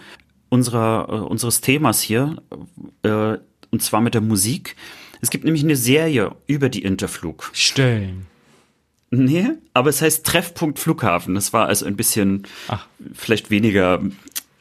unserer 0.50 1.08
äh, 1.10 1.12
unseres 1.14 1.62
Themas 1.62 2.02
hier, 2.02 2.36
äh, 3.04 3.38
und 3.72 3.82
zwar 3.82 4.02
mit 4.02 4.14
der 4.14 4.22
Musik. 4.22 4.76
Es 5.22 5.32
gibt 5.32 5.44
nämlich 5.44 5.64
eine 5.64 5.76
Serie 5.76 6.36
über 6.46 6.70
die 6.70 6.84
Interflug. 6.84 7.50
Stellen. 7.54 8.28
Nee, 9.12 9.52
aber 9.74 9.90
es 9.90 10.02
heißt 10.02 10.26
Treffpunkt 10.26 10.80
Flughafen. 10.80 11.36
Das 11.36 11.54
war 11.54 11.68
also 11.68 11.86
ein 11.86 11.96
bisschen 11.96 12.44
Ach. 12.68 12.88
vielleicht 13.14 13.50
weniger 13.50 14.02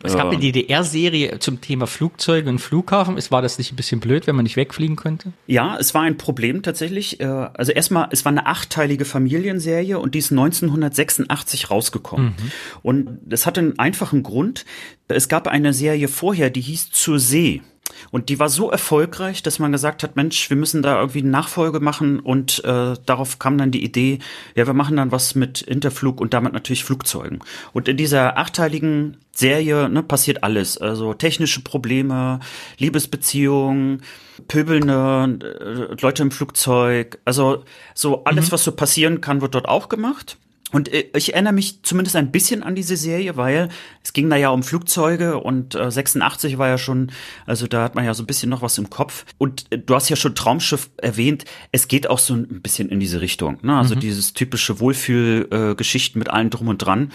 es 0.05 0.17
gab 0.17 0.29
eine 0.29 0.39
DDR-Serie 0.39 1.39
zum 1.39 1.61
Thema 1.61 1.87
Flugzeuge 1.87 2.49
und 2.49 2.59
Flughafen. 2.59 3.17
Es 3.17 3.31
war 3.31 3.43
das 3.43 3.59
nicht 3.59 3.73
ein 3.73 3.77
bisschen 3.77 4.01
blöd, 4.01 4.27
wenn 4.27 4.37
man 4.37 4.43
nicht 4.43 4.57
wegfliegen 4.57 4.97
könnte? 4.97 5.33
Ja, 5.47 5.77
es 5.79 5.95
war 5.95 6.03
ein 6.03 6.17
Problem 6.17 6.63
tatsächlich. 6.63 7.21
Äh, 7.21 7.25
also 7.25 7.73
erstmal, 7.73 8.09
es 8.11 8.25
war 8.25 8.31
eine 8.31 8.47
achtteilige 8.47 9.05
Familienserie 9.05 9.99
und 9.99 10.15
die 10.15 10.19
ist 10.19 10.31
1986 10.31 11.71
rausgekommen. 11.71 12.27
Mhm. 12.27 12.53
Und 12.83 13.19
das 13.25 13.47
hatte 13.47 13.61
einen 13.61 13.79
einfachen 13.79 14.23
Grund. 14.23 14.65
Es 15.09 15.29
gab 15.29 15.49
eine 15.49 15.73
Serie 15.73 16.09
vorher, 16.09 16.51
die 16.51 16.61
hieß 16.61 16.91
Zur 16.91 17.19
See. 17.19 17.63
Und 18.11 18.29
die 18.29 18.39
war 18.39 18.49
so 18.49 18.71
erfolgreich, 18.71 19.43
dass 19.43 19.59
man 19.59 19.73
gesagt 19.73 20.03
hat, 20.03 20.17
Mensch, 20.17 20.49
wir 20.49 20.57
müssen 20.57 20.83
da 20.83 20.99
irgendwie 21.01 21.21
eine 21.21 21.31
Nachfolge 21.31 21.81
machen. 21.81 22.21
Und 22.21 22.65
äh, 22.65 22.95
darauf 23.05 23.39
kam 23.39 23.59
dann 23.59 23.71
die 23.71 23.85
Idee, 23.85 24.21
ja, 24.55 24.67
wir 24.67 24.75
machen 24.75 24.97
dann 24.97 25.13
was 25.13 25.35
mit 25.35 25.63
Interflug 25.63 26.21
und 26.21 26.35
damit 26.35 26.53
natürlich 26.53 26.85
Flugzeugen. 26.85 27.41
Und 27.73 27.89
in 27.89 27.97
dieser 27.97 28.39
achteiligen 28.39 29.19
Serie 29.33 29.89
ne, 29.89 30.03
passiert 30.03 30.45
alles. 30.45 30.79
Also 30.79 31.15
technische 31.15 31.61
Probleme, 31.63 32.41
Liebesbeziehungen, 32.79 34.03
pöbelnde 34.49 35.39
äh, 35.43 36.01
Leute 36.01 36.23
im 36.23 36.31
Flugzeug. 36.31 37.19
Also 37.25 37.65
so 37.95 38.25
alles, 38.25 38.49
mhm. 38.49 38.53
was 38.53 38.65
so 38.65 38.73
passieren 38.73 39.21
kann, 39.21 39.41
wird 39.41 39.55
dort 39.55 39.69
auch 39.69 39.89
gemacht. 39.89 40.39
Und 40.75 40.93
äh, 40.93 41.05
ich 41.17 41.35
erinnere 41.35 41.53
mich 41.53 41.83
zumindest 41.83 42.17
ein 42.17 42.33
bisschen 42.33 42.65
an 42.65 42.75
diese 42.75 42.97
Serie, 42.97 43.37
weil 43.37 43.69
es 44.03 44.13
ging 44.13 44.29
da 44.29 44.37
ja 44.37 44.49
um 44.49 44.65
Flugzeuge 44.65 45.39
und 45.39 45.77
äh, 45.77 45.91
86 45.91 46.59
war 46.59 46.69
ja 46.69 46.79
schon, 46.79 47.13
also 47.47 47.69
da 47.69 47.85
hat 47.85 47.95
man 47.95 48.05
ja 48.05 48.13
so 48.13 48.25
ein 48.25 48.27
bisschen 48.27 48.51
noch 48.51 48.61
was 48.61 48.77
im 48.77 48.91
Kopf. 48.91 49.25
Und 49.39 49.67
äh, 49.71 49.79
du 49.79 49.95
hast 49.95 50.09
ja 50.09 50.17
schon 50.17 50.35
Traumschiff 50.35 50.91
erwähnt, 50.97 51.45
es 51.71 51.87
geht 51.87 52.11
auch 52.11 52.19
so 52.19 52.35
ein 52.35 52.61
bisschen 52.61 52.89
in 52.89 52.99
diese 52.99 53.21
Richtung. 53.21 53.59
Ne? 53.63 53.77
Also 53.77 53.95
mhm. 53.95 54.01
dieses 54.01 54.35
typische 54.35 54.81
Wohlfühlgeschichten 54.81 56.19
äh, 56.19 56.23
mit 56.25 56.31
allen 56.31 56.51
drum 56.51 56.67
und 56.67 56.79
dran. 56.79 57.13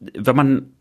Wenn 0.00 0.36
man 0.36 0.72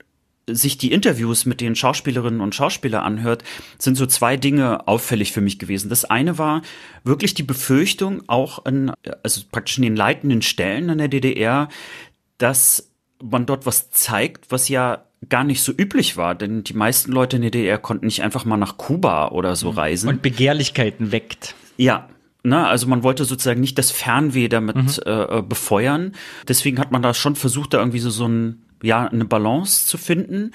sich 0.47 0.77
die 0.77 0.91
Interviews 0.91 1.45
mit 1.45 1.61
den 1.61 1.75
Schauspielerinnen 1.75 2.41
und 2.41 2.55
Schauspielern 2.55 3.03
anhört, 3.03 3.43
sind 3.77 3.95
so 3.95 4.05
zwei 4.05 4.37
Dinge 4.37 4.87
auffällig 4.87 5.31
für 5.31 5.41
mich 5.41 5.59
gewesen. 5.59 5.89
Das 5.89 6.05
eine 6.05 6.37
war 6.37 6.61
wirklich 7.03 7.33
die 7.33 7.43
Befürchtung, 7.43 8.23
auch 8.27 8.65
in, 8.65 8.91
also 9.23 9.41
praktisch 9.51 9.77
in 9.77 9.83
den 9.83 9.95
leitenden 9.95 10.41
Stellen 10.41 10.89
in 10.89 10.97
der 10.97 11.07
DDR, 11.07 11.69
dass 12.37 12.91
man 13.21 13.45
dort 13.45 13.65
was 13.65 13.91
zeigt, 13.91 14.51
was 14.51 14.69
ja 14.69 15.05
gar 15.29 15.43
nicht 15.43 15.61
so 15.61 15.71
üblich 15.71 16.17
war, 16.17 16.35
denn 16.35 16.63
die 16.63 16.73
meisten 16.73 17.11
Leute 17.11 17.37
in 17.37 17.41
der 17.41 17.51
DDR 17.51 17.77
konnten 17.77 18.05
nicht 18.05 18.21
einfach 18.21 18.45
mal 18.45 18.57
nach 18.57 18.77
Kuba 18.77 19.29
oder 19.29 19.55
so 19.55 19.71
mhm. 19.71 19.77
reisen. 19.77 20.09
Und 20.09 20.21
Begehrlichkeiten 20.21 21.11
weckt. 21.11 21.55
Ja, 21.77 22.09
na, 22.43 22.67
also 22.67 22.87
man 22.87 23.01
wollte 23.01 23.25
sozusagen 23.25 23.61
nicht 23.61 23.77
das 23.77 23.89
Fernweh 23.89 24.47
damit 24.47 24.75
mhm. 24.75 24.91
äh, 25.05 25.41
befeuern. 25.41 26.13
Deswegen 26.47 26.79
hat 26.79 26.91
man 26.91 27.01
da 27.01 27.13
schon 27.13 27.35
versucht, 27.35 27.73
da 27.73 27.79
irgendwie 27.79 27.99
so, 27.99 28.11
so 28.11 28.27
ein, 28.27 28.65
ja, 28.83 29.07
eine 29.07 29.25
Balance 29.25 29.87
zu 29.87 29.97
finden. 29.97 30.51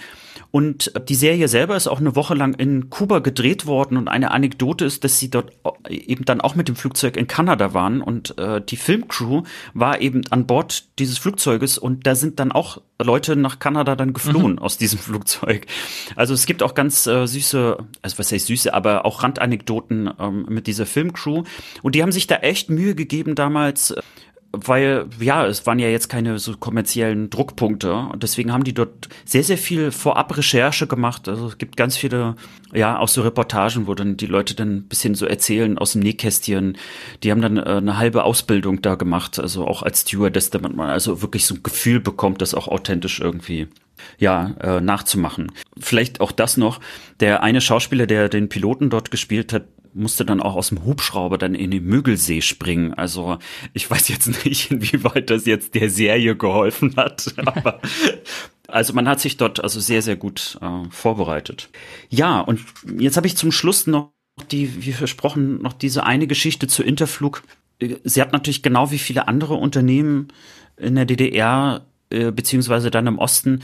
Und 0.51 0.93
die 1.09 1.15
Serie 1.15 1.49
selber 1.49 1.77
ist 1.77 1.87
auch 1.87 2.01
eine 2.01 2.17
Woche 2.17 2.35
lang 2.35 2.55
in 2.55 2.91
Kuba 2.91 3.21
gedreht 3.21 3.67
worden 3.67 3.97
und 3.97 4.09
eine 4.09 4.33
Anekdote 4.33 4.85
ist, 4.85 5.05
dass 5.05 5.19
sie 5.19 5.31
dort 5.31 5.53
eben 5.89 6.25
dann 6.25 6.41
auch 6.41 6.57
mit 6.57 6.69
dem 6.69 6.77
Flugzeug 6.77 7.17
in 7.17 7.27
Kanada 7.29 7.73
waren 7.73 8.01
und 8.01 8.37
äh, 8.39 8.61
die 8.61 8.77
Filmcrew 8.77 9.43
war 9.75 10.01
eben 10.01 10.23
an 10.31 10.47
Bord 10.47 10.99
dieses 10.99 11.19
Flugzeuges 11.19 11.79
und 11.79 12.07
da 12.07 12.15
sind 12.15 12.41
dann 12.41 12.51
auch 12.51 12.81
Leute 13.01 13.37
nach 13.37 13.61
Kanada 13.61 13.95
dann 13.95 14.13
geflohen 14.13 14.55
mhm. 14.55 14.59
aus 14.59 14.77
diesem 14.77 14.99
Flugzeug. 15.01 15.67
Also 16.17 16.35
es 16.35 16.47
gibt 16.47 16.63
auch 16.63 16.75
ganz 16.75 17.07
äh, 17.07 17.27
süße, 17.27 17.79
also 18.03 18.19
was 18.19 18.33
heißt 18.33 18.47
süße, 18.47 18.75
aber 18.75 19.05
auch 19.05 19.23
Randanekdoten 19.23 20.11
ähm, 20.19 20.47
mit 20.49 20.67
dieser 20.67 20.87
Filmcrew 20.87 21.45
und 21.83 21.95
die 21.95 22.03
haben 22.03 22.13
sich 22.13 22.27
da 22.27 22.37
echt 22.37 22.71
Mühe 22.71 22.97
gegeben 22.97 23.37
damals 23.37 23.95
weil 24.53 25.07
ja, 25.21 25.47
es 25.47 25.65
waren 25.67 25.79
ja 25.79 25.89
jetzt 25.89 26.09
keine 26.09 26.39
so 26.39 26.57
kommerziellen 26.57 27.31
Druckpunkte 27.31 27.95
und 27.95 28.23
deswegen 28.23 28.53
haben 28.53 28.65
die 28.65 28.75
dort 28.75 29.09
sehr, 29.25 29.45
sehr 29.45 29.59
viel 29.59 29.93
Vorab-Recherche 29.93 30.89
gemacht. 30.89 31.29
Also 31.29 31.47
es 31.47 31.59
gibt 31.59 31.77
ganz 31.77 31.97
viele, 31.97 32.35
ja, 32.73 32.99
auch 32.99 33.09
so 33.09 33.23
Reportagen, 33.23 33.87
wo 33.87 33.95
dann 33.95 34.17
die 34.17 34.27
Leute 34.27 34.55
dann 34.55 34.77
ein 34.77 34.83
bisschen 34.89 35.15
so 35.15 35.27
erzählen 35.27 35.79
aus 35.79 35.93
dem 35.93 36.03
Nähkästchen. 36.03 36.77
Die 37.23 37.31
haben 37.31 37.43
dann 37.43 37.59
äh, 37.59 37.61
eine 37.61 37.97
halbe 37.97 38.25
Ausbildung 38.25 38.83
da 38.83 38.97
gemacht, 38.97 39.39
also 39.39 39.67
auch 39.67 39.83
als 39.83 40.01
Stewardess, 40.01 40.51
damit 40.51 40.75
man 40.75 40.91
also 40.91 41.23
wirklich 41.23 41.47
so 41.47 41.55
ein 41.55 41.63
Gefühl 41.63 42.01
bekommt, 42.01 42.43
das 42.43 42.55
auch 42.55 42.67
authentisch 42.67 43.21
irgendwie 43.21 43.69
ja, 44.19 44.55
äh, 44.61 44.81
nachzumachen. 44.81 45.53
Vielleicht 45.79 46.21
auch 46.21 46.33
das 46.33 46.57
noch. 46.57 46.81
Der 47.21 47.43
eine 47.43 47.61
Schauspieler, 47.61 48.07
der 48.07 48.29
den 48.29 48.49
Piloten 48.49 48.91
dort 48.91 49.11
gespielt 49.11 49.53
hat, 49.53 49.65
musste 49.95 50.25
dann 50.25 50.41
auch 50.41 50.55
aus 50.55 50.69
dem 50.69 50.85
Hubschrauber 50.85 51.39
dann 51.39 51.55
in 51.55 51.71
den 51.71 51.85
Müggelsee 51.85 52.43
springen. 52.43 52.95
Also 52.95 53.39
ich 53.73 53.91
weiß 53.91 54.09
jetzt 54.09 54.27
nicht, 54.45 54.71
inwieweit 54.71 55.31
das 55.31 55.47
jetzt 55.47 55.75
der 55.75 55.91
Serie 55.91 56.37
geholfen 56.37 56.95
hat, 56.97 57.35
aber 57.45 57.81
also 58.69 58.93
man 58.93 59.09
hat 59.09 59.21
sich 59.21 59.37
dort 59.37 59.63
also 59.63 59.81
sehr, 59.81 60.03
sehr 60.03 60.17
gut 60.17 60.59
äh, 60.61 60.89
vorbereitet. 60.91 61.69
Ja, 62.09 62.41
und 62.41 62.61
jetzt 62.99 63.17
habe 63.17 63.27
ich 63.27 63.37
zum 63.37 63.53
Schluss 63.53 63.87
noch 63.87 64.13
die, 64.51 64.85
wie 64.85 64.93
versprochen, 64.93 65.61
noch 65.61 65.73
diese 65.73 66.05
eine 66.05 66.27
Geschichte 66.27 66.67
zu 66.67 66.83
Interflug. 66.83 67.43
Sie 68.05 68.21
hat 68.21 68.33
natürlich 68.33 68.63
genau 68.63 68.91
wie 68.91 68.99
viele 68.99 69.29
andere 69.29 69.55
Unternehmen 69.55 70.29
in 70.77 70.95
der 70.95 71.05
DDR 71.05 71.85
äh, 72.11 72.31
beziehungsweise 72.31 72.91
dann 72.91 73.07
im 73.07 73.19
Osten 73.19 73.63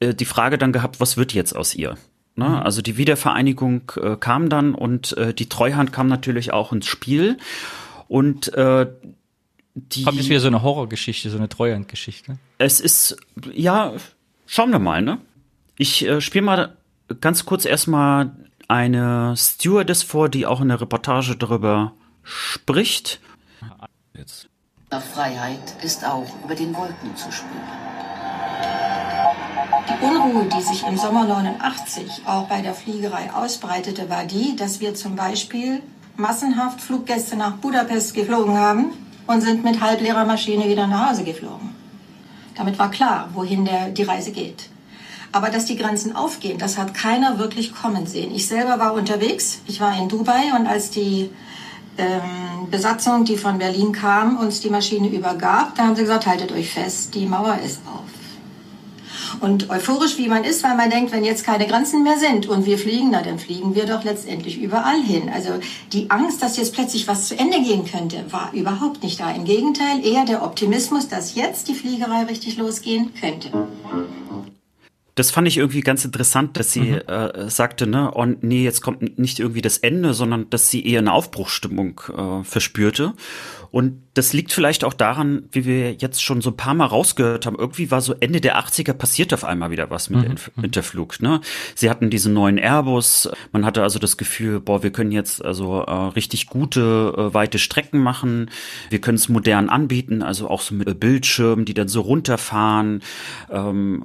äh, 0.00 0.14
die 0.14 0.24
Frage 0.24 0.58
dann 0.58 0.72
gehabt, 0.72 1.00
was 1.00 1.16
wird 1.16 1.32
jetzt 1.32 1.54
aus 1.54 1.74
ihr? 1.74 1.96
Ne? 2.34 2.48
Mhm. 2.48 2.54
Also 2.56 2.82
die 2.82 2.96
Wiedervereinigung 2.96 3.92
äh, 3.96 4.16
kam 4.16 4.48
dann 4.48 4.74
und 4.74 5.16
äh, 5.16 5.34
die 5.34 5.48
Treuhand 5.48 5.92
kam 5.92 6.08
natürlich 6.08 6.52
auch 6.52 6.72
ins 6.72 6.86
Spiel. 6.86 7.36
Und 8.08 8.52
äh, 8.54 8.86
die. 9.74 10.04
Kommt 10.04 10.18
jetzt 10.18 10.28
wieder 10.28 10.40
so 10.40 10.48
eine 10.48 10.62
Horrorgeschichte, 10.62 11.30
so 11.30 11.38
eine 11.38 11.48
Treuhandgeschichte? 11.48 12.38
Es 12.58 12.80
ist, 12.80 13.16
ja, 13.52 13.94
schauen 14.46 14.70
wir 14.70 14.78
mal, 14.78 15.02
ne? 15.02 15.18
Ich 15.76 16.06
äh, 16.06 16.20
spiele 16.20 16.44
mal 16.44 16.76
ganz 17.20 17.46
kurz 17.46 17.64
erstmal 17.64 18.32
eine 18.68 19.34
Stewardess 19.36 20.02
vor, 20.02 20.28
die 20.28 20.46
auch 20.46 20.60
in 20.60 20.68
der 20.68 20.80
Reportage 20.80 21.36
darüber 21.36 21.92
spricht. 22.22 23.20
Jetzt. 24.14 24.48
Freiheit 25.14 25.82
ist 25.82 26.04
auch 26.04 26.26
über 26.44 26.54
den 26.54 26.74
Wolken 26.74 27.16
zu 27.16 27.32
spüren. 27.32 28.11
Die 29.88 30.04
Unruhe, 30.04 30.44
die 30.44 30.62
sich 30.62 30.86
im 30.86 30.96
Sommer 30.96 31.24
89 31.24 32.22
auch 32.26 32.46
bei 32.46 32.60
der 32.60 32.72
Fliegerei 32.72 33.32
ausbreitete, 33.32 34.08
war 34.08 34.24
die, 34.24 34.54
dass 34.54 34.80
wir 34.80 34.94
zum 34.94 35.16
Beispiel 35.16 35.82
massenhaft 36.16 36.80
Fluggäste 36.80 37.36
nach 37.36 37.56
Budapest 37.56 38.14
geflogen 38.14 38.56
haben 38.56 38.92
und 39.26 39.40
sind 39.40 39.64
mit 39.64 39.80
halbleerer 39.80 40.24
Maschine 40.24 40.68
wieder 40.68 40.86
nach 40.86 41.10
Hause 41.10 41.24
geflogen. 41.24 41.74
Damit 42.54 42.78
war 42.78 42.90
klar, 42.92 43.30
wohin 43.34 43.64
der, 43.64 43.88
die 43.88 44.04
Reise 44.04 44.30
geht. 44.30 44.68
Aber 45.32 45.48
dass 45.48 45.64
die 45.64 45.76
Grenzen 45.76 46.14
aufgehen, 46.14 46.58
das 46.58 46.78
hat 46.78 46.94
keiner 46.94 47.38
wirklich 47.38 47.74
kommen 47.74 48.06
sehen. 48.06 48.32
Ich 48.32 48.46
selber 48.46 48.78
war 48.78 48.94
unterwegs, 48.94 49.62
ich 49.66 49.80
war 49.80 49.98
in 49.98 50.08
Dubai 50.08 50.52
und 50.56 50.66
als 50.66 50.90
die 50.90 51.30
ähm, 51.98 52.70
Besatzung, 52.70 53.24
die 53.24 53.36
von 53.36 53.58
Berlin 53.58 53.92
kam, 53.92 54.36
uns 54.36 54.60
die 54.60 54.70
Maschine 54.70 55.08
übergab, 55.08 55.74
da 55.74 55.84
haben 55.84 55.96
sie 55.96 56.02
gesagt, 56.02 56.26
haltet 56.26 56.52
euch 56.52 56.70
fest, 56.70 57.14
die 57.14 57.26
Mauer 57.26 57.58
ist 57.64 57.80
auf. 57.86 58.21
Und 59.40 59.70
euphorisch 59.70 60.18
wie 60.18 60.28
man 60.28 60.44
ist, 60.44 60.62
weil 60.62 60.76
man 60.76 60.90
denkt, 60.90 61.12
wenn 61.12 61.24
jetzt 61.24 61.44
keine 61.44 61.66
Grenzen 61.66 62.02
mehr 62.02 62.18
sind 62.18 62.46
und 62.48 62.66
wir 62.66 62.78
fliegen, 62.78 63.10
na 63.10 63.22
dann 63.22 63.38
fliegen 63.38 63.74
wir 63.74 63.86
doch 63.86 64.04
letztendlich 64.04 64.60
überall 64.60 65.02
hin. 65.02 65.30
Also 65.32 65.60
die 65.92 66.10
Angst, 66.10 66.42
dass 66.42 66.56
jetzt 66.56 66.74
plötzlich 66.74 67.08
was 67.08 67.28
zu 67.28 67.38
Ende 67.38 67.60
gehen 67.62 67.84
könnte, 67.84 68.24
war 68.30 68.50
überhaupt 68.52 69.02
nicht 69.02 69.20
da. 69.20 69.30
Im 69.30 69.44
Gegenteil, 69.44 70.04
eher 70.04 70.24
der 70.24 70.42
Optimismus, 70.42 71.08
dass 71.08 71.34
jetzt 71.34 71.68
die 71.68 71.74
Fliegerei 71.74 72.24
richtig 72.24 72.56
losgehen 72.56 73.12
könnte. 73.20 73.50
Das 75.14 75.30
fand 75.30 75.46
ich 75.46 75.58
irgendwie 75.58 75.82
ganz 75.82 76.06
interessant, 76.06 76.56
dass 76.56 76.72
sie 76.72 76.92
mhm. 76.92 77.02
äh, 77.06 77.50
sagte, 77.50 77.86
ne, 77.86 78.12
oh, 78.14 78.24
nee, 78.40 78.64
jetzt 78.64 78.80
kommt 78.80 79.18
nicht 79.18 79.40
irgendwie 79.40 79.60
das 79.60 79.76
Ende, 79.78 80.14
sondern 80.14 80.48
dass 80.48 80.70
sie 80.70 80.86
eher 80.86 81.00
eine 81.00 81.12
Aufbruchsstimmung 81.12 82.00
äh, 82.16 82.44
verspürte. 82.44 83.12
Und 83.70 84.02
das 84.14 84.34
liegt 84.34 84.52
vielleicht 84.52 84.84
auch 84.84 84.92
daran, 84.92 85.44
wie 85.52 85.64
wir 85.64 85.94
jetzt 85.94 86.22
schon 86.22 86.42
so 86.42 86.50
ein 86.50 86.56
paar 86.56 86.74
Mal 86.74 86.84
rausgehört 86.84 87.46
haben, 87.46 87.56
irgendwie 87.56 87.90
war 87.90 88.02
so 88.02 88.14
Ende 88.20 88.40
der 88.40 88.58
80er 88.58 88.92
passiert 88.92 89.32
auf 89.32 89.44
einmal 89.44 89.70
wieder 89.70 89.88
was 89.90 90.10
mit 90.10 90.28
mhm. 90.28 90.64
Interflug. 90.64 91.20
Ne? 91.22 91.40
Sie 91.74 91.88
hatten 91.88 92.10
diesen 92.10 92.34
neuen 92.34 92.58
Airbus, 92.58 93.30
man 93.52 93.64
hatte 93.64 93.82
also 93.82 93.98
das 93.98 94.18
Gefühl, 94.18 94.60
boah, 94.60 94.82
wir 94.82 94.90
können 94.90 95.12
jetzt 95.12 95.42
also 95.42 95.80
äh, 95.80 95.92
richtig 95.92 96.48
gute, 96.48 97.14
äh, 97.16 97.34
weite 97.34 97.58
Strecken 97.58 98.00
machen, 98.00 98.50
wir 98.90 99.00
können 99.00 99.16
es 99.16 99.30
modern 99.30 99.70
anbieten, 99.70 100.22
also 100.22 100.48
auch 100.48 100.60
so 100.60 100.74
mit 100.74 101.00
Bildschirmen, 101.00 101.64
die 101.64 101.74
dann 101.74 101.88
so 101.88 102.02
runterfahren, 102.02 103.02
ähm, 103.50 104.04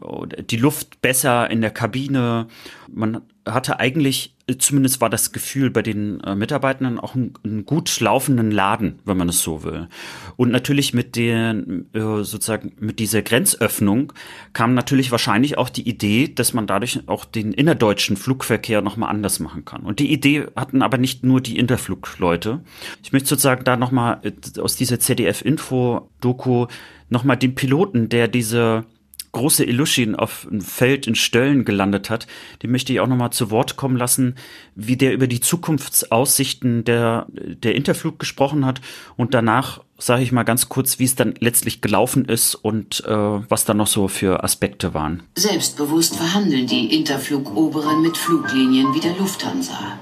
die 0.49 0.57
Luft 0.57 1.01
besser 1.01 1.49
in 1.49 1.59
der 1.59 1.71
Kabine. 1.71 2.47
Man 2.89 3.21
hatte 3.53 3.79
eigentlich, 3.79 4.35
zumindest 4.57 5.01
war 5.01 5.09
das 5.09 5.31
Gefühl 5.31 5.69
bei 5.69 5.81
den 5.81 6.19
äh, 6.21 6.35
Mitarbeitenden 6.35 6.99
auch 6.99 7.15
einen, 7.15 7.33
einen, 7.43 7.65
gut 7.65 7.99
laufenden 7.99 8.51
Laden, 8.51 8.99
wenn 9.05 9.17
man 9.17 9.29
es 9.29 9.41
so 9.41 9.63
will. 9.63 9.87
Und 10.35 10.51
natürlich 10.51 10.93
mit 10.93 11.15
den, 11.15 11.87
äh, 11.93 11.99
sozusagen 11.99 12.73
mit 12.79 12.99
dieser 12.99 13.21
Grenzöffnung 13.21 14.13
kam 14.53 14.73
natürlich 14.73 15.11
wahrscheinlich 15.11 15.57
auch 15.57 15.69
die 15.69 15.87
Idee, 15.87 16.27
dass 16.33 16.53
man 16.53 16.67
dadurch 16.67 17.01
auch 17.07 17.25
den 17.25 17.53
innerdeutschen 17.53 18.17
Flugverkehr 18.17 18.81
nochmal 18.81 19.09
anders 19.09 19.39
machen 19.39 19.65
kann. 19.65 19.83
Und 19.83 19.99
die 19.99 20.11
Idee 20.11 20.47
hatten 20.55 20.81
aber 20.81 20.97
nicht 20.97 21.23
nur 21.23 21.41
die 21.41 21.57
Interflugleute. 21.57 22.61
Ich 23.03 23.11
möchte 23.11 23.29
sozusagen 23.29 23.63
da 23.63 23.77
nochmal 23.77 24.19
äh, 24.23 24.59
aus 24.59 24.75
dieser 24.75 24.99
ZDF-Info-Doku 24.99 26.67
nochmal 27.09 27.37
den 27.37 27.55
Piloten, 27.55 28.09
der 28.09 28.27
diese 28.27 28.85
große 29.31 29.63
Illusion 29.63 30.15
auf 30.15 30.47
ein 30.49 30.61
Feld 30.61 31.07
in 31.07 31.15
Stöllen 31.15 31.65
gelandet 31.65 32.09
hat, 32.09 32.27
den 32.63 32.71
möchte 32.71 32.93
ich 32.93 32.99
auch 32.99 33.07
nochmal 33.07 33.31
zu 33.31 33.51
Wort 33.51 33.75
kommen 33.75 33.97
lassen, 33.97 34.35
wie 34.75 34.97
der 34.97 35.13
über 35.13 35.27
die 35.27 35.39
Zukunftsaussichten 35.39 36.83
der, 36.83 37.27
der 37.29 37.75
Interflug 37.75 38.19
gesprochen 38.19 38.65
hat 38.65 38.81
und 39.15 39.33
danach 39.33 39.81
sage 39.99 40.21
ich 40.21 40.31
mal 40.31 40.43
ganz 40.43 40.69
kurz, 40.69 40.99
wie 40.99 41.05
es 41.05 41.15
dann 41.15 41.33
letztlich 41.39 41.81
gelaufen 41.81 42.25
ist 42.25 42.55
und 42.55 43.03
äh, 43.05 43.09
was 43.09 43.65
da 43.65 43.73
noch 43.73 43.87
so 43.87 44.07
für 44.07 44.43
Aspekte 44.43 44.93
waren. 44.93 45.23
Selbstbewusst 45.35 46.15
verhandeln 46.15 46.67
die 46.67 46.95
Interflug-Oberen 46.95 48.01
mit 48.01 48.15
Fluglinien 48.15 48.93
wie 48.93 48.99
der 48.99 49.15
Lufthansa. 49.17 49.97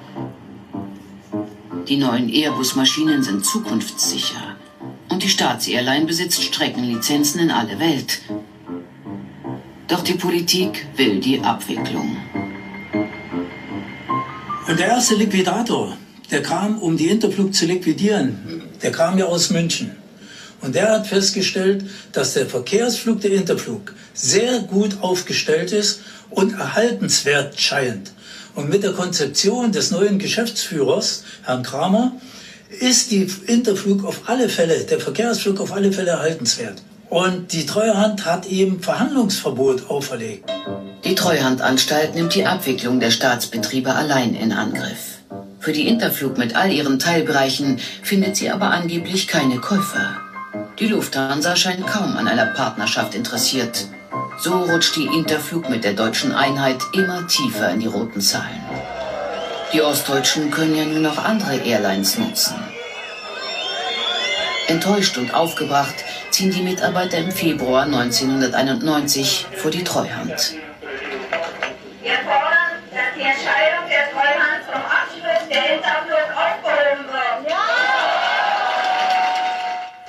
Die 1.88 1.98
neuen 1.98 2.30
Airbus-Maschinen 2.30 3.24
sind 3.24 3.46
zukunftssicher. 3.46 4.56
Und 5.08 5.24
die 5.24 5.30
Staatsairline 5.30 6.06
besitzt 6.06 6.44
Streckenlizenzen 6.44 7.40
in 7.42 7.52
alle 7.52 7.80
Welt. 7.80 8.22
Doch 9.88 10.02
die 10.02 10.14
Politik 10.14 10.88
will 10.98 11.20
die 11.20 11.40
Abwicklung. 11.42 12.18
Und 14.68 14.80
der 14.80 14.88
erste 14.88 15.14
Liquidator, 15.14 15.96
der 16.32 16.42
kam, 16.42 16.80
um 16.80 16.98
die 16.98 17.08
Interflug 17.08 17.54
zu 17.54 17.68
liquidieren, 17.68 18.64
der 18.82 18.92
kam 18.92 19.20
ja 19.20 19.26
aus 19.26 19.52
München. 19.52 19.92
Und 20.62 20.74
der 20.74 20.92
hat 20.92 21.06
festgestellt, 21.06 21.86
dass 22.14 22.34
der 22.34 22.48
Verkehrsflug 22.48 23.22
der 23.22 23.34
Interflug 23.34 23.94
sehr 24.16 24.62
gut 24.62 25.02
aufgestellt 25.02 25.72
ist 25.72 26.02
und 26.32 26.54
erhaltenswert 26.54 27.60
scheint. 27.60 28.12
Und 28.56 28.70
mit 28.70 28.82
der 28.82 28.94
Konzeption 28.94 29.72
des 29.72 29.92
neuen 29.92 30.18
Geschäftsführers, 30.18 31.26
Herrn 31.44 31.62
Kramer, 31.62 32.14
ist 32.80 33.12
die 33.12 33.30
Interflug 33.46 34.04
auf 34.04 34.24
alle 34.26 34.50
Fälle, 34.50 34.80
der 34.86 35.00
Verkehrsflug 35.00 35.60
auf 35.60 35.72
alle 35.72 35.92
Fälle 35.92 36.12
erhaltenswert. 36.12 36.82
Und 37.10 37.54
die 37.54 37.66
Treuhand 37.66 38.26
hat 38.26 38.48
ihm 38.48 38.82
Verhandlungsverbot 38.82 39.90
auferlegt. 39.90 40.52
Die 41.04 41.16
Treuhandanstalt 41.16 42.16
nimmt 42.16 42.34
die 42.34 42.46
Abwicklung 42.46 43.00
der 43.00 43.12
Staatsbetriebe 43.12 43.94
allein 43.94 44.34
in 44.34 44.52
Angriff. 44.52 45.20
Für 45.60 45.72
die 45.72 45.88
Interflug 45.88 46.38
mit 46.38 46.56
all 46.56 46.72
ihren 46.72 47.00
Teilbereichen 47.00 47.80
findet 48.02 48.36
sie 48.36 48.50
aber 48.50 48.72
angeblich 48.72 49.28
keine 49.28 49.58
Käufer. 49.58 50.18
Die 50.80 50.88
Lufthansa 50.88 51.56
scheint 51.56 51.86
kaum 51.88 52.18
an 52.18 52.28
einer 52.28 52.48
Partnerschaft 52.48 53.16
interessiert. 53.16 53.88
So 54.40 54.64
rutscht 54.64 54.96
die 54.96 55.06
Interflug 55.06 55.70
mit 55.70 55.84
der 55.84 55.94
deutschen 55.94 56.34
Einheit 56.34 56.82
immer 56.94 57.28
tiefer 57.28 57.70
in 57.70 57.80
die 57.80 57.88
roten 57.88 58.22
Zahlen. 58.22 58.62
Die 59.74 59.82
Ostdeutschen 59.82 60.52
können 60.52 60.76
ja 60.76 60.86
nur 60.86 61.00
noch 61.00 61.24
andere 61.24 61.58
Airlines 61.58 62.18
nutzen. 62.18 62.56
Enttäuscht 64.68 65.18
und 65.18 65.34
aufgebracht 65.34 65.96
ziehen 66.36 66.52
die 66.52 66.64
Mitarbeiter 66.64 67.18
im 67.20 67.32
Februar 67.32 67.84
1991 67.84 69.46
vor 69.56 69.72
die 69.72 69.86
Treuhand. 69.86 70.56
Wir 72.04 72.12
fordern, 72.12 72.76
dass 72.92 73.16
die 73.16 73.22
Entscheidung 73.22 73.88
der 73.88 74.12
Treuhand 74.12 74.60
zum 74.66 74.82
Abschluss 74.84 75.48
der 75.50 75.62
Hinterflug 75.62 76.28
aufgehoben 76.36 77.06
wird. 77.08 77.50
Ja! 77.50 77.66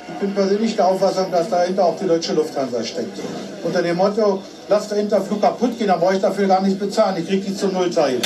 Ich 0.09 0.15
bin 0.19 0.35
persönlich 0.35 0.75
der 0.75 0.87
Auffassung, 0.89 1.31
dass 1.31 1.49
dahinter 1.49 1.85
auch 1.85 1.97
die 1.97 2.09
deutsche 2.09 2.33
Lufthansa 2.33 2.83
steckt. 2.83 3.21
Unter 3.63 3.83
dem 3.83 3.97
Motto, 3.97 4.43
lasst 4.69 4.91
der 4.91 4.99
Interflug 4.99 5.41
kaputt 5.41 5.79
gehen, 5.79 5.87
dann 5.87 6.01
brauche 6.01 6.17
ich 6.17 6.23
dafür 6.23 6.49
gar 6.49 6.61
nicht 6.61 6.81
bezahlen. 6.81 7.19
Ich 7.19 7.29
kriege 7.29 7.47
die 7.47 7.55
zum 7.55 7.73
Nullteil. 7.73 8.21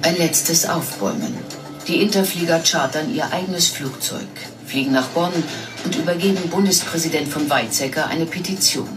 Ein 0.00 0.16
letztes 0.16 0.66
Aufbäumen. 0.66 1.36
Die 1.86 2.00
Interflieger 2.00 2.60
chartern 2.60 3.14
ihr 3.14 3.30
eigenes 3.30 3.68
Flugzeug, 3.68 4.28
fliegen 4.70 4.92
nach 4.92 5.08
Bonn 5.08 5.32
und 5.84 5.96
übergeben 5.96 6.48
Bundespräsident 6.48 7.26
von 7.26 7.50
Weizsäcker 7.50 8.06
eine 8.06 8.24
Petition. 8.24 8.88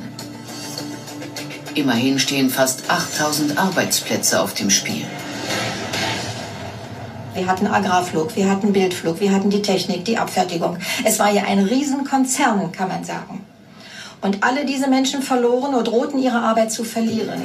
Immerhin 1.74 2.20
stehen 2.20 2.52
fast 2.52 2.88
8000 2.92 3.58
Arbeitsplätze 3.58 4.40
auf 4.40 4.54
dem 4.54 4.70
Spiel. 4.70 5.04
Wir 7.34 7.48
hatten 7.48 7.66
Agrarflug, 7.66 8.36
wir 8.36 8.52
hatten 8.52 8.72
Bildflug, 8.72 9.20
wir 9.20 9.32
hatten 9.32 9.50
die 9.50 9.64
Technik, 9.64 10.06
die 10.06 10.20
Abfertigung. 10.20 10.78
Es 11.04 11.18
war 11.18 11.32
ja 11.32 11.46
ein 11.46 11.58
Riesenkonzern, 11.58 12.72
kann 12.72 12.90
man 12.90 13.04
sagen. 13.04 13.44
Und 14.22 14.44
alle 14.44 14.66
diese 14.66 14.88
Menschen 14.88 15.24
verloren 15.24 15.74
oder 15.74 15.86
drohten 15.86 16.22
ihre 16.22 16.40
Arbeit 16.40 16.72
zu 16.72 16.84
verlieren. 16.84 17.42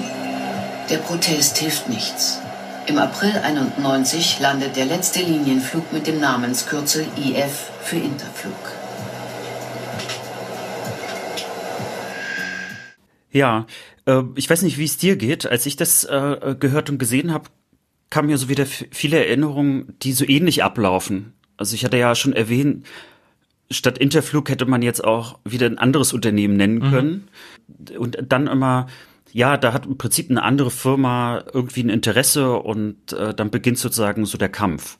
Der 0.90 0.98
Protest 0.98 1.56
hilft 1.56 1.88
nichts. 1.88 2.40
Im 2.88 2.96
April 2.96 3.32
91 3.32 4.40
landet 4.40 4.76
der 4.76 4.86
letzte 4.86 5.20
Linienflug 5.20 5.92
mit 5.92 6.06
dem 6.06 6.20
Namenskürzel 6.20 7.06
IF 7.18 7.70
für 7.82 7.96
Interflug. 7.96 8.54
Ja, 13.30 13.66
äh, 14.06 14.22
ich 14.36 14.48
weiß 14.48 14.62
nicht, 14.62 14.78
wie 14.78 14.86
es 14.86 14.96
dir 14.96 15.16
geht. 15.16 15.44
Als 15.44 15.66
ich 15.66 15.76
das 15.76 16.04
äh, 16.04 16.56
gehört 16.58 16.88
und 16.88 16.96
gesehen 16.96 17.30
habe, 17.30 17.50
kamen 18.08 18.28
mir 18.28 18.38
so 18.38 18.48
wieder 18.48 18.64
viele 18.64 19.18
Erinnerungen, 19.18 19.94
die 20.00 20.14
so 20.14 20.24
ähnlich 20.26 20.64
ablaufen. 20.64 21.34
Also 21.58 21.74
ich 21.74 21.84
hatte 21.84 21.98
ja 21.98 22.14
schon 22.14 22.32
erwähnt, 22.32 22.86
statt 23.70 23.98
Interflug 23.98 24.48
hätte 24.48 24.64
man 24.64 24.80
jetzt 24.80 25.04
auch 25.04 25.40
wieder 25.44 25.66
ein 25.66 25.76
anderes 25.76 26.14
Unternehmen 26.14 26.56
nennen 26.56 26.78
mhm. 26.78 26.90
können. 26.90 27.28
Mhm. 27.66 27.96
Und 27.98 28.16
dann 28.28 28.46
immer 28.46 28.86
ja, 29.32 29.56
da 29.56 29.72
hat 29.72 29.86
im 29.86 29.98
Prinzip 29.98 30.30
eine 30.30 30.42
andere 30.42 30.70
Firma 30.70 31.42
irgendwie 31.52 31.82
ein 31.82 31.90
Interesse 31.90 32.54
und 32.54 33.12
äh, 33.12 33.34
dann 33.34 33.50
beginnt 33.50 33.78
sozusagen 33.78 34.26
so 34.26 34.38
der 34.38 34.48
Kampf. 34.48 34.98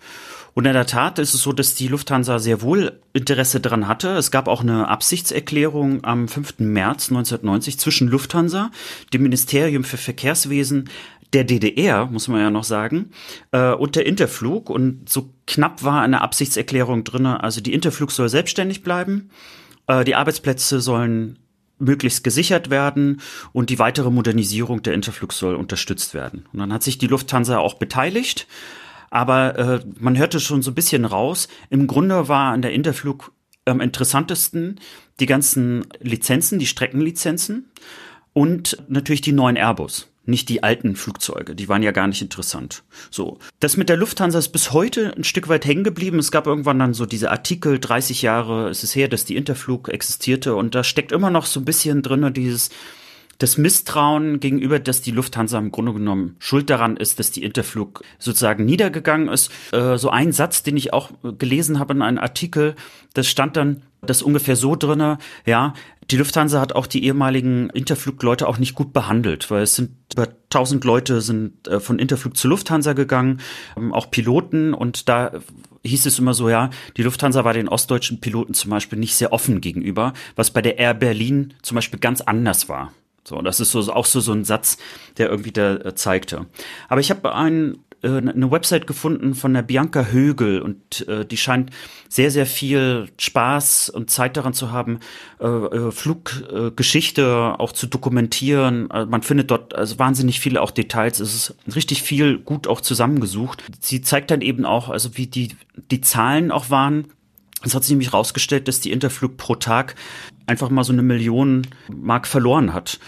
Und 0.55 0.65
in 0.65 0.73
der 0.73 0.87
Tat 0.87 1.21
ist 1.21 1.35
es 1.35 1.43
so, 1.43 1.53
dass 1.53 1.77
die 1.77 1.87
Lufthansa 1.87 2.41
sehr 2.41 2.63
wohl 2.63 3.01
Interesse 3.13 3.61
daran 3.61 3.87
hatte. 3.87 4.17
Es 4.17 4.33
gab 4.33 4.49
auch 4.49 4.61
eine 4.61 4.89
Absichtserklärung 4.89 6.03
am 6.03 6.27
5. 6.27 6.59
März 6.59 7.11
1990 7.11 7.79
zwischen 7.79 8.09
Lufthansa, 8.09 8.73
dem 9.13 9.23
Ministerium 9.23 9.85
für 9.85 9.99
Verkehrswesen 9.99 10.89
der 11.33 11.45
DDR, 11.45 12.07
muss 12.07 12.27
man 12.27 12.41
ja 12.41 12.51
noch 12.51 12.65
sagen, 12.65 13.11
äh, 13.53 13.73
und 13.73 13.95
der 13.95 14.07
Interflug. 14.07 14.69
Und 14.71 15.09
so 15.09 15.31
knapp 15.47 15.85
war 15.85 16.03
eine 16.03 16.23
Absichtserklärung 16.23 17.05
drinne. 17.05 17.43
Also 17.43 17.61
die 17.61 17.75
Interflug 17.75 18.11
soll 18.11 18.29
selbstständig 18.29 18.83
bleiben. 18.83 19.31
Äh, 19.87 20.05
die 20.05 20.15
Arbeitsplätze 20.15 20.81
sollen 20.81 21.39
möglichst 21.79 22.25
gesichert 22.25 22.71
werden 22.71 23.21
und 23.53 23.71
die 23.71 23.79
weitere 23.79 24.11
Modernisierung 24.11 24.83
der 24.83 24.95
Interflug 24.95 25.33
soll 25.33 25.55
unterstützt 25.55 26.15
werden. 26.15 26.47
Und 26.53 26.59
dann 26.59 26.73
hat 26.73 26.83
sich 26.83 26.99
die 26.99 27.07
Lufthansa 27.07 27.59
auch 27.59 27.75
beteiligt, 27.75 28.47
aber 29.11 29.59
äh, 29.59 29.81
man 29.99 30.19
hörte 30.19 30.41
schon 30.41 30.63
so 30.63 30.71
ein 30.71 30.75
bisschen 30.75 31.05
raus. 31.05 31.49
Im 31.71 31.87
Grunde 31.87 32.29
war 32.29 32.53
an 32.53 32.63
der 32.63 32.73
Interflug 32.73 33.33
am 33.65 33.81
interessantesten 33.81 34.81
die 35.21 35.27
ganzen 35.27 35.87
Lizenzen, 36.01 36.59
die 36.59 36.67
Streckenlizenzen 36.67 37.71
und 38.33 38.83
natürlich 38.89 39.21
die 39.21 39.33
neuen 39.33 39.57
Airbus 39.57 40.09
nicht 40.29 40.49
die 40.49 40.63
alten 40.63 40.95
Flugzeuge. 40.97 41.55
Die 41.55 41.69
waren 41.69 41.83
ja 41.83 41.93
gar 41.93 42.07
nicht 42.07 42.23
interessant. 42.23 42.85
So. 43.11 43.39
Das 43.61 43.77
mit 43.77 43.89
der 43.89 43.97
Lufthansa 43.97 44.39
ist 44.39 44.51
bis 44.51 44.73
heute 44.73 45.15
ein 45.17 45.25
Stück 45.25 45.49
weit 45.49 45.65
hängen 45.65 45.85
geblieben. 45.85 46.19
Es 46.19 46.31
gab 46.31 46.47
irgendwann 46.47 46.79
dann 46.79 46.95
so 46.95 47.07
diese 47.07 47.31
Artikel, 47.31 47.79
30 47.79 48.23
Jahre 48.23 48.69
ist 48.71 48.85
es 48.85 48.95
her, 48.95 49.09
dass 49.09 49.25
die 49.25 49.37
Interflug 49.37 49.89
existierte 49.89 50.55
und 50.55 50.75
da 50.75 50.85
steckt 50.85 51.13
immer 51.13 51.31
noch 51.31 51.47
so 51.47 51.61
ein 51.61 51.65
bisschen 51.65 52.03
drin 52.03 52.33
dieses, 52.33 52.71
das 53.39 53.57
Misstrauen 53.57 54.41
gegenüber, 54.41 54.81
dass 54.81 55.01
die 55.01 55.13
Lufthansa 55.13 55.59
im 55.59 55.71
Grunde 55.71 55.93
genommen 55.93 56.37
schuld 56.41 56.69
daran 56.71 56.97
ist, 56.97 57.21
dass 57.21 57.31
die 57.31 57.45
Interflug 57.45 58.03
sozusagen 58.19 58.65
niedergegangen 58.65 59.29
ist. 59.29 59.51
Äh, 59.73 59.97
so 59.97 60.11
ein 60.11 60.33
Satz, 60.33 60.65
den 60.65 60.77
ich 60.77 60.93
auch 60.93 61.11
gelesen 61.39 61.79
habe 61.79 61.95
in 61.95 62.03
einem 62.03 62.19
Artikel, 62.19 62.75
das 63.15 63.29
stand 63.29 63.57
dann, 63.57 63.83
das 64.03 64.23
ungefähr 64.23 64.57
so 64.57 64.77
drinne, 64.77 65.19
ja, 65.47 65.75
die 66.11 66.17
Lufthansa 66.17 66.61
hat 66.61 66.75
auch 66.75 66.87
die 66.87 67.05
ehemaligen 67.05 67.69
Interflugleute 67.71 68.49
auch 68.49 68.59
nicht 68.59 68.75
gut 68.75 68.93
behandelt, 68.93 69.51
weil 69.51 69.63
es 69.63 69.77
sind 69.77 69.91
über 70.15 70.27
1000 70.27 70.85
Leute 70.85 71.21
sind 71.21 71.69
äh, 71.69 71.81
von 71.81 71.99
Interflug 71.99 72.37
zu 72.37 72.49
Lufthansa 72.49 72.95
gegangen, 72.95 73.41
ähm, 73.77 73.93
auch 73.93 74.11
Piloten 74.11 74.75
und 74.75 75.09
da 75.09 75.33
hieß 75.85 76.07
es 76.07 76.19
immer 76.19 76.35
so, 76.35 76.49
ja, 76.49 76.71
die 76.97 77.03
Lufthansa 77.03 77.45
war 77.45 77.53
den 77.53 77.69
ostdeutschen 77.69 78.21
Piloten 78.21 78.55
zum 78.55 78.71
Beispiel 78.71 78.99
nicht 78.99 79.15
sehr 79.15 79.33
offen 79.33 79.61
gegenüber, 79.61 80.13
was 80.35 80.51
bei 80.51 80.63
der 80.63 80.79
Air 80.79 80.95
Berlin 80.95 81.55
zum 81.63 81.77
Beispiel 81.77 82.01
ganz 82.01 82.21
anders 82.21 82.69
war. 82.69 82.93
So, 83.29 83.43
das 83.43 83.61
ist 83.61 83.73
so 83.73 83.93
auch 83.93 84.07
so 84.07 84.21
so 84.21 84.33
ein 84.33 84.45
Satz, 84.45 84.79
der 85.19 85.29
irgendwie 85.29 85.53
da 85.53 85.77
äh, 85.77 85.95
zeigte. 85.95 86.47
Aber 86.89 87.01
ich 87.01 87.11
habe 87.11 87.35
einen 87.35 87.85
äh, 88.03 88.09
eine 88.09 88.51
Website 88.51 88.87
gefunden 88.87 89.35
von 89.35 89.53
der 89.53 89.63
Bianca 89.63 90.07
Högel 90.07 90.63
und 90.63 91.07
äh, 91.09 91.27
die 91.27 91.37
scheint 91.37 91.71
sehr, 92.09 92.31
sehr 92.31 92.47
viel 92.47 93.09
Spaß 93.19 93.91
und 93.91 94.11
Zeit 94.11 94.37
daran 94.37 94.55
zu 94.55 94.71
haben, 94.73 95.01
äh, 95.41 95.47
äh, 95.47 95.91
Fluggeschichte 95.91 97.57
auch 97.59 97.73
zu 97.73 97.87
dokumentieren. 97.87 98.91
Also 98.91 99.11
man 99.11 99.23
findet 99.23 99.51
dort 99.51 99.75
also 99.75 99.99
wahnsinnig 99.99 100.41
viele 100.41 100.63
auch 100.63 100.71
Details. 100.71 101.21
Es 101.21 101.35
ist 101.35 101.55
richtig 101.75 102.03
viel 102.03 102.39
gut 102.39 102.67
auch 102.67 102.81
zusammengesucht. 102.81 103.63
Sie 103.81 104.01
zeigt 104.01 104.31
dann 104.31 104.41
eben 104.41 104.65
auch, 104.65 104.89
also 104.89 105.17
wie 105.19 105.27
die, 105.27 105.57
die 105.91 106.01
Zahlen 106.01 106.51
auch 106.51 106.71
waren. 106.71 107.09
Es 107.65 107.75
hat 107.75 107.83
sich 107.83 107.91
nämlich 107.91 108.15
rausgestellt, 108.15 108.69
dass 108.69 108.81
die 108.81 108.93
Interflug 108.93 109.37
pro 109.37 109.57
Tag 109.57 109.97
einfach 110.49 110.71
mal 110.71 110.85
so 110.85 110.93
eine 110.93 111.03
Million 111.03 111.67
Mark 111.89 112.27
verloren 112.27 112.73
hat 112.73 112.99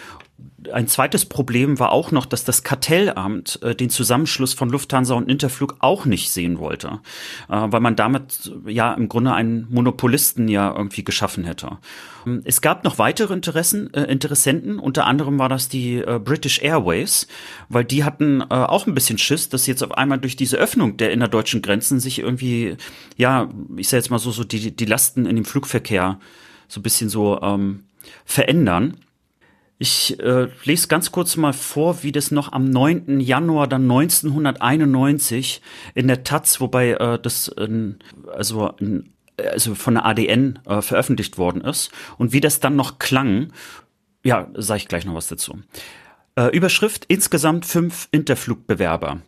ein 0.72 0.88
zweites 0.88 1.24
Problem 1.24 1.78
war 1.78 1.92
auch 1.92 2.10
noch, 2.10 2.26
dass 2.26 2.44
das 2.44 2.62
Kartellamt 2.62 3.60
äh, 3.62 3.74
den 3.74 3.90
Zusammenschluss 3.90 4.52
von 4.52 4.68
Lufthansa 4.68 5.14
und 5.14 5.30
Interflug 5.30 5.76
auch 5.80 6.04
nicht 6.04 6.30
sehen 6.30 6.58
wollte, 6.58 7.00
äh, 7.48 7.66
weil 7.66 7.80
man 7.80 7.96
damit 7.96 8.52
ja 8.66 8.92
im 8.92 9.08
Grunde 9.08 9.32
einen 9.32 9.66
Monopolisten 9.70 10.48
ja 10.48 10.74
irgendwie 10.74 11.04
geschaffen 11.04 11.44
hätte. 11.44 11.78
Ähm, 12.26 12.42
es 12.44 12.60
gab 12.60 12.84
noch 12.84 12.98
weitere 12.98 13.32
Interessen, 13.32 13.92
äh, 13.94 14.04
Interessenten, 14.04 14.78
unter 14.78 15.06
anderem 15.06 15.38
war 15.38 15.48
das 15.48 15.68
die 15.68 15.96
äh, 15.96 16.20
British 16.22 16.60
Airways, 16.62 17.26
weil 17.68 17.84
die 17.84 18.04
hatten 18.04 18.42
äh, 18.42 18.44
auch 18.54 18.86
ein 18.86 18.94
bisschen 18.94 19.18
Schiss, 19.18 19.48
dass 19.48 19.66
jetzt 19.66 19.82
auf 19.82 19.92
einmal 19.92 20.18
durch 20.18 20.36
diese 20.36 20.56
Öffnung 20.56 20.96
der 20.96 21.12
innerdeutschen 21.12 21.62
Grenzen 21.62 22.00
sich 22.00 22.18
irgendwie, 22.18 22.76
ja, 23.16 23.48
ich 23.76 23.88
sag 23.88 23.98
jetzt 23.98 24.10
mal 24.10 24.18
so, 24.18 24.30
so 24.30 24.44
die, 24.44 24.74
die 24.76 24.84
Lasten 24.84 25.26
in 25.26 25.36
dem 25.36 25.44
Flugverkehr 25.44 26.18
so 26.70 26.80
ein 26.80 26.82
bisschen 26.82 27.10
so 27.10 27.40
ähm, 27.42 27.84
verändern. 28.24 28.96
Ich 29.78 30.20
äh, 30.20 30.48
lese 30.64 30.88
ganz 30.88 31.10
kurz 31.10 31.36
mal 31.36 31.52
vor, 31.52 32.02
wie 32.02 32.12
das 32.12 32.30
noch 32.30 32.52
am 32.52 32.68
9. 32.68 33.18
Januar 33.18 33.66
dann 33.66 33.90
1991 33.90 35.62
in 35.94 36.06
der 36.06 36.22
Taz, 36.22 36.60
wobei 36.60 36.90
äh, 36.90 37.18
das 37.20 37.48
äh, 37.48 37.94
also, 38.32 38.74
also 39.36 39.74
von 39.74 39.94
der 39.94 40.04
ADN 40.04 40.58
äh, 40.66 40.82
veröffentlicht 40.82 41.38
worden 41.38 41.62
ist 41.62 41.90
und 42.18 42.32
wie 42.32 42.40
das 42.40 42.60
dann 42.60 42.76
noch 42.76 42.98
klang. 42.98 43.52
Ja, 44.22 44.48
sage 44.54 44.78
ich 44.78 44.88
gleich 44.88 45.06
noch 45.06 45.14
was 45.14 45.28
dazu. 45.28 45.58
Äh, 46.36 46.54
Überschrift 46.54 47.06
insgesamt 47.08 47.64
fünf 47.64 48.06
Interflugbewerber. 48.12 49.22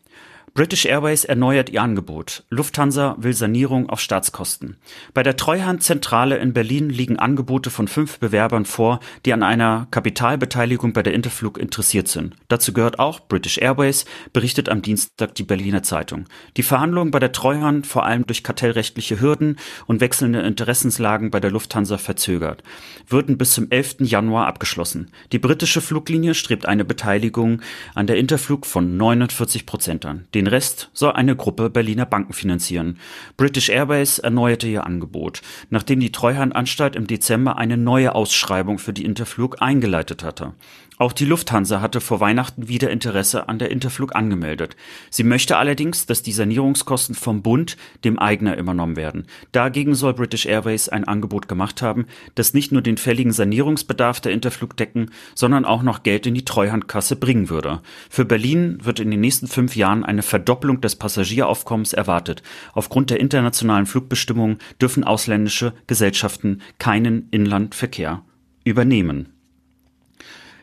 British 0.54 0.84
Airways 0.84 1.24
erneuert 1.24 1.70
ihr 1.70 1.80
Angebot. 1.80 2.44
Lufthansa 2.50 3.16
will 3.18 3.32
Sanierung 3.32 3.88
auf 3.88 4.00
Staatskosten. 4.00 4.76
Bei 5.14 5.22
der 5.22 5.36
Treuhandzentrale 5.38 6.36
in 6.36 6.52
Berlin 6.52 6.90
liegen 6.90 7.18
Angebote 7.18 7.70
von 7.70 7.88
fünf 7.88 8.18
Bewerbern 8.18 8.66
vor, 8.66 9.00
die 9.24 9.32
an 9.32 9.42
einer 9.42 9.86
Kapitalbeteiligung 9.90 10.92
bei 10.92 11.02
der 11.02 11.14
Interflug 11.14 11.56
interessiert 11.56 12.08
sind. 12.08 12.36
Dazu 12.48 12.74
gehört 12.74 12.98
auch 12.98 13.20
British 13.20 13.56
Airways, 13.56 14.04
berichtet 14.34 14.68
am 14.68 14.82
Dienstag 14.82 15.34
die 15.36 15.42
Berliner 15.42 15.82
Zeitung. 15.82 16.26
Die 16.58 16.62
Verhandlungen 16.62 17.12
bei 17.12 17.18
der 17.18 17.32
Treuhand, 17.32 17.86
vor 17.86 18.04
allem 18.04 18.26
durch 18.26 18.44
kartellrechtliche 18.44 19.22
Hürden 19.22 19.56
und 19.86 20.02
wechselnde 20.02 20.40
Interessenslagen 20.40 21.30
bei 21.30 21.40
der 21.40 21.50
Lufthansa 21.50 21.96
verzögert, 21.96 22.62
würden 23.08 23.38
bis 23.38 23.54
zum 23.54 23.70
11. 23.70 24.00
Januar 24.00 24.48
abgeschlossen. 24.48 25.12
Die 25.32 25.38
britische 25.38 25.80
Fluglinie 25.80 26.34
strebt 26.34 26.66
eine 26.66 26.84
Beteiligung 26.84 27.62
an 27.94 28.06
der 28.06 28.18
Interflug 28.18 28.66
von 28.66 28.98
49 28.98 29.64
Prozent 29.64 30.04
an. 30.04 30.26
Den 30.34 30.41
Rest 30.46 30.90
soll 30.92 31.12
eine 31.12 31.36
Gruppe 31.36 31.70
Berliner 31.70 32.06
Banken 32.06 32.32
finanzieren. 32.32 32.98
British 33.36 33.68
Airways 33.68 34.18
erneuerte 34.18 34.66
ihr 34.66 34.86
Angebot, 34.86 35.42
nachdem 35.70 36.00
die 36.00 36.12
Treuhandanstalt 36.12 36.96
im 36.96 37.06
Dezember 37.06 37.58
eine 37.58 37.76
neue 37.76 38.14
Ausschreibung 38.14 38.78
für 38.78 38.92
die 38.92 39.04
Interflug 39.04 39.60
eingeleitet 39.60 40.24
hatte. 40.24 40.54
Auch 41.02 41.12
die 41.12 41.24
Lufthansa 41.24 41.80
hatte 41.80 42.00
vor 42.00 42.20
Weihnachten 42.20 42.68
wieder 42.68 42.88
Interesse 42.88 43.48
an 43.48 43.58
der 43.58 43.72
Interflug 43.72 44.14
angemeldet. 44.14 44.76
Sie 45.10 45.24
möchte 45.24 45.56
allerdings, 45.56 46.06
dass 46.06 46.22
die 46.22 46.30
Sanierungskosten 46.30 47.16
vom 47.16 47.42
Bund, 47.42 47.76
dem 48.04 48.20
Eigner, 48.20 48.56
übernommen 48.56 48.94
werden. 48.94 49.26
Dagegen 49.50 49.96
soll 49.96 50.14
British 50.14 50.46
Airways 50.46 50.88
ein 50.88 51.02
Angebot 51.02 51.48
gemacht 51.48 51.82
haben, 51.82 52.06
das 52.36 52.54
nicht 52.54 52.70
nur 52.70 52.82
den 52.82 52.98
fälligen 52.98 53.32
Sanierungsbedarf 53.32 54.20
der 54.20 54.30
Interflug 54.30 54.76
decken, 54.76 55.10
sondern 55.34 55.64
auch 55.64 55.82
noch 55.82 56.04
Geld 56.04 56.24
in 56.28 56.34
die 56.34 56.44
Treuhandkasse 56.44 57.16
bringen 57.16 57.50
würde. 57.50 57.80
Für 58.08 58.24
Berlin 58.24 58.78
wird 58.84 59.00
in 59.00 59.10
den 59.10 59.22
nächsten 59.22 59.48
fünf 59.48 59.74
Jahren 59.74 60.04
eine 60.04 60.22
Verdopplung 60.22 60.80
des 60.82 60.94
Passagieraufkommens 60.94 61.94
erwartet. 61.94 62.44
Aufgrund 62.74 63.10
der 63.10 63.18
internationalen 63.18 63.86
Flugbestimmungen 63.86 64.58
dürfen 64.80 65.02
ausländische 65.02 65.72
Gesellschaften 65.88 66.62
keinen 66.78 67.26
Inlandverkehr 67.32 68.22
übernehmen. 68.62 69.41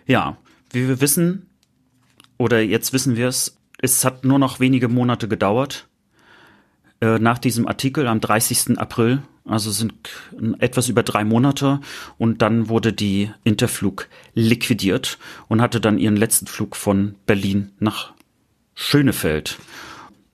Ja, 0.10 0.38
wie 0.72 0.88
wir 0.88 1.02
wissen, 1.02 1.46
oder 2.40 2.62
jetzt 2.62 2.94
wissen 2.94 3.16
wir 3.16 3.28
es, 3.28 3.58
es 3.78 4.04
hat 4.04 4.26
nur 4.26 4.40
noch 4.40 4.60
wenige 4.60 4.88
Monate 4.88 5.28
gedauert. 5.28 5.88
Äh, 7.00 7.20
nach 7.20 7.38
diesem 7.38 7.68
Artikel 7.68 8.08
am 8.08 8.20
30. 8.20 8.80
April, 8.80 9.22
also 9.46 9.70
sind 9.70 10.10
etwas 10.58 10.90
über 10.90 11.04
drei 11.04 11.24
Monate, 11.24 11.80
und 12.18 12.42
dann 12.42 12.70
wurde 12.70 12.92
die 12.92 13.30
Interflug 13.44 14.08
liquidiert 14.34 15.20
und 15.48 15.62
hatte 15.62 15.80
dann 15.80 16.00
ihren 16.00 16.18
letzten 16.18 16.48
Flug 16.48 16.76
von 16.76 17.14
Berlin 17.28 17.70
nach 17.78 18.14
Schönefeld. 18.74 19.60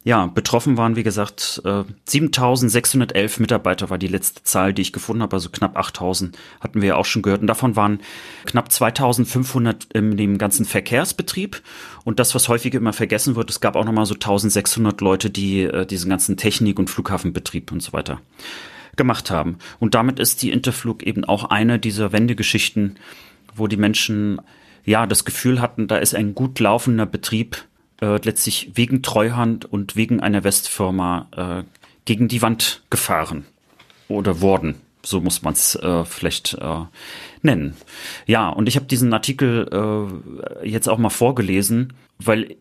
Ja, 0.06 0.28
betroffen 0.28 0.78
waren, 0.78 0.96
wie 0.96 1.02
gesagt, 1.02 1.64
äh, 1.66 1.84
7611 2.06 3.40
Mitarbeiter 3.40 3.90
war 3.90 3.98
die 3.98 4.06
letzte 4.06 4.44
Zahl, 4.44 4.72
die 4.72 4.84
ich 4.84 4.94
gefunden 4.94 5.24
habe. 5.24 5.36
Also 5.36 5.50
knapp 5.50 5.76
8000 5.76 6.38
hatten 6.62 6.82
wir 6.82 6.90
ja 6.90 6.96
auch 6.96 7.06
schon 7.06 7.24
gehört. 7.24 7.42
Und 7.42 7.48
davon 7.48 7.76
waren 7.76 8.00
knapp 8.46 8.72
2500 8.72 9.86
in 9.96 10.16
dem 10.16 10.38
ganzen 10.38 10.66
Verkehrsbetrieb. 10.66 11.60
Und 12.04 12.20
das, 12.20 12.36
was 12.36 12.50
häufig 12.50 12.76
immer 12.76 12.94
vergessen 12.94 13.36
wird, 13.36 13.50
es 13.50 13.62
gab 13.62 13.76
auch 13.76 13.84
nochmal 13.84 14.06
so 14.06 14.14
1600 14.14 15.02
Leute, 15.02 15.32
die 15.32 15.64
äh, 15.64 15.88
diesen 15.88 16.12
ganzen 16.12 16.38
Technik- 16.38 16.78
und 16.78 16.92
Flughafenbetrieb 16.92 17.72
und 17.72 17.82
so 17.82 17.92
weiter 17.92 18.22
gemacht 18.96 19.32
haben. 19.32 19.58
Und 19.80 19.96
damit 19.96 20.20
ist 20.20 20.44
die 20.44 20.52
Interflug 20.52 21.02
eben 21.02 21.26
auch 21.26 21.46
eine 21.46 21.80
dieser 21.80 22.12
Wendegeschichten, 22.12 22.98
wo 23.56 23.66
die 23.66 23.76
Menschen 23.76 24.40
ja 24.86 25.08
das 25.08 25.26
Gefühl 25.26 25.62
hatten, 25.62 25.88
da 25.88 25.98
ist 25.98 26.14
ein 26.14 26.36
gut 26.36 26.60
laufender 26.60 27.08
Betrieb, 27.08 27.66
äh, 28.02 28.20
letztlich 28.24 28.72
wegen 28.74 29.02
Treuhand 29.02 29.66
und 29.66 29.96
wegen 29.96 30.20
einer 30.20 30.44
Westfirma 30.44 31.28
äh, 31.36 31.64
gegen 32.06 32.28
die 32.28 32.42
Wand 32.42 32.84
gefahren 32.90 33.46
oder 34.08 34.42
worden. 34.42 34.76
So 35.04 35.22
muss 35.22 35.44
man 35.44 35.54
es 35.54 35.76
äh, 35.76 36.04
vielleicht 36.04 36.56
äh, 36.56 36.86
nennen. 37.42 37.76
Ja, 38.26 38.50
und 38.50 38.68
ich 38.68 38.76
habe 38.76 38.88
diesen 38.88 39.14
Artikel 39.14 39.70
äh, 40.64 40.68
jetzt 40.68 40.90
auch 40.90 40.98
mal 40.98 41.10
vorgelesen, 41.10 41.94
weil 42.18 42.56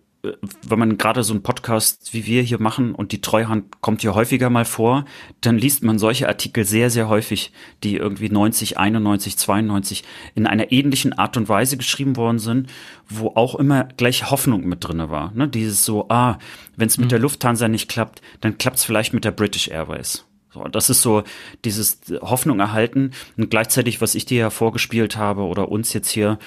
wenn 0.63 0.79
man 0.79 0.99
gerade 0.99 1.23
so 1.23 1.33
einen 1.33 1.43
Podcast 1.43 2.15
wie 2.15 2.27
wir 2.27 2.43
hier 2.43 2.61
machen 2.61 2.95
und 2.95 3.13
die 3.13 3.21
Treuhand 3.21 3.81
kommt 3.81 4.01
hier 4.01 4.15
häufiger 4.15 4.51
mal 4.51 4.65
vor, 4.65 5.05
dann 5.41 5.59
liest 5.59 5.83
man 5.85 5.99
solche 5.99 6.29
Artikel 6.29 6.65
sehr, 6.65 6.91
sehr 6.91 7.09
häufig, 7.09 7.53
die 7.83 7.97
irgendwie 7.97 8.31
90, 8.31 8.79
91, 8.79 9.37
92 9.37 10.05
in 10.35 10.47
einer 10.47 10.73
ähnlichen 10.73 11.13
Art 11.13 11.37
und 11.37 11.49
Weise 11.49 11.77
geschrieben 11.77 12.17
worden 12.17 12.39
sind, 12.39 12.71
wo 13.09 13.33
auch 13.35 13.55
immer 13.55 13.85
gleich 13.97 14.31
Hoffnung 14.31 14.67
mit 14.67 14.85
drinne 14.85 15.11
war. 15.11 15.33
Ne? 15.35 15.49
Dieses 15.49 15.85
so, 15.85 16.09
ah, 16.09 16.39
wenn 16.77 16.89
es 16.89 16.99
mit 16.99 17.07
mhm. 17.07 17.11
der 17.11 17.19
Lufthansa 17.19 17.69
nicht 17.69 17.89
klappt, 17.89 18.23
dann 18.41 18.59
klappt 18.59 18.79
es 18.79 18.85
vielleicht 18.85 19.13
mit 19.13 19.25
der 19.25 19.33
British 19.33 19.69
Airways. 19.69 20.25
So, 20.55 20.63
das 20.69 20.89
ist 20.89 21.03
so 21.03 21.25
dieses 21.65 22.01
Hoffnung 22.21 22.61
erhalten 22.61 23.11
und 23.37 23.51
gleichzeitig, 23.51 24.01
was 24.01 24.15
ich 24.15 24.25
dir 24.25 24.39
ja 24.39 24.51
vorgespielt 24.51 25.17
habe 25.17 25.43
oder 25.43 25.69
uns 25.69 25.93
jetzt 25.93 26.11
hier, 26.11 26.39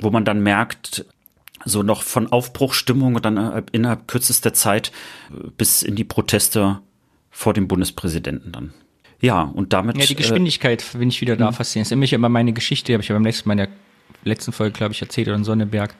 wo 0.00 0.10
man 0.10 0.24
dann 0.24 0.42
merkt, 0.42 1.06
so 1.64 1.82
noch 1.82 2.02
von 2.02 2.30
Aufbruchstimmung 2.30 3.14
und 3.14 3.24
dann 3.24 3.64
innerhalb 3.72 4.08
kürzester 4.08 4.52
Zeit 4.52 4.92
äh, 5.30 5.48
bis 5.56 5.82
in 5.82 5.96
die 5.96 6.04
Proteste 6.04 6.80
vor 7.30 7.54
dem 7.54 7.68
Bundespräsidenten 7.68 8.52
dann. 8.52 8.74
Ja, 9.20 9.42
und 9.42 9.72
damit. 9.72 9.96
Ja, 9.96 10.06
die 10.06 10.12
äh, 10.12 10.16
Geschwindigkeit 10.16 10.84
äh, 10.94 10.98
bin 10.98 11.08
ich 11.08 11.20
wieder 11.20 11.36
da 11.36 11.52
fasziniert. 11.52 11.86
Das 11.86 11.88
ist 11.88 11.92
nämlich 11.92 12.12
immer 12.12 12.28
meine 12.28 12.52
Geschichte, 12.52 12.92
habe 12.92 13.02
ich 13.02 13.08
ja 13.08 13.14
beim 13.14 13.24
letzten 13.24 13.48
Mal 13.48 13.54
in 13.54 13.58
der 13.58 13.68
letzten 14.24 14.52
Folge, 14.52 14.72
glaube 14.72 14.92
ich, 14.92 15.00
erzählt, 15.00 15.28
oder 15.28 15.36
in 15.36 15.44
Sonneberg, 15.44 15.94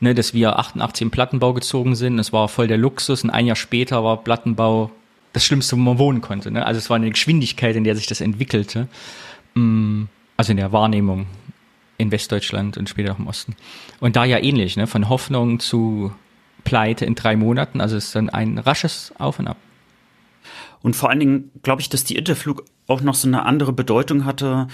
ne, 0.00 0.14
dass 0.14 0.34
wir 0.34 0.58
88 0.58 1.02
im 1.02 1.10
Plattenbau 1.10 1.52
gezogen 1.52 1.94
sind. 1.94 2.18
Es 2.18 2.32
war 2.32 2.48
voll 2.48 2.66
der 2.66 2.78
Luxus 2.78 3.24
und 3.24 3.30
ein 3.30 3.46
Jahr 3.46 3.56
später 3.56 4.04
war 4.04 4.18
Plattenbau 4.18 4.90
das 5.32 5.44
Schlimmste, 5.44 5.76
wo 5.76 5.80
man 5.80 5.98
wohnen 5.98 6.20
konnte. 6.20 6.50
Ne? 6.50 6.66
Also 6.66 6.78
es 6.78 6.90
war 6.90 6.96
eine 6.96 7.10
Geschwindigkeit, 7.10 7.76
in 7.76 7.84
der 7.84 7.94
sich 7.94 8.06
das 8.06 8.20
entwickelte. 8.20 8.88
Mm, 9.54 10.04
also 10.36 10.50
in 10.50 10.56
der 10.56 10.72
Wahrnehmung 10.72 11.26
in 12.00 12.10
Westdeutschland 12.10 12.76
und 12.76 12.88
später 12.88 13.12
auch 13.12 13.18
im 13.18 13.26
Osten. 13.26 13.54
Und 14.00 14.16
da 14.16 14.24
ja 14.24 14.38
ähnlich, 14.38 14.76
ne? 14.76 14.86
von 14.86 15.08
Hoffnung 15.08 15.60
zu 15.60 16.12
Pleite 16.64 17.04
in 17.04 17.14
drei 17.14 17.36
Monaten. 17.36 17.80
Also 17.80 17.96
es 17.96 18.06
ist 18.06 18.14
dann 18.14 18.30
ein 18.30 18.58
rasches 18.58 19.12
Auf 19.18 19.38
und 19.38 19.48
Ab. 19.48 19.56
Und 20.82 20.96
vor 20.96 21.10
allen 21.10 21.20
Dingen 21.20 21.50
glaube 21.62 21.82
ich, 21.82 21.88
dass 21.88 22.04
die 22.04 22.16
Interflug 22.16 22.64
auch 22.86 23.02
noch 23.02 23.14
so 23.14 23.28
eine 23.28 23.44
andere 23.44 23.72
Bedeutung 23.72 24.24
hatte, 24.24 24.68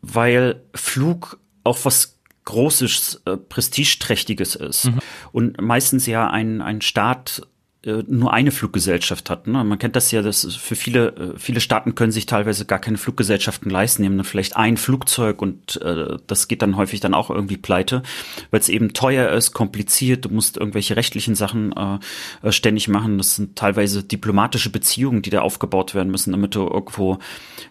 weil 0.00 0.62
Flug 0.74 1.38
auch 1.64 1.78
was 1.84 2.18
Großes, 2.44 3.22
äh, 3.24 3.36
Prestigeträchtiges 3.36 4.56
ist. 4.56 4.86
Mhm. 4.86 4.98
Und 5.30 5.60
meistens 5.60 6.06
ja 6.06 6.28
ein, 6.28 6.60
ein 6.60 6.80
Staat 6.80 7.46
nur 7.84 8.32
eine 8.32 8.52
Fluggesellschaft 8.52 9.28
hat. 9.28 9.48
Ne? 9.48 9.64
Man 9.64 9.78
kennt 9.78 9.96
das 9.96 10.12
ja, 10.12 10.22
dass 10.22 10.54
für 10.54 10.76
viele, 10.76 11.08
äh, 11.16 11.38
viele 11.38 11.60
Staaten 11.60 11.96
können 11.96 12.12
sich 12.12 12.26
teilweise 12.26 12.64
gar 12.64 12.78
keine 12.78 12.96
Fluggesellschaften 12.96 13.70
leisten, 13.70 14.02
nehmen 14.02 14.18
dann 14.18 14.24
vielleicht 14.24 14.56
ein 14.56 14.76
Flugzeug 14.76 15.42
und 15.42 15.82
äh, 15.82 16.16
das 16.28 16.46
geht 16.46 16.62
dann 16.62 16.76
häufig 16.76 17.00
dann 17.00 17.12
auch 17.12 17.28
irgendwie 17.28 17.56
pleite, 17.56 18.04
weil 18.52 18.60
es 18.60 18.68
eben 18.68 18.92
teuer 18.92 19.30
ist, 19.32 19.52
kompliziert, 19.52 20.24
du 20.24 20.28
musst 20.28 20.58
irgendwelche 20.58 20.94
rechtlichen 20.94 21.34
Sachen 21.34 21.72
äh, 21.72 21.98
äh, 22.46 22.52
ständig 22.52 22.86
machen. 22.86 23.18
Das 23.18 23.34
sind 23.34 23.56
teilweise 23.56 24.04
diplomatische 24.04 24.70
Beziehungen, 24.70 25.22
die 25.22 25.30
da 25.30 25.40
aufgebaut 25.40 25.94
werden 25.94 26.12
müssen, 26.12 26.30
damit 26.30 26.54
du 26.54 26.60
irgendwo 26.68 27.18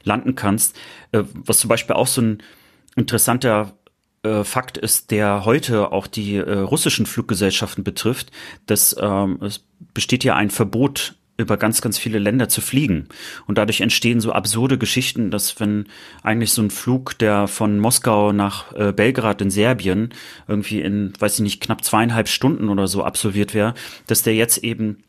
landen 0.04 0.36
kannst. 0.36 0.78
Äh, 1.14 1.24
was 1.34 1.60
zum 1.60 1.70
Beispiel 1.70 1.96
auch 1.96 2.08
so 2.08 2.22
ein 2.22 2.44
interessanter 2.98 3.74
äh, 4.24 4.44
Fakt 4.44 4.78
ist, 4.78 5.12
der 5.12 5.46
heute 5.46 5.92
auch 5.92 6.08
die 6.08 6.36
äh, 6.36 6.60
russischen 6.60 7.06
Fluggesellschaften 7.06 7.84
betrifft, 7.84 8.32
dass 8.66 8.96
ähm, 9.00 9.40
es 9.42 9.66
besteht 9.94 10.24
ja 10.24 10.36
ein 10.36 10.50
Verbot 10.50 11.16
über 11.38 11.58
ganz, 11.58 11.82
ganz 11.82 11.98
viele 11.98 12.20
Länder 12.20 12.48
zu 12.48 12.62
fliegen. 12.62 13.08
Und 13.48 13.58
dadurch 13.58 13.82
entstehen 13.82 14.22
so 14.22 14.32
absurde 14.32 14.78
Geschichten, 14.78 15.32
dass 15.32 15.60
wenn 15.60 15.88
eigentlich 16.24 16.52
so 16.52 16.62
ein 16.62 16.70
Flug, 16.70 17.18
der 17.18 17.48
von 17.48 17.80
Moskau 17.80 18.32
nach 18.32 18.72
äh, 18.74 18.94
Belgrad 18.94 19.42
in 19.42 19.50
Serbien 19.50 20.14
irgendwie 20.48 20.82
in, 20.82 21.14
weiß 21.20 21.36
ich 21.36 21.40
nicht, 21.42 21.62
knapp 21.62 21.84
zweieinhalb 21.84 22.28
Stunden 22.28 22.70
oder 22.70 22.88
so 22.88 23.04
absolviert 23.04 23.54
wäre, 23.54 23.74
dass 24.08 24.24
der 24.24 24.36
jetzt 24.36 24.60
eben 24.60 25.04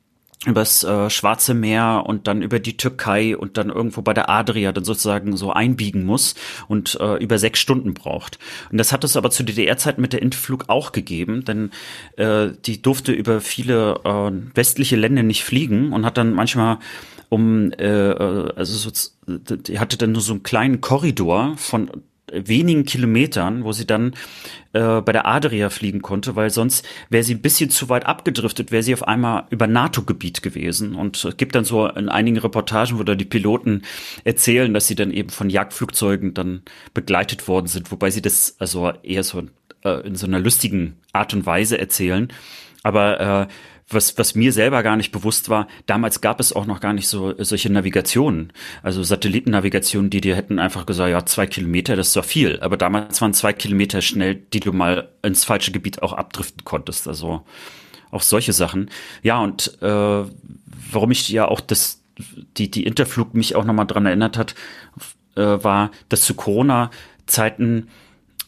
übers 0.46 0.82
äh, 0.82 1.08
Schwarze 1.08 1.54
Meer 1.54 2.04
und 2.06 2.26
dann 2.26 2.42
über 2.42 2.58
die 2.58 2.76
Türkei 2.76 3.36
und 3.36 3.56
dann 3.56 3.70
irgendwo 3.70 4.02
bei 4.02 4.12
der 4.12 4.28
Adria 4.28 4.72
dann 4.72 4.84
sozusagen 4.84 5.36
so 5.36 5.52
einbiegen 5.52 6.04
muss 6.04 6.34
und 6.68 6.98
äh, 7.00 7.16
über 7.22 7.38
sechs 7.38 7.60
Stunden 7.60 7.94
braucht. 7.94 8.38
Und 8.70 8.78
das 8.78 8.92
hat 8.92 9.04
es 9.04 9.16
aber 9.16 9.30
zu 9.30 9.44
DDR-Zeiten 9.44 10.00
mit 10.00 10.12
der 10.12 10.22
Interflug 10.22 10.68
auch 10.68 10.92
gegeben, 10.92 11.44
denn 11.44 11.70
äh, 12.16 12.48
die 12.66 12.82
durfte 12.82 13.12
über 13.12 13.40
viele 13.40 14.00
äh, 14.04 14.56
westliche 14.56 14.96
Länder 14.96 15.22
nicht 15.22 15.44
fliegen 15.44 15.92
und 15.92 16.04
hat 16.04 16.18
dann 16.18 16.34
manchmal 16.34 16.78
um 17.28 17.72
äh, 17.72 18.10
äh 18.10 18.52
also 18.56 18.90
so, 18.90 18.90
die 19.26 19.78
hatte 19.78 19.96
dann 19.96 20.12
nur 20.12 20.20
so 20.20 20.32
einen 20.32 20.42
kleinen 20.42 20.80
Korridor 20.80 21.54
von 21.56 21.90
wenigen 22.32 22.84
Kilometern, 22.84 23.64
wo 23.64 23.72
sie 23.72 23.86
dann 23.86 24.14
äh, 24.72 25.00
bei 25.00 25.12
der 25.12 25.26
Adria 25.26 25.70
fliegen 25.70 26.02
konnte, 26.02 26.34
weil 26.36 26.50
sonst 26.50 26.86
wäre 27.10 27.22
sie 27.22 27.34
ein 27.34 27.42
bisschen 27.42 27.70
zu 27.70 27.88
weit 27.88 28.06
abgedriftet, 28.06 28.72
wäre 28.72 28.82
sie 28.82 28.94
auf 28.94 29.06
einmal 29.06 29.44
über 29.50 29.66
NATO-Gebiet 29.66 30.42
gewesen. 30.42 30.94
Und 30.94 31.24
es 31.24 31.36
gibt 31.36 31.54
dann 31.54 31.64
so 31.64 31.86
in 31.86 32.08
einigen 32.08 32.38
Reportagen, 32.38 32.98
wo 32.98 33.02
da 33.02 33.14
die 33.14 33.24
Piloten 33.24 33.82
erzählen, 34.24 34.72
dass 34.72 34.86
sie 34.86 34.94
dann 34.94 35.10
eben 35.10 35.30
von 35.30 35.50
Jagdflugzeugen 35.50 36.34
dann 36.34 36.62
begleitet 36.94 37.48
worden 37.48 37.66
sind, 37.66 37.90
wobei 37.92 38.10
sie 38.10 38.22
das 38.22 38.56
also 38.58 38.92
eher 39.02 39.24
so 39.24 39.42
äh, 39.84 40.06
in 40.06 40.16
so 40.16 40.26
einer 40.26 40.40
lustigen 40.40 40.96
Art 41.12 41.34
und 41.34 41.46
Weise 41.46 41.78
erzählen. 41.78 42.28
Aber 42.82 43.20
äh, 43.20 43.46
was, 43.94 44.18
was 44.18 44.34
mir 44.34 44.52
selber 44.52 44.82
gar 44.82 44.96
nicht 44.96 45.12
bewusst 45.12 45.48
war, 45.48 45.68
damals 45.86 46.20
gab 46.20 46.40
es 46.40 46.52
auch 46.52 46.66
noch 46.66 46.80
gar 46.80 46.92
nicht 46.92 47.08
so 47.08 47.34
solche 47.38 47.70
Navigationen, 47.70 48.52
also 48.82 49.02
Satellitennavigationen, 49.02 50.10
die 50.10 50.20
dir 50.20 50.36
hätten 50.36 50.58
einfach 50.58 50.86
gesagt, 50.86 51.10
ja, 51.10 51.24
zwei 51.26 51.46
Kilometer, 51.46 51.96
das 51.96 52.08
ist 52.08 52.12
zwar 52.14 52.22
viel, 52.22 52.60
aber 52.60 52.76
damals 52.76 53.20
waren 53.20 53.34
zwei 53.34 53.52
Kilometer 53.52 54.00
schnell, 54.00 54.34
die 54.34 54.60
du 54.60 54.72
mal 54.72 55.08
ins 55.22 55.44
falsche 55.44 55.72
Gebiet 55.72 56.02
auch 56.02 56.12
abdriften 56.12 56.64
konntest. 56.64 57.08
Also 57.08 57.44
auch 58.10 58.22
solche 58.22 58.52
Sachen. 58.52 58.90
Ja, 59.22 59.40
und 59.40 59.78
äh, 59.82 60.24
warum 60.92 61.10
ich 61.10 61.28
ja 61.30 61.48
auch 61.48 61.60
das, 61.60 62.02
die, 62.56 62.70
die 62.70 62.84
Interflug 62.84 63.34
mich 63.34 63.56
auch 63.56 63.64
nochmal 63.64 63.86
dran 63.86 64.06
erinnert 64.06 64.36
hat, 64.36 64.54
äh, 65.34 65.40
war, 65.40 65.90
dass 66.08 66.22
zu 66.22 66.34
Corona-Zeiten 66.34 67.88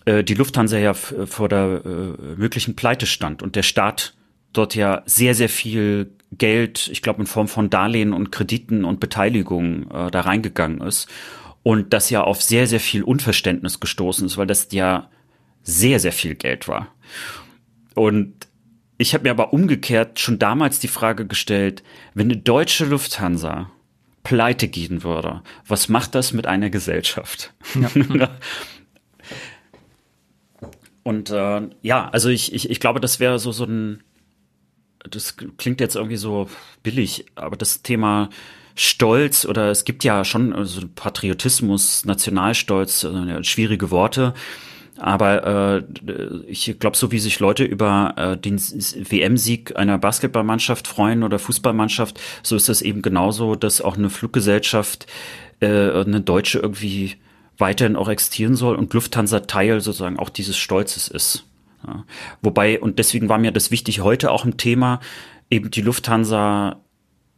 äh, 0.04 0.22
die 0.22 0.34
Lufthansa 0.34 0.78
ja 0.78 0.94
vor 0.94 1.48
der 1.48 1.82
äh, 1.84 2.36
möglichen 2.36 2.76
Pleite 2.76 3.06
stand 3.06 3.42
und 3.42 3.56
der 3.56 3.62
Staat 3.62 4.13
dort 4.56 4.74
ja 4.74 5.02
sehr, 5.06 5.34
sehr 5.34 5.48
viel 5.48 6.12
Geld, 6.32 6.88
ich 6.88 7.02
glaube 7.02 7.20
in 7.20 7.26
Form 7.26 7.48
von 7.48 7.70
Darlehen 7.70 8.12
und 8.12 8.32
Krediten 8.32 8.84
und 8.84 9.00
Beteiligungen 9.00 9.90
äh, 9.90 10.10
da 10.10 10.20
reingegangen 10.20 10.80
ist. 10.80 11.08
Und 11.62 11.92
das 11.92 12.10
ja 12.10 12.22
auf 12.22 12.42
sehr, 12.42 12.66
sehr 12.66 12.80
viel 12.80 13.02
Unverständnis 13.02 13.80
gestoßen 13.80 14.26
ist, 14.26 14.36
weil 14.36 14.46
das 14.46 14.68
ja 14.72 15.08
sehr, 15.62 15.98
sehr 15.98 16.12
viel 16.12 16.34
Geld 16.34 16.68
war. 16.68 16.88
Und 17.94 18.48
ich 18.98 19.14
habe 19.14 19.24
mir 19.24 19.30
aber 19.30 19.52
umgekehrt 19.52 20.20
schon 20.20 20.38
damals 20.38 20.78
die 20.78 20.88
Frage 20.88 21.26
gestellt, 21.26 21.82
wenn 22.12 22.30
eine 22.30 22.36
deutsche 22.36 22.84
Lufthansa 22.84 23.70
pleite 24.22 24.68
gehen 24.68 25.02
würde, 25.02 25.42
was 25.66 25.88
macht 25.88 26.14
das 26.14 26.32
mit 26.32 26.46
einer 26.46 26.70
Gesellschaft? 26.70 27.52
Ja. 27.74 28.30
Und 31.02 31.30
äh, 31.30 31.68
ja, 31.82 32.08
also 32.08 32.30
ich, 32.30 32.54
ich, 32.54 32.70
ich 32.70 32.80
glaube, 32.80 32.98
das 32.98 33.20
wäre 33.20 33.38
so, 33.38 33.52
so 33.52 33.64
ein 33.64 34.02
das 35.08 35.36
klingt 35.36 35.80
jetzt 35.80 35.96
irgendwie 35.96 36.16
so 36.16 36.48
billig, 36.82 37.26
aber 37.34 37.56
das 37.56 37.82
Thema 37.82 38.30
Stolz 38.74 39.44
oder 39.44 39.70
es 39.70 39.84
gibt 39.84 40.02
ja 40.02 40.24
schon 40.24 40.52
also 40.52 40.80
Patriotismus, 40.94 42.04
Nationalstolz, 42.04 43.04
also 43.04 43.42
schwierige 43.42 43.90
Worte. 43.90 44.34
Aber 44.96 45.82
äh, 46.06 46.10
ich 46.46 46.76
glaube, 46.78 46.96
so 46.96 47.10
wie 47.10 47.18
sich 47.18 47.40
Leute 47.40 47.64
über 47.64 48.14
äh, 48.16 48.36
den 48.36 48.58
WM-Sieg 48.58 49.76
einer 49.76 49.98
Basketballmannschaft 49.98 50.86
freuen 50.86 51.24
oder 51.24 51.38
Fußballmannschaft, 51.38 52.20
so 52.42 52.54
ist 52.54 52.68
es 52.68 52.80
eben 52.80 53.02
genauso, 53.02 53.56
dass 53.56 53.80
auch 53.80 53.96
eine 53.96 54.10
Fluggesellschaft, 54.10 55.06
äh, 55.60 55.66
eine 55.66 56.20
deutsche 56.20 56.60
irgendwie 56.60 57.16
weiterhin 57.58 57.96
auch 57.96 58.08
existieren 58.08 58.54
soll 58.54 58.76
und 58.76 58.92
Lufthansa 58.94 59.40
Teil 59.40 59.80
sozusagen 59.80 60.18
auch 60.18 60.30
dieses 60.30 60.56
Stolzes 60.56 61.08
ist. 61.08 61.44
Ja. 61.86 62.04
Wobei, 62.42 62.80
und 62.80 62.98
deswegen 62.98 63.28
war 63.28 63.38
mir 63.38 63.52
das 63.52 63.70
wichtig, 63.70 64.00
heute 64.00 64.30
auch 64.30 64.44
im 64.44 64.56
Thema, 64.56 65.00
eben 65.50 65.70
die 65.70 65.82
Lufthansa 65.82 66.80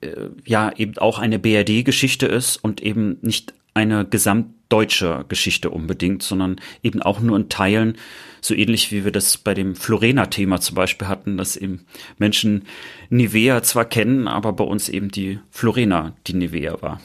äh, 0.00 0.28
ja 0.44 0.72
eben 0.76 0.98
auch 0.98 1.18
eine 1.18 1.38
BRD-Geschichte 1.38 2.26
ist 2.26 2.56
und 2.56 2.82
eben 2.82 3.18
nicht 3.22 3.54
eine 3.74 4.06
gesamtdeutsche 4.06 5.26
Geschichte 5.28 5.70
unbedingt, 5.70 6.22
sondern 6.22 6.56
eben 6.82 7.02
auch 7.02 7.20
nur 7.20 7.36
in 7.36 7.50
Teilen, 7.50 7.98
so 8.40 8.54
ähnlich 8.54 8.90
wie 8.90 9.04
wir 9.04 9.12
das 9.12 9.36
bei 9.36 9.52
dem 9.52 9.76
Florena-Thema 9.76 10.60
zum 10.60 10.76
Beispiel 10.76 11.08
hatten, 11.08 11.36
dass 11.36 11.56
eben 11.56 11.84
Menschen 12.16 12.64
Nivea 13.10 13.62
zwar 13.62 13.84
kennen, 13.84 14.28
aber 14.28 14.54
bei 14.54 14.64
uns 14.64 14.88
eben 14.88 15.10
die 15.10 15.40
Florena 15.50 16.16
die 16.26 16.34
Nivea 16.34 16.80
war. 16.80 17.00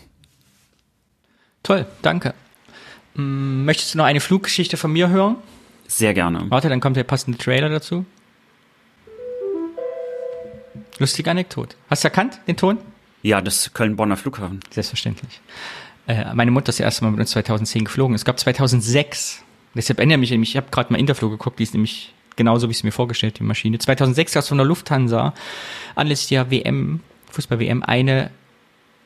Toll, 1.64 1.86
danke. 2.02 2.34
Hm, 3.16 3.66
möchtest 3.66 3.94
du 3.94 3.98
noch 3.98 4.06
eine 4.06 4.22
Fluggeschichte 4.22 4.78
von 4.78 4.94
mir 4.94 5.10
hören? 5.10 5.36
Sehr 5.92 6.14
gerne. 6.14 6.46
Warte, 6.48 6.70
dann 6.70 6.80
kommt 6.80 6.96
der 6.96 7.04
passende 7.04 7.38
Trailer 7.38 7.68
dazu. 7.68 8.06
Lustige 11.00 11.30
Anekdote. 11.30 11.76
Hast 11.90 12.06
du 12.06 12.08
erkannt, 12.08 12.40
den 12.48 12.56
Ton? 12.56 12.78
Ja, 13.24 13.42
das 13.42 13.74
Köln-Bonner 13.74 14.16
Flughafen. 14.16 14.62
Selbstverständlich. 14.70 15.42
Äh, 16.08 16.34
meine 16.34 16.52
Mutter 16.52 16.70
ist 16.70 16.80
das 16.80 16.86
erste 16.86 17.04
Mal 17.04 17.12
mit 17.12 17.20
uns 17.20 17.32
2010 17.32 17.84
geflogen. 17.84 18.16
Es 18.16 18.24
gab 18.24 18.40
2006, 18.40 19.44
deshalb 19.76 20.00
erinnere 20.00 20.18
mich 20.18 20.32
nämlich, 20.32 20.52
ich 20.52 20.58
habe 20.58 20.68
gerade 20.72 20.94
mal 20.94 21.00
Interflow 21.00 21.30
geguckt, 21.30 21.60
die 21.60 21.64
ist 21.64 21.74
nämlich 21.74 22.14
genauso, 22.38 22.70
wie 22.70 22.72
ich 22.72 22.78
es 22.78 22.84
mir 22.84 22.94
vorgestellt, 22.94 23.40
die 23.40 23.44
Maschine. 23.44 23.78
2006 23.78 24.34
gab 24.34 24.44
es 24.44 24.48
von 24.48 24.58
der 24.60 24.68
Lufthansa 24.68 25.34
anlässlich 25.96 26.30
der 26.30 26.50
WM, 26.52 27.02
Fußball-WM, 27.32 27.84
eine 27.84 28.32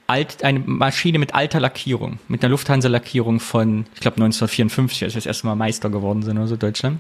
alt, 0.08 0.44
eine 0.44 0.60
Maschine 0.60 1.20
mit 1.20 1.34
alter 1.34 1.60
Lackierung, 1.60 2.20
mit 2.28 2.44
einer 2.44 2.52
Lufthansa-Lackierung 2.52 3.40
von, 3.40 3.86
ich 3.94 4.02
glaube 4.02 4.18
1954, 4.18 5.04
als 5.04 5.14
wir 5.14 5.20
das 5.20 5.26
erste 5.26 5.48
Mal 5.48 5.56
Meister 5.56 5.90
geworden 5.90 6.24
sind 6.24 6.38
oder 6.38 6.48
so 6.48 6.56
Deutschland. 6.56 7.00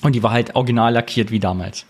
Und 0.00 0.14
die 0.14 0.22
war 0.22 0.30
halt 0.30 0.54
original 0.54 0.92
lackiert 0.92 1.30
wie 1.30 1.40
damals. 1.40 1.84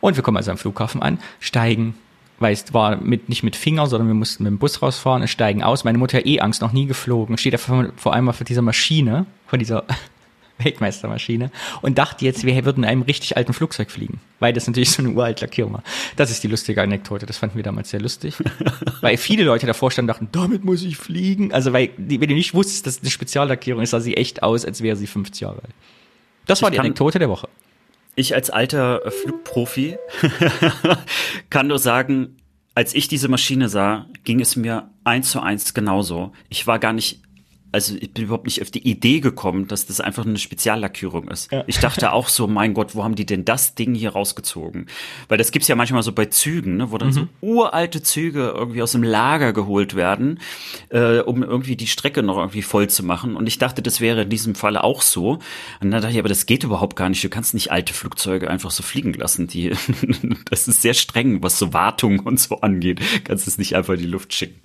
Und 0.00 0.16
wir 0.16 0.22
kommen 0.22 0.36
also 0.36 0.50
am 0.50 0.58
Flughafen 0.58 1.02
an, 1.02 1.18
steigen, 1.38 1.94
weil 2.40 2.52
es 2.52 2.74
war 2.74 2.96
mit, 2.96 3.28
nicht 3.28 3.44
mit 3.44 3.54
Finger, 3.54 3.86
sondern 3.86 4.08
wir 4.08 4.14
mussten 4.14 4.42
mit 4.42 4.50
dem 4.50 4.58
Bus 4.58 4.82
rausfahren, 4.82 5.26
steigen 5.28 5.62
aus. 5.62 5.84
Meine 5.84 5.98
Mutter 5.98 6.18
hat 6.18 6.26
eh 6.26 6.40
Angst, 6.40 6.62
noch 6.62 6.72
nie 6.72 6.86
geflogen, 6.86 7.38
steht 7.38 7.54
da 7.54 7.58
vor, 7.58 8.12
allem 8.12 8.32
vor 8.32 8.44
dieser 8.44 8.62
Maschine, 8.62 9.26
vor 9.46 9.58
dieser 9.58 9.84
Weltmeistermaschine 10.58 11.50
und 11.82 11.98
dachte 11.98 12.24
jetzt, 12.24 12.44
wir 12.44 12.64
würden 12.64 12.84
in 12.84 12.90
einem 12.90 13.02
richtig 13.02 13.36
alten 13.36 13.52
Flugzeug 13.52 13.90
fliegen, 13.90 14.20
weil 14.40 14.52
das 14.52 14.66
natürlich 14.66 14.90
so 14.90 15.02
eine 15.02 15.12
uralt 15.12 15.40
Lackierung 15.40 15.74
war. 15.74 15.82
Das 16.16 16.30
ist 16.30 16.42
die 16.44 16.48
lustige 16.48 16.82
Anekdote, 16.82 17.26
das 17.26 17.38
fanden 17.38 17.56
wir 17.56 17.62
damals 17.62 17.90
sehr 17.90 18.00
lustig, 18.00 18.36
weil 19.00 19.16
viele 19.16 19.44
Leute 19.44 19.66
davor 19.66 19.90
standen 19.90 20.10
und 20.10 20.14
dachten, 20.14 20.28
damit 20.32 20.64
muss 20.64 20.82
ich 20.82 20.96
fliegen. 20.96 21.52
Also 21.52 21.72
weil, 21.72 21.90
wenn 21.96 22.20
du 22.20 22.34
nicht 22.34 22.54
wusstest, 22.54 22.86
dass 22.86 22.96
es 22.96 23.02
eine 23.02 23.10
Speziallackierung 23.10 23.82
ist, 23.82 23.90
sah 23.90 24.00
sie 24.00 24.16
echt 24.16 24.42
aus, 24.42 24.64
als 24.64 24.82
wäre 24.82 24.96
sie 24.96 25.06
50 25.06 25.40
Jahre 25.40 25.56
alt. 25.56 25.74
Das 26.46 26.62
war 26.62 26.68
ich 26.68 26.74
die 26.74 26.80
Anekdote 26.80 27.18
der 27.18 27.28
Woche. 27.28 27.48
Ich 28.16 28.34
als 28.34 28.50
alter 28.50 29.02
Flugprofi 29.10 29.96
kann 31.50 31.66
nur 31.66 31.78
sagen, 31.80 32.36
als 32.74 32.94
ich 32.94 33.08
diese 33.08 33.28
Maschine 33.28 33.68
sah, 33.68 34.06
ging 34.24 34.40
es 34.40 34.56
mir 34.56 34.90
eins 35.04 35.30
zu 35.30 35.40
eins 35.40 35.74
genauso. 35.74 36.32
Ich 36.48 36.66
war 36.66 36.78
gar 36.78 36.92
nicht 36.92 37.20
also 37.74 37.96
ich 37.98 38.12
bin 38.12 38.24
überhaupt 38.24 38.46
nicht 38.46 38.62
auf 38.62 38.70
die 38.70 38.88
Idee 38.88 39.18
gekommen, 39.18 39.66
dass 39.66 39.86
das 39.86 40.00
einfach 40.00 40.24
eine 40.24 40.38
Speziallackierung 40.38 41.26
ist. 41.26 41.50
Ich 41.66 41.80
dachte 41.80 42.12
auch 42.12 42.28
so, 42.28 42.46
mein 42.46 42.72
Gott, 42.72 42.94
wo 42.94 43.02
haben 43.02 43.16
die 43.16 43.26
denn 43.26 43.44
das 43.44 43.74
Ding 43.74 43.96
hier 43.96 44.10
rausgezogen? 44.10 44.86
Weil 45.26 45.38
das 45.38 45.50
gibt's 45.50 45.66
ja 45.66 45.74
manchmal 45.74 46.04
so 46.04 46.12
bei 46.12 46.26
Zügen, 46.26 46.76
ne, 46.76 46.92
wo 46.92 46.98
dann 46.98 47.12
so 47.12 47.26
uralte 47.40 48.00
Züge 48.00 48.54
irgendwie 48.56 48.80
aus 48.80 48.92
dem 48.92 49.02
Lager 49.02 49.52
geholt 49.52 49.96
werden, 49.96 50.38
äh, 50.90 51.18
um 51.18 51.42
irgendwie 51.42 51.74
die 51.74 51.88
Strecke 51.88 52.22
noch 52.22 52.36
irgendwie 52.36 52.62
voll 52.62 52.88
zu 52.88 53.02
machen. 53.02 53.34
Und 53.34 53.48
ich 53.48 53.58
dachte, 53.58 53.82
das 53.82 54.00
wäre 54.00 54.22
in 54.22 54.30
diesem 54.30 54.54
Falle 54.54 54.84
auch 54.84 55.02
so. 55.02 55.40
Und 55.80 55.90
dann 55.90 56.00
dachte 56.00 56.12
ich, 56.12 56.20
aber 56.20 56.28
das 56.28 56.46
geht 56.46 56.62
überhaupt 56.62 56.94
gar 56.94 57.08
nicht. 57.08 57.24
Du 57.24 57.28
kannst 57.28 57.54
nicht 57.54 57.72
alte 57.72 57.92
Flugzeuge 57.92 58.48
einfach 58.48 58.70
so 58.70 58.84
fliegen 58.84 59.14
lassen. 59.14 59.48
Die, 59.48 59.72
das 60.48 60.68
ist 60.68 60.80
sehr 60.80 60.94
streng, 60.94 61.42
was 61.42 61.58
so 61.58 61.72
Wartung 61.72 62.20
und 62.20 62.38
so 62.38 62.60
angeht. 62.60 63.00
Kannst 63.24 63.48
es 63.48 63.58
nicht 63.58 63.74
einfach 63.74 63.94
in 63.94 64.00
die 64.00 64.06
Luft 64.06 64.32
schicken. 64.32 64.60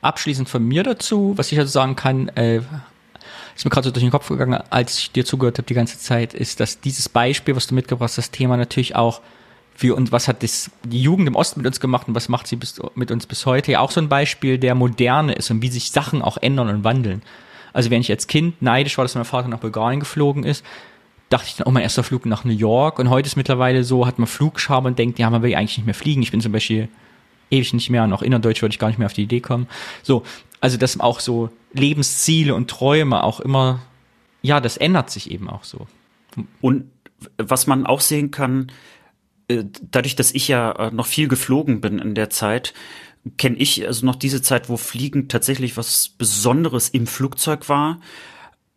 Abschließend 0.00 0.48
von 0.48 0.64
mir 0.64 0.82
dazu, 0.82 1.32
was 1.36 1.50
ich 1.52 1.58
also 1.58 1.70
sagen 1.70 1.96
kann, 1.96 2.28
äh, 2.28 2.60
ist 3.56 3.64
mir 3.64 3.70
gerade 3.70 3.84
so 3.84 3.90
durch 3.90 4.04
den 4.04 4.10
Kopf 4.10 4.28
gegangen, 4.28 4.60
als 4.70 4.98
ich 4.98 5.12
dir 5.12 5.24
zugehört 5.24 5.58
habe 5.58 5.66
die 5.66 5.74
ganze 5.74 5.98
Zeit, 5.98 6.34
ist, 6.34 6.60
dass 6.60 6.80
dieses 6.80 7.08
Beispiel, 7.08 7.54
was 7.56 7.66
du 7.66 7.74
mitgebracht 7.74 8.08
hast, 8.08 8.18
das 8.18 8.30
Thema 8.30 8.56
natürlich 8.56 8.96
auch 8.96 9.20
für 9.74 9.96
uns, 9.96 10.12
was 10.12 10.28
hat 10.28 10.42
das, 10.42 10.70
die 10.84 11.02
Jugend 11.02 11.26
im 11.26 11.34
Osten 11.34 11.60
mit 11.60 11.66
uns 11.66 11.80
gemacht 11.80 12.06
und 12.06 12.14
was 12.14 12.28
macht 12.28 12.46
sie 12.46 12.56
bis, 12.56 12.80
mit 12.94 13.10
uns 13.10 13.26
bis 13.26 13.44
heute, 13.44 13.72
ja 13.72 13.80
auch 13.80 13.90
so 13.90 14.00
ein 14.00 14.08
Beispiel 14.08 14.58
der 14.58 14.74
Moderne 14.74 15.32
ist 15.32 15.50
und 15.50 15.62
wie 15.62 15.68
sich 15.68 15.90
Sachen 15.90 16.22
auch 16.22 16.36
ändern 16.36 16.68
und 16.68 16.84
wandeln. 16.84 17.22
Also 17.72 17.90
wenn 17.90 18.00
ich 18.00 18.10
als 18.10 18.28
Kind 18.28 18.62
neidisch 18.62 18.96
war, 18.98 19.04
dass 19.04 19.16
mein 19.16 19.24
Vater 19.24 19.48
nach 19.48 19.58
Bulgarien 19.58 19.98
geflogen 19.98 20.44
ist, 20.44 20.64
dachte 21.28 21.48
ich 21.48 21.56
dann, 21.56 21.66
oh, 21.66 21.70
mein 21.72 21.82
erster 21.82 22.04
Flug 22.04 22.24
nach 22.24 22.44
New 22.44 22.52
York 22.52 23.00
und 23.00 23.10
heute 23.10 23.26
ist 23.26 23.36
mittlerweile 23.36 23.82
so, 23.82 24.06
hat 24.06 24.18
man 24.18 24.28
Flugscham 24.28 24.84
und 24.84 24.98
denkt, 24.98 25.18
ja, 25.18 25.28
man 25.28 25.42
will 25.42 25.50
ja 25.50 25.58
eigentlich 25.58 25.78
nicht 25.78 25.86
mehr 25.86 25.94
fliegen. 25.94 26.22
Ich 26.22 26.30
bin 26.30 26.40
zum 26.40 26.52
Beispiel 26.52 26.88
ewig 27.50 27.72
nicht 27.72 27.90
mehr 27.90 28.04
und 28.04 28.12
auch 28.12 28.22
innerdeutsch 28.22 28.62
würde 28.62 28.72
ich 28.72 28.78
gar 28.78 28.88
nicht 28.88 28.98
mehr 28.98 29.06
auf 29.06 29.12
die 29.12 29.22
Idee 29.22 29.40
kommen. 29.40 29.68
So, 30.02 30.22
also 30.60 30.76
dass 30.76 30.98
auch 31.00 31.20
so 31.20 31.50
Lebensziele 31.72 32.54
und 32.54 32.70
Träume 32.70 33.22
auch 33.22 33.40
immer, 33.40 33.82
ja, 34.42 34.60
das 34.60 34.76
ändert 34.76 35.10
sich 35.10 35.30
eben 35.30 35.48
auch 35.48 35.64
so. 35.64 35.86
Und 36.60 36.90
was 37.38 37.66
man 37.66 37.86
auch 37.86 38.00
sehen 38.00 38.30
kann, 38.30 38.70
äh, 39.48 39.64
dadurch, 39.90 40.16
dass 40.16 40.32
ich 40.32 40.48
ja 40.48 40.72
äh, 40.72 40.90
noch 40.90 41.06
viel 41.06 41.28
geflogen 41.28 41.80
bin 41.80 41.98
in 41.98 42.14
der 42.14 42.30
Zeit, 42.30 42.74
kenne 43.36 43.56
ich 43.56 43.86
also 43.86 44.04
noch 44.04 44.16
diese 44.16 44.42
Zeit, 44.42 44.68
wo 44.68 44.76
Fliegen 44.76 45.28
tatsächlich 45.28 45.76
was 45.76 46.10
Besonderes 46.10 46.88
im 46.88 47.06
Flugzeug 47.06 47.68
war, 47.68 48.00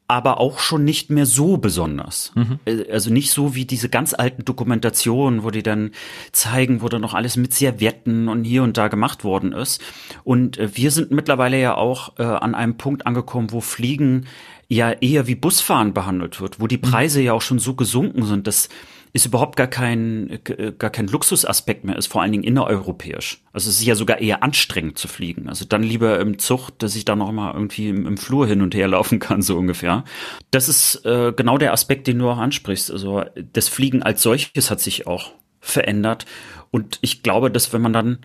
aber 0.10 0.40
auch 0.40 0.60
schon 0.60 0.86
nicht 0.86 1.10
mehr 1.10 1.26
so 1.26 1.58
besonders. 1.58 2.32
Äh, 2.66 2.92
Also 2.92 3.12
nicht 3.12 3.32
so 3.32 3.56
wie 3.56 3.66
diese 3.66 3.90
ganz 3.90 4.14
alten 4.14 4.46
Dokumentationen, 4.46 5.44
wo 5.44 5.52
die 5.52 5.64
dann 5.64 5.92
zeigen, 6.32 6.82
wo 6.82 6.88
dann 6.88 7.02
noch 7.02 7.14
alles 7.14 7.36
mit 7.36 7.54
Servietten 7.54 8.30
und 8.30 8.46
hier 8.46 8.64
und 8.64 8.78
da 8.78 8.88
gemacht 8.88 9.24
worden 9.24 9.52
ist. 9.52 9.82
Und 10.24 10.58
äh, 10.58 10.70
wir 10.76 10.92
sind 10.92 11.12
mittlerweile 11.12 11.60
ja 11.60 11.76
auch 11.76 12.18
äh, 12.20 12.24
an 12.24 12.56
einem 12.56 12.78
Punkt 12.78 13.06
angekommen, 13.06 13.52
wo 13.52 13.60
Fliegen 13.60 14.28
ja 14.70 14.92
eher 14.92 15.28
wie 15.28 15.36
Busfahren 15.36 15.94
behandelt 15.94 16.42
wird, 16.42 16.60
wo 16.60 16.68
die 16.68 16.78
Preise 16.78 17.22
ja 17.22 17.34
auch 17.34 17.42
schon 17.42 17.60
so 17.60 17.74
gesunken 17.74 18.24
sind, 18.26 18.48
dass 18.48 18.70
ist 19.18 19.26
überhaupt 19.26 19.56
gar 19.56 19.68
kein, 19.68 20.30
äh, 20.30 20.72
gar 20.78 20.92
kein 20.92 21.08
Luxusaspekt 21.08 21.84
mehr 21.84 21.96
ist, 21.96 22.06
vor 22.06 22.22
allen 22.22 22.32
Dingen 22.32 22.44
innereuropäisch. 22.44 23.44
Also 23.52 23.70
es 23.70 23.80
ist 23.80 23.86
ja 23.86 23.96
sogar 23.96 24.20
eher 24.20 24.44
anstrengend 24.44 25.00
zu 25.00 25.08
fliegen. 25.08 25.50
Also 25.50 25.66
dann 25.66 25.82
lieber 25.82 26.20
im 26.20 26.38
Zug, 26.38 26.70
dass 26.78 26.96
ich 26.96 27.04
da 27.04 27.16
noch 27.16 27.32
mal 27.32 27.52
irgendwie 27.54 27.90
im, 27.90 28.06
im 28.06 28.18
Flur 28.18 28.46
hin 28.46 28.62
und 28.62 28.76
her 28.76 28.88
laufen 28.88 29.18
kann, 29.18 29.42
so 29.42 29.58
ungefähr. 29.58 30.04
Das 30.52 30.70
ist 30.70 31.04
äh, 31.04 31.34
genau 31.36 31.58
der 31.58 31.74
Aspekt, 31.74 32.06
den 32.06 32.20
du 32.20 32.30
auch 32.30 32.38
ansprichst. 32.38 32.92
Also 32.92 33.24
das 33.54 33.68
Fliegen 33.68 34.04
als 34.04 34.22
solches 34.22 34.70
hat 34.70 34.80
sich 34.80 35.08
auch 35.08 35.32
verändert. 35.60 36.28
Und 36.70 37.00
ich 37.02 37.24
glaube, 37.24 37.50
dass 37.50 37.74
wenn 37.74 37.82
man 37.82 37.94
dann 37.94 38.20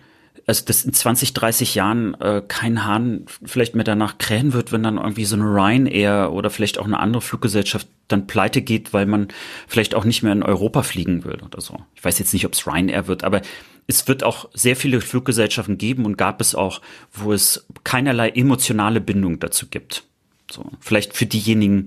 also 0.45 0.65
dass 0.65 0.83
in 0.83 0.93
20, 0.93 1.33
30 1.33 1.75
Jahren 1.75 2.13
äh, 2.15 2.41
kein 2.47 2.85
Hahn 2.85 3.25
vielleicht 3.45 3.75
mehr 3.75 3.83
danach 3.83 4.17
krähen 4.17 4.53
wird, 4.53 4.71
wenn 4.71 4.83
dann 4.83 4.97
irgendwie 4.97 5.25
so 5.25 5.35
eine 5.35 5.45
Ryanair 5.45 6.31
oder 6.33 6.49
vielleicht 6.49 6.77
auch 6.77 6.85
eine 6.85 6.99
andere 6.99 7.21
Fluggesellschaft 7.21 7.87
dann 8.07 8.27
pleite 8.27 8.61
geht, 8.61 8.93
weil 8.93 9.05
man 9.05 9.29
vielleicht 9.67 9.95
auch 9.95 10.03
nicht 10.03 10.21
mehr 10.23 10.33
in 10.33 10.43
Europa 10.43 10.83
fliegen 10.83 11.23
will 11.23 11.39
oder 11.45 11.61
so. 11.61 11.77
Ich 11.95 12.03
weiß 12.03 12.19
jetzt 12.19 12.33
nicht, 12.33 12.45
ob 12.45 12.53
es 12.53 12.67
Ryanair 12.67 13.07
wird, 13.07 13.23
aber 13.23 13.41
es 13.87 14.07
wird 14.07 14.23
auch 14.23 14.49
sehr 14.53 14.75
viele 14.75 15.01
Fluggesellschaften 15.01 15.77
geben 15.77 16.05
und 16.05 16.17
gab 16.17 16.41
es 16.41 16.55
auch, 16.55 16.81
wo 17.11 17.33
es 17.33 17.65
keinerlei 17.83 18.29
emotionale 18.29 19.01
Bindung 19.01 19.39
dazu 19.39 19.67
gibt. 19.67 20.03
So, 20.51 20.65
vielleicht 20.79 21.15
für 21.15 21.25
diejenigen, 21.25 21.85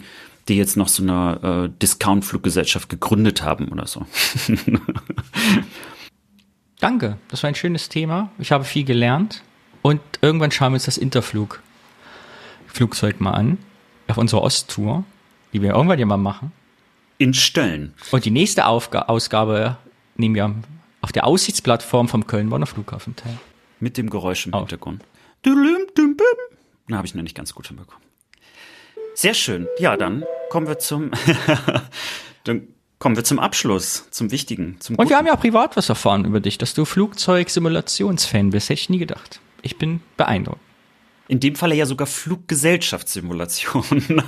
die 0.49 0.57
jetzt 0.57 0.77
noch 0.77 0.89
so 0.89 1.03
eine 1.03 1.69
äh, 1.69 1.79
Discount-Fluggesellschaft 1.81 2.89
gegründet 2.89 3.43
haben 3.43 3.69
oder 3.69 3.87
so. 3.87 4.07
Danke, 6.81 7.19
das 7.29 7.43
war 7.43 7.49
ein 7.49 7.55
schönes 7.55 7.89
Thema. 7.89 8.31
Ich 8.39 8.53
habe 8.53 8.65
viel 8.65 8.85
gelernt. 8.85 9.43
Und 9.83 10.01
irgendwann 10.21 10.51
schauen 10.51 10.73
wir 10.73 10.77
uns 10.77 10.85
das 10.85 10.99
Interflug 10.99 11.63
Flugzeug 12.67 13.21
mal 13.21 13.33
an. 13.33 13.59
Auf 14.09 14.19
unserer 14.19 14.43
Osttour, 14.43 15.05
die 15.53 15.63
wir 15.63 15.71
irgendwann 15.75 15.99
ja 15.99 16.07
mal 16.07 16.17
machen. 16.17 16.53
In 17.19 17.33
Stellen. 17.35 17.95
Und 18.11 18.25
die 18.25 18.31
nächste 18.31 18.67
Aufga 18.67 19.03
Ausgabe 19.03 19.77
nehmen 20.17 20.35
wir 20.35 20.55
auf 21.01 21.13
der 21.13 21.27
Aussichtsplattform 21.27 22.09
vom 22.09 22.27
Köln-Bonner 22.27 22.67
Flughafen 22.67 23.17
teil. 23.17 23.39
Mit 23.81 23.97
dem 23.97 24.11
Geräusch 24.11 24.47
im 24.47 24.55
Oh. 24.55 24.59
Hintergrund. 24.61 25.03
Na, 26.89 26.97
habe 26.99 27.07
ich 27.07 27.15
noch 27.15 27.23
nicht 27.23 27.37
ganz 27.37 27.55
gut 27.55 27.69
hinbekommen. 27.69 28.05
Sehr 29.15 29.35
schön. 29.35 29.67
Ja, 29.79 29.97
dann 29.97 30.25
kommen 30.51 30.67
wir 30.67 30.79
zum, 30.79 31.11
dann 32.45 32.69
kommen 32.99 33.17
wir 33.17 33.25
zum 33.25 33.39
Abschluss, 33.39 34.09
zum 34.11 34.31
Wichtigen, 34.31 34.77
zum 34.81 34.97
Und 34.97 35.09
wir 35.09 35.17
haben 35.17 35.27
ja 35.27 35.35
auch 35.35 35.41
privat 35.41 35.77
was 35.77 35.89
erfahren 35.89 36.25
über 36.25 36.41
dich, 36.41 36.59
dass 36.59 36.75
du 36.75 36.85
Flugzeug-Simulationsfan 36.85 38.51
bist. 38.51 38.69
Hätte 38.69 38.81
ich 38.81 38.91
nie 38.91 38.99
gedacht. 38.99 39.41
Ich 39.63 39.79
bin 39.79 40.01
beeindruckt. 40.17 40.61
In 41.29 41.41
dem 41.41 41.57
Falle 41.57 41.75
ja 41.75 41.87
sogar 41.87 42.07
Fluggesellschaftssimulation. 42.07 43.83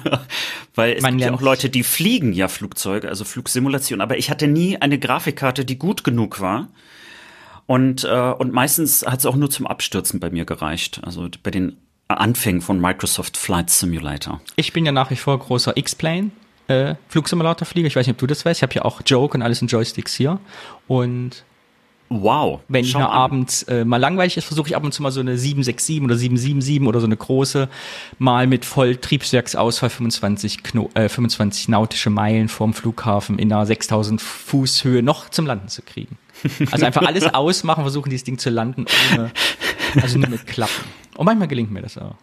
Weil 0.74 0.94
es 0.94 1.02
Man 1.02 1.16
gibt 1.16 1.30
ja 1.30 1.34
auch 1.34 1.40
Leute, 1.40 1.70
die 1.70 1.84
fliegen 1.84 2.32
ja 2.32 2.48
Flugzeuge, 2.48 3.08
also 3.08 3.24
Flugsimulation. 3.24 4.00
Aber 4.00 4.18
ich 4.18 4.30
hatte 4.30 4.48
nie 4.48 4.76
eine 4.76 4.98
Grafikkarte, 4.98 5.64
die 5.64 5.78
gut 5.78 6.02
genug 6.02 6.40
war. 6.40 6.68
Und, 7.66 8.02
äh, 8.04 8.32
und 8.32 8.52
meistens 8.52 9.06
hat 9.06 9.20
es 9.20 9.26
auch 9.26 9.36
nur 9.36 9.48
zum 9.48 9.66
Abstürzen 9.66 10.18
bei 10.18 10.30
mir 10.30 10.44
gereicht. 10.44 11.00
Also 11.04 11.28
bei 11.42 11.52
den 11.52 11.76
Anfängen 12.08 12.62
von 12.62 12.80
Microsoft 12.80 13.36
Flight 13.36 13.70
Simulator. 13.70 14.40
Ich 14.56 14.72
bin 14.72 14.84
ja 14.84 14.92
nach 14.92 15.10
wie 15.10 15.16
vor 15.16 15.38
großer 15.38 15.76
X-Plane. 15.76 16.30
Äh, 16.68 16.94
Flugsimulator-Flieger. 17.08 17.86
Ich 17.88 17.96
weiß 17.96 18.06
nicht, 18.06 18.14
ob 18.14 18.18
du 18.18 18.26
das 18.26 18.44
weißt. 18.44 18.58
Ich 18.58 18.62
habe 18.62 18.74
ja 18.74 18.84
auch 18.84 19.00
Joke 19.04 19.36
und 19.36 19.42
alles 19.42 19.60
in 19.62 19.68
Joysticks 19.68 20.14
hier. 20.14 20.38
Und 20.86 21.44
Wow. 22.10 22.60
wenn 22.68 22.86
mir 22.86 22.96
an. 22.96 23.02
abends 23.02 23.64
äh, 23.64 23.84
mal 23.84 23.98
langweilig 23.98 24.38
ist, 24.38 24.44
versuche 24.44 24.68
ich 24.68 24.76
ab 24.76 24.82
und 24.82 24.92
zu 24.92 25.02
mal 25.02 25.10
so 25.10 25.20
eine 25.20 25.36
767 25.36 26.02
oder 26.02 26.16
777 26.16 26.88
oder 26.88 27.00
so 27.00 27.06
eine 27.06 27.16
große 27.16 27.68
mal 28.18 28.46
mit 28.46 28.64
Volltriebswerksausfall 28.64 29.90
25, 29.90 30.62
Kno 30.62 30.90
äh, 30.94 31.08
25 31.08 31.68
nautische 31.68 32.08
Meilen 32.08 32.48
vorm 32.48 32.72
Flughafen 32.72 33.38
in 33.38 33.52
einer 33.52 33.66
6000 33.66 34.22
Fuß 34.22 34.84
Höhe 34.84 35.02
noch 35.02 35.28
zum 35.28 35.44
Landen 35.44 35.68
zu 35.68 35.82
kriegen. 35.82 36.16
Also 36.70 36.86
einfach 36.86 37.02
alles 37.02 37.26
ausmachen, 37.34 37.82
versuchen 37.82 38.08
dieses 38.08 38.24
Ding 38.24 38.38
zu 38.38 38.48
landen, 38.48 38.86
ohne, 39.12 39.30
also 40.00 40.18
nur 40.18 40.30
mit 40.30 40.46
Klappen. 40.46 40.84
Und 41.16 41.26
manchmal 41.26 41.48
gelingt 41.48 41.70
mir 41.70 41.82
das 41.82 41.98
auch. 41.98 42.14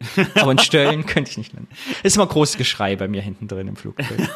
Aber 0.34 0.52
in 0.52 0.58
Stöllen 0.58 1.06
könnte 1.06 1.30
ich 1.30 1.38
nicht 1.38 1.52
landen. 1.52 1.68
Ist 2.02 2.16
immer 2.16 2.26
großes 2.26 2.56
Geschrei 2.56 2.96
bei 2.96 3.08
mir 3.08 3.22
hinten 3.22 3.48
drin 3.48 3.68
im 3.68 3.76
Flugzeug. 3.76 4.28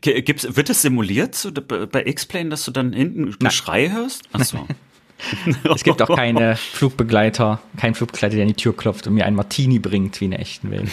Gibt's, 0.00 0.56
wird 0.56 0.70
es 0.70 0.82
simuliert 0.82 1.34
so, 1.34 1.50
bei 1.50 2.06
X-Plane, 2.06 2.50
dass 2.50 2.64
du 2.64 2.70
dann 2.70 2.92
hinten 2.92 3.36
Geschrei 3.38 3.90
hörst? 3.90 4.22
Ach 4.32 4.44
so. 4.44 4.66
Es 5.74 5.82
gibt 5.82 6.00
auch 6.00 6.14
keine 6.14 6.54
Flugbegleiter, 6.54 7.60
kein 7.76 7.96
Flugbegleiter, 7.96 8.36
der 8.36 8.42
an 8.42 8.48
die 8.48 8.54
Tür 8.54 8.76
klopft 8.76 9.08
und 9.08 9.14
mir 9.14 9.26
einen 9.26 9.34
Martini 9.34 9.80
bringt, 9.80 10.20
wie 10.20 10.26
in 10.26 10.30
der 10.30 10.38
echten 10.38 10.70
Welt. 10.70 10.88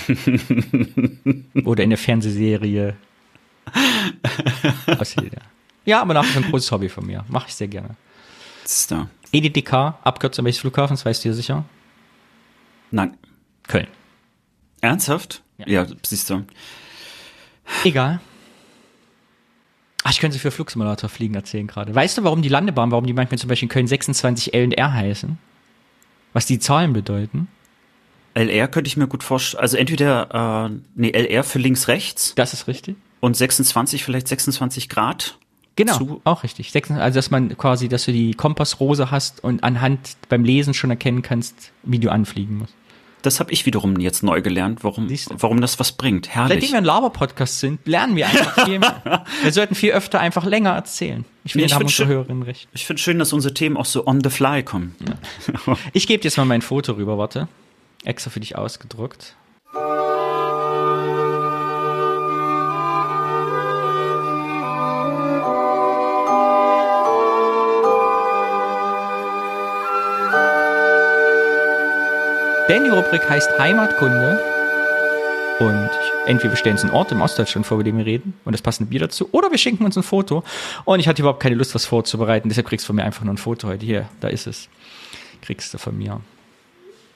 Oder 1.64 1.84
in 1.84 1.92
der 1.92 2.00
Fernsehserie. 2.00 2.96
Ja, 5.86 6.02
aber 6.02 6.16
nach 6.16 6.26
vor 6.26 6.42
ein 6.42 6.50
großes 6.50 6.72
Hobby 6.72 6.90
von 6.90 7.06
mir. 7.06 7.24
Mache 7.28 7.50
ich 7.50 7.56
sehr 7.56 7.68
gerne. 7.68 7.90
Ist. 8.64 8.96
EDDK, 9.32 9.74
Abkürzung 10.04 10.46
welches 10.46 10.62
Flughafens, 10.62 11.06
weißt 11.06 11.24
du 11.24 11.30
ja 11.30 11.36
sicher? 11.36 11.66
Nein. 12.92 13.18
Köln. 13.68 13.88
Ernsthaft? 14.82 15.42
Ja. 15.58 15.68
Ja, 15.68 15.88
siehst 16.04 16.30
du. 16.30 16.46
Egal. 17.84 18.20
Ach, 20.04 20.12
ich 20.12 20.20
könnte 20.20 20.38
für 20.38 20.52
Flugsimulator 20.52 21.10
fliegen 21.10 21.34
erzählen 21.34 21.66
gerade. 21.66 21.96
Weißt 21.96 22.18
du, 22.18 22.24
warum 22.24 22.42
die 22.44 22.50
Landebahn, 22.50 22.92
warum 22.92 23.08
die 23.08 23.14
manchmal 23.14 23.40
zum 23.40 23.48
Beispiel 23.48 23.66
in 23.66 23.70
Köln 23.72 23.88
26 23.88 24.54
L 24.54 24.66
und 24.66 24.74
R 24.74 24.94
heißen? 24.94 25.38
Was 26.34 26.46
die 26.46 26.60
Zahlen 26.60 26.94
bedeuten? 26.94 27.48
LR 28.36 28.68
könnte 28.68 28.88
ich 28.90 28.98
mir 28.98 29.08
gut 29.08 29.24
vorstellen. 29.24 29.62
Also 29.62 29.78
entweder, 29.78 30.70
äh, 30.70 30.78
nee, 30.94 31.10
LR 31.12 31.44
für 31.44 31.58
links, 31.58 31.88
rechts 31.88 32.36
Das 32.36 32.54
ist 32.54 32.68
richtig. 32.68 32.98
und 33.22 33.36
26, 33.36 34.04
vielleicht 34.04 34.28
26 34.28 34.90
Grad. 34.90 35.40
Genau, 35.76 35.98
zu- 35.98 36.22
auch 36.24 36.44
richtig. 36.44 36.72
Also, 36.76 37.16
dass 37.18 37.32
man 37.32 37.58
quasi, 37.58 37.90
dass 37.90 38.06
du 38.06 38.12
die 38.14 38.34
Kompassrose 38.34 39.12
hast 39.12 39.44
und 39.44 39.64
anhand 39.64 40.16
beim 40.30 40.44
Lesen 40.46 40.74
schon 40.74 40.90
erkennen 40.90 41.22
kannst, 41.22 41.72
wie 41.84 42.00
du 42.00 42.10
anfliegen 42.12 42.60
musst. 42.60 42.74
Das 43.24 43.40
habe 43.40 43.52
ich 43.52 43.66
wiederum 43.66 44.00
jetzt 44.00 44.22
neu 44.22 44.44
gelernt, 44.44 44.84
warum, 44.84 45.10
warum 45.32 45.60
das 45.60 45.80
was 45.80 45.94
bringt. 45.94 46.30
Herrlich. 46.30 46.54
Seitdem 46.60 46.72
wir 46.74 46.78
ein 46.78 46.86
Laber-Podcast 46.86 47.60
sind, 47.60 47.80
lernen 47.88 48.16
wir 48.16 48.28
einfach 48.28 48.66
viel 48.66 48.78
mehr. 48.78 49.26
wir 49.42 49.52
sollten 49.52 49.74
viel 49.74 49.94
öfter 49.94 50.20
einfach 50.20 50.46
länger 50.46 50.70
erzählen. 50.72 51.26
Ich 51.44 51.54
finde, 51.54 51.64
Nee, 51.64 51.66
ich 51.66 51.74
haben 51.74 51.80
find 51.80 51.90
unsere 51.90 52.08
schön- 52.08 52.16
Hörerinnen 52.16 52.44
recht. 52.44 52.70
Ich 52.74 52.86
finde 52.86 53.02
schön, 53.02 53.18
dass 53.18 53.34
unsere 53.34 53.54
Themen 53.56 53.78
auch 53.78 53.86
so 53.86 54.06
on 54.06 54.24
the 54.24 54.30
fly 54.30 54.62
kommen. 54.62 54.96
Ich 55.94 56.06
gebe 56.06 56.22
dir 56.22 56.28
jetzt 56.28 56.38
mal 56.38 56.46
mein 56.46 56.62
Foto 56.62 56.94
rüber, 56.94 57.18
warte. 57.18 57.48
Extra 58.04 58.30
für 58.30 58.40
dich 58.40 58.56
ausgedruckt. 58.56 59.36
Denn 72.68 72.84
die 72.84 72.90
Rubrik 72.90 73.30
heißt 73.30 73.60
Heimatkunde. 73.60 74.40
Und 75.60 75.90
entweder 76.26 76.54
wir 76.54 76.58
stellen 76.58 76.76
uns 76.76 76.84
einen 76.84 76.94
Ort 76.94 77.12
im 77.12 77.22
Ostdeutschland 77.22 77.66
vor, 77.66 77.76
über 77.76 77.84
den 77.84 77.98
wir 77.98 78.06
reden, 78.06 78.34
und 78.44 78.54
das 78.54 78.62
passende 78.62 78.90
Bier 78.90 79.02
dazu, 79.02 79.30
oder 79.32 79.52
wir 79.52 79.58
schenken 79.58 79.86
uns 79.86 79.96
ein 79.96 80.04
Foto. 80.04 80.44
Und 80.84 81.00
ich 81.00 81.08
hatte 81.08 81.22
überhaupt 81.22 81.42
keine 81.42 81.56
Lust, 81.56 81.76
was 81.76 81.86
vorzubereiten, 81.86 82.50
deshalb 82.50 82.68
kriegst 82.68 82.86
du 82.86 82.88
von 82.88 82.96
mir 82.96 83.04
einfach 83.04 83.24
nur 83.24 83.36
ein 83.36 83.38
Foto 83.38 83.68
heute. 83.68 83.86
Hier, 83.86 84.10
da 84.20 84.30
ist 84.30 84.48
es. 84.48 84.68
Kriegst 85.42 85.74
du 85.74 85.78
von 85.78 85.96
mir. 85.96 86.22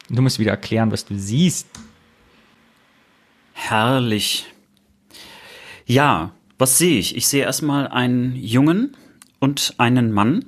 Du 0.07 0.21
musst 0.21 0.38
wieder 0.38 0.51
erklären, 0.51 0.91
was 0.91 1.03
du 1.03 1.15
siehst. 1.17 1.67
Herrlich. 3.53 4.45
Ja, 5.85 6.31
was 6.59 6.77
sehe 6.77 6.99
ich? 6.99 7.17
Ich 7.17 7.27
sehe 7.27 7.43
erstmal 7.43 7.88
einen 7.88 8.35
Jungen 8.35 8.95
und 9.39 9.73
einen 9.80 10.11
Mann. 10.11 10.45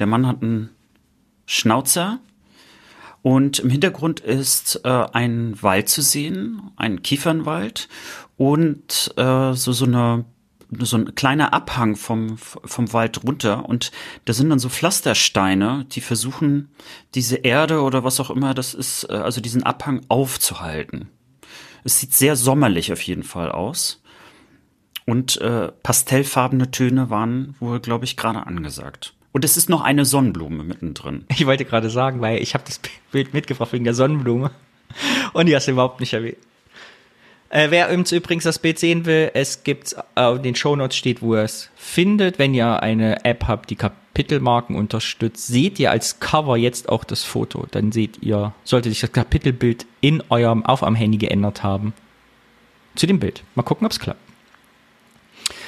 Der 0.00 0.08
Mann 0.08 0.26
hat 0.26 0.42
einen 0.42 0.70
Schnauzer 1.46 2.18
und 3.26 3.58
im 3.58 3.70
Hintergrund 3.70 4.20
ist 4.20 4.82
äh, 4.84 4.88
ein 4.88 5.60
Wald 5.60 5.88
zu 5.88 6.00
sehen, 6.00 6.70
ein 6.76 7.02
Kiefernwald 7.02 7.88
und 8.36 9.12
äh, 9.16 9.52
so 9.52 9.72
so 9.72 9.84
eine 9.84 10.26
so 10.78 10.96
ein 10.96 11.16
kleiner 11.16 11.52
Abhang 11.52 11.96
vom, 11.96 12.38
vom 12.38 12.92
Wald 12.92 13.24
runter 13.24 13.68
und 13.68 13.90
da 14.26 14.32
sind 14.32 14.48
dann 14.50 14.60
so 14.60 14.68
Pflastersteine, 14.68 15.86
die 15.90 16.02
versuchen, 16.02 16.68
diese 17.16 17.34
Erde 17.38 17.80
oder 17.80 18.04
was 18.04 18.20
auch 18.20 18.30
immer 18.30 18.54
das 18.54 18.74
ist, 18.74 19.10
äh, 19.10 19.14
also 19.14 19.40
diesen 19.40 19.64
Abhang 19.64 20.02
aufzuhalten. 20.06 21.08
Es 21.82 21.98
sieht 21.98 22.14
sehr 22.14 22.36
sommerlich 22.36 22.92
auf 22.92 23.02
jeden 23.02 23.24
Fall 23.24 23.50
aus. 23.50 24.04
Und 25.04 25.40
äh, 25.40 25.72
pastellfarbene 25.82 26.70
Töne 26.70 27.10
waren 27.10 27.56
wohl, 27.58 27.80
glaube 27.80 28.04
ich, 28.04 28.16
gerade 28.16 28.46
angesagt. 28.46 29.14
Und 29.32 29.44
es 29.44 29.56
ist 29.56 29.68
noch 29.68 29.82
eine 29.82 30.04
Sonnenblume 30.04 30.64
mittendrin. 30.64 31.24
Ich 31.28 31.46
wollte 31.46 31.64
gerade 31.64 31.90
sagen, 31.90 32.20
weil 32.20 32.42
ich 32.42 32.54
habe 32.54 32.64
das 32.66 32.80
Bild 33.12 33.34
mitgebracht 33.34 33.72
wegen 33.72 33.84
der 33.84 33.94
Sonnenblume. 33.94 34.50
Und 35.32 35.46
die 35.46 35.54
hast 35.54 35.66
du 35.68 35.72
überhaupt 35.72 36.00
nicht 36.00 36.12
erwähnt. 36.12 36.38
Äh, 37.48 37.70
wer 37.70 37.92
übrigens 37.92 38.44
das 38.44 38.58
Bild 38.58 38.78
sehen 38.78 39.06
will, 39.06 39.30
es 39.34 39.62
gibt 39.62 39.94
äh, 40.16 40.34
in 40.34 40.42
den 40.42 40.56
Shownotes 40.56 40.96
steht, 40.96 41.22
wo 41.22 41.34
ihr 41.36 41.42
es 41.42 41.70
findet. 41.76 42.38
Wenn 42.38 42.54
ihr 42.54 42.82
eine 42.82 43.24
App 43.24 43.46
habt, 43.46 43.70
die 43.70 43.76
Kapitelmarken 43.76 44.74
unterstützt, 44.74 45.46
seht 45.46 45.78
ihr 45.78 45.90
als 45.90 46.18
Cover 46.18 46.56
jetzt 46.56 46.88
auch 46.88 47.04
das 47.04 47.22
Foto. 47.22 47.66
Dann 47.70 47.92
seht 47.92 48.22
ihr, 48.22 48.52
sollte 48.64 48.88
sich 48.88 49.00
das 49.00 49.12
Kapitelbild 49.12 49.86
in 50.00 50.22
eurem 50.28 50.66
auf 50.66 50.82
am 50.82 50.96
Handy 50.96 51.18
geändert 51.18 51.62
haben. 51.62 51.92
Zu 52.96 53.06
dem 53.06 53.20
Bild. 53.20 53.44
Mal 53.54 53.62
gucken, 53.62 53.86
ob 53.86 53.92
es 53.92 54.00
klappt. 54.00 54.20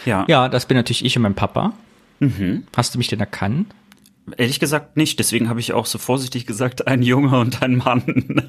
Ja. 0.05 0.25
Ja, 0.29 0.49
das 0.49 0.67
bin 0.67 0.77
natürlich 0.77 1.05
ich 1.05 1.17
und 1.17 1.23
mein 1.23 1.35
Papa. 1.35 1.75
Mhm. 2.21 2.65
Hast 2.77 2.95
du 2.95 2.99
mich 2.99 3.09
denn 3.09 3.21
erkannt? 3.21 3.75
Ehrlich 4.37 4.61
gesagt 4.61 4.97
nicht. 4.97 5.19
Deswegen 5.19 5.49
habe 5.49 5.61
ich 5.61 5.73
auch 5.73 5.87
so 5.87 5.99
vorsichtig 5.99 6.47
gesagt, 6.47 6.87
ein 6.87 7.03
Junge 7.03 7.39
und 7.39 7.63
ein 7.63 7.77
Mann. 7.77 8.03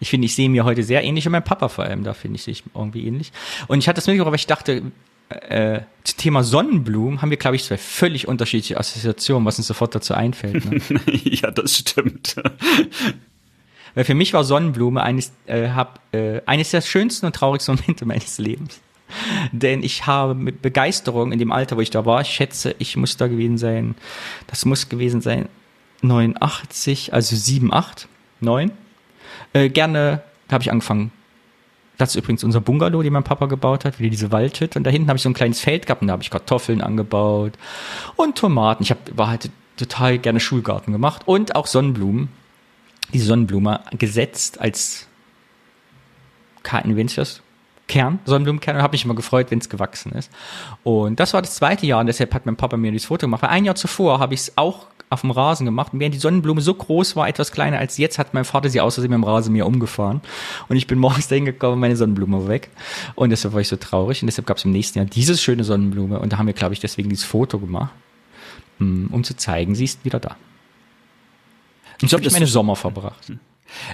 ich 0.00 0.10
finde, 0.10 0.26
ich 0.26 0.34
sehe 0.34 0.48
mir 0.48 0.64
heute 0.64 0.82
sehr 0.82 1.02
ähnlich 1.02 1.26
und 1.26 1.32
mein 1.32 1.44
Papa 1.44 1.68
vor 1.68 1.84
allem, 1.84 2.04
da 2.04 2.14
finde 2.14 2.36
ich 2.36 2.44
sich 2.44 2.62
irgendwie 2.74 3.06
ähnlich. 3.06 3.32
Und 3.66 3.78
ich 3.78 3.88
hatte 3.88 3.96
das 3.96 4.06
mitgebracht, 4.06 4.32
weil 4.32 4.38
ich 4.38 4.46
dachte, 4.46 4.82
äh, 5.28 5.80
zum 6.04 6.18
Thema 6.18 6.42
Sonnenblumen 6.42 7.22
haben 7.22 7.30
wir, 7.30 7.36
glaube 7.36 7.56
ich, 7.56 7.64
zwei 7.64 7.78
völlig 7.78 8.28
unterschiedliche 8.28 8.78
Assoziationen, 8.78 9.46
was 9.46 9.58
uns 9.58 9.66
sofort 9.66 9.94
dazu 9.94 10.14
einfällt. 10.14 10.64
Ne? 10.64 10.80
ja, 11.24 11.50
das 11.50 11.76
stimmt. 11.76 12.36
Weil 13.94 14.04
für 14.04 14.14
mich 14.14 14.32
war 14.32 14.44
Sonnenblume 14.44 15.02
eines, 15.02 15.32
äh, 15.46 15.68
hab, 15.70 16.00
äh, 16.12 16.42
eines 16.46 16.70
der 16.70 16.80
schönsten 16.80 17.26
und 17.26 17.34
traurigsten 17.34 17.76
Momente 17.76 18.06
meines 18.06 18.38
Lebens. 18.38 18.80
Denn 19.52 19.82
ich 19.82 20.06
habe 20.06 20.34
mit 20.34 20.62
Begeisterung 20.62 21.32
in 21.32 21.38
dem 21.38 21.52
Alter, 21.52 21.76
wo 21.76 21.80
ich 21.80 21.90
da 21.90 22.04
war, 22.04 22.20
ich 22.20 22.28
schätze, 22.28 22.74
ich 22.78 22.96
muss 22.96 23.16
da 23.16 23.28
gewesen 23.28 23.58
sein, 23.58 23.94
das 24.46 24.64
muss 24.64 24.88
gewesen 24.88 25.20
sein 25.20 25.48
89, 26.02 27.12
also 27.12 27.36
7, 27.36 27.72
8, 27.72 28.08
9. 28.40 28.70
Äh, 29.52 29.68
gerne 29.68 30.22
habe 30.50 30.62
ich 30.62 30.70
angefangen. 30.70 31.12
Das 31.98 32.10
ist 32.10 32.16
übrigens 32.16 32.44
unser 32.44 32.62
Bungalow, 32.62 33.02
den 33.02 33.12
mein 33.12 33.24
Papa 33.24 33.44
gebaut 33.46 33.84
hat, 33.84 33.98
wieder 33.98 34.08
diese 34.10 34.32
Waldhütte. 34.32 34.78
Und 34.78 34.84
da 34.84 34.90
hinten 34.90 35.08
habe 35.08 35.18
ich 35.18 35.22
so 35.22 35.28
ein 35.28 35.34
kleines 35.34 35.60
Feld 35.60 35.86
gehabt 35.86 36.00
und 36.00 36.08
da 36.08 36.12
habe 36.12 36.22
ich 36.22 36.30
Kartoffeln 36.30 36.80
angebaut 36.80 37.52
und 38.16 38.38
Tomaten. 38.38 38.82
Ich 38.82 38.90
hab, 38.90 38.98
war 39.18 39.28
halt 39.28 39.50
total 39.76 40.18
gerne 40.18 40.40
Schulgarten 40.40 40.92
gemacht 40.92 41.22
und 41.26 41.54
auch 41.56 41.66
Sonnenblumen. 41.66 42.28
Diese 43.12 43.26
Sonnenblume 43.26 43.80
gesetzt 43.98 44.60
als 44.60 45.08
kein, 46.62 46.96
wenn 46.96 47.06
ich 47.06 47.16
das 47.16 47.42
Kern, 47.90 48.20
Sonnenblumenkern 48.24 48.76
und 48.76 48.82
habe 48.82 48.92
mich 48.92 49.04
immer 49.04 49.16
gefreut, 49.16 49.50
wenn 49.50 49.58
es 49.58 49.68
gewachsen 49.68 50.12
ist. 50.12 50.30
Und 50.84 51.18
das 51.18 51.34
war 51.34 51.42
das 51.42 51.56
zweite 51.56 51.86
Jahr 51.86 52.00
und 52.00 52.06
deshalb 52.06 52.32
hat 52.32 52.46
mein 52.46 52.54
Papa 52.54 52.76
mir 52.76 52.92
dieses 52.92 53.08
Foto 53.08 53.26
gemacht. 53.26 53.42
Weil 53.42 53.50
ein 53.50 53.64
Jahr 53.64 53.74
zuvor 53.74 54.20
habe 54.20 54.32
ich 54.32 54.40
es 54.40 54.52
auch 54.56 54.86
auf 55.10 55.22
dem 55.22 55.32
Rasen 55.32 55.66
gemacht. 55.66 55.92
Und 55.92 55.98
während 55.98 56.14
die 56.14 56.20
Sonnenblume 56.20 56.60
so 56.60 56.72
groß 56.72 57.16
war, 57.16 57.28
etwas 57.28 57.50
kleiner 57.50 57.78
als 57.78 57.98
jetzt, 57.98 58.20
hat 58.20 58.32
mein 58.32 58.44
Vater 58.44 58.70
sie 58.70 58.80
aus 58.80 58.94
Versehen 58.94 59.10
mit 59.10 59.18
dem 59.18 59.24
Rasenmäher 59.24 59.66
umgefahren. 59.66 60.20
Und 60.68 60.76
ich 60.76 60.86
bin 60.86 61.00
morgens 61.00 61.26
dahin 61.28 61.44
gekommen 61.44 61.74
und 61.74 61.80
meine 61.80 61.96
Sonnenblume 61.96 62.44
war 62.44 62.48
weg. 62.48 62.70
Und 63.16 63.30
deshalb 63.30 63.52
war 63.52 63.60
ich 63.60 63.68
so 63.68 63.76
traurig. 63.76 64.22
Und 64.22 64.28
deshalb 64.28 64.46
gab 64.46 64.58
es 64.58 64.64
im 64.64 64.70
nächsten 64.70 64.98
Jahr 64.98 65.06
diese 65.06 65.36
schöne 65.36 65.64
Sonnenblume. 65.64 66.20
Und 66.20 66.32
da 66.32 66.38
haben 66.38 66.46
wir, 66.46 66.54
glaube 66.54 66.74
ich, 66.74 66.80
deswegen 66.80 67.08
dieses 67.08 67.24
Foto 67.24 67.58
gemacht, 67.58 67.90
hm, 68.78 69.08
um 69.10 69.24
zu 69.24 69.36
zeigen, 69.36 69.74
sie 69.74 69.84
ist 69.84 70.04
wieder 70.04 70.20
da. 70.20 70.36
Und 72.00 72.08
so 72.08 72.16
habe 72.16 72.24
ich 72.24 72.32
meine 72.32 72.46
Sommer 72.46 72.76
verbracht. 72.76 73.32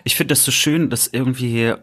Ich 0.05 0.17
finde 0.17 0.33
das 0.33 0.45
so 0.45 0.53
schön, 0.53 0.91
dass 0.91 1.07
irgendwie 1.07 1.65
äh, 1.65 1.77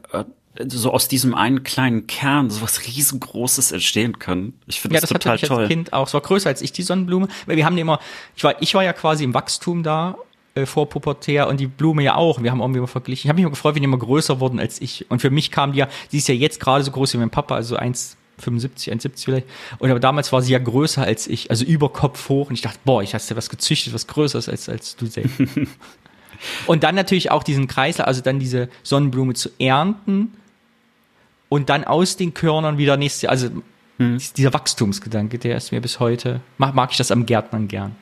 so 0.67 0.91
aus 0.91 1.07
diesem 1.07 1.33
einen 1.33 1.63
kleinen 1.63 2.05
Kern 2.07 2.49
so 2.49 2.61
was 2.61 2.85
riesengroßes 2.85 3.71
entstehen 3.71 4.19
kann. 4.19 4.53
Ich 4.67 4.81
finde 4.81 4.95
ja, 4.95 5.01
das, 5.01 5.09
das 5.09 5.19
total 5.19 5.33
hatte 5.33 5.45
ich 5.45 5.49
toll. 5.49 5.59
als 5.61 5.69
Kind 5.69 5.93
auch. 5.93 6.07
Es 6.07 6.13
war 6.13 6.21
größer 6.21 6.49
als 6.49 6.61
ich, 6.61 6.71
die 6.71 6.83
Sonnenblume. 6.83 7.27
Weil 7.45 7.57
wir 7.57 7.65
haben 7.65 7.75
die 7.75 7.81
immer, 7.81 7.99
ich 8.35 8.43
war, 8.43 8.61
ich 8.61 8.73
war 8.75 8.83
ja 8.83 8.93
quasi 8.93 9.23
im 9.23 9.33
Wachstum 9.33 9.81
da, 9.81 10.15
äh, 10.55 10.67
vor 10.67 10.87
Pubertär 10.87 11.47
und 11.47 11.59
die 11.59 11.65
Blume 11.65 12.03
ja 12.03 12.15
auch. 12.15 12.43
Wir 12.43 12.51
haben 12.51 12.59
irgendwie 12.59 12.77
immer 12.77 12.87
verglichen. 12.87 13.25
Ich 13.25 13.29
habe 13.29 13.37
mich 13.37 13.43
immer 13.43 13.51
gefreut, 13.51 13.73
wenn 13.73 13.81
die 13.81 13.85
immer 13.85 13.97
größer 13.97 14.39
wurden 14.39 14.59
als 14.59 14.79
ich. 14.79 15.09
Und 15.09 15.19
für 15.19 15.31
mich 15.31 15.49
kam 15.49 15.71
die 15.71 15.79
ja, 15.79 15.87
sie 16.09 16.19
ist 16.19 16.27
ja 16.27 16.35
jetzt 16.35 16.59
gerade 16.59 16.83
so 16.83 16.91
groß 16.91 17.13
wie 17.13 17.17
mein 17.17 17.31
Papa, 17.31 17.55
also 17.55 17.75
1,75, 17.75 18.91
1,70 18.91 19.25
vielleicht. 19.25 19.47
Und 19.79 19.89
aber 19.89 19.99
damals 19.99 20.31
war 20.31 20.43
sie 20.43 20.53
ja 20.53 20.59
größer 20.59 21.01
als 21.01 21.25
ich, 21.25 21.49
also 21.49 21.65
über 21.65 21.89
Kopf 21.89 22.29
hoch. 22.29 22.49
Und 22.49 22.53
ich 22.53 22.61
dachte, 22.61 22.77
boah, 22.85 23.01
ich 23.01 23.15
hast 23.15 23.31
ja 23.31 23.35
was 23.35 23.49
gezüchtet, 23.49 23.93
was 23.93 24.05
Größeres 24.05 24.47
als, 24.47 24.69
als 24.69 24.95
du 24.95 25.07
selbst. 25.07 25.41
und 26.67 26.83
dann 26.83 26.93
natürlich 26.93 27.31
auch 27.31 27.41
diesen 27.41 27.65
Kreislauf, 27.65 28.05
also 28.05 28.21
dann 28.21 28.37
diese 28.37 28.69
Sonnenblume 28.83 29.33
zu 29.33 29.49
ernten 29.57 30.33
und 31.53 31.69
dann 31.69 31.83
aus 31.83 32.17
den 32.17 32.33
Körnern 32.33 32.79
wieder 32.79 32.97
nächstes 32.97 33.21
Jahr, 33.21 33.31
also 33.31 33.49
hm. 33.97 34.17
dieser 34.35 34.53
Wachstumsgedanke, 34.55 35.37
der 35.37 35.55
ist 35.55 35.71
mir 35.71 35.81
bis 35.81 35.99
heute, 35.99 36.41
mag, 36.57 36.73
mag 36.73 36.89
ich 36.89 36.97
das 36.97 37.11
am 37.11 37.27
Gärtnern 37.27 37.67
gern. 37.67 37.95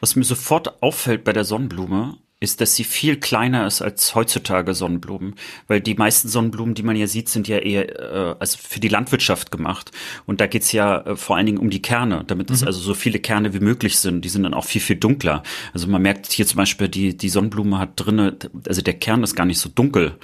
Was 0.00 0.16
mir 0.16 0.24
sofort 0.24 0.82
auffällt 0.82 1.24
bei 1.24 1.32
der 1.32 1.44
Sonnenblume, 1.44 2.18
ist, 2.40 2.60
dass 2.60 2.76
sie 2.76 2.84
viel 2.84 3.16
kleiner 3.18 3.66
ist 3.66 3.80
als 3.80 4.14
heutzutage 4.14 4.74
Sonnenblumen, 4.74 5.34
weil 5.66 5.80
die 5.80 5.94
meisten 5.94 6.28
Sonnenblumen, 6.28 6.74
die 6.74 6.82
man 6.82 6.94
ja 6.94 7.06
sieht, 7.06 7.30
sind 7.30 7.48
ja 7.48 7.56
eher 7.56 7.98
äh, 7.98 8.36
also 8.38 8.58
für 8.60 8.80
die 8.80 8.88
Landwirtschaft 8.88 9.50
gemacht 9.50 9.90
und 10.26 10.42
da 10.42 10.46
geht's 10.46 10.70
ja 10.70 11.00
äh, 11.00 11.16
vor 11.16 11.36
allen 11.36 11.46
Dingen 11.46 11.58
um 11.58 11.70
die 11.70 11.82
Kerne, 11.82 12.22
damit 12.26 12.50
es 12.50 12.60
mhm. 12.60 12.66
also 12.66 12.80
so 12.80 12.92
viele 12.92 13.18
Kerne 13.18 13.54
wie 13.54 13.60
möglich 13.60 13.98
sind. 13.98 14.24
Die 14.26 14.28
sind 14.28 14.42
dann 14.42 14.54
auch 14.54 14.66
viel 14.66 14.82
viel 14.82 14.96
dunkler. 14.96 15.42
Also 15.72 15.88
man 15.88 16.02
merkt 16.02 16.30
hier 16.30 16.46
zum 16.46 16.58
Beispiel 16.58 16.88
die 16.88 17.16
die 17.16 17.30
Sonnenblume 17.30 17.78
hat 17.78 17.92
drinne, 17.96 18.36
also 18.68 18.82
der 18.82 18.94
Kern 18.94 19.24
ist 19.24 19.34
gar 19.34 19.46
nicht 19.46 19.58
so 19.58 19.68
dunkel, 19.68 20.14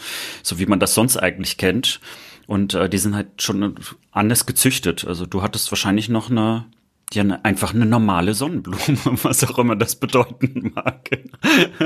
so 0.42 0.60
wie 0.60 0.66
man 0.66 0.78
das 0.78 0.94
sonst 0.94 1.16
eigentlich 1.16 1.56
kennt. 1.56 2.00
Und 2.46 2.74
äh, 2.74 2.88
die 2.88 2.98
sind 2.98 3.14
halt 3.14 3.42
schon 3.42 3.74
anders 4.12 4.46
gezüchtet. 4.46 5.04
Also 5.06 5.26
du 5.26 5.42
hattest 5.42 5.70
wahrscheinlich 5.72 6.08
noch 6.08 6.30
eine, 6.30 6.66
ja, 7.12 7.24
ne, 7.24 7.44
einfach 7.44 7.74
eine 7.74 7.86
normale 7.86 8.34
Sonnenblume, 8.34 8.78
was 9.22 9.44
auch 9.44 9.58
immer 9.58 9.76
das 9.76 9.96
bedeuten 9.96 10.72
mag. 10.74 11.10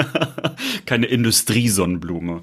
Keine 0.87 1.07
Industriesonnenblume. 1.07 2.41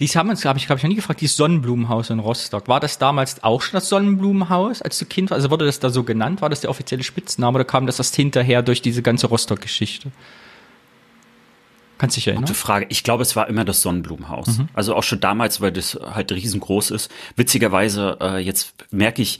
Dies 0.00 0.16
haben 0.16 0.28
uns, 0.28 0.44
habe 0.44 0.58
ich, 0.58 0.66
glaube 0.66 0.78
ich, 0.78 0.82
noch 0.82 0.88
nie 0.88 0.96
gefragt, 0.96 1.20
dieses 1.20 1.36
Sonnenblumenhaus 1.36 2.10
in 2.10 2.18
Rostock. 2.18 2.68
War 2.68 2.80
das 2.80 2.98
damals 2.98 3.42
auch 3.42 3.62
schon 3.62 3.74
das 3.74 3.88
Sonnenblumenhaus, 3.88 4.82
als 4.82 4.98
du 4.98 5.04
Kind 5.04 5.30
war? 5.30 5.36
Also 5.36 5.50
wurde 5.50 5.66
das 5.66 5.80
da 5.80 5.90
so 5.90 6.02
genannt? 6.02 6.42
War 6.42 6.50
das 6.50 6.60
der 6.60 6.70
offizielle 6.70 7.02
Spitzname 7.02 7.56
oder 7.56 7.64
kam 7.64 7.86
das 7.86 7.98
erst 7.98 8.16
hinterher 8.16 8.62
durch 8.62 8.82
diese 8.82 9.02
ganze 9.02 9.28
Rostock-Geschichte? 9.28 10.10
Kannst 11.98 12.16
dich 12.16 12.26
erinnern? 12.26 12.44
Gute 12.44 12.54
Frage. 12.54 12.86
Ich 12.88 13.04
glaube, 13.04 13.22
es 13.22 13.36
war 13.36 13.48
immer 13.48 13.64
das 13.64 13.82
Sonnenblumenhaus. 13.82 14.58
Mhm. 14.58 14.68
Also 14.74 14.94
auch 14.94 15.02
schon 15.02 15.20
damals, 15.20 15.60
weil 15.60 15.72
das 15.72 15.98
halt 16.02 16.32
riesengroß 16.32 16.90
ist. 16.90 17.10
Witzigerweise, 17.36 18.18
äh, 18.20 18.38
jetzt 18.38 18.74
merke 18.90 19.22
ich, 19.22 19.38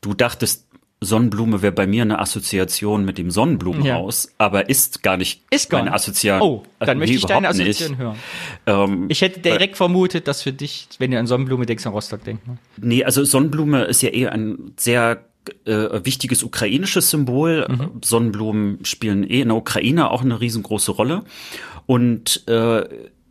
du 0.00 0.14
dachtest, 0.14 0.68
Sonnenblume 1.00 1.62
wäre 1.62 1.72
bei 1.72 1.86
mir 1.86 2.02
eine 2.02 2.18
Assoziation 2.18 3.04
mit 3.04 3.18
dem 3.18 3.30
Sonnenblumenhaus, 3.30 4.24
ja. 4.24 4.30
aber 4.38 4.68
ist 4.68 5.02
gar 5.04 5.16
nicht 5.16 5.42
ist 5.50 5.70
gar 5.70 5.80
eine 5.80 5.92
Assoziation. 5.92 6.42
Oh, 6.42 6.62
dann 6.80 6.98
möchte 6.98 7.14
ich 7.14 7.24
deine 7.24 7.48
Assoziation 7.48 7.90
nicht. 7.90 7.98
hören. 8.00 8.16
Ähm, 8.66 9.06
ich 9.08 9.20
hätte 9.20 9.38
direkt 9.38 9.76
vermutet, 9.76 10.26
dass 10.26 10.42
für 10.42 10.52
dich, 10.52 10.88
wenn 10.98 11.12
du 11.12 11.18
an 11.18 11.28
Sonnenblume 11.28 11.66
denkst, 11.66 11.86
an 11.86 11.92
Rostock 11.92 12.24
denkst. 12.24 12.42
Ne? 12.46 12.58
Nee, 12.78 13.04
also 13.04 13.24
Sonnenblume 13.24 13.84
ist 13.84 14.02
ja 14.02 14.08
eher 14.08 14.32
ein 14.32 14.72
sehr 14.76 15.24
äh, 15.66 16.04
wichtiges 16.04 16.42
ukrainisches 16.42 17.10
Symbol. 17.10 17.66
Mhm. 17.68 17.90
Sonnenblumen 18.02 18.84
spielen 18.84 19.22
eh 19.22 19.42
in 19.42 19.48
der 19.48 19.56
Ukraine 19.56 20.10
auch 20.10 20.22
eine 20.22 20.40
riesengroße 20.40 20.90
Rolle. 20.90 21.22
Und 21.88 22.46
äh, 22.48 22.84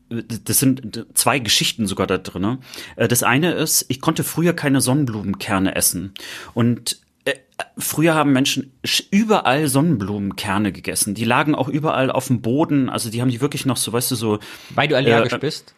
das 0.09 0.57
sind 0.59 1.05
zwei 1.13 1.37
Geschichten 1.37 1.85
sogar 1.85 2.07
da 2.07 2.17
drin. 2.17 2.57
Äh, 2.95 3.07
Das 3.07 3.21
eine 3.21 3.51
ist, 3.53 3.85
ich 3.87 4.01
konnte 4.01 4.23
früher 4.23 4.53
keine 4.53 4.81
Sonnenblumenkerne 4.81 5.75
essen. 5.75 6.13
Und 6.55 6.97
äh, 7.25 7.33
früher 7.77 8.15
haben 8.15 8.33
Menschen 8.33 8.71
sch- 8.83 9.03
überall 9.11 9.67
Sonnenblumenkerne 9.67 10.71
gegessen. 10.71 11.13
Die 11.13 11.25
lagen 11.25 11.53
auch 11.53 11.67
überall 11.69 12.09
auf 12.09 12.27
dem 12.27 12.41
Boden. 12.41 12.89
Also 12.89 13.11
die 13.11 13.21
haben 13.21 13.29
die 13.29 13.41
wirklich 13.41 13.65
noch 13.67 13.77
so, 13.77 13.93
weißt 13.93 14.09
du, 14.11 14.15
so. 14.15 14.39
Weil 14.71 14.87
du 14.87 14.97
allergisch 14.97 15.33
Äh, 15.33 15.39
bist. 15.39 15.75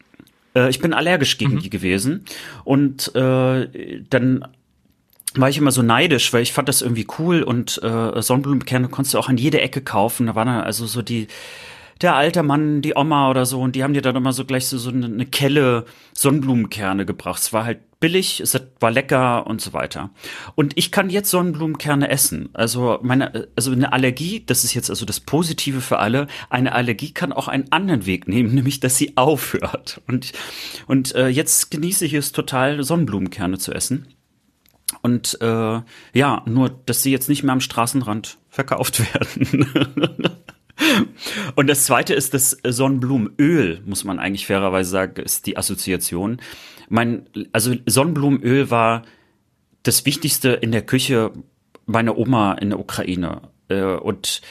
Äh, 0.56 0.70
ich 0.70 0.80
bin 0.80 0.94
allergisch 0.94 1.38
gegen 1.38 1.60
die 1.60 1.70
gewesen. 1.70 2.24
Und 2.64 3.14
äh, 3.16 3.68
dann 4.10 4.48
war 5.36 5.50
ich 5.50 5.58
immer 5.58 5.72
so 5.72 5.82
neidisch, 5.82 6.32
weil 6.32 6.44
ich 6.44 6.54
fand 6.54 6.70
das 6.70 6.82
irgendwie 6.82 7.08
cool 7.20 7.44
und 7.44 7.82
äh, 7.84 8.22
Sonnenblumenkerne 8.22 8.88
konntest 8.88 9.14
du 9.16 9.20
auch 9.20 9.28
an 9.28 9.38
jede 9.38 9.60
Ecke 9.60 9.82
kaufen. 9.82 10.28
Da 10.28 10.36
war 10.36 10.46
dann 10.46 10.62
also 10.62 10.86
so 10.88 11.02
die 11.02 11.28
der 12.02 12.16
alte 12.16 12.44
Mann, 12.44 12.82
die 12.82 12.96
Oma 12.96 13.30
oder 13.30 13.46
so 13.46 13.62
und 13.62 13.76
die 13.76 13.84
haben 13.84 13.94
dir 13.94 14.02
dann 14.02 14.16
immer 14.16 14.32
so 14.32 14.46
gleich 14.46 14.68
so, 14.68 14.78
so 14.78 14.90
eine, 14.90 15.26
Kelle 15.26 15.86
Sonnenblumenkerne 16.14 17.06
gebracht. 17.06 17.42
Es 17.42 17.52
war 17.52 17.66
halt 17.66 18.00
billig, 18.00 18.40
es 18.40 18.58
war 18.80 18.92
lecker 18.92 19.46
und 19.48 19.60
so 19.60 19.74
weiter. 19.74 20.12
Und 20.56 20.78
ich 20.78 20.92
kann 20.92 21.10
jetzt 21.10 21.30
Sonnenblumenkerne 21.30 22.10
essen. 22.10 22.50
Also 22.54 23.00
meine, 23.02 23.50
also 23.58 23.72
eine 23.74 23.92
Allergie, 23.92 24.44
das 24.46 24.64
ist 24.64 24.74
jetzt 24.74 24.90
also 24.90 25.06
das 25.06 25.20
Positive 25.20 25.82
für 25.82 26.00
alle. 26.00 26.28
Eine 26.50 26.74
Allergie 26.74 27.12
kann 27.12 27.34
auch 27.34 27.50
einen 27.50 27.72
anderen 27.72 28.06
Weg 28.06 28.28
nehmen, 28.30 28.54
nämlich 28.56 28.80
dass 28.80 28.96
sie 28.96 29.18
aufhört. 29.18 30.02
Und 30.08 30.32
und 30.88 31.14
äh, 31.16 31.28
jetzt 31.28 31.70
genieße 31.72 32.06
ich 32.06 32.14
es 32.14 32.32
total, 32.32 32.84
Sonnenblumenkerne 32.84 33.58
zu 33.58 33.74
essen. 33.74 34.08
Und 35.02 35.40
äh, 35.42 35.82
ja, 36.14 36.44
nur, 36.46 36.70
dass 36.86 37.04
sie 37.04 37.12
jetzt 37.12 37.30
nicht 37.30 37.44
mehr 37.44 37.54
am 37.54 37.62
Straßenrand 37.62 38.38
verkauft 38.50 39.02
werden. 39.14 40.30
Und 41.56 41.68
das 41.68 41.86
zweite 41.86 42.14
ist 42.14 42.34
das 42.34 42.58
Sonnenblumenöl, 42.66 43.82
muss 43.86 44.04
man 44.04 44.20
eigentlich 44.20 44.48
fairerweise 44.48 44.90
sagen, 44.90 45.22
ist 45.22 45.46
die 45.46 45.58
Assoziation. 45.58 46.42
Mein, 46.90 47.28
also 47.52 47.76
Sonnenblumenöl 47.86 48.72
war 48.72 49.04
das 49.84 50.06
Wichtigste 50.06 50.50
in 50.50 50.72
der 50.72 50.82
Küche 50.82 51.32
meiner 51.86 52.18
Oma 52.18 52.54
in 52.54 52.70
der 52.70 52.80
Ukraine. 52.80 53.42
Äh, 53.68 53.82
Und 53.82 54.42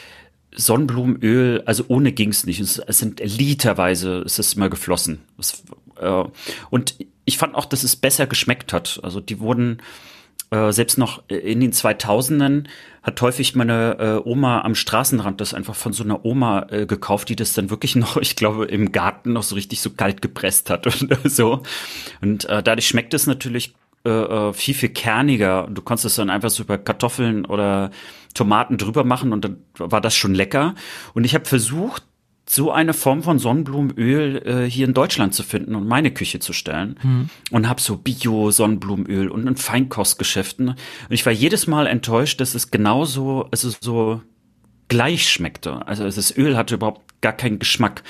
Sonnenblumenöl, 0.55 1.63
also 1.65 1.85
ohne 1.87 2.11
ging's 2.11 2.45
nicht. 2.45 2.59
Es, 2.59 2.79
es 2.79 2.99
sind 2.99 3.19
literweise, 3.19 4.21
es 4.25 4.39
ist 4.39 4.53
immer 4.53 4.69
geflossen. 4.69 5.19
Es, 5.37 5.63
äh, 5.99 6.23
und 6.69 6.95
ich 7.25 7.37
fand 7.37 7.55
auch, 7.55 7.65
dass 7.65 7.83
es 7.83 7.95
besser 7.95 8.27
geschmeckt 8.27 8.73
hat. 8.73 8.99
Also 9.03 9.19
die 9.19 9.39
wurden 9.39 9.81
äh, 10.51 10.71
selbst 10.71 10.97
noch 10.97 11.23
in 11.27 11.59
den 11.59 11.71
2000ern 11.71 12.65
hat 13.03 13.21
häufig 13.21 13.55
meine 13.55 13.97
äh, 13.99 14.29
Oma 14.29 14.61
am 14.61 14.75
Straßenrand 14.75 15.39
das 15.41 15.53
einfach 15.53 15.75
von 15.75 15.93
so 15.93 16.03
einer 16.03 16.25
Oma 16.25 16.67
äh, 16.69 16.85
gekauft, 16.85 17.29
die 17.29 17.35
das 17.35 17.53
dann 17.53 17.69
wirklich 17.69 17.95
noch, 17.95 18.17
ich 18.17 18.35
glaube, 18.35 18.65
im 18.65 18.91
Garten 18.91 19.33
noch 19.33 19.43
so 19.43 19.55
richtig 19.55 19.81
so 19.81 19.91
kalt 19.91 20.21
gepresst 20.21 20.69
hat 20.69 20.85
und 21.01 21.17
so. 21.23 21.63
Und 22.21 22.45
äh, 22.45 22.63
dadurch 22.63 22.87
schmeckt 22.87 23.13
es 23.13 23.27
natürlich 23.27 23.73
äh, 24.05 24.09
äh, 24.09 24.53
viel, 24.53 24.73
viel 24.73 24.89
kerniger. 24.89 25.67
Du 25.69 25.81
konntest 25.81 26.05
es 26.05 26.15
dann 26.15 26.29
einfach 26.29 26.49
so 26.49 26.63
über 26.63 26.77
Kartoffeln 26.77 27.45
oder 27.45 27.91
Tomaten 28.33 28.77
drüber 28.77 29.03
machen 29.03 29.33
und 29.33 29.43
dann 29.43 29.57
war 29.77 30.01
das 30.01 30.15
schon 30.15 30.33
lecker. 30.33 30.75
Und 31.13 31.25
ich 31.25 31.35
habe 31.35 31.45
versucht, 31.45 32.03
so 32.51 32.71
eine 32.71 32.93
Form 32.93 33.21
von 33.21 33.37
Sonnenblumenöl 33.37 34.37
äh, 34.43 34.69
hier 34.69 34.87
in 34.87 34.95
Deutschland 34.95 35.35
zu 35.35 35.43
finden 35.43 35.75
und 35.75 35.87
meine 35.87 36.11
Küche 36.11 36.39
zu 36.39 36.51
stellen. 36.51 36.99
Mhm. 37.03 37.29
Und 37.51 37.69
habe 37.69 37.79
so 37.79 37.95
Bio-Sonnenblumenöl 37.95 39.29
und 39.29 39.45
in 39.45 39.55
Feinkostgeschäften. 39.55 40.69
Und 40.69 40.77
ich 41.09 41.25
war 41.27 41.33
jedes 41.33 41.67
Mal 41.67 41.85
enttäuscht, 41.85 42.41
dass 42.41 42.55
es 42.55 42.71
genauso, 42.71 43.47
also 43.51 43.71
so 43.79 44.21
gleich 44.87 45.29
schmeckte. 45.29 45.85
Also 45.85 46.05
das 46.05 46.35
Öl 46.35 46.57
hatte 46.57 46.75
überhaupt 46.75 47.21
gar 47.21 47.33
keinen 47.33 47.59
Geschmack. 47.59 48.01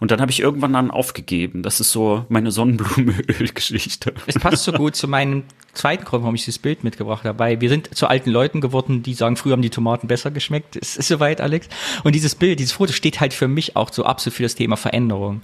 Und 0.00 0.10
dann 0.10 0.20
habe 0.20 0.30
ich 0.30 0.40
irgendwann 0.40 0.72
dann 0.72 0.90
aufgegeben. 0.90 1.62
Das 1.62 1.80
ist 1.80 1.92
so 1.92 2.26
meine 2.28 2.50
Sonnenblumenöl-Geschichte. 2.50 4.12
Es 4.26 4.38
passt 4.38 4.64
so 4.64 4.72
gut 4.72 4.96
zu 4.96 5.06
meinem 5.06 5.44
zweiten 5.72 6.04
Grund, 6.04 6.22
warum 6.24 6.34
ich 6.34 6.44
dieses 6.44 6.58
Bild 6.58 6.82
mitgebracht 6.82 7.24
habe. 7.24 7.38
Weil 7.38 7.60
wir 7.60 7.68
sind 7.68 7.94
zu 7.94 8.08
alten 8.08 8.30
Leuten 8.30 8.60
geworden, 8.60 9.02
die 9.02 9.14
sagen, 9.14 9.36
früher 9.36 9.52
haben 9.52 9.62
die 9.62 9.70
Tomaten 9.70 10.08
besser 10.08 10.30
geschmeckt. 10.30 10.76
Es 10.76 10.96
ist 10.96 11.08
soweit, 11.08 11.40
Alex. 11.40 11.68
Und 12.02 12.14
dieses 12.14 12.34
Bild, 12.34 12.58
dieses 12.58 12.72
Foto 12.72 12.92
steht 12.92 13.20
halt 13.20 13.32
für 13.32 13.48
mich 13.48 13.76
auch 13.76 13.92
so 13.92 14.04
absolut 14.04 14.36
für 14.36 14.42
das 14.42 14.56
Thema 14.56 14.76
Veränderung. 14.76 15.42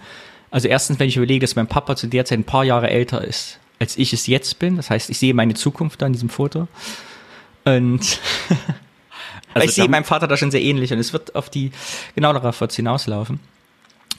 Also 0.51 0.67
erstens, 0.67 0.99
wenn 0.99 1.09
ich 1.09 1.17
überlege, 1.17 1.41
dass 1.41 1.55
mein 1.55 1.69
Papa 1.69 1.95
zu 1.95 2.09
der 2.09 2.25
Zeit 2.25 2.41
ein 2.41 2.45
paar 2.45 2.65
Jahre 2.65 2.91
älter 2.91 3.23
ist, 3.23 3.61
als 3.79 3.97
ich 3.97 4.13
es 4.13 4.27
jetzt 4.27 4.59
bin. 4.59 4.77
Das 4.77 4.91
heißt, 4.91 5.11
ich 5.11 5.19
sehe 5.19 5.33
meine 5.33 5.55
Zukunft 5.55 6.03
da 6.03 6.07
in 6.07 6.13
diesem 6.13 6.29
Foto. 6.29 6.67
Und 7.65 8.19
Also 9.55 9.69
ich 9.69 9.75
sehe 9.75 9.89
meinem 9.89 10.05
Vater 10.05 10.29
da 10.29 10.37
schon 10.37 10.51
sehr 10.51 10.63
ähnlich 10.63 10.93
und 10.93 10.99
es 10.99 11.13
wird 11.13 11.35
auf 11.35 11.51
die 11.51 11.73
genau 12.15 12.33
darauf 12.33 12.61
wird's 12.61 12.77
hinauslaufen. 12.77 13.41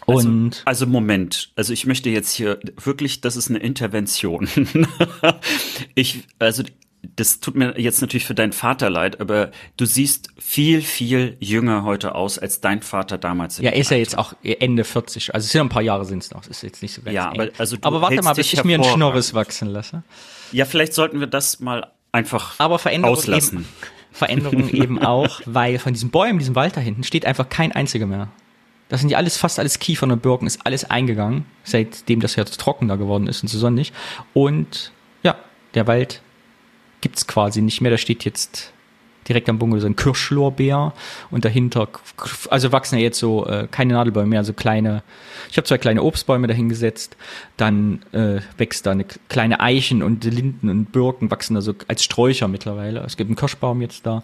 Und 0.05 0.63
Also, 0.65 0.85
also 0.85 0.87
Moment, 0.87 1.51
also 1.55 1.73
ich 1.73 1.85
möchte 1.85 2.09
jetzt 2.09 2.33
hier 2.33 2.59
wirklich, 2.83 3.21
das 3.21 3.35
ist 3.35 3.49
eine 3.49 3.59
Intervention. 3.59 4.47
ich, 5.95 6.23
also 6.39 6.63
das 7.15 7.39
tut 7.39 7.55
mir 7.55 7.79
jetzt 7.79 8.01
natürlich 8.01 8.25
für 8.25 8.35
deinen 8.35 8.51
Vater 8.51 8.89
leid, 8.89 9.19
aber 9.19 9.51
du 9.77 9.85
siehst 9.85 10.29
viel, 10.39 10.81
viel 10.81 11.35
jünger 11.39 11.83
heute 11.83 12.15
aus, 12.15 12.37
als 12.37 12.61
dein 12.61 12.81
Vater 12.81 13.17
damals. 13.17 13.57
ja, 13.57 13.71
er 13.71 13.77
ist 13.77 13.91
ja 13.91 13.97
jetzt 13.97 14.17
auch 14.17 14.33
Ende 14.43 14.83
40. 14.83 15.33
Also 15.33 15.45
es 15.45 15.51
sind 15.51 15.61
ein 15.61 15.69
paar 15.69 15.81
Jahre 15.81 16.05
sind 16.05 16.23
es 16.23 16.31
noch. 16.31 16.45
Ist 16.45 16.61
jetzt 16.61 16.81
nicht 16.81 16.93
so 16.93 17.01
ganz 17.01 17.15
Ja, 17.15 17.29
aber 17.29 17.49
also 17.57 17.77
aber 17.81 18.01
warte 18.01 18.21
mal, 18.21 18.33
bis 18.33 18.53
ich 18.53 18.63
mir 18.63 18.75
einen. 18.75 18.83
Schnorres 18.83 19.33
wachsen 19.33 19.69
lasse. 19.69 20.03
Ja, 20.51 20.65
vielleicht 20.65 20.93
sollten 20.93 21.19
wir 21.19 21.27
das 21.27 21.59
mal 21.59 21.91
einfach 22.11 22.55
Aber 22.59 22.77
Veränderung 22.77 23.17
auslassen. 23.17 23.59
eben, 23.59 23.67
Veränderung 24.11 24.69
eben 24.69 24.99
auch, 25.03 25.41
weil 25.45 25.79
von 25.79 25.93
diesen 25.93 26.11
Bäumen, 26.11 26.39
diesem 26.39 26.55
Wald 26.55 26.77
da 26.77 26.81
hinten, 26.81 27.03
steht 27.03 27.25
einfach 27.25 27.49
kein 27.49 27.71
einziger 27.71 28.05
mehr. 28.05 28.29
Das 28.91 28.99
sind 28.99 29.09
ja 29.09 29.17
alles, 29.17 29.37
fast 29.37 29.57
alles 29.57 29.79
Kiefern 29.79 30.11
und 30.11 30.21
Birken, 30.21 30.45
ist 30.45 30.65
alles 30.65 30.83
eingegangen, 30.83 31.45
seitdem 31.63 32.19
das 32.19 32.35
Herz 32.35 32.57
trockener 32.57 32.97
geworden 32.97 33.25
ist 33.25 33.41
und 33.41 33.47
so 33.47 33.57
sonnig. 33.57 33.93
Und 34.33 34.91
ja, 35.23 35.37
der 35.75 35.87
Wald 35.87 36.21
gibt's 36.99 37.25
quasi 37.25 37.61
nicht 37.61 37.79
mehr. 37.79 37.89
Da 37.89 37.97
steht 37.97 38.25
jetzt 38.25 38.73
direkt 39.29 39.47
am 39.47 39.59
Bungalow 39.59 39.79
so 39.79 39.87
ein 39.87 39.95
Kirschlorbeer 39.95 40.91
und 41.29 41.45
dahinter, 41.45 41.87
also 42.49 42.73
wachsen 42.73 42.97
ja 42.97 43.03
jetzt 43.03 43.19
so 43.19 43.45
äh, 43.45 43.69
keine 43.71 43.93
Nadelbäume 43.93 44.27
mehr, 44.27 44.43
so 44.43 44.51
kleine, 44.51 45.03
ich 45.49 45.55
habe 45.55 45.65
zwei 45.65 45.77
kleine 45.77 46.03
Obstbäume 46.03 46.47
dahingesetzt, 46.47 47.15
dann 47.55 48.01
äh, 48.11 48.41
wächst 48.57 48.85
da 48.85 48.91
eine 48.91 49.05
kleine 49.29 49.61
Eichen 49.61 50.03
und 50.03 50.25
Linden 50.25 50.67
und 50.67 50.91
Birken 50.91 51.31
wachsen 51.31 51.55
da 51.55 51.61
so 51.61 51.75
als 51.87 52.03
Sträucher 52.03 52.49
mittlerweile. 52.49 52.99
Es 53.05 53.15
gibt 53.15 53.29
einen 53.29 53.37
Kirschbaum 53.37 53.81
jetzt 53.81 54.05
da. 54.05 54.23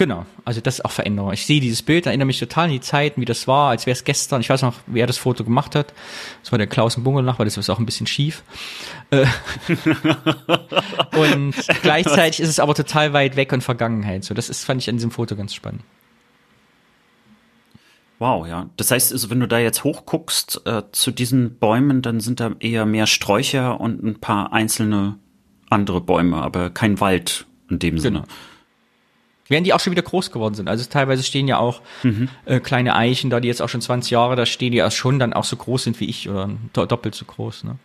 Genau, 0.00 0.24
also 0.46 0.62
das 0.62 0.76
ist 0.76 0.84
auch 0.86 0.92
Veränderung. 0.92 1.30
Ich 1.34 1.44
sehe 1.44 1.60
dieses 1.60 1.82
Bild, 1.82 2.06
erinnere 2.06 2.24
mich 2.24 2.38
total 2.38 2.64
an 2.64 2.70
die 2.70 2.80
Zeiten, 2.80 3.20
wie 3.20 3.26
das 3.26 3.46
war, 3.46 3.68
als 3.68 3.84
wäre 3.84 3.92
es 3.92 4.02
gestern. 4.02 4.40
Ich 4.40 4.48
weiß 4.48 4.62
noch, 4.62 4.76
wer 4.86 5.06
das 5.06 5.18
Foto 5.18 5.44
gemacht 5.44 5.74
hat. 5.74 5.92
Das 6.42 6.52
war 6.52 6.58
der 6.58 6.68
Klaus 6.68 6.96
im 6.96 7.04
Bungalow 7.04 7.26
Nachbar, 7.26 7.44
das 7.44 7.58
ist 7.58 7.68
auch 7.68 7.78
ein 7.78 7.84
bisschen 7.84 8.06
schief. 8.06 8.42
Äh, 9.10 9.26
und 11.18 11.54
gleichzeitig 11.82 12.40
ist 12.40 12.48
es 12.48 12.60
aber 12.60 12.74
total 12.74 13.12
weit 13.12 13.36
weg 13.36 13.52
und 13.52 13.62
Vergangenheit. 13.62 14.24
So, 14.24 14.32
das 14.32 14.48
ist, 14.48 14.64
fand 14.64 14.80
ich 14.80 14.88
an 14.88 14.96
diesem 14.96 15.10
Foto 15.10 15.36
ganz 15.36 15.52
spannend. 15.52 15.82
Wow, 18.18 18.46
ja. 18.46 18.70
Das 18.78 18.90
heißt, 18.90 19.12
also, 19.12 19.28
wenn 19.28 19.40
du 19.40 19.48
da 19.48 19.58
jetzt 19.58 19.84
hochguckst 19.84 20.62
äh, 20.64 20.84
zu 20.92 21.10
diesen 21.10 21.58
Bäumen, 21.58 22.00
dann 22.00 22.20
sind 22.20 22.40
da 22.40 22.52
eher 22.58 22.86
mehr 22.86 23.06
Sträucher 23.06 23.78
und 23.78 24.02
ein 24.02 24.18
paar 24.18 24.54
einzelne 24.54 25.18
andere 25.68 26.00
Bäume, 26.00 26.38
aber 26.38 26.70
kein 26.70 27.00
Wald 27.00 27.44
in 27.68 27.78
dem 27.78 27.98
Sinne. 27.98 28.24
Während 29.50 29.66
die 29.66 29.74
auch 29.74 29.80
schon 29.80 29.90
wieder 29.90 30.02
groß 30.02 30.30
geworden 30.30 30.54
sind. 30.54 30.68
Also 30.68 30.84
teilweise 30.88 31.24
stehen 31.24 31.48
ja 31.48 31.58
auch 31.58 31.82
äh, 32.46 32.60
kleine 32.60 32.94
Eichen 32.94 33.30
da, 33.30 33.40
die 33.40 33.48
jetzt 33.48 33.60
auch 33.60 33.68
schon 33.68 33.80
20 33.80 34.10
Jahre 34.12 34.36
da 34.36 34.46
stehen, 34.46 34.70
die 34.70 34.78
ja 34.78 34.90
schon 34.90 35.18
dann 35.18 35.32
auch 35.32 35.44
so 35.44 35.56
groß 35.56 35.84
sind 35.84 36.00
wie 36.00 36.08
ich 36.08 36.28
oder 36.28 36.48
do 36.72 36.86
doppelt 36.86 37.16
so 37.16 37.24
groß. 37.24 37.64
Ne? 37.64 37.76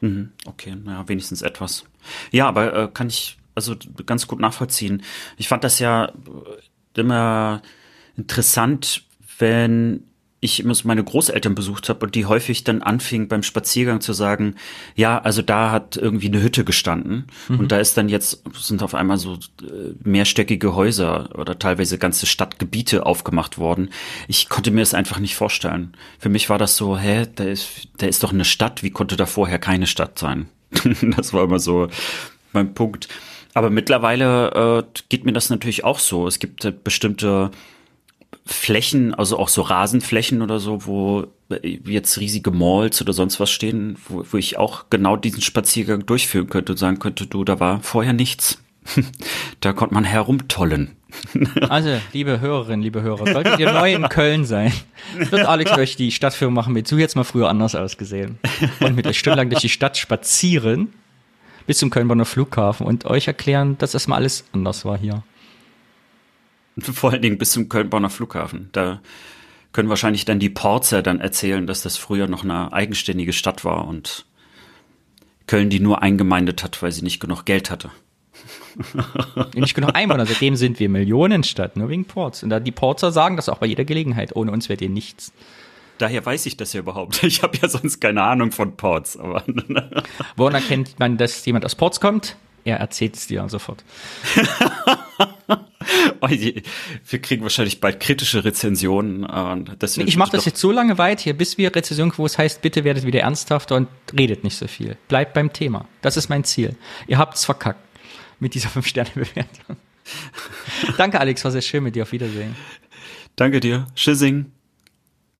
Mhm, 0.00 0.30
okay, 0.46 0.74
naja, 0.82 1.06
wenigstens 1.08 1.42
etwas. 1.42 1.84
Ja, 2.30 2.48
aber 2.48 2.74
äh, 2.74 2.88
kann 2.92 3.08
ich 3.08 3.36
also 3.54 3.76
ganz 4.06 4.26
gut 4.26 4.40
nachvollziehen. 4.40 5.02
Ich 5.36 5.46
fand 5.46 5.62
das 5.62 5.78
ja 5.78 6.06
äh, 6.06 7.00
immer 7.00 7.60
interessant, 8.16 9.04
wenn 9.38 10.04
ich 10.42 10.58
immer 10.58 10.74
so 10.74 10.88
meine 10.88 11.04
Großeltern 11.04 11.54
besucht 11.54 11.88
habe 11.88 12.04
und 12.04 12.16
die 12.16 12.26
häufig 12.26 12.64
dann 12.64 12.82
anfingen 12.82 13.28
beim 13.28 13.44
Spaziergang 13.44 14.00
zu 14.00 14.12
sagen, 14.12 14.56
ja, 14.96 15.20
also 15.20 15.40
da 15.40 15.70
hat 15.70 15.96
irgendwie 15.96 16.26
eine 16.26 16.42
Hütte 16.42 16.64
gestanden 16.64 17.28
und 17.48 17.70
da 17.70 17.78
ist 17.78 17.96
dann 17.96 18.08
jetzt 18.08 18.42
sind 18.52 18.82
auf 18.82 18.94
einmal 18.94 19.18
so 19.18 19.34
äh, 19.34 19.94
mehrstöckige 20.02 20.74
Häuser 20.74 21.30
oder 21.38 21.60
teilweise 21.60 21.96
ganze 21.96 22.26
Stadtgebiete 22.26 23.06
aufgemacht 23.06 23.56
worden. 23.56 23.90
Ich 24.26 24.48
konnte 24.48 24.72
mir 24.72 24.80
das 24.80 24.94
einfach 24.94 25.20
nicht 25.20 25.36
vorstellen. 25.36 25.94
Für 26.18 26.28
mich 26.28 26.50
war 26.50 26.58
das 26.58 26.76
so, 26.76 26.98
hä, 26.98 27.28
da 27.32 27.44
ist 27.44 27.68
da 27.98 28.06
ist 28.06 28.24
doch 28.24 28.32
eine 28.32 28.44
Stadt, 28.44 28.82
wie 28.82 28.90
konnte 28.90 29.16
da 29.16 29.26
vorher 29.26 29.60
keine 29.60 29.86
Stadt 29.86 30.18
sein? 30.18 30.48
das 31.16 31.32
war 31.32 31.44
immer 31.44 31.60
so 31.60 31.86
mein 32.52 32.74
Punkt. 32.74 33.08
Aber 33.54 33.70
mittlerweile 33.70 34.82
äh, 34.88 35.00
geht 35.08 35.24
mir 35.24 35.32
das 35.32 35.50
natürlich 35.50 35.84
auch 35.84 36.00
so. 36.00 36.26
Es 36.26 36.38
gibt 36.38 36.64
äh, 36.64 36.72
bestimmte 36.72 37.50
Flächen, 38.44 39.14
also 39.14 39.38
auch 39.38 39.48
so 39.48 39.62
Rasenflächen 39.62 40.42
oder 40.42 40.58
so, 40.58 40.86
wo 40.86 41.26
jetzt 41.62 42.18
riesige 42.18 42.50
Malls 42.50 43.00
oder 43.00 43.12
sonst 43.12 43.38
was 43.38 43.50
stehen, 43.50 43.96
wo, 44.08 44.24
wo 44.30 44.36
ich 44.36 44.58
auch 44.58 44.86
genau 44.90 45.16
diesen 45.16 45.42
Spaziergang 45.42 46.06
durchführen 46.06 46.48
könnte 46.48 46.72
und 46.72 46.78
sagen 46.78 46.98
könnte, 46.98 47.26
du, 47.26 47.44
da 47.44 47.60
war 47.60 47.80
vorher 47.80 48.12
nichts. 48.12 48.58
da 49.60 49.72
konnte 49.72 49.94
man 49.94 50.04
herumtollen. 50.04 50.96
Also, 51.68 52.00
liebe 52.14 52.40
Hörerinnen, 52.40 52.80
liebe 52.80 53.02
Hörer, 53.02 53.30
solltet 53.30 53.58
ihr 53.60 53.70
neu 53.70 53.92
in 53.92 54.08
Köln 54.08 54.46
sein, 54.46 54.72
wird 55.14 55.44
Alex 55.44 55.70
euch 55.78 55.94
die 55.94 56.10
Stadtführung 56.10 56.54
machen 56.54 56.72
mit, 56.72 56.88
so 56.88 56.96
jetzt 56.96 57.16
mal 57.16 57.24
früher 57.24 57.50
anders 57.50 57.74
ausgesehen. 57.74 58.38
Und 58.80 58.96
mit 58.96 59.06
euch 59.06 59.18
stundenlang 59.18 59.50
durch 59.50 59.60
die 59.60 59.68
Stadt 59.68 59.98
spazieren 59.98 60.88
bis 61.66 61.78
zum 61.78 61.90
Köln-Bonner 61.90 62.24
Flughafen 62.24 62.86
und 62.86 63.04
euch 63.04 63.26
erklären, 63.26 63.76
dass 63.78 63.92
das 63.92 64.08
mal 64.08 64.16
alles 64.16 64.44
anders 64.52 64.84
war 64.84 64.98
hier. 64.98 65.22
Vor 66.80 67.10
allen 67.10 67.22
Dingen 67.22 67.38
bis 67.38 67.52
zum 67.52 67.68
Köln-Bonner 67.68 68.10
Flughafen. 68.10 68.70
Da 68.72 69.00
können 69.72 69.88
wahrscheinlich 69.88 70.24
dann 70.24 70.38
die 70.38 70.50
Porzer 70.50 71.02
dann 71.02 71.20
erzählen, 71.20 71.66
dass 71.66 71.82
das 71.82 71.96
früher 71.96 72.28
noch 72.28 72.44
eine 72.44 72.72
eigenständige 72.72 73.32
Stadt 73.32 73.64
war 73.64 73.88
und 73.88 74.26
Köln 75.46 75.70
die 75.70 75.80
nur 75.80 76.02
eingemeindet 76.02 76.62
hat, 76.62 76.82
weil 76.82 76.92
sie 76.92 77.02
nicht 77.02 77.20
genug 77.20 77.44
Geld 77.44 77.70
hatte. 77.70 77.90
nicht 79.54 79.74
genug 79.74 79.94
Einwohner, 79.94 80.26
seitdem 80.26 80.56
sind 80.56 80.80
wir 80.80 80.88
Millionenstadt, 80.88 81.76
nur 81.76 81.88
wegen 81.88 82.04
Ports. 82.04 82.42
Und 82.42 82.50
da 82.50 82.60
die 82.60 82.70
Porzer 82.70 83.12
sagen 83.12 83.36
das 83.36 83.48
auch 83.48 83.58
bei 83.58 83.66
jeder 83.66 83.84
Gelegenheit, 83.84 84.34
ohne 84.36 84.52
uns 84.52 84.68
wärt 84.68 84.80
ihr 84.80 84.88
nichts. 84.88 85.32
Daher 85.98 86.24
weiß 86.24 86.46
ich 86.46 86.56
das 86.56 86.72
ja 86.72 86.80
überhaupt. 86.80 87.22
Ich 87.22 87.42
habe 87.42 87.56
ja 87.60 87.68
sonst 87.68 88.00
keine 88.00 88.22
Ahnung 88.22 88.50
von 88.50 88.76
Ports. 88.76 89.16
Aber 89.16 89.44
Woran 90.36 90.54
erkennt 90.54 90.98
man, 90.98 91.16
dass 91.16 91.44
jemand 91.44 91.64
aus 91.64 91.74
Ports 91.74 92.00
kommt? 92.00 92.36
Er 92.64 92.78
erzählt 92.78 93.16
es 93.16 93.26
dir 93.26 93.48
sofort. 93.48 93.84
Oh 96.20 96.28
wir 96.28 97.20
kriegen 97.20 97.42
wahrscheinlich 97.42 97.80
bald 97.80 97.98
kritische 97.98 98.44
Rezensionen. 98.44 99.26
Deswegen 99.80 100.06
ich 100.06 100.16
mache 100.16 100.30
das 100.30 100.44
jetzt 100.44 100.60
so 100.60 100.70
lange 100.70 100.96
weit 100.98 101.20
hier, 101.20 101.36
bis 101.36 101.58
wir 101.58 101.74
Rezensionen, 101.74 102.12
wo 102.16 102.24
es 102.24 102.38
heißt, 102.38 102.62
bitte 102.62 102.84
werdet 102.84 103.04
wieder 103.04 103.20
ernsthafter 103.20 103.74
und 103.74 103.88
redet 104.16 104.44
nicht 104.44 104.56
so 104.56 104.68
viel. 104.68 104.96
Bleibt 105.08 105.34
beim 105.34 105.52
Thema. 105.52 105.88
Das 106.00 106.16
ist 106.16 106.28
mein 106.28 106.44
Ziel. 106.44 106.76
Ihr 107.08 107.18
habt 107.18 107.36
es 107.36 107.44
verkackt 107.44 107.84
mit 108.38 108.54
dieser 108.54 108.68
5-Sterne-Bewertung. 108.68 109.76
Danke, 110.96 111.20
Alex, 111.20 111.44
war 111.44 111.50
sehr 111.50 111.62
schön 111.62 111.82
mit 111.82 111.96
dir. 111.96 112.02
Auf 112.02 112.12
Wiedersehen. 112.12 112.54
Danke 113.36 113.60
dir. 113.60 113.86
Tschüssing. 113.94 114.52